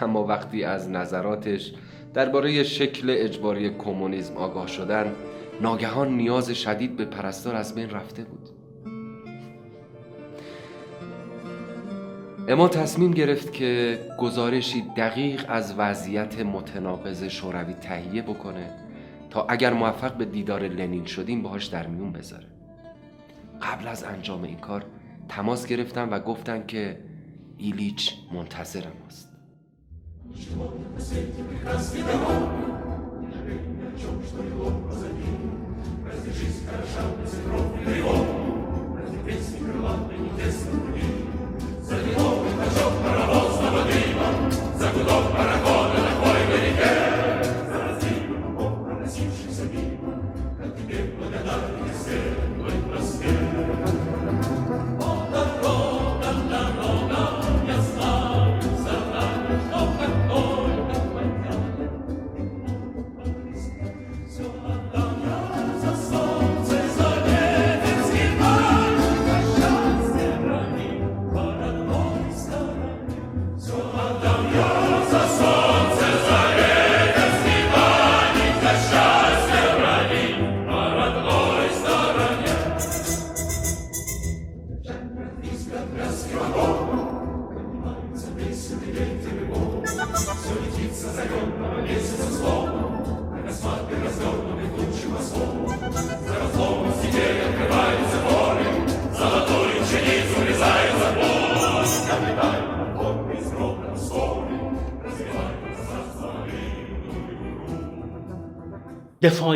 اما 0.00 0.24
وقتی 0.24 0.64
از 0.64 0.90
نظراتش 0.90 1.72
درباره 2.14 2.62
شکل 2.62 3.14
اجباری 3.18 3.70
کمونیسم 3.70 4.36
آگاه 4.36 4.66
شدن 4.66 5.14
ناگهان 5.60 6.16
نیاز 6.16 6.50
شدید 6.50 6.96
به 6.96 7.04
پرستار 7.04 7.54
از 7.54 7.74
بین 7.74 7.90
رفته 7.90 8.24
بود. 8.24 8.47
اما 12.48 12.68
تصمیم 12.68 13.10
گرفت 13.10 13.52
که 13.52 13.98
گزارشی 14.18 14.82
دقیق 14.96 15.44
از 15.48 15.74
وضعیت 15.78 16.40
متناقض 16.40 17.24
شوروی 17.24 17.74
تهیه 17.74 18.22
بکنه 18.22 18.70
تا 19.30 19.46
اگر 19.48 19.72
موفق 19.72 20.14
به 20.14 20.24
دیدار 20.24 20.62
لنین 20.62 21.04
شدیم 21.04 21.42
باهاش 21.42 21.66
در 21.66 21.86
میون 21.86 22.12
بذاره. 22.12 22.46
قبل 23.62 23.88
از 23.88 24.04
انجام 24.04 24.42
این 24.42 24.56
کار 24.58 24.84
تماس 25.28 25.66
گرفتم 25.66 26.08
و 26.10 26.18
گفتن 26.20 26.66
که 26.66 26.98
ایلیچ 27.58 28.14
منتظر 28.32 28.84
ماست. 29.02 29.28
Servidor, 41.88 42.44
it. 42.76 42.97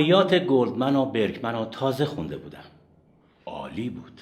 دفاعیات 0.02 0.34
گلدمن 0.34 0.96
و 0.96 1.04
برکمن 1.04 1.54
رو 1.54 1.64
تازه 1.64 2.04
خونده 2.04 2.36
بودم. 2.36 2.64
عالی 3.46 3.90
بود. 3.90 4.20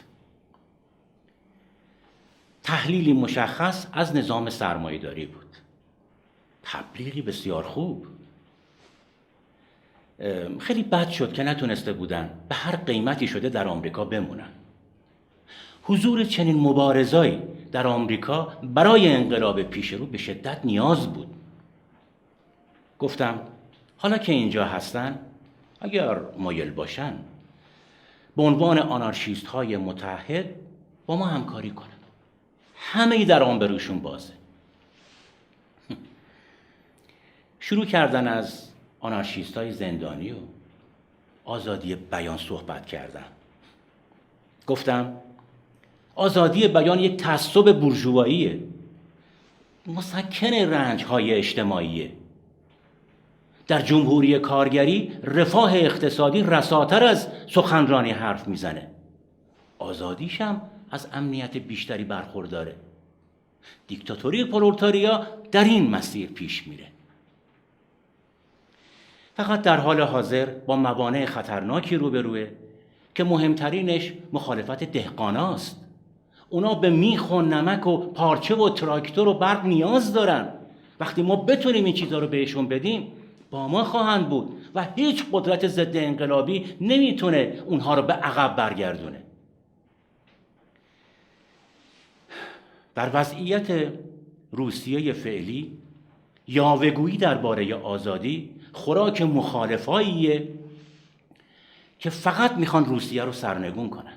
تحلیلی 2.62 3.12
مشخص 3.12 3.86
از 3.93 4.16
نظام 4.16 4.51
سرمایهداری 4.51 5.27
بود. 5.27 5.57
تبلیغی 6.62 7.23
بسیار 7.23 7.62
خوب. 7.62 8.07
خیلی 10.59 10.82
بد 10.82 11.09
شد 11.09 11.32
که 11.32 11.43
نتونسته 11.43 11.93
بودن 11.93 12.31
به 12.48 12.55
هر 12.55 12.77
قیمتی 12.77 13.27
شده 13.27 13.48
در 13.48 13.69
آمریکا 13.69 14.05
بمونن. 14.05 14.51
حضور 15.82 16.24
چنین 16.24 16.61
مبارزایی 16.61 17.43
در 17.73 17.86
آمریکا 17.86 18.52
برای 18.62 19.09
انقلاب 19.09 19.62
پیش 19.62 19.93
رو 19.93 20.07
به 20.07 20.19
شدت 20.19 20.65
نیاز 20.65 21.12
بود. 21.12 21.35
گفتم 22.98 23.40
حالا 23.97 24.19
که 24.19 24.32
اینجا 24.32 24.65
هستن 24.65 25.19
اگر 25.81 26.19
مایل 26.39 26.70
باشن 26.70 27.15
به 28.36 28.43
عنوان 28.43 28.78
آنارشیست 28.78 29.47
های 29.47 29.77
متحد 29.77 30.55
با 31.07 31.16
ما 31.16 31.27
همکاری 31.27 31.70
کنن. 31.70 31.86
همه 32.77 33.16
ای 33.16 33.24
در 33.24 33.43
آن 33.43 33.59
بروشون 33.59 33.98
بازه. 33.98 34.32
شروع 37.61 37.85
کردن 37.85 38.28
از 38.28 38.69
آنارشیست 39.01 39.57
های 39.57 39.73
زندانی 39.73 40.32
و 40.32 40.36
آزادی 41.44 41.94
بیان 41.94 42.39
صحبت 42.39 42.86
کردن. 42.86 43.24
گفتم 44.66 45.16
آزادی 46.15 46.69
بیان 46.69 46.98
یک 46.98 47.16
تعصب 47.16 47.81
بورژواییه 47.81 48.61
مسکن 49.86 50.55
رنج 50.55 51.05
های 51.05 51.35
اجتماعیه. 51.35 52.12
در 53.70 53.80
جمهوری 53.80 54.38
کارگری 54.38 55.12
رفاه 55.24 55.74
اقتصادی 55.74 56.42
رساتر 56.42 57.05
از 57.05 57.28
سخنرانی 57.47 58.10
حرف 58.10 58.48
می‌زنه. 58.48 58.90
آزادیشم 59.78 60.60
از 60.90 61.06
امنیت 61.12 61.56
بیشتری 61.56 62.05
برخورداره. 62.05 62.74
دیکتاتوری 63.86 64.44
پرولتاریا 64.44 65.26
در 65.52 65.64
این 65.64 65.90
مسیر 65.90 66.30
پیش 66.30 66.66
میره. 66.66 66.86
فقط 69.36 69.62
در 69.62 69.76
حال 69.76 70.01
حاضر 70.01 70.47
با 70.47 70.76
موانع 70.76 71.26
خطرناکی 71.26 71.97
روبروه 71.97 72.47
که 73.14 73.24
مهمترینش 73.24 74.12
مخالفت 74.32 74.84
دهقاناست 74.84 75.80
اونا 76.48 76.74
به 76.74 76.90
میخ 76.90 77.30
و 77.30 77.42
نمک 77.42 77.86
و 77.86 77.97
پارچه 77.97 78.55
و 78.55 78.70
تراکتور 78.70 79.28
و 79.28 79.34
برق 79.34 79.66
نیاز 79.66 80.12
دارن. 80.12 80.48
وقتی 81.01 81.22
ما 81.22 81.36
بتونیم 81.36 81.84
این 81.84 81.94
چیزها 81.94 82.18
رو 82.18 82.26
بهشون 82.26 82.68
بدیم 82.68 83.12
با 83.51 83.68
ما 83.68 83.85
خواهند 83.85 84.28
بود 84.28 84.66
و 84.74 84.86
هیچ 84.97 85.24
قدرت 85.32 85.66
ضد 85.66 85.97
انقلابی 85.97 86.77
نمی‌تونه 86.81 87.62
اونها 87.66 87.94
رو 87.94 88.02
به 88.02 88.12
عقب 88.12 88.56
برگردونه. 88.56 89.22
در 92.94 93.10
وضعیت 93.14 93.93
روسیه 94.52 95.12
فعلی 95.12 95.78
یاوهگویی 96.48 97.16
درباره 97.16 97.74
آزادی 97.74 98.51
خوراک 98.72 99.22
مخالفاییه 99.22 100.48
که 101.98 102.10
فقط 102.10 102.52
می‌خوان 102.52 102.85
روسیه 102.85 103.24
رو 103.24 103.32
سرنگون 103.32 103.90
کنن. 103.90 104.16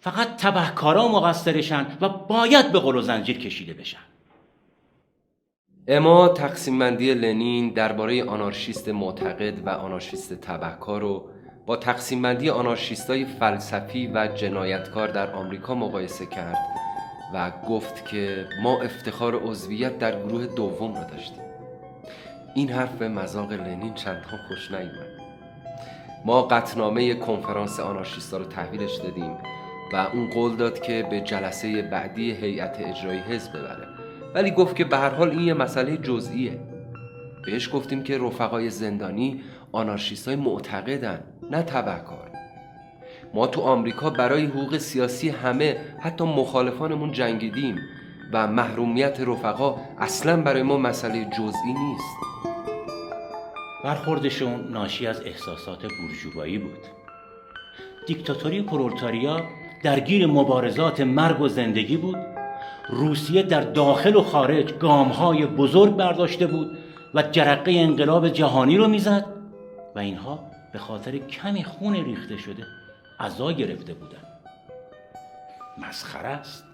فقط 0.00 0.36
تبهکارا 0.36 1.08
مقصرشن 1.08 1.86
و 2.00 2.08
باید 2.08 2.72
به 2.72 2.80
قل 2.80 3.00
زنجیر 3.00 3.38
کشیده 3.38 3.74
بشن. 3.74 4.13
اما 5.88 6.28
تقسیم 6.28 6.78
بندی 6.78 7.14
لنین 7.14 7.68
درباره 7.68 8.24
آنارشیست 8.24 8.88
معتقد 8.88 9.66
و 9.66 9.70
آنارشیست 9.70 10.34
تبهکار 10.34 11.00
رو 11.00 11.24
با 11.66 11.76
تقسیم 11.76 12.22
بندی 12.22 12.50
آنارشیستای 12.50 13.24
فلسفی 13.24 14.06
و 14.06 14.28
جنایتکار 14.34 15.08
در 15.08 15.32
آمریکا 15.32 15.74
مقایسه 15.74 16.26
کرد 16.26 16.56
و 17.34 17.52
گفت 17.68 18.08
که 18.08 18.46
ما 18.62 18.82
افتخار 18.82 19.34
عضویت 19.34 19.98
در 19.98 20.22
گروه 20.22 20.46
دوم 20.46 20.94
را 20.94 21.04
داشتیم. 21.04 21.42
این 22.54 22.68
حرف 22.68 22.92
به 22.92 23.08
مذاق 23.08 23.52
لنین 23.52 23.94
چندان 23.94 24.38
خوش 24.48 24.70
نیومد. 24.70 25.08
ما 26.24 26.42
قطنامه 26.42 27.14
کنفرانس 27.14 27.80
آنارشیستا 27.80 28.36
رو 28.36 28.44
تحویلش 28.44 28.96
دادیم 28.96 29.36
و 29.92 29.96
اون 29.96 30.30
قول 30.30 30.56
داد 30.56 30.82
که 30.82 31.06
به 31.10 31.20
جلسه 31.20 31.82
بعدی 31.82 32.32
هیئت 32.32 32.80
اجرایی 32.80 33.20
حزب 33.20 33.58
ببره. 33.58 33.93
ولی 34.34 34.50
گفت 34.50 34.76
که 34.76 34.84
به 34.84 34.98
هر 34.98 35.10
حال 35.10 35.30
این 35.30 35.40
یه 35.40 35.54
مسئله 35.54 35.96
جزئیه. 35.96 36.58
بهش 37.46 37.70
گفتیم 37.72 38.02
که 38.02 38.18
رفقای 38.18 38.70
زندانی 38.70 39.40
آنارشیستای 39.72 40.36
معتقدن 40.36 41.20
نه 41.50 41.62
تبهکار. 41.62 42.30
ما 43.34 43.46
تو 43.46 43.60
آمریکا 43.60 44.10
برای 44.10 44.46
حقوق 44.46 44.78
سیاسی 44.78 45.28
همه 45.28 45.76
حتی 46.00 46.24
مخالفانمون 46.24 47.12
جنگیدیم 47.12 47.78
و 48.32 48.46
محرومیت 48.46 49.20
رفقا 49.20 49.76
اصلا 49.98 50.42
برای 50.42 50.62
ما 50.62 50.78
مسئله 50.78 51.24
جزئی 51.24 51.72
نیست. 51.72 52.16
برخوردشون 53.84 54.68
ناشی 54.70 55.06
از 55.06 55.20
احساسات 55.20 55.82
بورژوایی 55.82 56.58
بود. 56.58 56.78
دیکتاتوری 58.06 58.62
پرولتاریا 58.62 59.40
درگیر 59.82 60.26
مبارزات 60.26 61.00
مرگ 61.00 61.40
و 61.40 61.48
زندگی 61.48 61.96
بود 61.96 62.16
روسیه 62.88 63.42
در 63.42 63.60
داخل 63.60 64.16
و 64.16 64.22
خارج 64.22 64.74
گامهای 64.74 65.46
بزرگ 65.46 65.96
برداشته 65.96 66.46
بود 66.46 66.78
و 67.14 67.22
جرقه 67.22 67.72
انقلاب 67.72 68.28
جهانی 68.28 68.76
رو 68.76 68.88
می‌زد 68.88 69.26
و 69.94 69.98
اینها 69.98 70.44
به 70.72 70.78
خاطر 70.78 71.18
کمی 71.18 71.64
خون 71.64 71.94
ریخته 71.94 72.36
شده 72.36 72.66
عزا 73.20 73.52
گرفته 73.52 73.94
بودن 73.94 74.18
مسخره 75.88 76.28
است. 76.28 76.64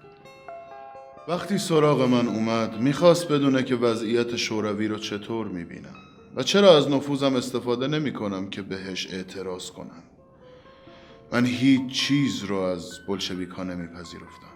وقتی 1.27 1.57
سراغ 1.57 2.01
من 2.01 2.27
اومد 2.27 2.79
می‌خواست 2.79 3.31
بدونه 3.31 3.63
که 3.63 3.75
وضعیت 3.75 4.35
شوروی 4.35 4.87
رو 4.87 4.97
چطور 4.97 5.47
می‌بینم 5.47 5.95
و 6.35 6.43
چرا 6.43 6.77
از 6.77 6.89
نفوذم 6.89 7.35
استفاده 7.35 7.87
نمی 7.87 8.13
کنم 8.13 8.49
که 8.49 8.61
بهش 8.61 9.13
اعتراض 9.13 9.71
کنم. 9.71 10.03
من 11.31 11.45
هیچ 11.45 11.91
چیز 11.91 12.43
رو 12.43 12.55
از 12.55 12.99
بلشویک 13.07 13.49
ها 13.49 13.63
نمیپذیرفتم. 13.63 14.50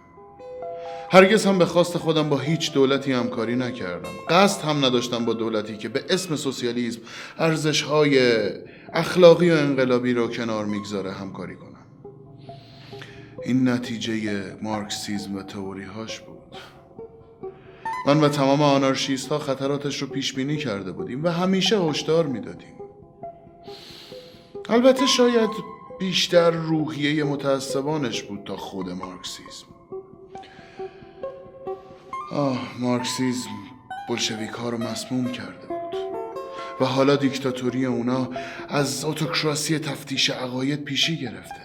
هرگز 1.12 1.46
هم 1.46 1.58
به 1.58 1.66
خواست 1.66 1.98
خودم 1.98 2.30
با 2.30 2.38
هیچ 2.38 2.74
دولتی 2.74 3.12
همکاری 3.12 3.56
نکردم. 3.56 4.10
قصد 4.30 4.62
هم 4.62 4.86
نداشتم 4.86 5.26
با 5.26 5.34
دولتی 5.34 5.78
که 5.78 5.90
به 5.90 6.04
اسم 6.10 6.36
سوسیالیسم 6.36 7.00
ارزش 7.38 7.82
های 7.82 8.20
اخلاقی 8.94 9.52
و 9.52 9.54
انقلابی 9.54 10.14
رو 10.14 10.28
کنار 10.28 10.66
می‌گذاره 10.66 11.12
همکاری 11.12 11.56
کنم. 11.56 11.72
این 13.44 13.70
نتیجه 13.70 14.44
مارکسیزم 14.62 15.36
و 15.36 15.44
تئوری 15.44 15.84
هاش 15.84 16.20
بود. 16.20 16.36
من 18.08 18.22
و 18.22 18.30
تمام 18.30 18.62
آنارشیست 18.62 19.28
ها 19.28 19.40
خطراتش 19.40 20.02
رو 20.02 20.08
پیش 20.08 20.34
بینی 20.34 20.58
کرده 20.58 20.92
بودیم 20.92 21.24
و 21.24 21.30
همیشه 21.30 21.80
هشدار 21.80 22.26
می‌دادیم. 22.26 22.76
البته 24.70 25.08
شاید 25.08 25.50
بیشتر 26.00 26.52
روحیه 26.52 27.24
متعصبانش 27.24 28.24
بود 28.24 28.44
تا 28.46 28.56
خود 28.56 28.90
مارکسیزم. 28.90 29.75
آه 32.36 32.80
مارکسیزم 32.80 33.50
بلشویک 34.10 34.50
ها 34.50 34.70
رو 34.70 34.78
مسموم 34.78 35.32
کرده 35.32 35.68
بود. 35.68 35.96
و 36.82 36.86
حالا 36.86 37.16
دیکتاتوری 37.16 37.86
اونا 37.86 38.30
از 38.70 39.06
اتوکراسی 39.06 39.80
تفتیش 39.80 40.30
عقاید 40.30 40.84
پیشی 40.84 41.18
گرفته. 41.18 41.62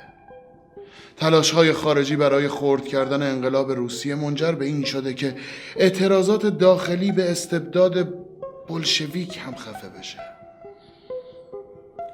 تلاش 1.17 1.51
های 1.51 1.73
خارجی 1.73 2.17
برای 2.17 2.49
خورد 2.49 2.85
کردن 2.85 3.23
انقلاب 3.23 3.73
روسیه 3.73 4.15
منجر 4.15 4.53
به 4.53 4.65
این 4.65 4.85
شده 4.85 5.15
که 5.15 5.37
اعتراضات 5.77 6.47
داخلی 6.47 7.13
به 7.13 7.31
استبداد 7.31 8.15
بلشویک 8.69 9.39
هم 9.39 9.55
خفه 9.55 9.89
بشه. 9.99 10.19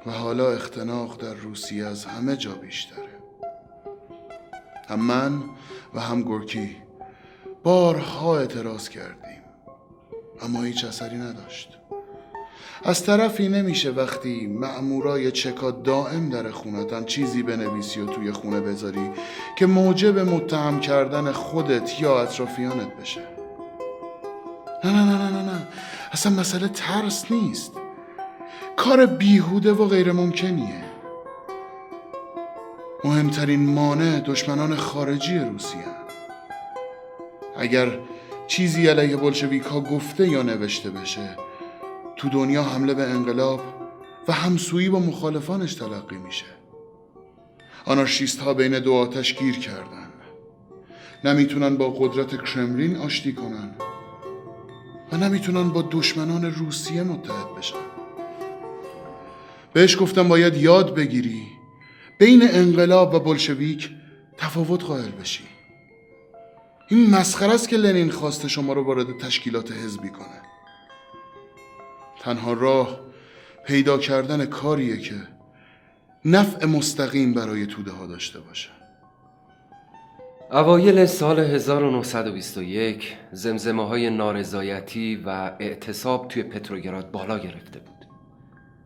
و 0.05 0.11
حالا 0.11 0.51
اختناق 0.51 1.21
در 1.21 1.33
روسیه 1.33 1.85
از 1.85 2.05
همه 2.05 2.35
جا 2.35 2.51
بیشتره. 2.51 3.17
هم 4.89 4.99
من 4.99 5.43
و 5.93 5.99
هم 5.99 6.21
گورکی 6.21 6.86
بارها 7.63 8.37
اعتراض 8.37 8.89
کردیم. 8.89 9.41
اما 10.41 10.63
هیچ 10.63 10.85
اثری 10.85 11.17
نداشت. 11.17 11.77
از 12.83 13.03
طرفی 13.03 13.49
نمیشه 13.49 13.91
وقتی 13.91 14.47
مأمورای 14.47 15.31
چکا 15.31 15.71
دائم 15.71 16.29
در 16.29 16.51
خونتن 16.51 17.03
چیزی 17.05 17.43
بنویسی 17.43 18.01
و 18.01 18.05
توی 18.05 18.31
خونه 18.31 18.59
بذاری 18.59 19.09
که 19.57 19.65
موجب 19.65 20.19
متهم 20.19 20.79
کردن 20.79 21.31
خودت 21.31 22.01
یا 22.01 22.21
اطرافیانت 22.21 22.95
بشه. 23.01 23.21
نه 24.83 24.91
نه 24.91 25.03
نه 25.03 25.29
نه 25.29 25.41
نه. 25.41 25.67
اصلا 26.11 26.31
مسئله 26.31 26.67
ترس 26.67 27.31
نیست. 27.31 27.71
کار 28.75 29.05
بیهوده 29.05 29.71
و 29.73 29.85
غیر 29.85 30.11
ممکنیه. 30.11 30.83
مهمترین 33.03 33.69
مانع 33.69 34.19
دشمنان 34.19 34.75
خارجی 34.75 35.39
روسیه. 35.39 36.06
اگر 37.57 37.99
چیزی 38.47 38.87
علیه 38.87 39.17
بلشویک 39.17 39.63
ها 39.63 39.81
گفته 39.81 40.29
یا 40.29 40.41
نوشته 40.41 40.89
بشه 40.89 41.29
تو 42.15 42.29
دنیا 42.29 42.63
حمله 42.63 42.93
به 42.93 43.03
انقلاب 43.03 43.61
و 44.27 44.31
همسویی 44.31 44.89
با 44.89 44.99
مخالفانش 44.99 45.73
تلقی 45.73 46.17
میشه. 46.17 46.45
آنارشیست 47.85 48.39
ها 48.39 48.53
بین 48.53 48.79
دو 48.79 48.93
آتش 48.93 49.39
گیر 49.39 49.59
کردن. 49.59 50.09
نمی‌تونن 51.23 51.77
با 51.77 51.89
قدرت 51.89 52.43
کرملین 52.43 52.95
آشتی 52.95 53.33
کنن. 53.33 53.75
و 55.11 55.17
نمی‌تونن 55.17 55.69
با 55.69 55.81
دشمنان 55.91 56.45
روسیه 56.45 57.03
متحد 57.03 57.55
بشن. 57.57 57.75
بهش 59.73 60.01
گفتم 60.01 60.27
باید 60.27 60.57
یاد 60.57 60.95
بگیری 60.95 61.43
بین 62.19 62.41
انقلاب 62.51 63.13
و 63.13 63.19
بلشویک 63.19 63.89
تفاوت 64.37 64.83
قائل 64.83 65.11
بشی. 65.11 65.56
این 66.89 67.09
مسخره 67.09 67.53
است 67.53 67.69
که 67.69 67.77
لنین 67.77 68.11
خواسته 68.11 68.47
شما 68.47 68.73
رو 68.73 68.83
وارد 68.83 69.17
تشکیلات 69.17 69.71
حزبی 69.71 70.09
کنه. 70.09 70.41
تنها 72.19 72.53
راه 72.53 72.99
پیدا 73.65 73.97
کردن 73.97 74.45
کاریه 74.45 74.97
که 74.97 75.15
نفع 76.25 76.65
مستقیم 76.65 77.33
برای 77.33 77.65
توده 77.65 77.91
ها 77.91 78.07
داشته 78.07 78.39
باشه. 78.39 78.69
اوایل 80.51 81.05
سال 81.05 81.39
1921 81.39 83.17
زمزمه 83.31 83.87
های 83.87 84.09
نارضایتی 84.09 85.15
و 85.15 85.29
اعتصاب 85.59 86.27
توی 86.27 86.43
پتروگراد 86.43 87.11
بالا 87.11 87.37
گرفته 87.39 87.79
بود. 87.79 88.05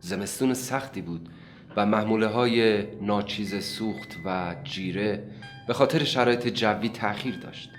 زمستون 0.00 0.54
سختی 0.54 1.02
بود 1.02 1.28
و 1.76 1.86
محموله 1.86 2.26
های 2.26 2.86
ناچیز 3.00 3.64
سوخت 3.64 4.16
و 4.24 4.56
جیره 4.64 5.24
به 5.68 5.74
خاطر 5.74 6.04
شرایط 6.04 6.48
جوی 6.48 6.88
تأخیر 6.88 7.36
داشت. 7.36 7.70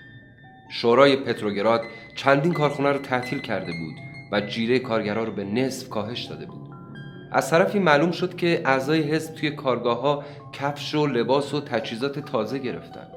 شورای 0.75 1.15
پتروگراد 1.15 1.83
چندین 2.15 2.53
کارخونه 2.53 2.91
رو 2.91 2.97
تعطیل 2.99 3.39
کرده 3.39 3.71
بود 3.71 3.95
و 4.31 4.41
جیره 4.41 4.79
کارگرا 4.79 5.23
رو 5.23 5.31
به 5.31 5.43
نصف 5.43 5.89
کاهش 5.89 6.23
داده 6.23 6.45
بود. 6.45 6.61
از 7.31 7.49
طرفی 7.49 7.79
معلوم 7.79 8.11
شد 8.11 8.35
که 8.35 8.61
اعضای 8.65 9.01
حزب 9.01 9.35
توی 9.35 9.51
کارگاه 9.51 10.01
ها 10.01 10.23
کفش 10.53 10.95
و 10.95 11.07
لباس 11.07 11.53
و 11.53 11.61
تجهیزات 11.61 12.19
تازه 12.19 12.59
گرفتن. 12.59 13.07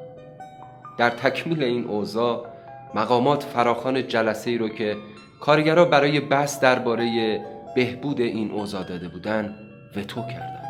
در 0.98 1.10
تکمیل 1.10 1.62
این 1.62 1.84
اوضاع 1.84 2.46
مقامات 2.94 3.42
فراخان 3.42 4.08
جلسه 4.08 4.50
ای 4.50 4.58
رو 4.58 4.68
که 4.68 4.96
کارگرها 5.40 5.84
برای 5.84 6.20
بحث 6.20 6.60
درباره 6.60 7.40
بهبود 7.76 8.20
این 8.20 8.50
اوضاع 8.50 8.84
داده 8.84 9.08
بودن 9.08 9.54
وتو 9.96 10.22
کردن. 10.22 10.62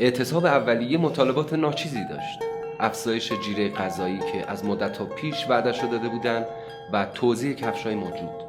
اعتصاب 0.00 0.46
اولیه 0.46 0.98
مطالبات 0.98 1.52
ناچیزی 1.52 2.04
داشت. 2.10 2.53
افزایش 2.80 3.32
جیره 3.32 3.68
غذایی 3.68 4.18
که 4.18 4.50
از 4.50 4.64
مدت 4.64 5.02
پیش 5.02 5.46
وعدش 5.48 5.82
رو 5.82 5.88
داده 5.88 6.08
بودن 6.08 6.44
و 6.92 7.06
توزیع 7.14 7.54
کفشای 7.54 7.94
موجود. 7.94 8.44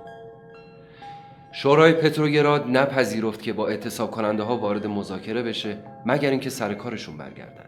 شورای 1.52 1.94
پتروگراد 1.94 2.68
نپذیرفت 2.68 3.42
که 3.42 3.54
با 3.54 3.68
اعتصاب 3.68 4.12
کننده 4.12 4.44
ها 4.44 4.58
وارد 4.58 4.88
مذاکره 4.88 5.44
بشه 5.44 5.78
مگر 6.06 6.30
اینکه 6.30 6.50
سر 6.50 6.74
کارشون 6.74 7.18
برگردن. 7.18 7.66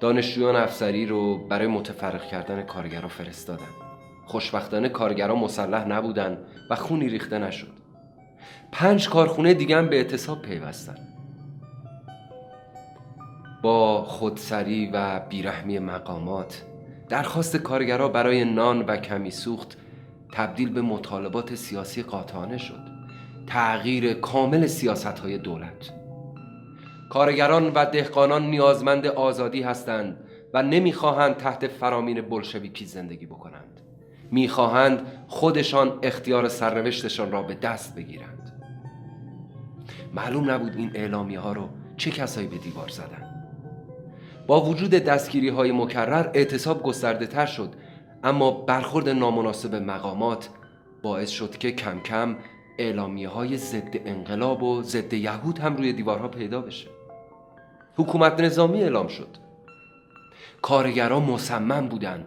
دانشجویان 0.00 0.56
افسری 0.56 1.06
رو 1.06 1.48
برای 1.48 1.66
متفرق 1.66 2.24
کردن 2.28 2.62
کارگرها 2.62 3.08
فرستادن. 3.08 3.66
خوشبختانه 4.26 4.88
کارگرها 4.88 5.36
مسلح 5.36 5.84
نبودن 5.88 6.38
و 6.70 6.74
خونی 6.74 7.08
ریخته 7.08 7.38
نشد. 7.38 7.72
پنج 8.72 9.08
کارخونه 9.08 9.54
دیگه 9.54 9.76
هم 9.76 9.88
به 9.88 9.96
اعتصاب 9.96 10.42
پیوستن. 10.42 11.15
با 13.66 14.04
خودسری 14.04 14.90
و 14.92 15.20
بیرحمی 15.20 15.78
مقامات. 15.78 16.62
درخواست 17.08 17.56
کارگرها 17.56 18.08
برای 18.08 18.44
نان 18.44 18.82
و 18.82 18.96
کمی 18.96 19.30
سوخت 19.30 19.78
تبدیل 20.32 20.70
به 20.70 20.82
مطالبات 20.82 21.54
سیاسی 21.54 22.02
قاطعانه 22.02 22.58
شد. 22.58 22.80
تغییر 23.46 24.14
کامل 24.14 24.66
سیاست 24.66 25.18
های 25.18 25.38
دولت. 25.38 25.92
کارگران 27.10 27.72
و 27.74 27.84
دهقانان 27.84 28.50
نیازمند 28.50 29.06
آزادی 29.06 29.62
هستند 29.62 30.16
و 30.54 30.62
نمی‌خواهند 30.62 31.36
تحت 31.36 31.66
فرامین 31.66 32.20
بلشویکی 32.20 32.84
زندگی 32.84 33.26
بکنند. 33.26 33.80
می‌خواهند 34.30 35.02
خودشان 35.26 35.98
اختیار 36.02 36.48
سرنوشتشان 36.48 37.32
را 37.32 37.42
به 37.42 37.54
دست 37.54 37.94
بگیرند. 37.94 38.62
معلوم 40.14 40.50
نبود 40.50 40.76
این 40.76 40.90
اعلامیه 40.94 41.40
ها 41.40 41.52
رو 41.52 41.68
چه 41.96 42.10
کسایی 42.10 42.46
به 42.46 42.58
دیوار 42.58 42.88
زدن. 42.88 43.25
با 44.46 44.60
وجود 44.60 44.90
دستگیری 44.90 45.48
های 45.48 45.72
مکرر 45.72 46.30
اعتصاب 46.34 46.82
گسترده 46.82 47.26
تر 47.26 47.46
شد 47.46 47.74
اما 48.24 48.50
برخورد 48.50 49.08
نامناسب 49.08 49.74
مقامات 49.74 50.48
باعث 51.02 51.30
شد 51.30 51.58
که 51.58 51.72
کم 51.72 52.00
کم 52.00 52.36
اعلامیه 52.78 53.28
های 53.28 53.56
ضد 53.56 53.90
انقلاب 53.94 54.62
و 54.62 54.82
ضد 54.82 55.12
یهود 55.12 55.58
هم 55.58 55.76
روی 55.76 55.92
دیوارها 55.92 56.28
پیدا 56.28 56.60
بشه. 56.60 56.88
حکومت 57.96 58.40
نظامی 58.40 58.82
اعلام 58.82 59.08
شد. 59.08 59.28
کارگران 60.62 61.22
مصمم 61.22 61.88
بودن 61.88 62.26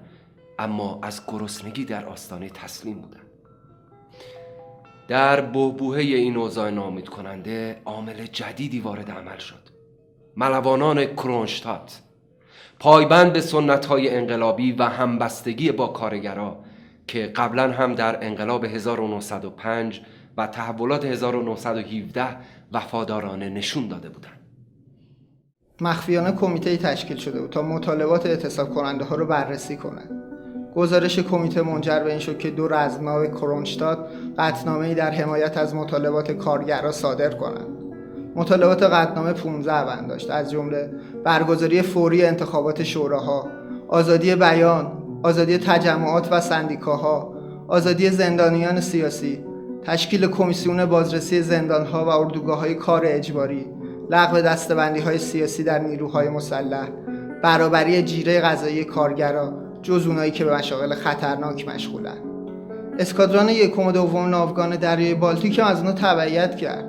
اما 0.60 1.00
از 1.04 1.22
گرسنگی 1.28 1.86
در 1.86 2.06
آستانه 2.06 2.50
تسلیم 2.50 3.02
بودن. 3.02 3.20
در 5.08 5.41
بهبوهه 5.41 6.00
این 6.00 6.38
اوضاع 6.38 6.70
نامید 6.70 7.10
کننده 7.10 7.82
عامل 7.86 8.26
جدیدی 8.26 8.80
وارد 8.80 9.12
عمل 9.12 9.38
شد. 9.38 9.70
ملوانان 10.38 11.06
کرونشتات 11.06 12.02
پایبند 12.80 13.34
به 13.34 13.41
سنت 13.41 13.85
های 13.85 14.10
انقلابی 14.10 14.72
و 14.72 14.84
همبستگی 14.84 15.72
با 15.72 15.88
کارگرا 15.88 16.57
که 17.07 17.26
قبلا 17.26 17.72
هم 17.72 17.95
در 17.95 18.26
انقلاب 18.26 18.65
1905 18.65 20.01
و 20.38 20.47
تحولات 20.47 21.06
1917 21.06 22.26
وفادارانه 22.73 23.49
نشون 23.49 23.88
داده 23.88 24.10
بودند. 24.10 24.39
مخفیانه 25.81 26.31
کمیته 26.31 26.77
تشکیل 26.77 27.18
شده 27.18 27.41
بود 27.41 27.49
تا 27.49 27.61
مطالبات 27.61 28.26
اعتصاب 28.26 28.73
کننده 28.73 29.06
ها 29.06 29.15
رو 29.15 29.26
بررسی 29.26 29.77
کنند. 29.77 30.11
گزارش 30.76 31.19
کمیته 31.19 31.61
منجر 31.61 31.99
به 31.99 32.10
این 32.10 32.19
شد 32.19 32.38
که 32.38 32.49
دو 32.49 32.68
رزمنامه 32.68 33.27
کرونشتاد 33.27 34.11
قطنامه 34.38 34.93
در 34.93 35.11
حمایت 35.11 35.57
از 35.57 35.76
مطالبات 35.76 36.31
کارگرا 36.31 36.91
صادر 36.91 37.34
کنند. 37.34 37.78
مطالبات 38.40 38.84
قطنامه 38.84 39.34
15 39.34 39.86
بند 39.86 40.07
داشت. 40.07 40.32
از 40.32 40.52
جمله 40.52 40.91
برگزاری 41.24 41.82
فوری 41.82 42.26
انتخابات 42.26 42.84
شوراها 42.84 43.48
آزادی 43.88 44.36
بیان 44.36 44.91
آزادی 45.24 45.57
تجمعات 45.57 46.28
و 46.32 46.41
سندیکاها 46.41 47.34
آزادی 47.68 48.10
زندانیان 48.10 48.82
سیاسی 48.82 49.45
تشکیل 49.84 50.28
کمیسیون 50.28 50.86
بازرسی 50.86 51.41
زندانها 51.41 52.06
و 52.06 52.07
اردوگاه 52.07 52.60
های 52.60 52.76
کار 52.76 53.02
اجباری 53.06 53.66
لغو 54.10 54.41
دستبندی 54.41 54.99
های 54.99 55.18
سیاسی 55.18 55.64
در 55.64 55.80
نیروهای 55.80 56.30
مسلح 56.30 56.88
برابری 57.44 58.03
جیره 58.03 58.41
غذایی 58.41 58.84
کارگرا 58.84 59.53
جز 59.82 60.07
اونایی 60.07 60.32
که 60.32 60.45
به 60.45 60.56
مشاغل 60.56 60.95
خطرناک 60.95 61.68
مشغولن. 61.68 62.18
اسکادران 62.99 63.49
یکم 63.49 63.82
و 63.88 63.91
دوم 63.91 64.30
ناوگان 64.30 64.76
دریای 64.76 65.14
بالتیک 65.14 65.60
هم 65.60 65.66
از 65.66 65.78
اونها 65.78 65.94
تبعیت 65.94 66.56
کرد. 66.56 66.89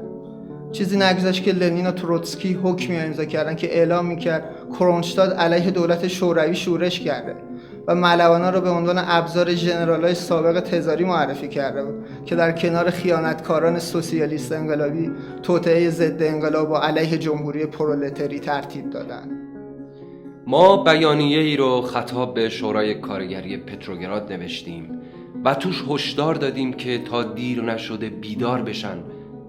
چیزی 0.72 0.98
نگذشت 0.98 1.44
که 1.44 1.52
لنین 1.52 1.86
و 1.86 1.90
تروتسکی 1.90 2.58
حکمی 2.62 2.96
امضا 2.96 3.24
کردن 3.24 3.54
که 3.54 3.76
اعلام 3.78 4.06
می‌کرد 4.06 4.44
کرونشتاد 4.78 5.32
علیه 5.32 5.70
دولت 5.70 6.08
شوروی 6.08 6.54
شورش 6.54 7.00
کرده 7.00 7.36
و 7.86 7.94
ملوانا 7.94 8.50
را 8.50 8.60
به 8.60 8.70
عنوان 8.70 8.98
ابزار 8.98 9.54
ژنرالای 9.54 10.14
سابق 10.14 10.60
تزاری 10.60 11.04
معرفی 11.04 11.48
کرده 11.48 11.84
بود 11.84 11.94
که 12.26 12.34
در 12.34 12.52
کنار 12.52 12.90
خیانتکاران 12.90 13.78
سوسیالیست 13.78 14.52
انقلابی 14.52 15.10
توطعه 15.42 15.90
ضد 15.90 16.22
انقلاب 16.22 16.70
و 16.70 16.74
علیه 16.74 17.18
جمهوری 17.18 17.66
پرولتری 17.66 18.38
ترتیب 18.38 18.90
دادند 18.90 19.30
ما 20.46 20.76
بیانیه 20.76 21.38
ای 21.38 21.56
رو 21.56 21.82
خطاب 21.82 22.34
به 22.34 22.48
شورای 22.48 22.94
کارگری 22.94 23.56
پتروگراد 23.56 24.32
نوشتیم 24.32 25.00
و 25.44 25.54
توش 25.54 25.84
هشدار 25.88 26.34
دادیم 26.34 26.72
که 26.72 26.98
تا 26.98 27.22
دیر 27.22 27.62
نشده 27.62 28.08
بیدار 28.08 28.62
بشن 28.62 28.98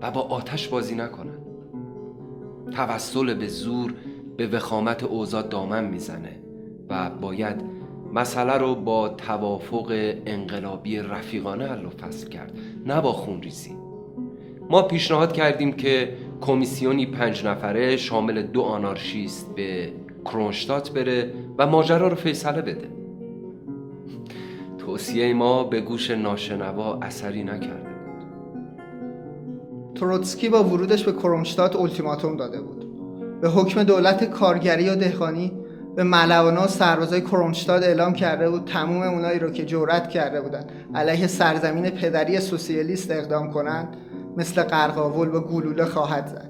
و 0.01 0.11
با 0.11 0.21
آتش 0.21 0.67
بازی 0.67 0.95
نکنن. 0.95 1.37
توسل 2.71 3.33
به 3.33 3.47
زور 3.47 3.93
به 4.37 4.47
وخامت 4.47 5.03
اوضاع 5.03 5.41
دامن 5.41 5.85
می‌زنه 5.85 6.39
و 6.89 7.09
باید 7.09 7.55
مسئله 8.13 8.53
رو 8.53 8.75
با 8.75 9.09
توافق 9.09 10.15
انقلابی 10.25 10.97
رفیقانه 10.97 11.67
حل 11.67 11.85
و 11.85 11.89
فصل 11.89 12.29
کرد 12.29 12.57
نه 12.85 13.01
با 13.01 13.11
خونریزی 13.11 13.75
ما 14.69 14.81
پیشنهاد 14.81 15.33
کردیم 15.33 15.73
که 15.73 16.17
کمیسیونی 16.41 17.05
پنج 17.05 17.45
نفره 17.45 17.97
شامل 17.97 18.41
دو 18.41 18.61
آنارشیست 18.61 19.55
به 19.55 19.93
کرونشتات 20.25 20.91
بره 20.91 21.33
و 21.57 21.67
ماجرا 21.67 22.07
رو 22.07 22.15
فیصله 22.15 22.61
بده. 22.61 22.87
توصیه 24.77 25.33
ما 25.33 25.63
به 25.63 25.81
گوش 25.81 26.11
ناشنوا 26.11 26.99
اثری 27.01 27.43
نکرده 27.43 27.90
تروتسکی 30.01 30.49
با 30.49 30.63
ورودش 30.63 31.03
به 31.03 31.11
کرومشتات 31.11 31.75
التیماتوم 31.75 32.37
داده 32.37 32.61
بود. 32.61 32.85
به 33.41 33.49
حکم 33.49 33.83
دولت 33.83 34.23
کارگری 34.23 34.89
و 34.89 34.95
دهقانی 34.95 35.51
به 35.95 36.03
ملوانا 36.03 36.63
و 36.63 36.67
سربازای 36.67 37.21
کرومشتاد 37.21 37.83
اعلام 37.83 38.13
کرده 38.13 38.49
بود 38.49 38.65
تموم 38.65 39.01
اونایی 39.01 39.39
رو 39.39 39.51
که 39.51 39.65
جورت 39.65 40.09
کرده 40.09 40.41
بودن 40.41 40.65
علیه 40.95 41.27
سرزمین 41.27 41.89
پدری 41.89 42.39
سوسیالیست 42.39 43.11
اقدام 43.11 43.51
کنند 43.51 43.97
مثل 44.37 44.63
قرقاول 44.63 45.35
و 45.35 45.39
گلوله 45.39 45.85
خواهد 45.85 46.27
زد. 46.27 46.49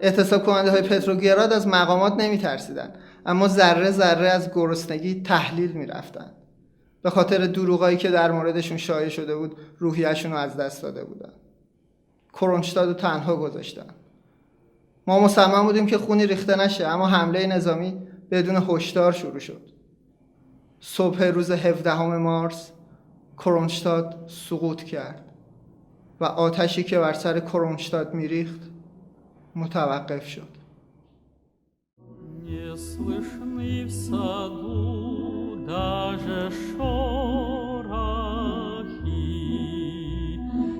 اعتصاب 0.00 0.46
کننده 0.46 0.70
های 0.70 0.82
پتروگراد 0.82 1.52
از 1.52 1.68
مقامات 1.68 2.12
نمی 2.12 2.38
ترسیدن 2.38 2.92
اما 3.26 3.48
ذره 3.48 3.90
ذره 3.90 4.28
از 4.28 4.50
گرسنگی 4.54 5.22
تحلیل 5.22 5.72
می 5.72 5.86
رفتن. 5.86 6.30
به 7.02 7.10
خاطر 7.10 7.46
دروغایی 7.46 7.96
که 7.96 8.08
در 8.08 8.30
موردشون 8.32 8.76
شایع 8.76 9.08
شده 9.08 9.36
بود 9.36 9.56
روحیشون 9.78 10.32
رو 10.32 10.38
از 10.38 10.56
دست 10.56 10.82
داده 10.82 11.04
بودن 11.04 11.32
کرونشتاد 12.35 12.87
رو 12.87 12.93
تنها 12.93 13.35
گذاشتن 13.35 13.87
ما 15.07 15.19
مصمم 15.19 15.63
بودیم 15.63 15.85
که 15.85 15.97
خونی 15.97 16.27
ریخته 16.27 16.55
نشه 16.55 16.87
اما 16.87 17.07
حمله 17.07 17.47
نظامی 17.47 17.97
بدون 18.31 18.63
هشدار 18.69 19.11
شروع 19.11 19.39
شد 19.39 19.61
صبح 20.79 21.23
روز 21.23 21.51
17 21.51 22.17
مارس 22.17 22.71
کرونشتاد 23.37 24.25
سقوط 24.27 24.83
کرد 24.83 25.25
و 26.19 26.25
آتشی 26.25 26.83
که 26.83 26.99
بر 26.99 27.13
سر 27.13 27.39
کرونشتاد 27.39 28.13
میریخت 28.13 28.61
متوقف 29.55 30.27
شد 30.27 30.61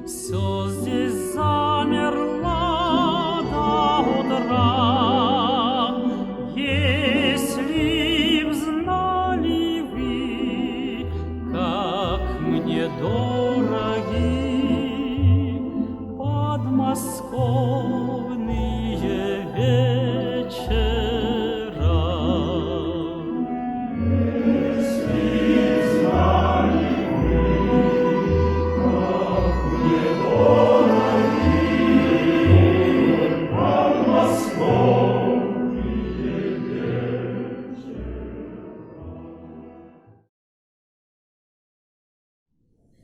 Все 0.06 0.68
здесь 0.70 1.15
замерло 1.86 3.44
до 3.52 3.66
утра. 4.20 5.35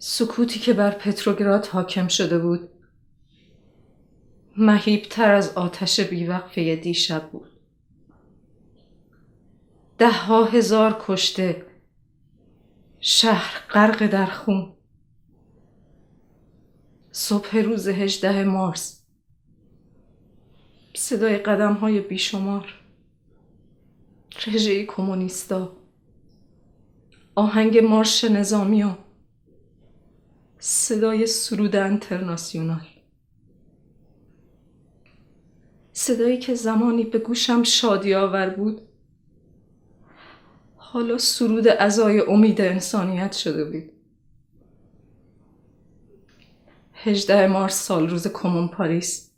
سکوتی 0.04 0.60
که 0.60 0.72
بر 0.72 0.90
پتروگراد 0.90 1.66
حاکم 1.66 2.08
شده 2.08 2.38
بود 2.38 2.68
مهیبتر 4.56 5.34
از 5.34 5.54
آتش 5.54 6.00
بیوقفه 6.00 6.76
دیشب 6.76 7.30
بود. 7.30 7.50
ده 9.98 10.12
ها 10.12 10.44
هزار 10.44 10.96
کشته 11.00 11.66
شهر 13.00 13.68
غرق 13.70 14.06
در 14.06 14.26
خون. 14.26 14.72
صبح 17.12 17.56
روز 17.56 17.88
هجده 17.88 18.44
مارس. 18.44 19.04
صدای 20.94 21.38
قدم 21.38 21.74
های 21.74 22.00
بیشمار. 22.00 22.74
رژه 24.46 24.86
کمونیستا. 24.86 25.76
آهنگ 27.34 27.78
مارش 27.78 28.24
نظامیان. 28.24 28.98
صدای 30.64 31.26
سرود 31.26 31.76
انترناسیونال 31.76 32.86
صدایی 35.92 36.38
که 36.38 36.54
زمانی 36.54 37.04
به 37.04 37.18
گوشم 37.18 37.62
شادی 37.62 38.14
آور 38.14 38.50
بود 38.50 38.80
حالا 40.76 41.18
سرود 41.18 41.68
ازای 41.68 42.20
امید 42.20 42.60
انسانیت 42.60 43.32
شده 43.32 43.64
بود. 43.64 43.92
هجده 46.94 47.46
مارس 47.46 47.82
سال 47.82 48.08
روز 48.08 48.26
کمون 48.26 48.68
پاریس 48.68 49.30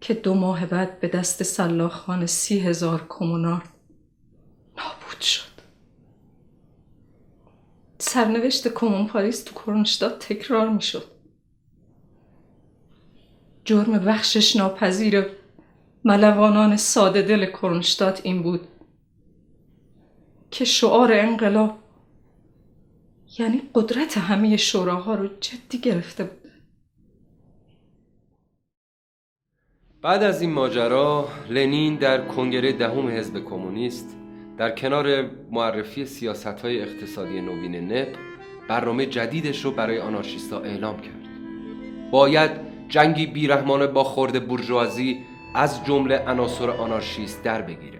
که 0.00 0.14
دو 0.14 0.34
ماه 0.34 0.66
بعد 0.66 1.00
به 1.00 1.08
دست 1.08 1.42
سلاخان 1.42 2.26
سی 2.26 2.58
هزار 2.58 3.06
کمونار 3.08 3.64
نابود 4.76 5.20
شد. 5.20 5.57
سرنوشت 7.98 8.68
کمون 8.68 9.06
پاریس 9.06 9.42
تو 9.42 9.54
کرونشتاد 9.54 10.18
تکرار 10.18 10.68
می 10.68 10.82
شد 10.82 11.04
جرم 13.64 13.98
بخشش 13.98 14.56
ناپذیر 14.56 15.26
ملوانان 16.04 16.76
ساده 16.76 17.22
دل 17.22 17.46
کرونشتات 17.46 18.20
این 18.24 18.42
بود 18.42 18.68
که 20.50 20.64
شعار 20.64 21.12
انقلاب 21.12 21.78
یعنی 23.38 23.62
قدرت 23.74 24.18
همه 24.18 24.56
شوراها 24.56 25.14
رو 25.14 25.28
جدی 25.40 25.78
گرفته 25.78 26.24
بود 26.24 26.52
بعد 30.02 30.22
از 30.22 30.42
این 30.42 30.52
ماجرا 30.52 31.28
لنین 31.50 31.96
در 31.96 32.26
کنگره 32.26 32.72
دهم 32.72 33.08
حزب 33.08 33.44
کمونیست 33.44 34.16
در 34.58 34.70
کنار 34.70 35.30
معرفی 35.50 36.04
سیاست 36.04 36.46
های 36.46 36.82
اقتصادی 36.82 37.40
نوین 37.40 37.92
نپ 37.92 38.08
برنامه 38.68 39.06
جدیدش 39.06 39.64
رو 39.64 39.70
برای 39.70 39.98
آنارشیستا 39.98 40.60
اعلام 40.60 41.00
کرد. 41.00 41.28
باید 42.10 42.50
جنگی 42.88 43.26
بیرحمانه 43.26 43.86
با 43.86 44.04
خورد 44.04 44.48
برجوازی 44.48 45.18
از 45.54 45.84
جمله 45.84 46.18
عناصر 46.18 46.70
آنارشیست 46.70 47.44
در 47.44 47.62
بگیره. 47.62 47.98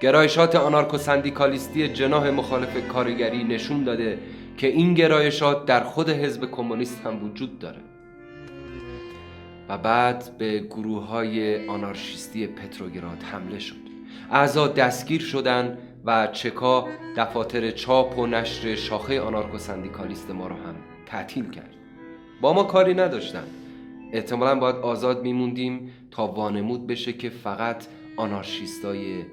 گرایشات 0.00 0.56
آنارکو 0.56 0.98
سندیکالیستی 0.98 1.88
جناح 1.88 2.30
مخالف 2.30 2.88
کارگری 2.88 3.44
نشون 3.44 3.84
داده 3.84 4.18
که 4.56 4.66
این 4.66 4.94
گرایشات 4.94 5.66
در 5.66 5.80
خود 5.80 6.10
حزب 6.10 6.50
کمونیست 6.50 7.00
هم 7.04 7.24
وجود 7.24 7.58
داره. 7.58 7.80
و 9.68 9.78
بعد 9.78 10.38
به 10.38 10.58
گروه 10.58 11.06
های 11.06 11.66
آنارشیستی 11.66 12.46
پتروگراد 12.46 13.22
حمله 13.22 13.58
شد. 13.58 13.87
اعضا 14.30 14.68
دستگیر 14.68 15.20
شدن 15.20 15.78
و 16.04 16.26
چکا 16.26 16.88
دفاتر 17.16 17.70
چاپ 17.70 18.18
و 18.18 18.26
نشر 18.26 18.74
شاخه 18.74 19.20
آنارکو 19.20 19.58
سندیکالیست 19.58 20.30
ما 20.30 20.46
رو 20.46 20.54
هم 20.54 20.74
تعطیل 21.06 21.50
کرد. 21.50 21.74
با 22.40 22.52
ما 22.52 22.62
کاری 22.62 22.94
نداشتن. 22.94 23.44
احتمالا 24.12 24.54
باید 24.54 24.76
آزاد 24.76 25.22
میموندیم 25.22 25.92
تا 26.10 26.26
وانمود 26.26 26.86
بشه 26.86 27.12
که 27.12 27.30
فقط 27.30 27.86
آنارشیستای 28.16 29.24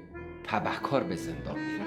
تبهکار 0.44 1.02
به 1.02 1.16
زندان 1.16 1.54
میرن. 1.58 1.86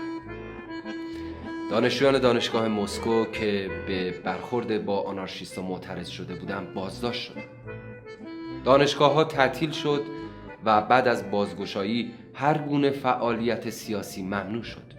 دانشجویان 1.71 2.19
دانشگاه 2.19 2.67
مسکو 2.67 3.25
که 3.25 3.69
به 3.87 4.11
برخورد 4.11 4.85
با 4.85 5.01
آنارشیستا 5.01 5.61
معترض 5.61 6.07
شده 6.07 6.35
بودن 6.35 6.67
بازداشت 6.75 7.31
شدن. 7.31 7.43
دانشگاه 8.63 9.13
ها 9.13 9.23
تعطیل 9.23 9.71
شد 9.71 10.01
و 10.65 10.81
بعد 10.81 11.07
از 11.07 11.31
بازگشایی 11.31 12.11
هر 12.39 12.57
گونه 12.57 12.89
فعالیت 12.89 13.69
سیاسی 13.69 14.23
ممنوع 14.23 14.63
شد. 14.63 14.93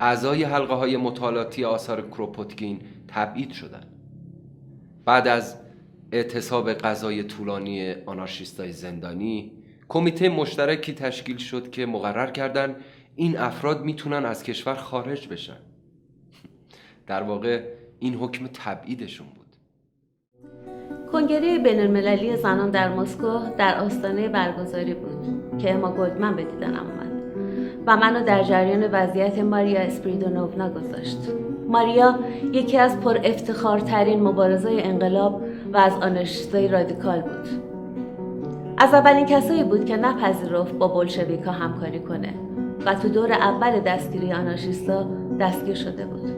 اعضای 0.00 0.44
حلقه 0.44 0.74
های 0.74 0.96
مطالعاتی 0.96 1.64
آثار 1.64 2.08
کروپوتکین 2.08 2.80
تبعید 3.08 3.52
شدند. 3.52 3.86
بعد 5.04 5.28
از 5.28 5.56
اعتصاب 6.12 6.72
غذای 6.72 7.22
طولانی 7.22 7.92
آنارشیستای 8.06 8.72
زندانی 8.72 9.52
کمیته 9.88 10.28
مشترکی 10.28 10.92
تشکیل 10.92 11.36
شد 11.36 11.70
که 11.70 11.86
مقرر 11.86 12.30
کردند 12.30 12.76
این 13.16 13.38
افراد 13.38 13.84
می‌تونن 13.84 14.24
از 14.24 14.42
کشور 14.42 14.74
خارج 14.74 15.28
بشن. 15.28 15.58
در 17.06 17.22
واقع 17.22 17.64
این 17.98 18.14
حکم 18.14 18.46
تبعیدشون 18.46 19.26
بود. 19.26 19.46
کنگره 21.12 21.58
بین 21.58 21.80
المللی 21.80 22.36
زنان 22.36 22.70
در 22.70 22.94
مسکو 22.94 23.38
در 23.58 23.78
آستانه 23.78 24.28
برگزاری 24.28 24.94
بود. 24.94 25.45
که 25.58 25.74
اما 25.74 25.92
گلدمن 25.92 26.36
به 26.36 26.44
دیدنم 26.44 26.72
اومد 26.72 27.12
و 27.86 27.96
منو 27.96 28.24
در 28.24 28.42
جریان 28.42 28.88
وضعیت 28.92 29.38
ماریا 29.38 29.80
اسپریدونوونا 29.80 30.70
گذاشت 30.70 31.18
ماریا 31.68 32.14
یکی 32.52 32.78
از 32.78 33.00
پر 33.00 33.18
افتخارترین 33.24 34.22
مبارزای 34.22 34.82
انقلاب 34.82 35.42
و 35.72 35.76
از 35.76 35.92
آنارشیستای 35.92 36.68
رادیکال 36.68 37.20
بود. 37.20 37.48
از 38.78 38.94
اولین 38.94 39.26
کسایی 39.26 39.64
بود 39.64 39.84
که 39.84 39.96
نپذیرفت 39.96 40.74
با 40.74 40.88
بلشویکا 40.88 41.50
همکاری 41.50 42.00
کنه 42.00 42.34
و 42.86 42.94
تو 42.94 43.08
دور 43.08 43.32
اول 43.32 43.80
دستگیری 43.80 44.32
آنارشیستا 44.32 45.06
دستگیر 45.40 45.74
شده 45.74 46.06
بود. 46.06 46.30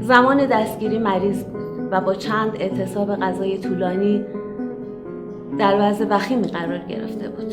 زمان 0.00 0.46
دستگیری 0.46 0.98
مریض 0.98 1.44
بود 1.44 1.88
و 1.90 2.00
با 2.00 2.14
چند 2.14 2.56
اعتصاب 2.60 3.16
غذای 3.16 3.58
طولانی 3.58 4.24
در 5.58 5.76
وضع 5.80 6.06
وخیمی 6.10 6.48
قرار 6.48 6.78
گرفته 6.78 7.28
بود. 7.28 7.52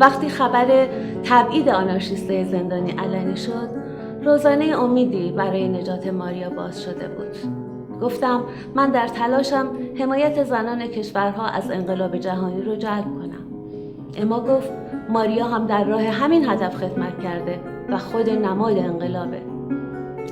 وقتی 0.00 0.28
خبر 0.28 0.86
تبعید 1.24 1.68
آنارشیستای 1.68 2.44
زندانی 2.44 2.90
علنی 2.90 3.36
شد 3.36 3.68
روزانه 4.24 4.64
امیدی 4.64 5.32
برای 5.32 5.68
نجات 5.68 6.06
ماریا 6.06 6.50
باز 6.50 6.82
شده 6.82 7.08
بود. 7.08 7.36
گفتم 8.02 8.42
من 8.74 8.90
در 8.90 9.08
تلاشم 9.08 9.68
حمایت 9.98 10.44
زنان 10.44 10.86
کشورها 10.86 11.46
از 11.46 11.70
انقلاب 11.70 12.16
جهانی 12.16 12.62
رو 12.62 12.76
جلب 12.76 13.04
کنم. 13.04 13.46
اما 14.18 14.40
گفت 14.40 14.70
ماریا 15.08 15.44
هم 15.44 15.66
در 15.66 15.84
راه 15.84 16.02
همین 16.02 16.48
هدف 16.48 16.74
خدمت 16.74 17.22
کرده 17.22 17.60
و 17.88 17.98
خود 17.98 18.30
نماد 18.30 18.78
انقلابه. 18.78 19.42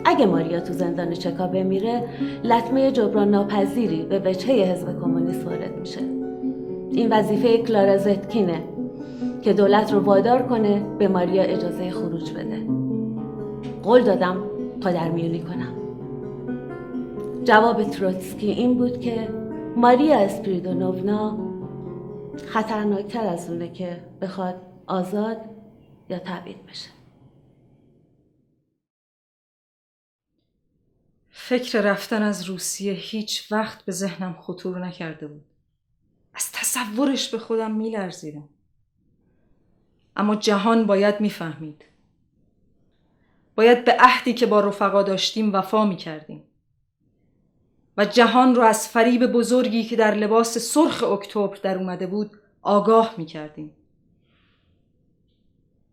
اگه 0.04 0.26
ماریا 0.26 0.60
تو 0.60 0.72
زندان 0.72 1.12
چکا 1.12 1.46
بمیره 1.46 2.04
لطمه 2.44 2.92
جبران 2.92 3.30
ناپذیری 3.30 4.02
به 4.02 4.18
وجهه 4.24 4.72
حزب 4.72 5.00
کمونیست 5.00 5.46
وارد 5.46 5.78
میشه. 5.80 6.00
این 6.90 7.12
وظیفه 7.12 7.58
کلارا 7.58 7.96
زتکینه. 7.96 8.62
که 9.48 9.54
دولت 9.54 9.92
رو 9.92 10.00
وادار 10.00 10.48
کنه 10.48 10.96
به 10.98 11.08
ماریا 11.08 11.42
اجازه 11.42 11.90
خروج 11.90 12.32
بده. 12.32 12.66
قول 13.82 14.02
دادم 14.02 14.50
پادر 14.80 15.10
میونی 15.10 15.42
کنم. 15.42 15.74
جواب 17.44 17.84
تروتسکی 17.84 18.46
این 18.46 18.78
بود 18.78 19.00
که 19.00 19.28
ماریا 19.76 20.18
اسپریدونوونا 20.18 21.38
خطرناکتر 22.46 23.26
از 23.26 23.50
اونه 23.50 23.72
که 23.72 24.04
بخواد 24.20 24.54
آزاد 24.86 25.40
یا 26.08 26.18
تبعید 26.18 26.66
بشه. 26.66 26.90
فکر 31.28 31.80
رفتن 31.80 32.22
از 32.22 32.44
روسیه 32.44 32.92
هیچ 32.92 33.52
وقت 33.52 33.84
به 33.84 33.92
ذهنم 33.92 34.36
خطور 34.40 34.86
نکرده 34.86 35.26
بود. 35.26 35.44
از 36.34 36.52
تصورش 36.52 37.30
به 37.30 37.38
خودم 37.38 37.74
میلرزیدم. 37.74 38.48
اما 40.18 40.36
جهان 40.36 40.86
باید 40.86 41.20
می‌فهمید. 41.20 41.84
باید 43.54 43.84
به 43.84 43.96
عهدی 44.00 44.34
که 44.34 44.46
با 44.46 44.60
رفقا 44.60 45.02
داشتیم 45.02 45.52
وفا 45.52 45.84
می‌کردیم. 45.84 46.42
و 47.96 48.04
جهان 48.04 48.54
رو 48.54 48.62
از 48.62 48.88
فریب 48.88 49.26
بزرگی 49.26 49.84
که 49.84 49.96
در 49.96 50.14
لباس 50.14 50.58
سرخ 50.58 51.02
اکتبر 51.02 51.56
در 51.56 51.78
اومده 51.78 52.06
بود 52.06 52.30
آگاه 52.62 53.14
می‌کردیم. 53.18 53.70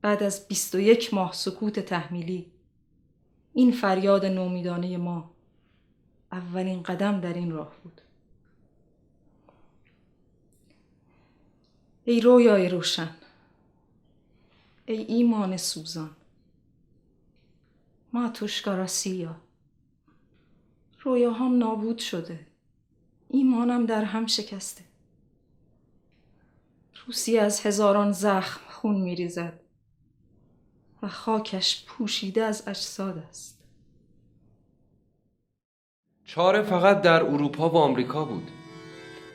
بعد 0.02 0.24
از 0.24 0.48
21 0.48 1.14
ماه 1.14 1.34
سکوت 1.34 1.80
تحمیلی 1.80 2.52
این 3.54 3.72
فریاد 3.72 4.26
نومیدانه 4.26 4.98
ما 4.98 5.32
اولین 6.32 6.84
قدم 6.84 7.22
در 7.22 7.34
این 7.34 7.52
راه 7.52 7.74
بود. 7.84 8.02
ای 12.06 12.22
رویای 12.22 12.70
روشن 12.70 13.10
ای 14.86 14.98
ایمان 14.98 15.58
سوزان 15.58 16.16
ما 18.14 18.30
توشکا 18.30 18.76
راسیا 18.76 19.36
رویاهام 21.02 21.58
نابود 21.58 22.00
شده 22.00 22.48
ایمانم 23.30 23.86
در 23.86 24.04
هم 24.04 24.26
شکسته 24.26 24.84
روسیه 27.06 27.42
از 27.42 27.66
هزاران 27.66 28.12
زخم 28.12 28.62
خون 28.70 28.96
میریزد 28.96 29.60
و 31.02 31.08
خاکش 31.08 31.86
پوشیده 31.86 32.44
از 32.44 32.68
اجساد 32.68 33.18
است 33.18 33.64
چاره 36.26 36.62
فقط 36.62 37.02
در 37.02 37.24
اروپا 37.24 37.70
و 37.70 37.78
آمریکا 37.78 38.26
بود 38.26 38.52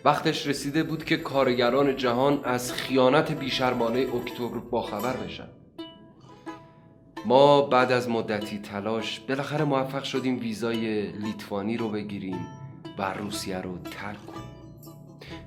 وقتش 0.05 0.47
رسیده 0.47 0.82
بود 0.82 1.05
که 1.05 1.16
کارگران 1.16 1.97
جهان 1.97 2.40
از 2.44 2.72
خیانت 2.72 3.32
بیشرمانه 3.32 3.98
اکتبر 3.98 4.59
باخبر 4.59 5.16
بشن. 5.16 5.48
ما 7.27 7.62
بعد 7.62 7.93
از 7.93 8.09
مدتی 8.09 8.59
تلاش 8.59 9.20
بالاخره 9.20 9.64
موفق 9.64 10.05
شدیم 10.05 10.39
ویزای 10.39 11.06
لیتوانی 11.12 11.77
رو 11.77 11.89
بگیریم 11.89 12.47
و 12.98 13.14
روسیه 13.14 13.59
رو 13.59 13.78
ترک 13.78 14.27
کنیم. 14.27 14.51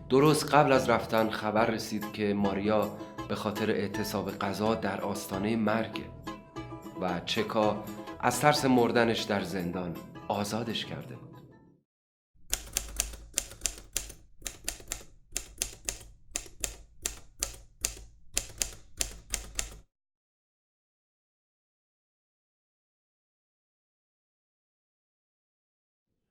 درست 0.09 0.53
قبل 0.53 0.71
از 0.71 0.89
رفتن 0.89 1.29
خبر 1.29 1.65
رسید 1.65 2.11
که 2.13 2.33
ماریا 2.33 2.97
به 3.29 3.35
خاطر 3.35 3.71
اعتصاب 3.71 4.31
غذا 4.31 4.75
در 4.75 5.01
آستانه 5.01 5.55
مرگه 5.55 6.05
و 7.01 7.21
چکا 7.25 7.83
از 8.19 8.39
ترس 8.39 8.65
مردنش 8.65 9.21
در 9.21 9.41
زندان 9.41 9.93
آزادش 10.27 10.85
کرده 10.85 11.15
بود 11.15 11.33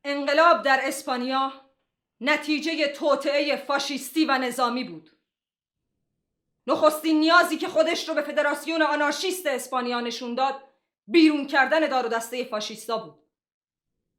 انقلاب 0.04 0.62
در 0.62 0.80
اسپانیا 0.82 1.52
نتیجه 2.20 2.88
توطعه 2.88 3.56
فاشیستی 3.56 4.24
و 4.24 4.38
نظامی 4.38 4.84
بود. 4.84 5.10
نخستین 6.66 7.20
نیازی 7.20 7.58
که 7.58 7.68
خودش 7.68 8.08
رو 8.08 8.14
به 8.14 8.22
فدراسیون 8.22 8.82
آنارشیست 8.82 9.46
اسپانیا 9.46 10.00
نشون 10.00 10.34
داد 10.34 10.62
بیرون 11.06 11.46
کردن 11.46 11.86
دار 11.86 12.06
و 12.06 12.08
دسته 12.08 12.44
فاشیستا 12.44 12.98
بود. 12.98 13.22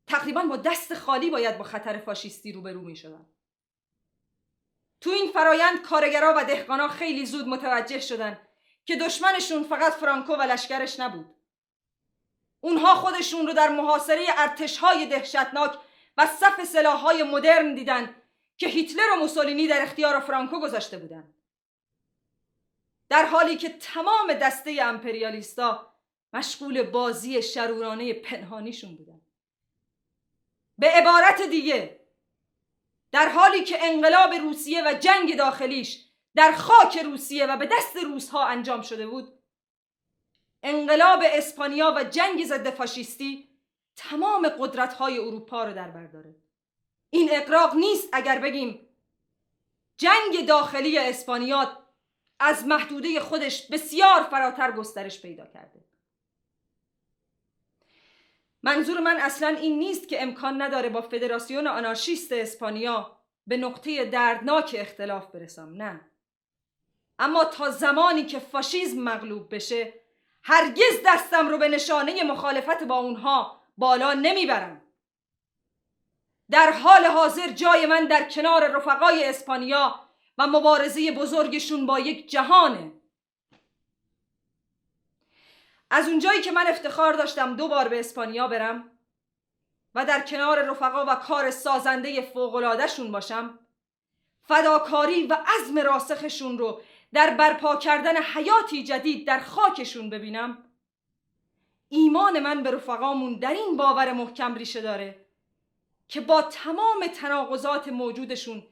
تقریبا 0.08 0.44
با 0.44 0.58
دست 0.58 0.94
خالی 0.94 1.30
باید 1.30 1.58
با 1.58 1.64
خطر 1.64 1.98
فاشیستی 1.98 2.52
روبرو 2.52 2.82
می 2.82 2.96
شدن. 2.96 3.26
تو 5.02 5.10
این 5.10 5.32
فرایند 5.32 5.82
کارگرا 5.82 6.34
و 6.38 6.44
دهقانا 6.46 6.88
خیلی 6.88 7.26
زود 7.26 7.48
متوجه 7.48 8.00
شدن 8.00 8.48
که 8.86 8.96
دشمنشون 8.96 9.64
فقط 9.64 9.94
فرانکو 9.94 10.34
و 10.34 10.42
لشکرش 10.42 11.00
نبود. 11.00 11.33
اونها 12.64 12.96
خودشون 12.96 13.48
رو 13.48 13.54
در 13.54 13.70
محاصره 13.70 14.26
ارتشهای 14.38 15.06
دهشتناک 15.06 15.80
و 16.18 16.26
صف 16.26 16.64
سلاحهای 16.64 17.24
مدرن 17.24 17.76
دیدن 17.76 18.16
که 18.58 18.68
هیتلر 18.68 19.12
و 19.14 19.16
موسولینی 19.16 19.68
در 19.68 19.82
اختیار 19.82 20.20
فرانکو 20.20 20.60
گذاشته 20.60 20.98
بودند. 20.98 21.34
در 23.10 23.26
حالی 23.26 23.58
که 23.58 23.70
تمام 23.70 24.34
دسته 24.34 24.78
امپریالیستا 24.82 25.94
مشغول 26.34 26.84
بازی 26.84 27.42
شرورانه 27.42 28.14
پنهانیشون 28.14 28.96
بودن 28.96 29.22
به 30.78 30.88
عبارت 30.88 31.42
دیگه 31.42 32.00
در 33.12 33.30
حالی 33.30 33.64
که 33.64 33.78
انقلاب 33.82 34.34
روسیه 34.34 34.84
و 34.88 34.94
جنگ 34.94 35.38
داخلیش 35.38 36.06
در 36.36 36.52
خاک 36.52 36.98
روسیه 36.98 37.46
و 37.46 37.58
به 37.58 37.66
دست 37.66 37.96
روسها 37.96 38.46
انجام 38.46 38.82
شده 38.82 39.08
بود 39.08 39.33
انقلاب 40.64 41.24
اسپانیا 41.26 41.94
و 41.98 42.04
جنگ 42.04 42.46
ضد 42.46 42.70
فاشیستی 42.70 43.50
تمام 43.96 44.50
قدرت‌های 44.50 45.20
اروپا 45.20 45.64
رو 45.64 45.74
در 45.74 45.92
بر 45.92 46.06
داره. 46.06 46.36
این 47.10 47.30
اقراق 47.32 47.76
نیست 47.76 48.10
اگر 48.14 48.40
بگیم 48.40 48.88
جنگ 49.98 50.46
داخلی 50.48 50.98
اسپانیا 50.98 51.84
از 52.40 52.66
محدوده 52.66 53.20
خودش 53.20 53.68
بسیار 53.68 54.24
فراتر 54.24 54.72
گسترش 54.72 55.22
پیدا 55.22 55.46
کرده. 55.46 55.84
منظور 58.64 59.00
من 59.00 59.18
اصلا 59.20 59.48
این 59.48 59.80
نیست 59.80 60.08
که 60.08 60.24
امکان 60.24 60.62
نداره 60.62 60.90
با 60.90 61.02
فدراسیون 61.02 61.68
آنارشیست 61.68 62.32
اسپانیا 62.32 63.18
به 63.48 63.58
نقطه 63.58 64.06
دردناک 64.06 64.76
اختلاف 64.80 65.32
برسم 65.32 65.74
نه. 65.74 66.02
اما 67.20 67.46
تا 67.46 67.72
زمانی 67.72 68.26
که 68.26 68.40
فاشیزم 68.40 69.02
مغلوب 69.02 69.56
بشه 69.56 69.94
هرگز 70.44 71.02
دستم 71.06 71.50
رو 71.50 71.58
به 71.58 71.68
نشانه 71.68 72.24
مخالفت 72.24 72.84
با 72.84 72.96
اونها 72.96 73.62
بالا 73.78 74.14
نمی‌برم. 74.14 74.82
در 76.52 76.72
حال 76.72 77.06
حاضر 77.06 77.48
جای 77.48 77.86
من 77.86 78.06
در 78.06 78.30
کنار 78.30 78.68
رفقای 78.68 79.30
اسپانیا 79.30 80.10
و 80.38 80.48
مبارزه 80.48 81.12
بزرگشون 81.12 81.86
با 81.86 82.00
یک 82.00 82.30
جهانه. 82.30 82.92
از 85.90 86.08
اونجایی 86.08 86.42
که 86.42 86.52
من 86.52 86.68
افتخار 86.68 87.14
داشتم 87.14 87.56
دو 87.56 87.68
بار 87.68 87.88
به 87.88 88.00
اسپانیا 88.00 88.48
برم 88.48 88.92
و 89.96 90.06
در 90.06 90.22
کنار 90.22 90.62
رفقا 90.62 91.06
و 91.06 91.16
کار 91.16 91.52
سازنده 91.52 92.22
فوقلادهشون 92.22 93.12
باشم 93.12 93.60
فداکاری 94.48 95.28
و 95.28 95.38
عزم 95.46 95.80
راسخشون 95.80 96.58
رو 96.58 96.82
در 97.14 97.30
برپا 97.30 97.76
کردن 97.76 98.18
حیاتی 98.18 98.84
جدید 98.84 99.28
در 99.28 99.40
خاکشون 99.40 100.10
ببینم. 100.10 100.64
ایمان 101.90 102.40
من 102.40 102.64
به 102.64 102.72
رفقامون 102.72 103.40
در 103.40 103.54
این 103.54 103.78
باور 103.78 104.14
محکم 104.14 104.56
ریشه 104.56 104.82
داره 104.82 105.26
که 106.08 106.22
با 106.22 106.42
تمام 106.42 107.08
تناقضات 107.08 107.88
موجودشون 107.88 108.64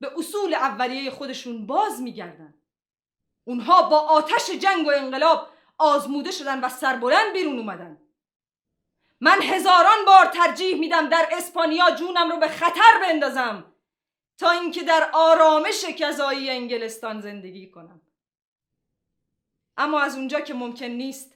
به 0.00 0.10
اصول 0.18 0.54
اولیه 0.54 1.10
خودشون 1.10 1.66
باز 1.66 2.02
میگردن. 2.02 2.54
اونها 3.44 3.82
با 3.82 3.98
آتش 3.98 4.50
جنگ 4.50 4.86
و 4.86 4.90
انقلاب 4.90 5.48
آزموده 5.78 6.30
شدن 6.30 6.60
و 6.60 6.68
سربلند 6.68 7.32
بیرون 7.32 7.58
اومدن. 7.58 8.00
من 9.20 9.42
هزاران 9.42 10.04
بار 10.06 10.26
ترجیح 10.26 10.78
میدم 10.78 11.08
در 11.08 11.28
اسپانیا 11.32 11.90
جونم 11.90 12.30
رو 12.30 12.36
به 12.36 12.48
خطر 12.48 13.00
بندازم. 13.02 13.74
تا 14.38 14.50
اینکه 14.50 14.82
در 14.82 15.10
آرامش 15.12 15.84
کذایی 15.84 16.50
انگلستان 16.50 17.20
زندگی 17.20 17.70
کنم. 17.70 18.00
اما 19.76 20.00
از 20.00 20.16
اونجا 20.16 20.40
که 20.40 20.54
ممکن 20.54 20.86
نیست 20.86 21.34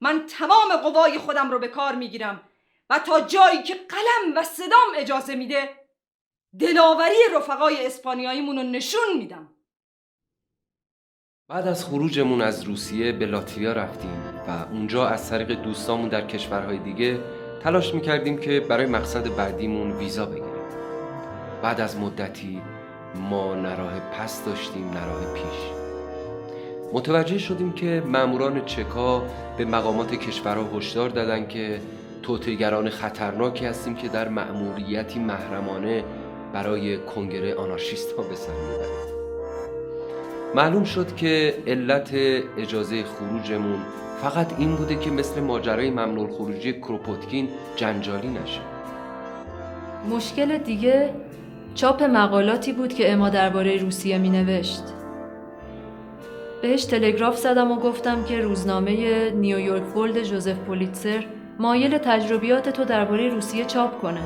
من 0.00 0.26
تمام 0.26 0.76
قوای 0.82 1.18
خودم 1.18 1.50
رو 1.50 1.58
به 1.58 1.68
کار 1.68 1.94
می‌گیرم 1.94 2.42
و 2.90 2.98
تا 2.98 3.20
جایی 3.20 3.62
که 3.62 3.74
قلم 3.74 4.36
و 4.36 4.44
صدام 4.44 4.88
اجازه 4.96 5.34
میده 5.34 5.76
دلاوری 6.58 7.14
رفقای 7.34 7.86
اسپانیاییمون 7.86 8.56
رو 8.56 8.62
نشون 8.62 9.16
میدم. 9.18 9.54
بعد 11.48 11.68
از 11.68 11.84
خروجمون 11.84 12.40
از 12.40 12.62
روسیه 12.62 13.12
به 13.12 13.26
لاتویا 13.26 13.72
رفتیم 13.72 14.44
و 14.48 14.50
اونجا 14.50 15.08
از 15.08 15.30
طریق 15.30 15.62
دوستامون 15.62 16.08
در 16.08 16.26
کشورهای 16.26 16.78
دیگه 16.78 17.20
تلاش 17.62 17.94
می‌کردیم 17.94 18.40
که 18.40 18.60
برای 18.60 18.86
مقصد 18.86 19.36
بعدیمون 19.36 19.92
ویزا 19.92 20.26
بگیریم. 20.26 20.49
بعد 21.62 21.80
از 21.80 21.96
مدتی 21.96 22.60
ما 23.30 23.54
نراه 23.54 24.00
پس 24.00 24.44
داشتیم 24.44 24.90
نراه 24.90 25.34
پیش. 25.34 25.80
متوجه 26.92 27.38
شدیم 27.38 27.72
که 27.72 28.02
ماموران 28.06 28.64
چکا 28.64 29.22
به 29.56 29.64
مقامات 29.64 30.14
کشورها 30.14 30.78
هشدار 30.78 31.08
دادن 31.08 31.46
که 31.46 31.80
توتیگران 32.22 32.90
خطرناکی 32.90 33.66
هستیم 33.66 33.94
که 33.94 34.08
در 34.08 34.28
مأموریتی 34.28 35.18
محرمانه 35.18 36.04
برای 36.52 36.98
کنگره 36.98 37.54
آنارشیست 37.54 38.12
ها 38.12 38.22
به 38.22 38.34
سر 38.34 38.52
معلوم 40.54 40.84
شد 40.84 41.16
که 41.16 41.54
علت 41.66 42.10
اجازه 42.58 43.04
خروجمون 43.04 43.78
فقط 44.22 44.58
این 44.58 44.76
بوده 44.76 44.96
که 44.96 45.10
مثل 45.10 45.40
ماجرای 45.40 45.90
ممنوع 45.90 46.30
خروجی 46.30 46.72
کروپوتکین 46.72 47.48
جنجالی 47.76 48.28
نشه. 48.28 48.60
مشکل 50.10 50.58
دیگه 50.58 51.10
چاپ 51.74 52.02
مقالاتی 52.02 52.72
بود 52.72 52.92
که 52.92 53.12
اما 53.12 53.28
درباره 53.28 53.76
روسیه 53.76 54.18
می 54.18 54.30
نوشت. 54.30 54.82
بهش 56.62 56.84
تلگراف 56.84 57.36
زدم 57.36 57.72
و 57.72 57.76
گفتم 57.76 58.24
که 58.24 58.40
روزنامه 58.40 59.30
نیویورک 59.30 59.96
ولد 59.96 60.22
جوزف 60.22 60.58
پولیتسر 60.58 61.24
مایل 61.58 61.98
تجربیات 61.98 62.68
تو 62.68 62.84
درباره 62.84 63.28
روسیه 63.28 63.64
چاپ 63.64 64.00
کنه. 64.00 64.20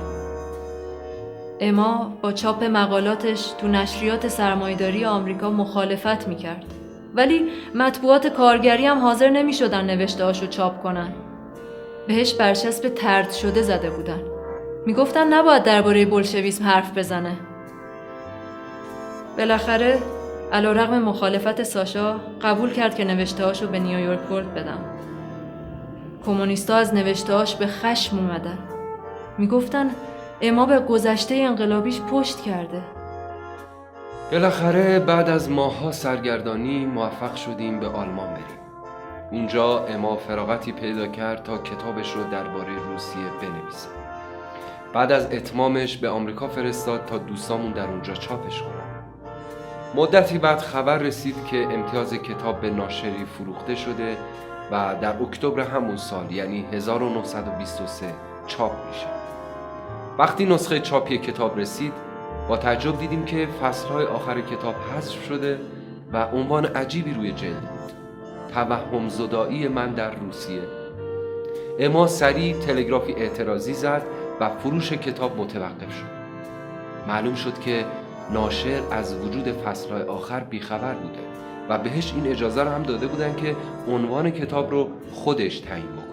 اما 1.60 2.18
با 2.22 2.32
چاپ 2.32 2.64
مقالاتش 2.64 3.52
تو 3.60 3.68
نشریات 3.68 4.28
سرمایداری 4.28 5.04
آمریکا 5.04 5.50
مخالفت 5.50 6.28
می‌کرد. 6.28 6.64
ولی 7.14 7.48
مطبوعات 7.74 8.26
کارگری 8.26 8.86
هم 8.86 8.98
حاضر 8.98 9.28
نمی 9.28 9.52
شدن 9.52 9.84
نوشته 9.84 10.32
چاپ 10.32 10.82
کنن. 10.82 11.12
بهش 12.08 12.34
برچسب 12.34 12.88
ترد 12.88 13.32
شده 13.32 13.62
زده 13.62 13.90
بودن. 13.90 14.33
می‌گفتن 14.86 15.32
نباید 15.32 15.62
درباره 15.62 16.06
بلشویسم 16.06 16.64
حرف 16.64 16.98
بزنه. 16.98 17.36
بالاخره 19.38 19.98
علیرغم 20.52 20.98
مخالفت 20.98 21.62
ساشا 21.62 22.20
قبول 22.42 22.70
کرد 22.70 22.94
که 22.94 23.04
نوشتهاشو 23.04 23.66
به 23.66 23.78
نیویورک 23.78 24.30
ورد 24.30 24.54
بدم. 24.54 24.78
کمونیستا 26.26 26.76
از 26.76 26.94
نوشتهاش 26.94 27.56
به 27.56 27.66
خشم 27.66 28.18
اومدن. 28.18 28.58
می‌گفتن 29.38 29.90
اما 30.42 30.66
به 30.66 30.78
گذشته 30.78 31.34
انقلابیش 31.34 32.00
پشت 32.00 32.40
کرده 32.40 32.82
بالاخره 34.32 34.98
بعد 34.98 35.28
از 35.28 35.50
ماهها 35.50 35.92
سرگردانی 35.92 36.86
موفق 36.86 37.34
شدیم 37.34 37.80
به 37.80 37.86
آلمان 37.86 38.30
بریم 38.30 38.44
اونجا 39.30 39.86
اما 39.86 40.16
فراغتی 40.16 40.72
پیدا 40.72 41.06
کرد 41.06 41.42
تا 41.42 41.58
کتابش 41.58 42.12
رو 42.12 42.24
درباره 42.30 42.72
روسیه 42.90 43.24
بنویسه 43.42 44.03
بعد 44.94 45.12
از 45.12 45.32
اتمامش 45.32 45.96
به 45.96 46.08
آمریکا 46.08 46.48
فرستاد 46.48 47.04
تا 47.04 47.18
دوستامون 47.18 47.72
در 47.72 47.86
اونجا 47.86 48.14
چاپش 48.14 48.62
کنن. 48.62 49.04
مدتی 49.94 50.38
بعد 50.38 50.58
خبر 50.58 50.98
رسید 50.98 51.34
که 51.50 51.56
امتیاز 51.56 52.14
کتاب 52.14 52.60
به 52.60 52.70
ناشری 52.70 53.24
فروخته 53.38 53.74
شده 53.74 54.16
و 54.72 54.94
در 55.00 55.22
اکتبر 55.22 55.60
همون 55.60 55.96
سال 55.96 56.32
یعنی 56.32 56.66
1923 56.72 58.06
چاپ 58.46 58.72
میشه. 58.88 59.06
وقتی 60.18 60.46
نسخه 60.46 60.80
چاپی 60.80 61.18
کتاب 61.18 61.58
رسید 61.58 61.92
با 62.48 62.56
تعجب 62.56 62.98
دیدیم 62.98 63.24
که 63.24 63.48
فصلهای 63.62 64.04
آخر 64.04 64.40
کتاب 64.40 64.74
حذف 64.74 65.24
شده 65.24 65.60
و 66.12 66.24
عنوان 66.24 66.64
عجیبی 66.64 67.14
روی 67.14 67.32
جلد 67.32 67.60
بود. 67.60 67.92
توهم 68.54 69.08
زدایی 69.08 69.68
من 69.68 69.92
در 69.94 70.14
روسیه. 70.14 70.62
اما 71.78 72.06
سریع 72.06 72.58
تلگرافی 72.58 73.12
اعتراضی 73.12 73.74
زد 73.74 74.02
و 74.40 74.48
فروش 74.48 74.92
کتاب 74.92 75.40
متوقف 75.40 75.98
شد. 75.98 76.14
معلوم 77.08 77.34
شد 77.34 77.58
که 77.58 77.84
ناشر 78.30 78.80
از 78.90 79.14
وجود 79.14 79.52
فصلهای 79.52 80.02
آخر 80.02 80.40
بیخبر 80.40 80.94
بوده 80.94 81.18
و 81.68 81.78
بهش 81.78 82.12
این 82.14 82.26
اجازه 82.26 82.62
رو 82.62 82.70
هم 82.70 82.82
داده 82.82 83.06
بودن 83.06 83.36
که 83.36 83.56
عنوان 83.88 84.30
کتاب 84.30 84.70
رو 84.70 84.88
خودش 85.12 85.58
تعیین 85.60 85.86
بکنه. 85.86 86.04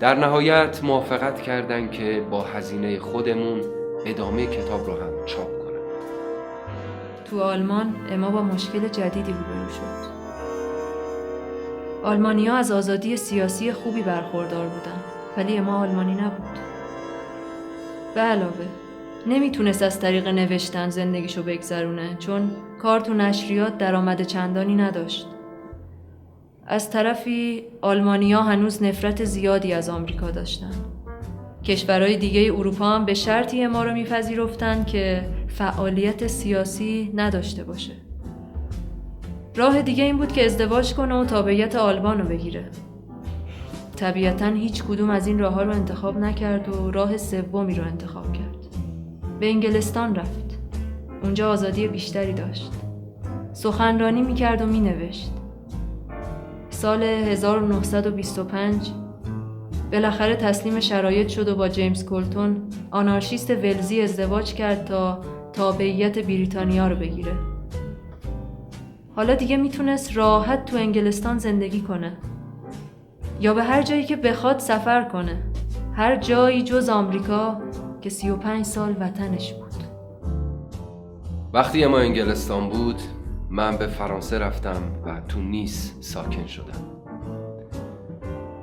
در 0.00 0.14
نهایت 0.14 0.80
موافقت 0.84 1.42
کردن 1.42 1.90
که 1.90 2.22
با 2.30 2.42
هزینه 2.42 2.98
خودمون 2.98 3.60
ادامه 4.06 4.46
کتاب 4.46 4.86
رو 4.86 4.92
هم 4.92 5.26
چاپ 5.26 5.58
کنن 5.58 5.80
تو 7.24 7.40
آلمان 7.40 7.94
اما 8.10 8.30
با 8.30 8.42
مشکل 8.42 8.88
جدیدی 8.88 9.32
روبرو 9.32 9.70
شد. 9.70 10.12
آلمانیا 12.04 12.56
از 12.56 12.72
آزادی 12.72 13.16
سیاسی 13.16 13.72
خوبی 13.72 14.02
برخوردار 14.02 14.66
بودن 14.66 15.02
ولی 15.36 15.58
اما 15.58 15.78
آلمانی 15.78 16.14
نبود. 16.14 16.71
به 18.14 18.20
علاوه 18.20 18.66
نمی‌تونست 19.26 19.82
از 19.82 20.00
طریق 20.00 20.28
نوشتن 20.28 20.90
زندگیشو 20.90 21.42
بگذرونه 21.42 22.16
چون 22.18 22.50
کار 22.82 23.00
تو 23.00 23.14
نشریات 23.14 23.78
درآمد 23.78 24.22
چندانی 24.22 24.74
نداشت. 24.74 25.26
از 26.66 26.90
طرفی 26.90 27.62
آلمانیا 27.80 28.42
هنوز 28.42 28.82
نفرت 28.82 29.24
زیادی 29.24 29.72
از 29.72 29.88
آمریکا 29.88 30.30
داشتن. 30.30 30.72
کشورهای 31.64 32.16
دیگه 32.16 32.52
اروپا 32.54 32.90
هم 32.90 33.04
به 33.04 33.14
شرطی 33.14 33.66
ما 33.66 33.84
رو 33.84 33.92
میپذیرفتن 33.92 34.84
که 34.84 35.24
فعالیت 35.48 36.26
سیاسی 36.26 37.12
نداشته 37.14 37.64
باشه. 37.64 37.92
راه 39.56 39.82
دیگه 39.82 40.04
این 40.04 40.16
بود 40.16 40.32
که 40.32 40.44
ازدواج 40.44 40.94
کنه 40.94 41.14
و 41.14 41.24
تابعیت 41.24 41.76
آلمان 41.76 42.20
رو 42.20 42.28
بگیره. 42.28 42.64
طبیعتا 44.02 44.46
هیچ 44.46 44.84
کدوم 44.84 45.10
از 45.10 45.26
این 45.26 45.38
راه 45.38 45.54
ها 45.54 45.62
رو 45.62 45.70
انتخاب 45.70 46.18
نکرد 46.18 46.68
و 46.68 46.90
راه 46.90 47.16
سومی 47.16 47.74
رو 47.74 47.84
انتخاب 47.84 48.32
کرد. 48.32 48.56
به 49.40 49.46
انگلستان 49.46 50.14
رفت. 50.14 50.58
اونجا 51.22 51.50
آزادی 51.50 51.88
بیشتری 51.88 52.32
داشت. 52.32 52.72
سخنرانی 53.52 54.22
می‌کرد 54.22 54.62
و 54.62 54.66
مینوشت. 54.66 55.30
سال 56.70 57.02
1925 57.02 58.90
بالاخره 59.92 60.36
تسلیم 60.36 60.80
شرایط 60.80 61.28
شد 61.28 61.48
و 61.48 61.56
با 61.56 61.68
جیمز 61.68 62.04
کولتون 62.04 62.56
آنارشیست 62.90 63.50
ولزی 63.50 64.00
ازدواج 64.00 64.54
کرد 64.54 64.84
تا 64.84 65.20
تابعیت 65.52 66.18
بریتانیا 66.18 66.88
رو 66.88 66.96
بگیره. 66.96 67.32
حالا 69.16 69.34
دیگه 69.34 69.56
می‌تونست 69.56 70.16
راحت 70.16 70.64
تو 70.64 70.76
انگلستان 70.76 71.38
زندگی 71.38 71.80
کنه. 71.80 72.16
یا 73.42 73.54
به 73.54 73.62
هر 73.62 73.82
جایی 73.82 74.04
که 74.04 74.16
بخواد 74.16 74.58
سفر 74.58 75.04
کنه. 75.04 75.42
هر 75.94 76.16
جایی 76.16 76.62
جز 76.62 76.88
آمریکا 76.88 77.56
که 78.00 78.10
35 78.10 78.64
سال 78.64 78.96
وطنش 79.00 79.52
بود. 79.52 79.72
وقتی 81.52 81.84
اما 81.84 81.98
انگلستان 81.98 82.68
بود 82.68 83.00
من 83.50 83.76
به 83.76 83.86
فرانسه 83.86 84.38
رفتم 84.38 84.82
و 85.06 85.20
تو 85.28 85.40
نیس 85.40 85.92
ساکن 86.00 86.46
شدم. 86.46 86.82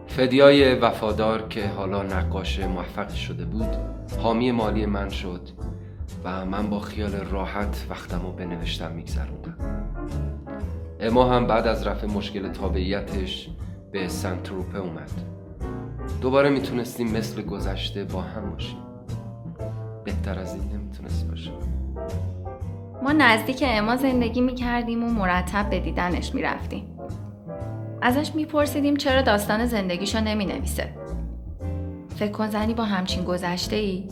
فدیای 0.07 0.75
وفادار 0.75 1.47
که 1.47 1.67
حالا 1.67 2.03
نقاش 2.03 2.59
موفق 2.59 3.09
شده 3.09 3.45
بود 3.45 3.75
حامی 4.23 4.51
مالی 4.51 4.85
من 4.85 5.09
شد 5.09 5.41
و 6.23 6.45
من 6.45 6.69
با 6.69 6.79
خیال 6.79 7.11
راحت 7.11 7.85
وقتم 7.89 8.21
رو 8.21 8.31
به 8.31 8.45
میگذروندم. 8.95 9.57
اما 10.99 11.33
هم 11.33 11.47
بعد 11.47 11.67
از 11.67 11.87
رفع 11.87 12.07
مشکل 12.07 12.47
تابعیتش 12.47 13.49
به 13.91 14.07
سنتروپه 14.07 14.77
اومد 14.79 15.11
دوباره 16.21 16.49
می‌تونستیم 16.49 17.11
مثل 17.11 17.41
گذشته 17.41 18.03
با 18.03 18.21
هم 18.21 18.51
باشیم 18.51 18.77
بهتر 20.03 20.39
از 20.39 20.53
این 20.53 20.63
نمی‌تونست 20.63 21.27
باشه 21.27 21.51
ما 23.03 23.11
نزدیک 23.11 23.63
اما 23.67 23.95
زندگی 23.95 24.41
می‌کردیم 24.41 25.03
و 25.03 25.09
مرتب 25.09 25.69
به 25.69 25.79
دیدنش 25.79 26.35
می‌رفتیم 26.35 26.99
ازش 28.01 28.35
میپرسیدیم 28.35 28.95
چرا 28.95 29.21
داستان 29.21 29.65
زندگیشو 29.65 30.19
نمی 30.19 30.45
نویسه. 30.45 30.89
فکر 32.15 32.31
کن 32.31 32.49
زنی 32.49 32.73
با 32.73 32.83
همچین 32.83 33.23
گذشته 33.23 33.75
ای 33.75 34.07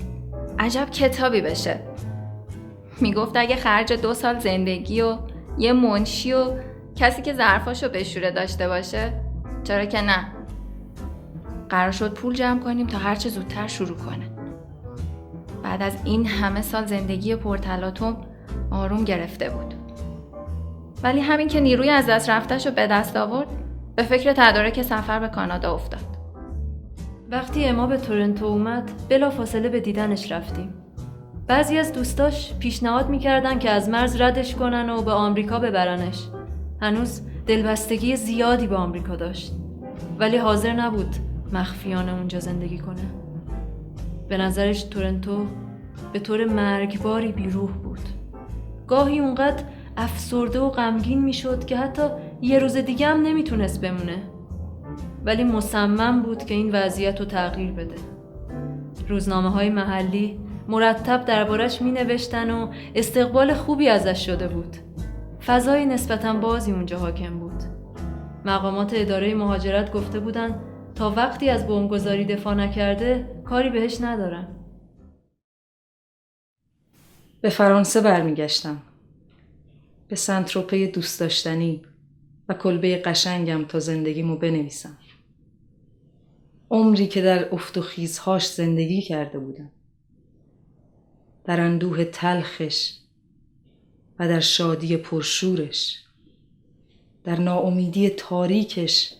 عجب 0.59 0.89
کتابی 0.89 1.41
بشه. 1.41 1.79
می‌گفت 3.01 3.37
اگه 3.37 3.55
خرج 3.55 3.93
دو 3.93 4.13
سال 4.13 4.39
زندگی 4.39 5.01
و 5.01 5.17
یه 5.57 5.73
منشی 5.73 6.33
و 6.33 6.51
کسی 6.95 7.21
که 7.21 7.33
ظرفاشو 7.33 7.89
بشوره 7.89 8.31
داشته 8.31 8.67
باشه 8.67 9.26
چرا 9.67 9.85
که 9.85 10.01
نه. 10.01 10.27
قرار 11.69 11.91
شد 11.91 12.13
پول 12.13 12.33
جمع 12.33 12.59
کنیم 12.59 12.87
تا 12.87 12.97
هرچه 12.97 13.29
زودتر 13.29 13.67
شروع 13.67 13.97
کنه. 13.97 14.29
بعد 15.63 15.81
از 15.81 15.93
این 16.03 16.25
همه 16.25 16.61
سال 16.61 16.85
زندگی 16.85 17.35
پرتلاتوم 17.35 18.17
آروم 18.71 19.03
گرفته 19.03 19.49
بود. 19.49 19.73
ولی 21.03 21.19
همین 21.19 21.47
که 21.47 21.59
نیروی 21.59 21.89
از 21.89 22.05
دست 22.07 22.29
رفتش 22.29 22.65
رو 22.65 22.71
به 22.71 22.87
دست 22.87 23.17
آورد 23.17 23.47
به 23.95 24.03
فکر 24.03 24.33
تدارک 24.33 24.81
سفر 24.81 25.19
به 25.19 25.27
کانادا 25.27 25.73
افتاد. 25.73 26.17
وقتی 27.31 27.65
اما 27.65 27.87
به 27.87 27.97
تورنتو 27.97 28.45
اومد 28.45 28.91
بلا 29.09 29.29
فاصله 29.29 29.69
به 29.69 29.79
دیدنش 29.79 30.31
رفتیم. 30.31 30.73
بعضی 31.47 31.77
از 31.77 31.93
دوستاش 31.93 32.53
پیشنهاد 32.59 33.09
می‌کردن 33.09 33.59
که 33.59 33.69
از 33.69 33.89
مرز 33.89 34.21
ردش 34.21 34.55
کنن 34.55 34.89
و 34.89 35.01
به 35.01 35.11
آمریکا 35.11 35.59
ببرنش. 35.59 36.27
هنوز 36.81 37.21
دلبستگی 37.47 38.15
زیادی 38.15 38.67
به 38.67 38.75
آمریکا 38.75 39.15
داشت. 39.15 39.53
ولی 40.19 40.37
حاضر 40.37 40.73
نبود 40.73 41.15
مخفیانه 41.53 42.13
اونجا 42.13 42.39
زندگی 42.39 42.77
کنه. 42.77 43.05
به 44.29 44.37
نظرش 44.37 44.83
تورنتو 44.83 45.45
به 46.13 46.19
طور 46.19 46.45
مرگباری 46.45 47.31
بیروح 47.31 47.71
بود. 47.71 47.99
گاهی 48.87 49.19
اونقدر 49.19 49.63
افسرده 49.97 50.59
و 50.59 50.69
غمگین 50.69 51.23
می‌شد 51.23 51.65
که 51.65 51.77
حتی 51.77 52.03
یه 52.41 52.59
روز 52.59 52.77
دیگه 52.77 53.07
هم 53.07 53.21
نمی‌تونست 53.21 53.81
بمونه. 53.81 54.23
ولی 55.25 55.43
مصمم 55.43 56.21
بود 56.21 56.45
که 56.45 56.53
این 56.53 56.69
وضعیت 56.73 57.19
رو 57.19 57.25
تغییر 57.25 57.71
بده. 57.71 57.95
روزنامه 59.09 59.49
های 59.49 59.69
محلی 59.69 60.39
مرتب 60.67 61.25
دربارش 61.25 61.81
می 61.81 61.91
نوشتن 61.91 62.51
و 62.51 62.67
استقبال 62.95 63.53
خوبی 63.53 63.89
ازش 63.89 64.25
شده 64.25 64.47
بود. 64.47 64.77
فضای 65.47 65.85
نسبتا 65.85 66.33
بازی 66.33 66.71
اونجا 66.71 66.99
حاکم 66.99 67.39
بود. 67.39 67.63
مقامات 68.45 68.93
اداره 68.95 69.35
مهاجرت 69.35 69.91
گفته 69.91 70.19
بودن 70.19 70.61
تا 70.95 71.11
وقتی 71.11 71.49
از 71.49 71.67
بمبگذاری 71.67 72.25
دفاع 72.25 72.53
نکرده 72.53 73.41
کاری 73.45 73.69
بهش 73.69 74.01
ندارن. 74.01 74.47
به 77.41 77.49
فرانسه 77.49 78.01
برمیگشتم. 78.01 78.81
به 80.07 80.15
سنتروپه 80.15 80.87
دوست 80.87 81.19
داشتنی 81.19 81.81
و 82.49 82.53
کلبه 82.53 82.97
قشنگم 82.97 83.65
تا 83.65 83.79
زندگیمو 83.79 84.37
بنویسم. 84.37 84.97
عمری 86.71 87.07
که 87.07 87.21
در 87.21 87.53
افت 87.53 87.77
و 87.77 87.81
خیزهاش 87.81 88.47
زندگی 88.47 89.01
کرده 89.01 89.39
بودم. 89.39 89.71
در 91.45 91.61
اندوه 91.61 92.03
تلخش 92.03 93.06
و 94.19 94.27
در 94.27 94.39
شادی 94.39 94.97
پرشورش 94.97 96.03
در 97.23 97.39
ناامیدی 97.39 98.09
تاریکش 98.09 99.13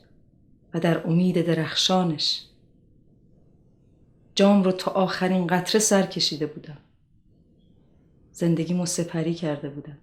و 0.74 0.80
در 0.80 1.07
امید 1.07 1.41
درخشانش. 1.41 2.41
جام 4.36 4.64
رو 4.64 4.72
تا 4.72 4.91
آخرین 4.91 5.48
قطره 5.48 5.80
سر 5.80 6.06
کشیده 6.06 6.45
بودم. 6.45 6.78
زندگیمو 8.32 8.86
سپری 8.86 9.34
کرده 9.34 9.69
بودم. 9.69 9.98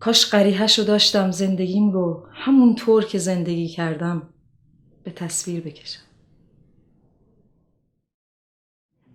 کاش 0.00 0.26
قریهش 0.26 0.78
رو 0.78 0.84
داشتم 0.84 1.30
زندگیم 1.30 1.90
رو 1.90 2.26
همون 2.32 2.74
طور 2.74 3.04
که 3.04 3.18
زندگی 3.18 3.68
کردم 3.68 4.22
به 5.04 5.10
تصویر 5.10 5.60
بکشم. 5.60 6.03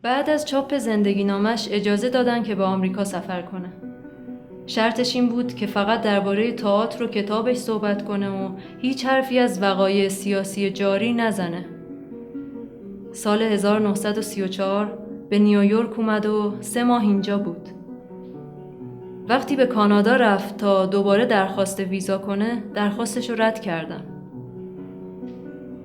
بعد 0.02 0.30
از 0.30 0.46
چاپ 0.46 0.78
زندگی 0.78 1.24
نامش 1.24 1.68
اجازه 1.72 2.10
دادن 2.10 2.44
که 2.44 2.56
به 2.56 2.64
آمریکا 2.64 3.04
سفر 3.04 3.42
کنه. 3.42 3.70
شرطش 4.66 5.16
این 5.16 5.30
بود 5.30 5.56
که 5.56 5.66
فقط 5.68 6.02
درباره 6.02 6.52
تئاتر 6.52 7.04
و 7.04 7.08
کتابش 7.08 7.58
صحبت 7.58 8.06
کنه 8.06 8.30
و 8.30 8.50
هیچ 8.82 9.06
حرفی 9.06 9.40
از 9.40 9.62
وقایع 9.62 10.10
سیاسی 10.10 10.70
جاری 10.70 11.14
نزنه. 11.14 11.66
سال 13.12 13.42
1934 13.42 14.98
به 15.30 15.40
نیویورک 15.40 16.00
اومد 16.00 16.26
و 16.26 16.54
سه 16.60 16.84
ماه 16.84 17.02
اینجا 17.02 17.38
بود. 17.38 17.70
وقتی 19.30 19.56
به 19.56 19.66
کانادا 19.66 20.16
رفت 20.16 20.58
تا 20.58 20.86
دوباره 20.86 21.26
درخواست 21.26 21.80
ویزا 21.80 22.18
کنه 22.18 22.64
درخواستش 22.74 23.30
رو 23.30 23.42
رد 23.42 23.62
کردن. 23.62 24.04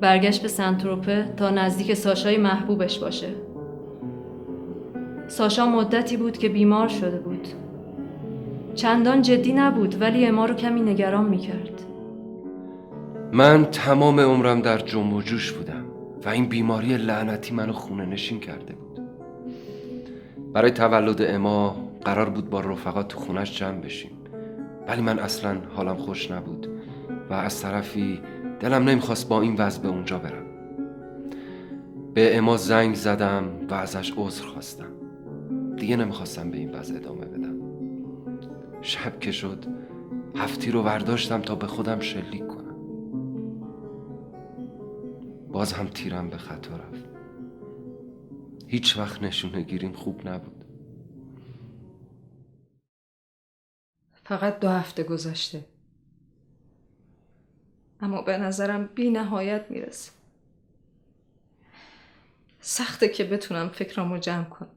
برگشت 0.01 0.43
به 0.43 0.49
سنتروپه 0.49 1.35
تا 1.37 1.51
نزدیک 1.51 1.95
ساشای 1.95 2.37
محبوبش 2.37 2.99
باشه. 2.99 3.29
ساشا 5.35 5.67
مدتی 5.67 6.17
بود 6.17 6.39
که 6.39 6.49
بیمار 6.49 6.89
شده 6.89 7.19
بود. 7.19 7.49
چندان 8.75 9.23
جدی 9.23 9.53
نبود 9.53 10.01
ولی 10.01 10.27
اما 10.27 10.47
رو 10.47 10.55
کمی 10.55 10.81
نگران 10.81 11.25
می‌کرد. 11.25 11.83
من 13.33 13.65
تمام 13.65 14.21
عمرم 14.21 14.61
در 14.61 14.79
جنب 14.79 15.13
و 15.13 15.23
جوش 15.23 15.53
بودم 15.53 15.85
و 16.25 16.29
این 16.29 16.47
بیماری 16.47 16.97
لعنتی 16.97 17.55
منو 17.55 17.73
خونه 17.73 18.07
نشین 18.07 18.41
کرده 18.41 18.75
بود 18.75 19.01
برای 20.53 20.71
تولد 20.71 21.23
اما 21.23 21.77
قرار 22.05 22.29
بود 22.31 22.51
با 22.51 22.61
رفقا 22.61 23.03
تو 23.03 23.19
خونش 23.19 23.59
جمع 23.59 23.81
بشیم 23.81 24.11
ولی 24.89 25.03
من 25.03 25.19
اصلا 25.19 25.57
حالم 25.77 25.97
خوش 25.97 26.31
نبود 26.31 26.69
و 27.31 27.35
از 27.35 27.63
طرفی 27.63 28.21
دلم 28.61 28.89
نمی‌خواست 28.89 29.29
با 29.29 29.41
این 29.41 29.55
وضع 29.59 29.83
به 29.83 29.89
اونجا 29.89 30.19
برم 30.19 30.47
به 32.15 32.39
اما 32.39 32.57
زنگ 32.57 32.95
زدم 32.95 33.45
و 33.71 33.75
ازش 33.75 34.13
عذر 34.17 34.45
خواستم 34.45 35.04
دیگه 35.85 35.97
نمی‌خواستم 35.97 36.51
به 36.51 36.57
این 36.57 36.75
وضع 36.75 36.97
ادامه 36.97 37.25
بدم. 37.25 37.61
شب 38.83 39.21
که 39.21 39.33
شد 39.33 39.65
هفتی 40.37 40.71
رو 40.71 40.83
برداشتم 40.83 41.43
تا 41.43 41.55
به 41.55 41.67
خودم 41.67 42.01
شلیک 42.01 42.47
کنم. 42.47 42.77
باز 45.53 45.73
هم 45.73 45.87
تیرم 45.87 46.31
به 46.31 46.37
خطا 46.37 46.77
رفت. 46.77 47.05
هیچ 48.67 48.99
وقت 48.99 49.23
نشونه 49.23 49.63
گیریم 49.63 49.93
خوب 49.93 50.29
نبود. 50.29 50.65
فقط 54.13 54.61
دو 54.61 54.69
هفته 54.69 55.03
گذشته. 55.03 55.65
اما 58.01 58.23
به 58.23 58.39
نظرم 58.39 58.87
بی 58.87 59.11
نهایت 59.11 59.71
می‌رسه. 59.71 60.13
سخته 62.61 63.09
که 63.09 63.25
بتونم 63.25 63.69
فکرامو 63.69 64.19
جمع 64.19 64.45
کنم. 64.45 64.74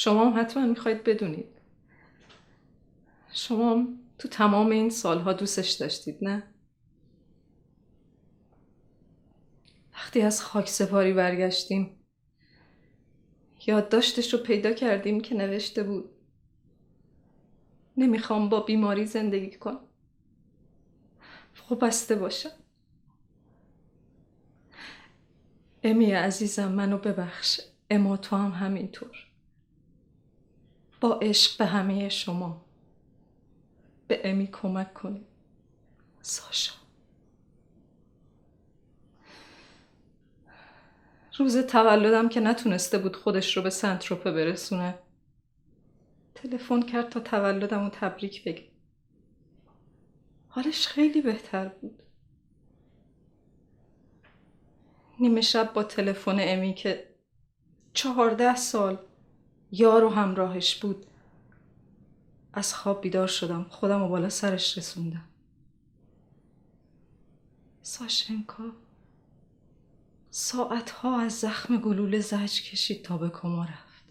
شما 0.00 0.30
هم 0.30 0.40
حتما 0.40 0.66
می‌خواید 0.66 1.04
بدونید. 1.04 1.60
شما 3.32 3.86
تو 4.18 4.28
تمام 4.28 4.70
این 4.70 4.90
سالها 4.90 5.32
دوستش 5.32 5.70
داشتید 5.70 6.18
نه؟ 6.22 6.54
وقتی 9.92 10.20
از 10.20 10.42
خاک 10.42 10.68
سپاری 10.68 11.12
برگشتیم 11.12 11.96
یادداشتش 13.66 14.34
رو 14.34 14.38
پیدا 14.38 14.72
کردیم 14.72 15.20
که 15.20 15.34
نوشته 15.34 15.82
بود 15.82 16.10
نمی‌خوام 17.96 18.48
با 18.48 18.60
بیماری 18.60 19.06
زندگی 19.06 19.58
کنم. 19.58 19.80
بسته 21.82 22.14
باشم. 22.14 22.50
امی 25.82 26.10
عزیزم 26.10 26.72
منو 26.72 26.98
ببخش. 26.98 27.60
اما 27.90 28.16
تو 28.16 28.36
هم 28.36 28.50
همینطور. 28.50 29.29
با 31.00 31.14
عشق 31.14 31.58
به 31.58 31.66
همه 31.66 32.08
شما. 32.08 32.64
به 34.08 34.20
امی 34.24 34.46
کمک 34.46 34.94
کنید. 34.94 35.26
ساشا. 36.20 36.72
روز 41.38 41.56
تولدم 41.56 42.28
که 42.28 42.40
نتونسته 42.40 42.98
بود 42.98 43.16
خودش 43.16 43.56
رو 43.56 43.62
به 43.62 43.70
سنتروپه 43.70 44.32
برسونه. 44.32 44.98
تلفن 46.34 46.82
کرد 46.82 47.08
تا 47.08 47.20
تولدم 47.20 47.84
رو 47.84 47.90
تبریک 47.92 48.44
بگه 48.44 48.70
حالش 50.48 50.86
خیلی 50.86 51.22
بهتر 51.22 51.68
بود. 51.68 52.02
نیمه 55.20 55.40
شب 55.40 55.72
با 55.72 55.82
تلفن 55.82 56.36
امی 56.38 56.74
که 56.74 57.14
چهارده 57.92 58.56
سال 58.56 58.98
یار 59.72 60.04
و 60.04 60.08
همراهش 60.08 60.76
بود. 60.76 61.06
از 62.52 62.74
خواب 62.74 63.00
بیدار 63.00 63.26
شدم. 63.26 63.66
خودم 63.70 64.00
رو 64.00 64.08
بالا 64.08 64.28
سرش 64.28 64.78
رسوندم. 64.78 65.24
ساشنکا 67.82 68.64
ساعتها 70.30 71.20
از 71.20 71.32
زخم 71.32 71.76
گلوله 71.76 72.20
زج 72.20 72.62
کشید 72.62 73.02
تا 73.02 73.18
به 73.18 73.28
کما 73.28 73.64
رفت. 73.64 74.04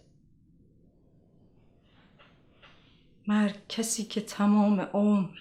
مرگ 3.27 3.55
کسی 3.69 4.03
که 4.03 4.21
تمام 4.21 4.79
عمر 4.79 5.37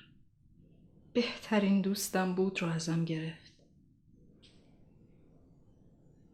بهترین 1.13 1.81
دوستم 1.81 2.35
بود 2.35 2.63
رو 2.63 2.69
ازم 2.69 3.05
گرفت. 3.05 3.53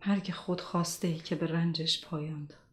مرگ 0.06 0.30
خودخواسته 0.30 1.08
ای 1.08 1.18
که 1.18 1.34
به 1.34 1.46
رنجش 1.46 2.04
پایان 2.04 2.46
داد. 2.46 2.63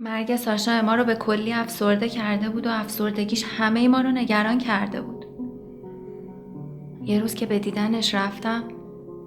مرگ 0.00 0.36
ساشا 0.36 0.82
ما 0.82 0.94
رو 0.94 1.04
به 1.04 1.14
کلی 1.14 1.52
افسرده 1.52 2.08
کرده 2.08 2.48
بود 2.48 2.66
و 2.66 2.70
افسردگیش 2.70 3.44
همه 3.44 3.88
ما 3.88 4.00
رو 4.00 4.10
نگران 4.10 4.58
کرده 4.58 5.00
بود. 5.00 5.26
یه 7.02 7.20
روز 7.20 7.34
که 7.34 7.46
به 7.46 7.58
دیدنش 7.58 8.14
رفتم 8.14 8.64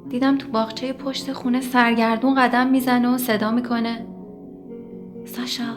دیدم 0.10 0.38
تو 0.38 0.48
باغچه 0.48 0.94
پشت 0.94 1.34
خونه 1.34 1.62
سرگردون 1.62 2.36
قدم 2.36 2.68
می‌زنه 2.68 3.16
و 3.16 3.18
صدا 3.18 3.52
می‌کنه. 3.52 4.06
ساشا 5.26 5.76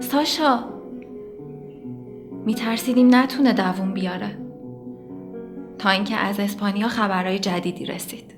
ساشا! 0.00 0.58
میترسیدیم 2.44 3.14
نتونه 3.14 3.52
دووم 3.52 3.92
بیاره. 3.92 4.38
تا 5.78 5.90
اینکه 5.90 6.16
از 6.16 6.40
اسپانیا 6.40 6.88
خبرهای 6.88 7.38
جدیدی 7.38 7.86
رسید. 7.86 8.34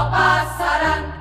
No 0.00 0.10
pasarán. 0.10 1.19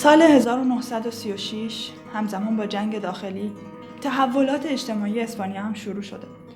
سال 0.00 0.22
1936 0.22 1.90
همزمان 2.14 2.56
با 2.56 2.66
جنگ 2.66 3.00
داخلی 3.00 3.52
تحولات 4.00 4.66
اجتماعی 4.66 5.20
اسپانیا 5.20 5.62
هم 5.62 5.74
شروع 5.74 6.02
شده 6.02 6.26
بود. 6.26 6.54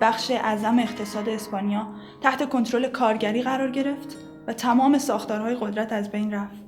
بخش 0.00 0.30
اعظم 0.30 0.78
اقتصاد 0.78 1.28
اسپانیا 1.28 1.86
تحت 2.20 2.48
کنترل 2.48 2.88
کارگری 2.88 3.42
قرار 3.42 3.70
گرفت 3.70 4.16
و 4.46 4.52
تمام 4.52 4.98
ساختارهای 4.98 5.54
قدرت 5.54 5.92
از 5.92 6.10
بین 6.10 6.34
رفت. 6.34 6.64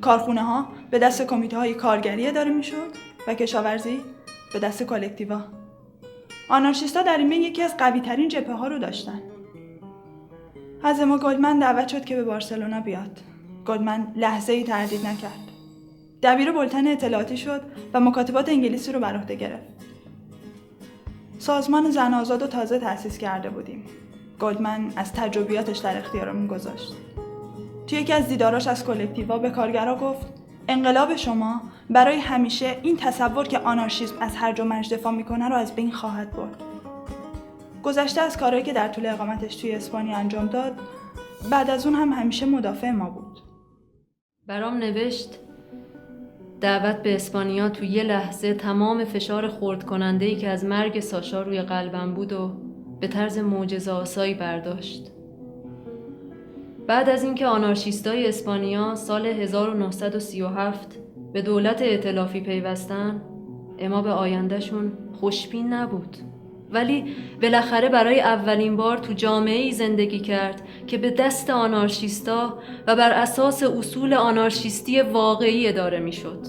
کارخونه 0.00 0.42
ها 0.42 0.68
به 0.90 0.98
دست 0.98 1.22
کمیته 1.22 1.58
های 1.58 1.74
کارگری 1.74 2.26
اداره 2.26 2.50
می‌شد 2.50 2.90
و 3.26 3.34
کشاورزی 3.34 4.00
به 4.52 4.58
دست 4.58 4.82
کالکتیوا. 4.82 5.40
آنارشیستا 6.48 7.02
در 7.02 7.18
این 7.18 7.28
بین 7.28 7.42
یکی 7.42 7.62
از 7.62 7.76
قوی 7.76 8.00
ترین 8.00 8.28
جبهه 8.28 8.56
ها 8.56 8.68
رو 8.68 8.78
داشتن. 8.78 9.22
از 10.82 11.00
اما 11.00 11.18
گلدمن 11.18 11.58
دعوت 11.58 11.88
شد 11.88 12.04
که 12.04 12.16
به 12.16 12.24
بارسلونا 12.24 12.80
بیاد. 12.80 13.33
گلدمن 13.66 14.06
لحظه 14.16 14.52
ای 14.52 14.64
تردید 14.64 15.06
نکرد. 15.06 15.38
دبیر 16.22 16.52
بلتن 16.52 16.88
اطلاعاتی 16.88 17.36
شد 17.36 17.60
و 17.94 18.00
مکاتبات 18.00 18.48
انگلیسی 18.48 18.92
رو 18.92 19.00
بر 19.00 19.16
عهده 19.16 19.34
گرفت. 19.34 19.74
سازمان 21.38 21.90
زن 21.90 22.14
آزاد 22.14 22.42
و 22.42 22.46
تازه 22.46 22.78
تأسیس 22.78 23.18
کرده 23.18 23.50
بودیم. 23.50 23.84
گلدمن 24.40 24.92
از 24.96 25.12
تجربیاتش 25.12 25.78
در 25.78 25.98
اختیارمون 25.98 26.46
گذاشت. 26.46 26.94
توی 27.86 27.98
یکی 27.98 28.12
از 28.12 28.28
دیداراش 28.28 28.66
از 28.66 28.84
کلکتیوا 28.84 29.38
به 29.38 29.50
کارگرا 29.50 29.96
گفت 29.96 30.26
انقلاب 30.68 31.16
شما 31.16 31.62
برای 31.90 32.18
همیشه 32.18 32.78
این 32.82 32.96
تصور 32.96 33.46
که 33.46 33.58
آنارشیسم 33.58 34.14
از 34.20 34.36
هر 34.36 34.60
و 34.60 34.64
مرج 34.64 34.94
دفاع 34.94 35.12
می‌کنه 35.12 35.48
رو 35.48 35.54
از 35.54 35.74
بین 35.74 35.92
خواهد 35.92 36.30
برد. 36.30 36.62
گذشته 37.82 38.20
از 38.20 38.36
کارهایی 38.36 38.64
که 38.64 38.72
در 38.72 38.88
طول 38.88 39.06
اقامتش 39.06 39.56
توی 39.56 39.72
اسپانیا 39.72 40.16
انجام 40.16 40.46
داد 40.46 40.80
بعد 41.50 41.70
از 41.70 41.86
اون 41.86 41.94
هم 41.94 42.12
همیشه 42.12 42.46
مدافع 42.46 42.90
ما 42.90 43.10
بود. 43.10 43.43
برام 44.46 44.74
نوشت 44.74 45.38
دعوت 46.60 47.02
به 47.02 47.14
اسپانیا 47.14 47.68
تو 47.68 47.84
یه 47.84 48.02
لحظه 48.02 48.54
تمام 48.54 49.04
فشار 49.04 49.48
خورد 49.48 49.84
کننده 49.84 50.24
ای 50.24 50.36
که 50.36 50.48
از 50.48 50.64
مرگ 50.64 51.00
ساشا 51.00 51.42
روی 51.42 51.62
قلبم 51.62 52.14
بود 52.14 52.32
و 52.32 52.52
به 53.00 53.08
طرز 53.08 53.38
معجزه 53.38 53.90
آسایی 53.92 54.34
برداشت. 54.34 55.10
بعد 56.86 57.08
از 57.08 57.24
اینکه 57.24 57.46
آنارشیستای 57.46 58.28
اسپانیا 58.28 58.94
سال 58.94 59.26
1937 59.26 60.98
به 61.32 61.42
دولت 61.42 61.82
ائتلافی 61.82 62.40
پیوستن 62.40 63.22
اما 63.78 64.02
به 64.02 64.10
آیندهشون 64.10 64.92
خوشبین 65.12 65.72
نبود 65.72 66.16
ولی 66.74 67.04
بالاخره 67.42 67.88
برای 67.88 68.20
اولین 68.20 68.76
بار 68.76 68.98
تو 68.98 69.12
جامعه 69.12 69.58
ای 69.58 69.72
زندگی 69.72 70.18
کرد 70.18 70.62
که 70.86 70.98
به 70.98 71.10
دست 71.10 71.50
آنارشیستا 71.50 72.58
و 72.86 72.96
بر 72.96 73.10
اساس 73.10 73.62
اصول 73.62 74.14
آنارشیستی 74.14 75.00
واقعی 75.00 75.68
اداره 75.68 76.00
می‌شد. 76.00 76.40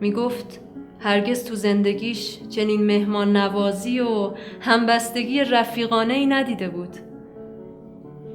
می 0.00 0.12
گفت 0.12 0.60
هرگز 0.98 1.44
تو 1.44 1.54
زندگیش 1.54 2.38
چنین 2.48 2.86
مهمان 2.86 3.36
نوازی 3.36 4.00
و 4.00 4.30
همبستگی 4.60 5.44
رفیقانه 5.44 6.14
ای 6.14 6.26
ندیده 6.26 6.68
بود. 6.68 6.96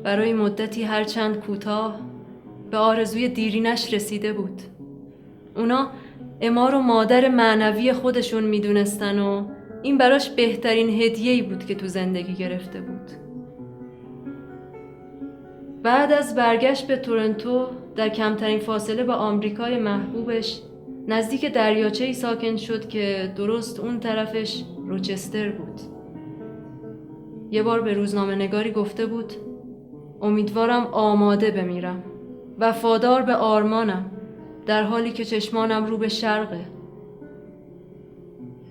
برای 0.03 0.33
مدتی 0.33 0.83
هرچند 0.83 1.39
کوتاه 1.39 1.99
به 2.71 2.77
آرزوی 2.77 3.27
دیرینش 3.27 3.93
رسیده 3.93 4.33
بود. 4.33 4.61
اونا 5.55 5.87
اما 6.41 6.69
رو 6.69 6.79
مادر 6.79 7.29
معنوی 7.29 7.93
خودشون 7.93 8.43
می‌دونستن 8.43 9.19
و 9.19 9.45
این 9.85 9.97
براش 9.97 10.29
بهترین 10.29 10.89
هدیه‌ای 10.89 11.41
بود 11.41 11.65
که 11.65 11.75
تو 11.75 11.87
زندگی 11.87 12.33
گرفته 12.33 12.81
بود. 12.81 13.11
بعد 15.83 16.11
از 16.11 16.35
برگشت 16.35 16.87
به 16.87 16.97
تورنتو 16.97 17.67
در 17.95 18.09
کمترین 18.09 18.59
فاصله 18.59 19.03
با 19.03 19.13
آمریکای 19.13 19.77
محبوبش 19.77 20.61
نزدیک 21.07 21.53
دریاچه 21.53 22.03
ای 22.05 22.13
ساکن 22.13 22.55
شد 22.55 22.87
که 22.87 23.33
درست 23.35 23.79
اون 23.79 23.99
طرفش 23.99 24.63
روچستر 24.87 25.49
بود. 25.49 25.81
یه 27.51 27.63
بار 27.63 27.81
به 27.81 27.93
روزنامه 27.93 28.35
نگاری 28.35 28.71
گفته 28.71 29.05
بود 29.05 29.33
امیدوارم 30.21 30.83
آماده 30.91 31.51
بمیرم 31.51 32.03
وفادار 32.59 33.21
به 33.21 33.35
آرمانم 33.35 34.11
در 34.65 34.83
حالی 34.83 35.11
که 35.11 35.25
چشمانم 35.25 35.85
رو 35.85 35.97
به 35.97 36.07
شرقه 36.07 36.74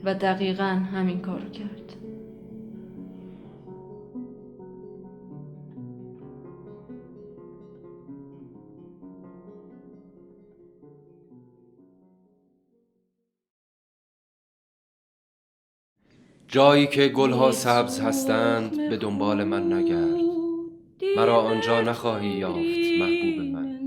و 0.04 0.14
دقیقا 0.14 0.64
همین 0.64 1.20
کار 1.20 1.40
کرد. 1.40 1.96
جایی 16.48 16.86
که 16.86 17.08
گلها 17.08 17.52
سبز 17.52 18.00
هستند 18.00 18.76
به 18.76 18.96
دنبال 18.96 19.44
من 19.44 19.72
نگرد. 19.72 20.20
مرا 21.16 21.40
آنجا 21.40 21.80
نخواهی 21.80 22.28
یافت 22.28 22.58
محبوب 22.98 23.52
من. 23.52 23.80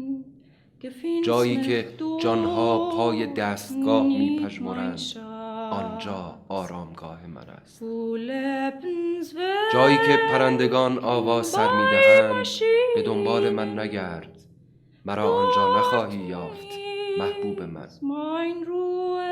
جایی 1.25 1.61
که 1.61 1.87
جانها 2.21 2.89
پای 2.89 3.33
دستگاه 3.33 4.07
می 4.07 4.39
پژمرند 4.43 5.26
آنجا 5.71 6.35
آرامگاه 6.49 7.27
من 7.27 7.49
است. 7.49 7.83
جایی 9.73 9.97
که 9.97 10.17
پرندگان 10.31 10.99
آواز 10.99 11.47
سر 11.47 11.67
می 11.71 11.83
دهند 11.91 12.45
به 12.95 13.01
دنبال 13.01 13.49
من 13.49 13.79
نگرد. 13.79 14.37
مرا 15.05 15.35
آنجا 15.35 15.77
نخواهی 15.77 16.17
یافت 16.17 16.67
محبوب 17.19 17.61
من. 17.61 17.87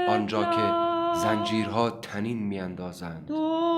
آنجا 0.09 0.43
که 0.43 0.73
زنجیرها 1.19 1.89
تنین 1.89 2.43
می 2.43 2.59
اندازند 2.59 3.31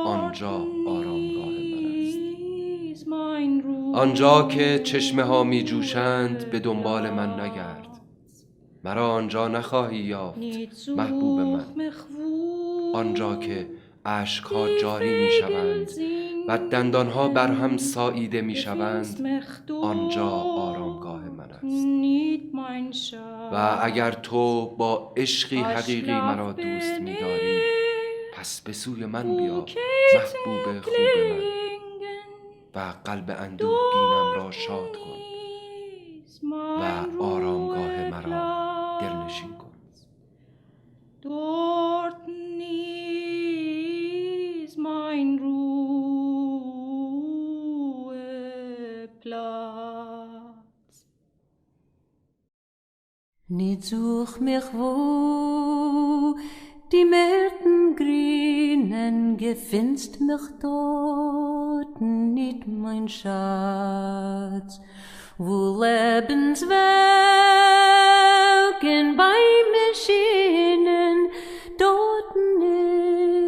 آنجا 0.05 0.65
آرامگاه 0.87 1.45
من 1.45 1.85
است. 2.01 3.07
آنجا 3.93 4.47
که 4.47 4.79
چشمه 4.79 5.23
ها 5.23 5.43
می 5.43 5.63
جوشند 5.63 6.51
به 6.51 6.59
دنبال 6.59 7.09
من 7.09 7.39
نگرد. 7.39 7.86
مرا 8.83 9.09
آنجا 9.11 9.47
نخواهی 9.47 9.97
یافت 9.97 10.39
محبوب 10.89 11.39
من. 11.39 11.65
آنجا 12.93 13.35
که 13.35 13.67
ها 14.05 14.77
جاری 14.81 15.23
می 15.23 15.29
شوند 15.31 15.89
و 16.47 16.57
دندانها 16.57 17.27
بر 17.27 17.51
هم 17.51 17.77
ساییده 17.77 18.41
می 18.41 18.55
شوند 18.55 19.27
آنجا 19.81 20.29
آرامگاه 20.29 21.21
من 21.29 21.51
است. 21.51 21.87
و 23.53 23.79
اگر 23.81 24.11
تو 24.11 24.65
با 24.65 25.13
عشقی 25.17 25.57
حقیقی 25.57 26.11
مرا 26.11 26.51
دوست 26.51 27.01
می 27.01 27.15
داری 27.21 27.59
پس 28.33 28.61
به 28.61 28.73
سوی 28.73 29.05
من 29.05 29.37
بیا. 29.37 29.65
محبوب 30.15 30.81
خوب 30.81 30.95
من. 31.29 31.41
و 32.75 32.93
قلب 33.05 33.35
اندوهگینم 33.39 34.33
را 34.35 34.51
شاد 34.51 34.91
کن. 34.91 35.17
و 36.81 37.23
آرامگاه 37.23 38.09
مرا 38.09 38.56
Dort 41.27 42.27
ist 44.63 44.77
mein 44.77 45.39
Ruheplatz. 45.39 45.57
Nicht 53.49 53.83
such 53.83 54.39
mich 54.39 54.63
wo 54.73 56.35
die 56.93 57.03
Märten 57.03 57.95
grünen, 57.97 59.35
gefinst 59.35 60.21
mich 60.21 60.41
dort 60.61 61.99
nicht 61.99 62.65
mein 62.67 63.09
Schatz, 63.09 64.79
wo 65.39 65.83
Lebenswelken 65.83 66.71
bei 69.15 69.37
mir 69.71 69.93
schienen, 69.93 71.29
dort 71.77 72.35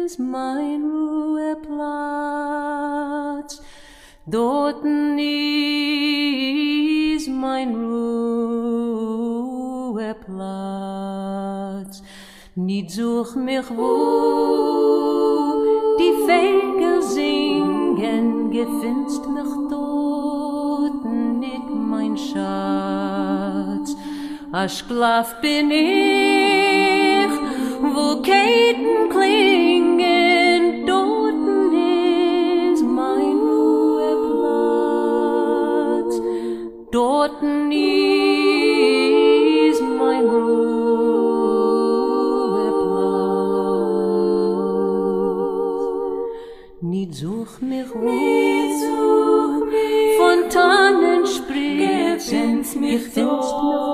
ist 0.06 0.20
mein 0.20 0.84
Ruheplatz, 0.84 3.60
dort 4.26 4.84
ist 4.84 4.88
mein 7.28 7.74
Ruheplatz. 7.74 8.12
Nicht 12.54 12.92
such 12.92 13.34
mich 13.34 13.68
wo 13.76 15.56
die 15.98 16.12
Vögel 16.24 17.02
singen, 17.02 18.50
gefinst 18.50 19.28
mich 19.28 19.59
rain 22.10 22.16
shot 22.16 23.88
Ashklaf 24.52 25.40
bin 25.40 25.70
ich 25.70 27.30
wo 27.94 28.06
Katen 28.22 29.08
klingen 29.10 30.86
dorten 30.86 31.72
ist 32.72 32.84
mein 32.84 33.36
Ruheplatz 33.46 34.54
dorten 36.90 37.49
Since 53.12 53.26
no 53.26 53.89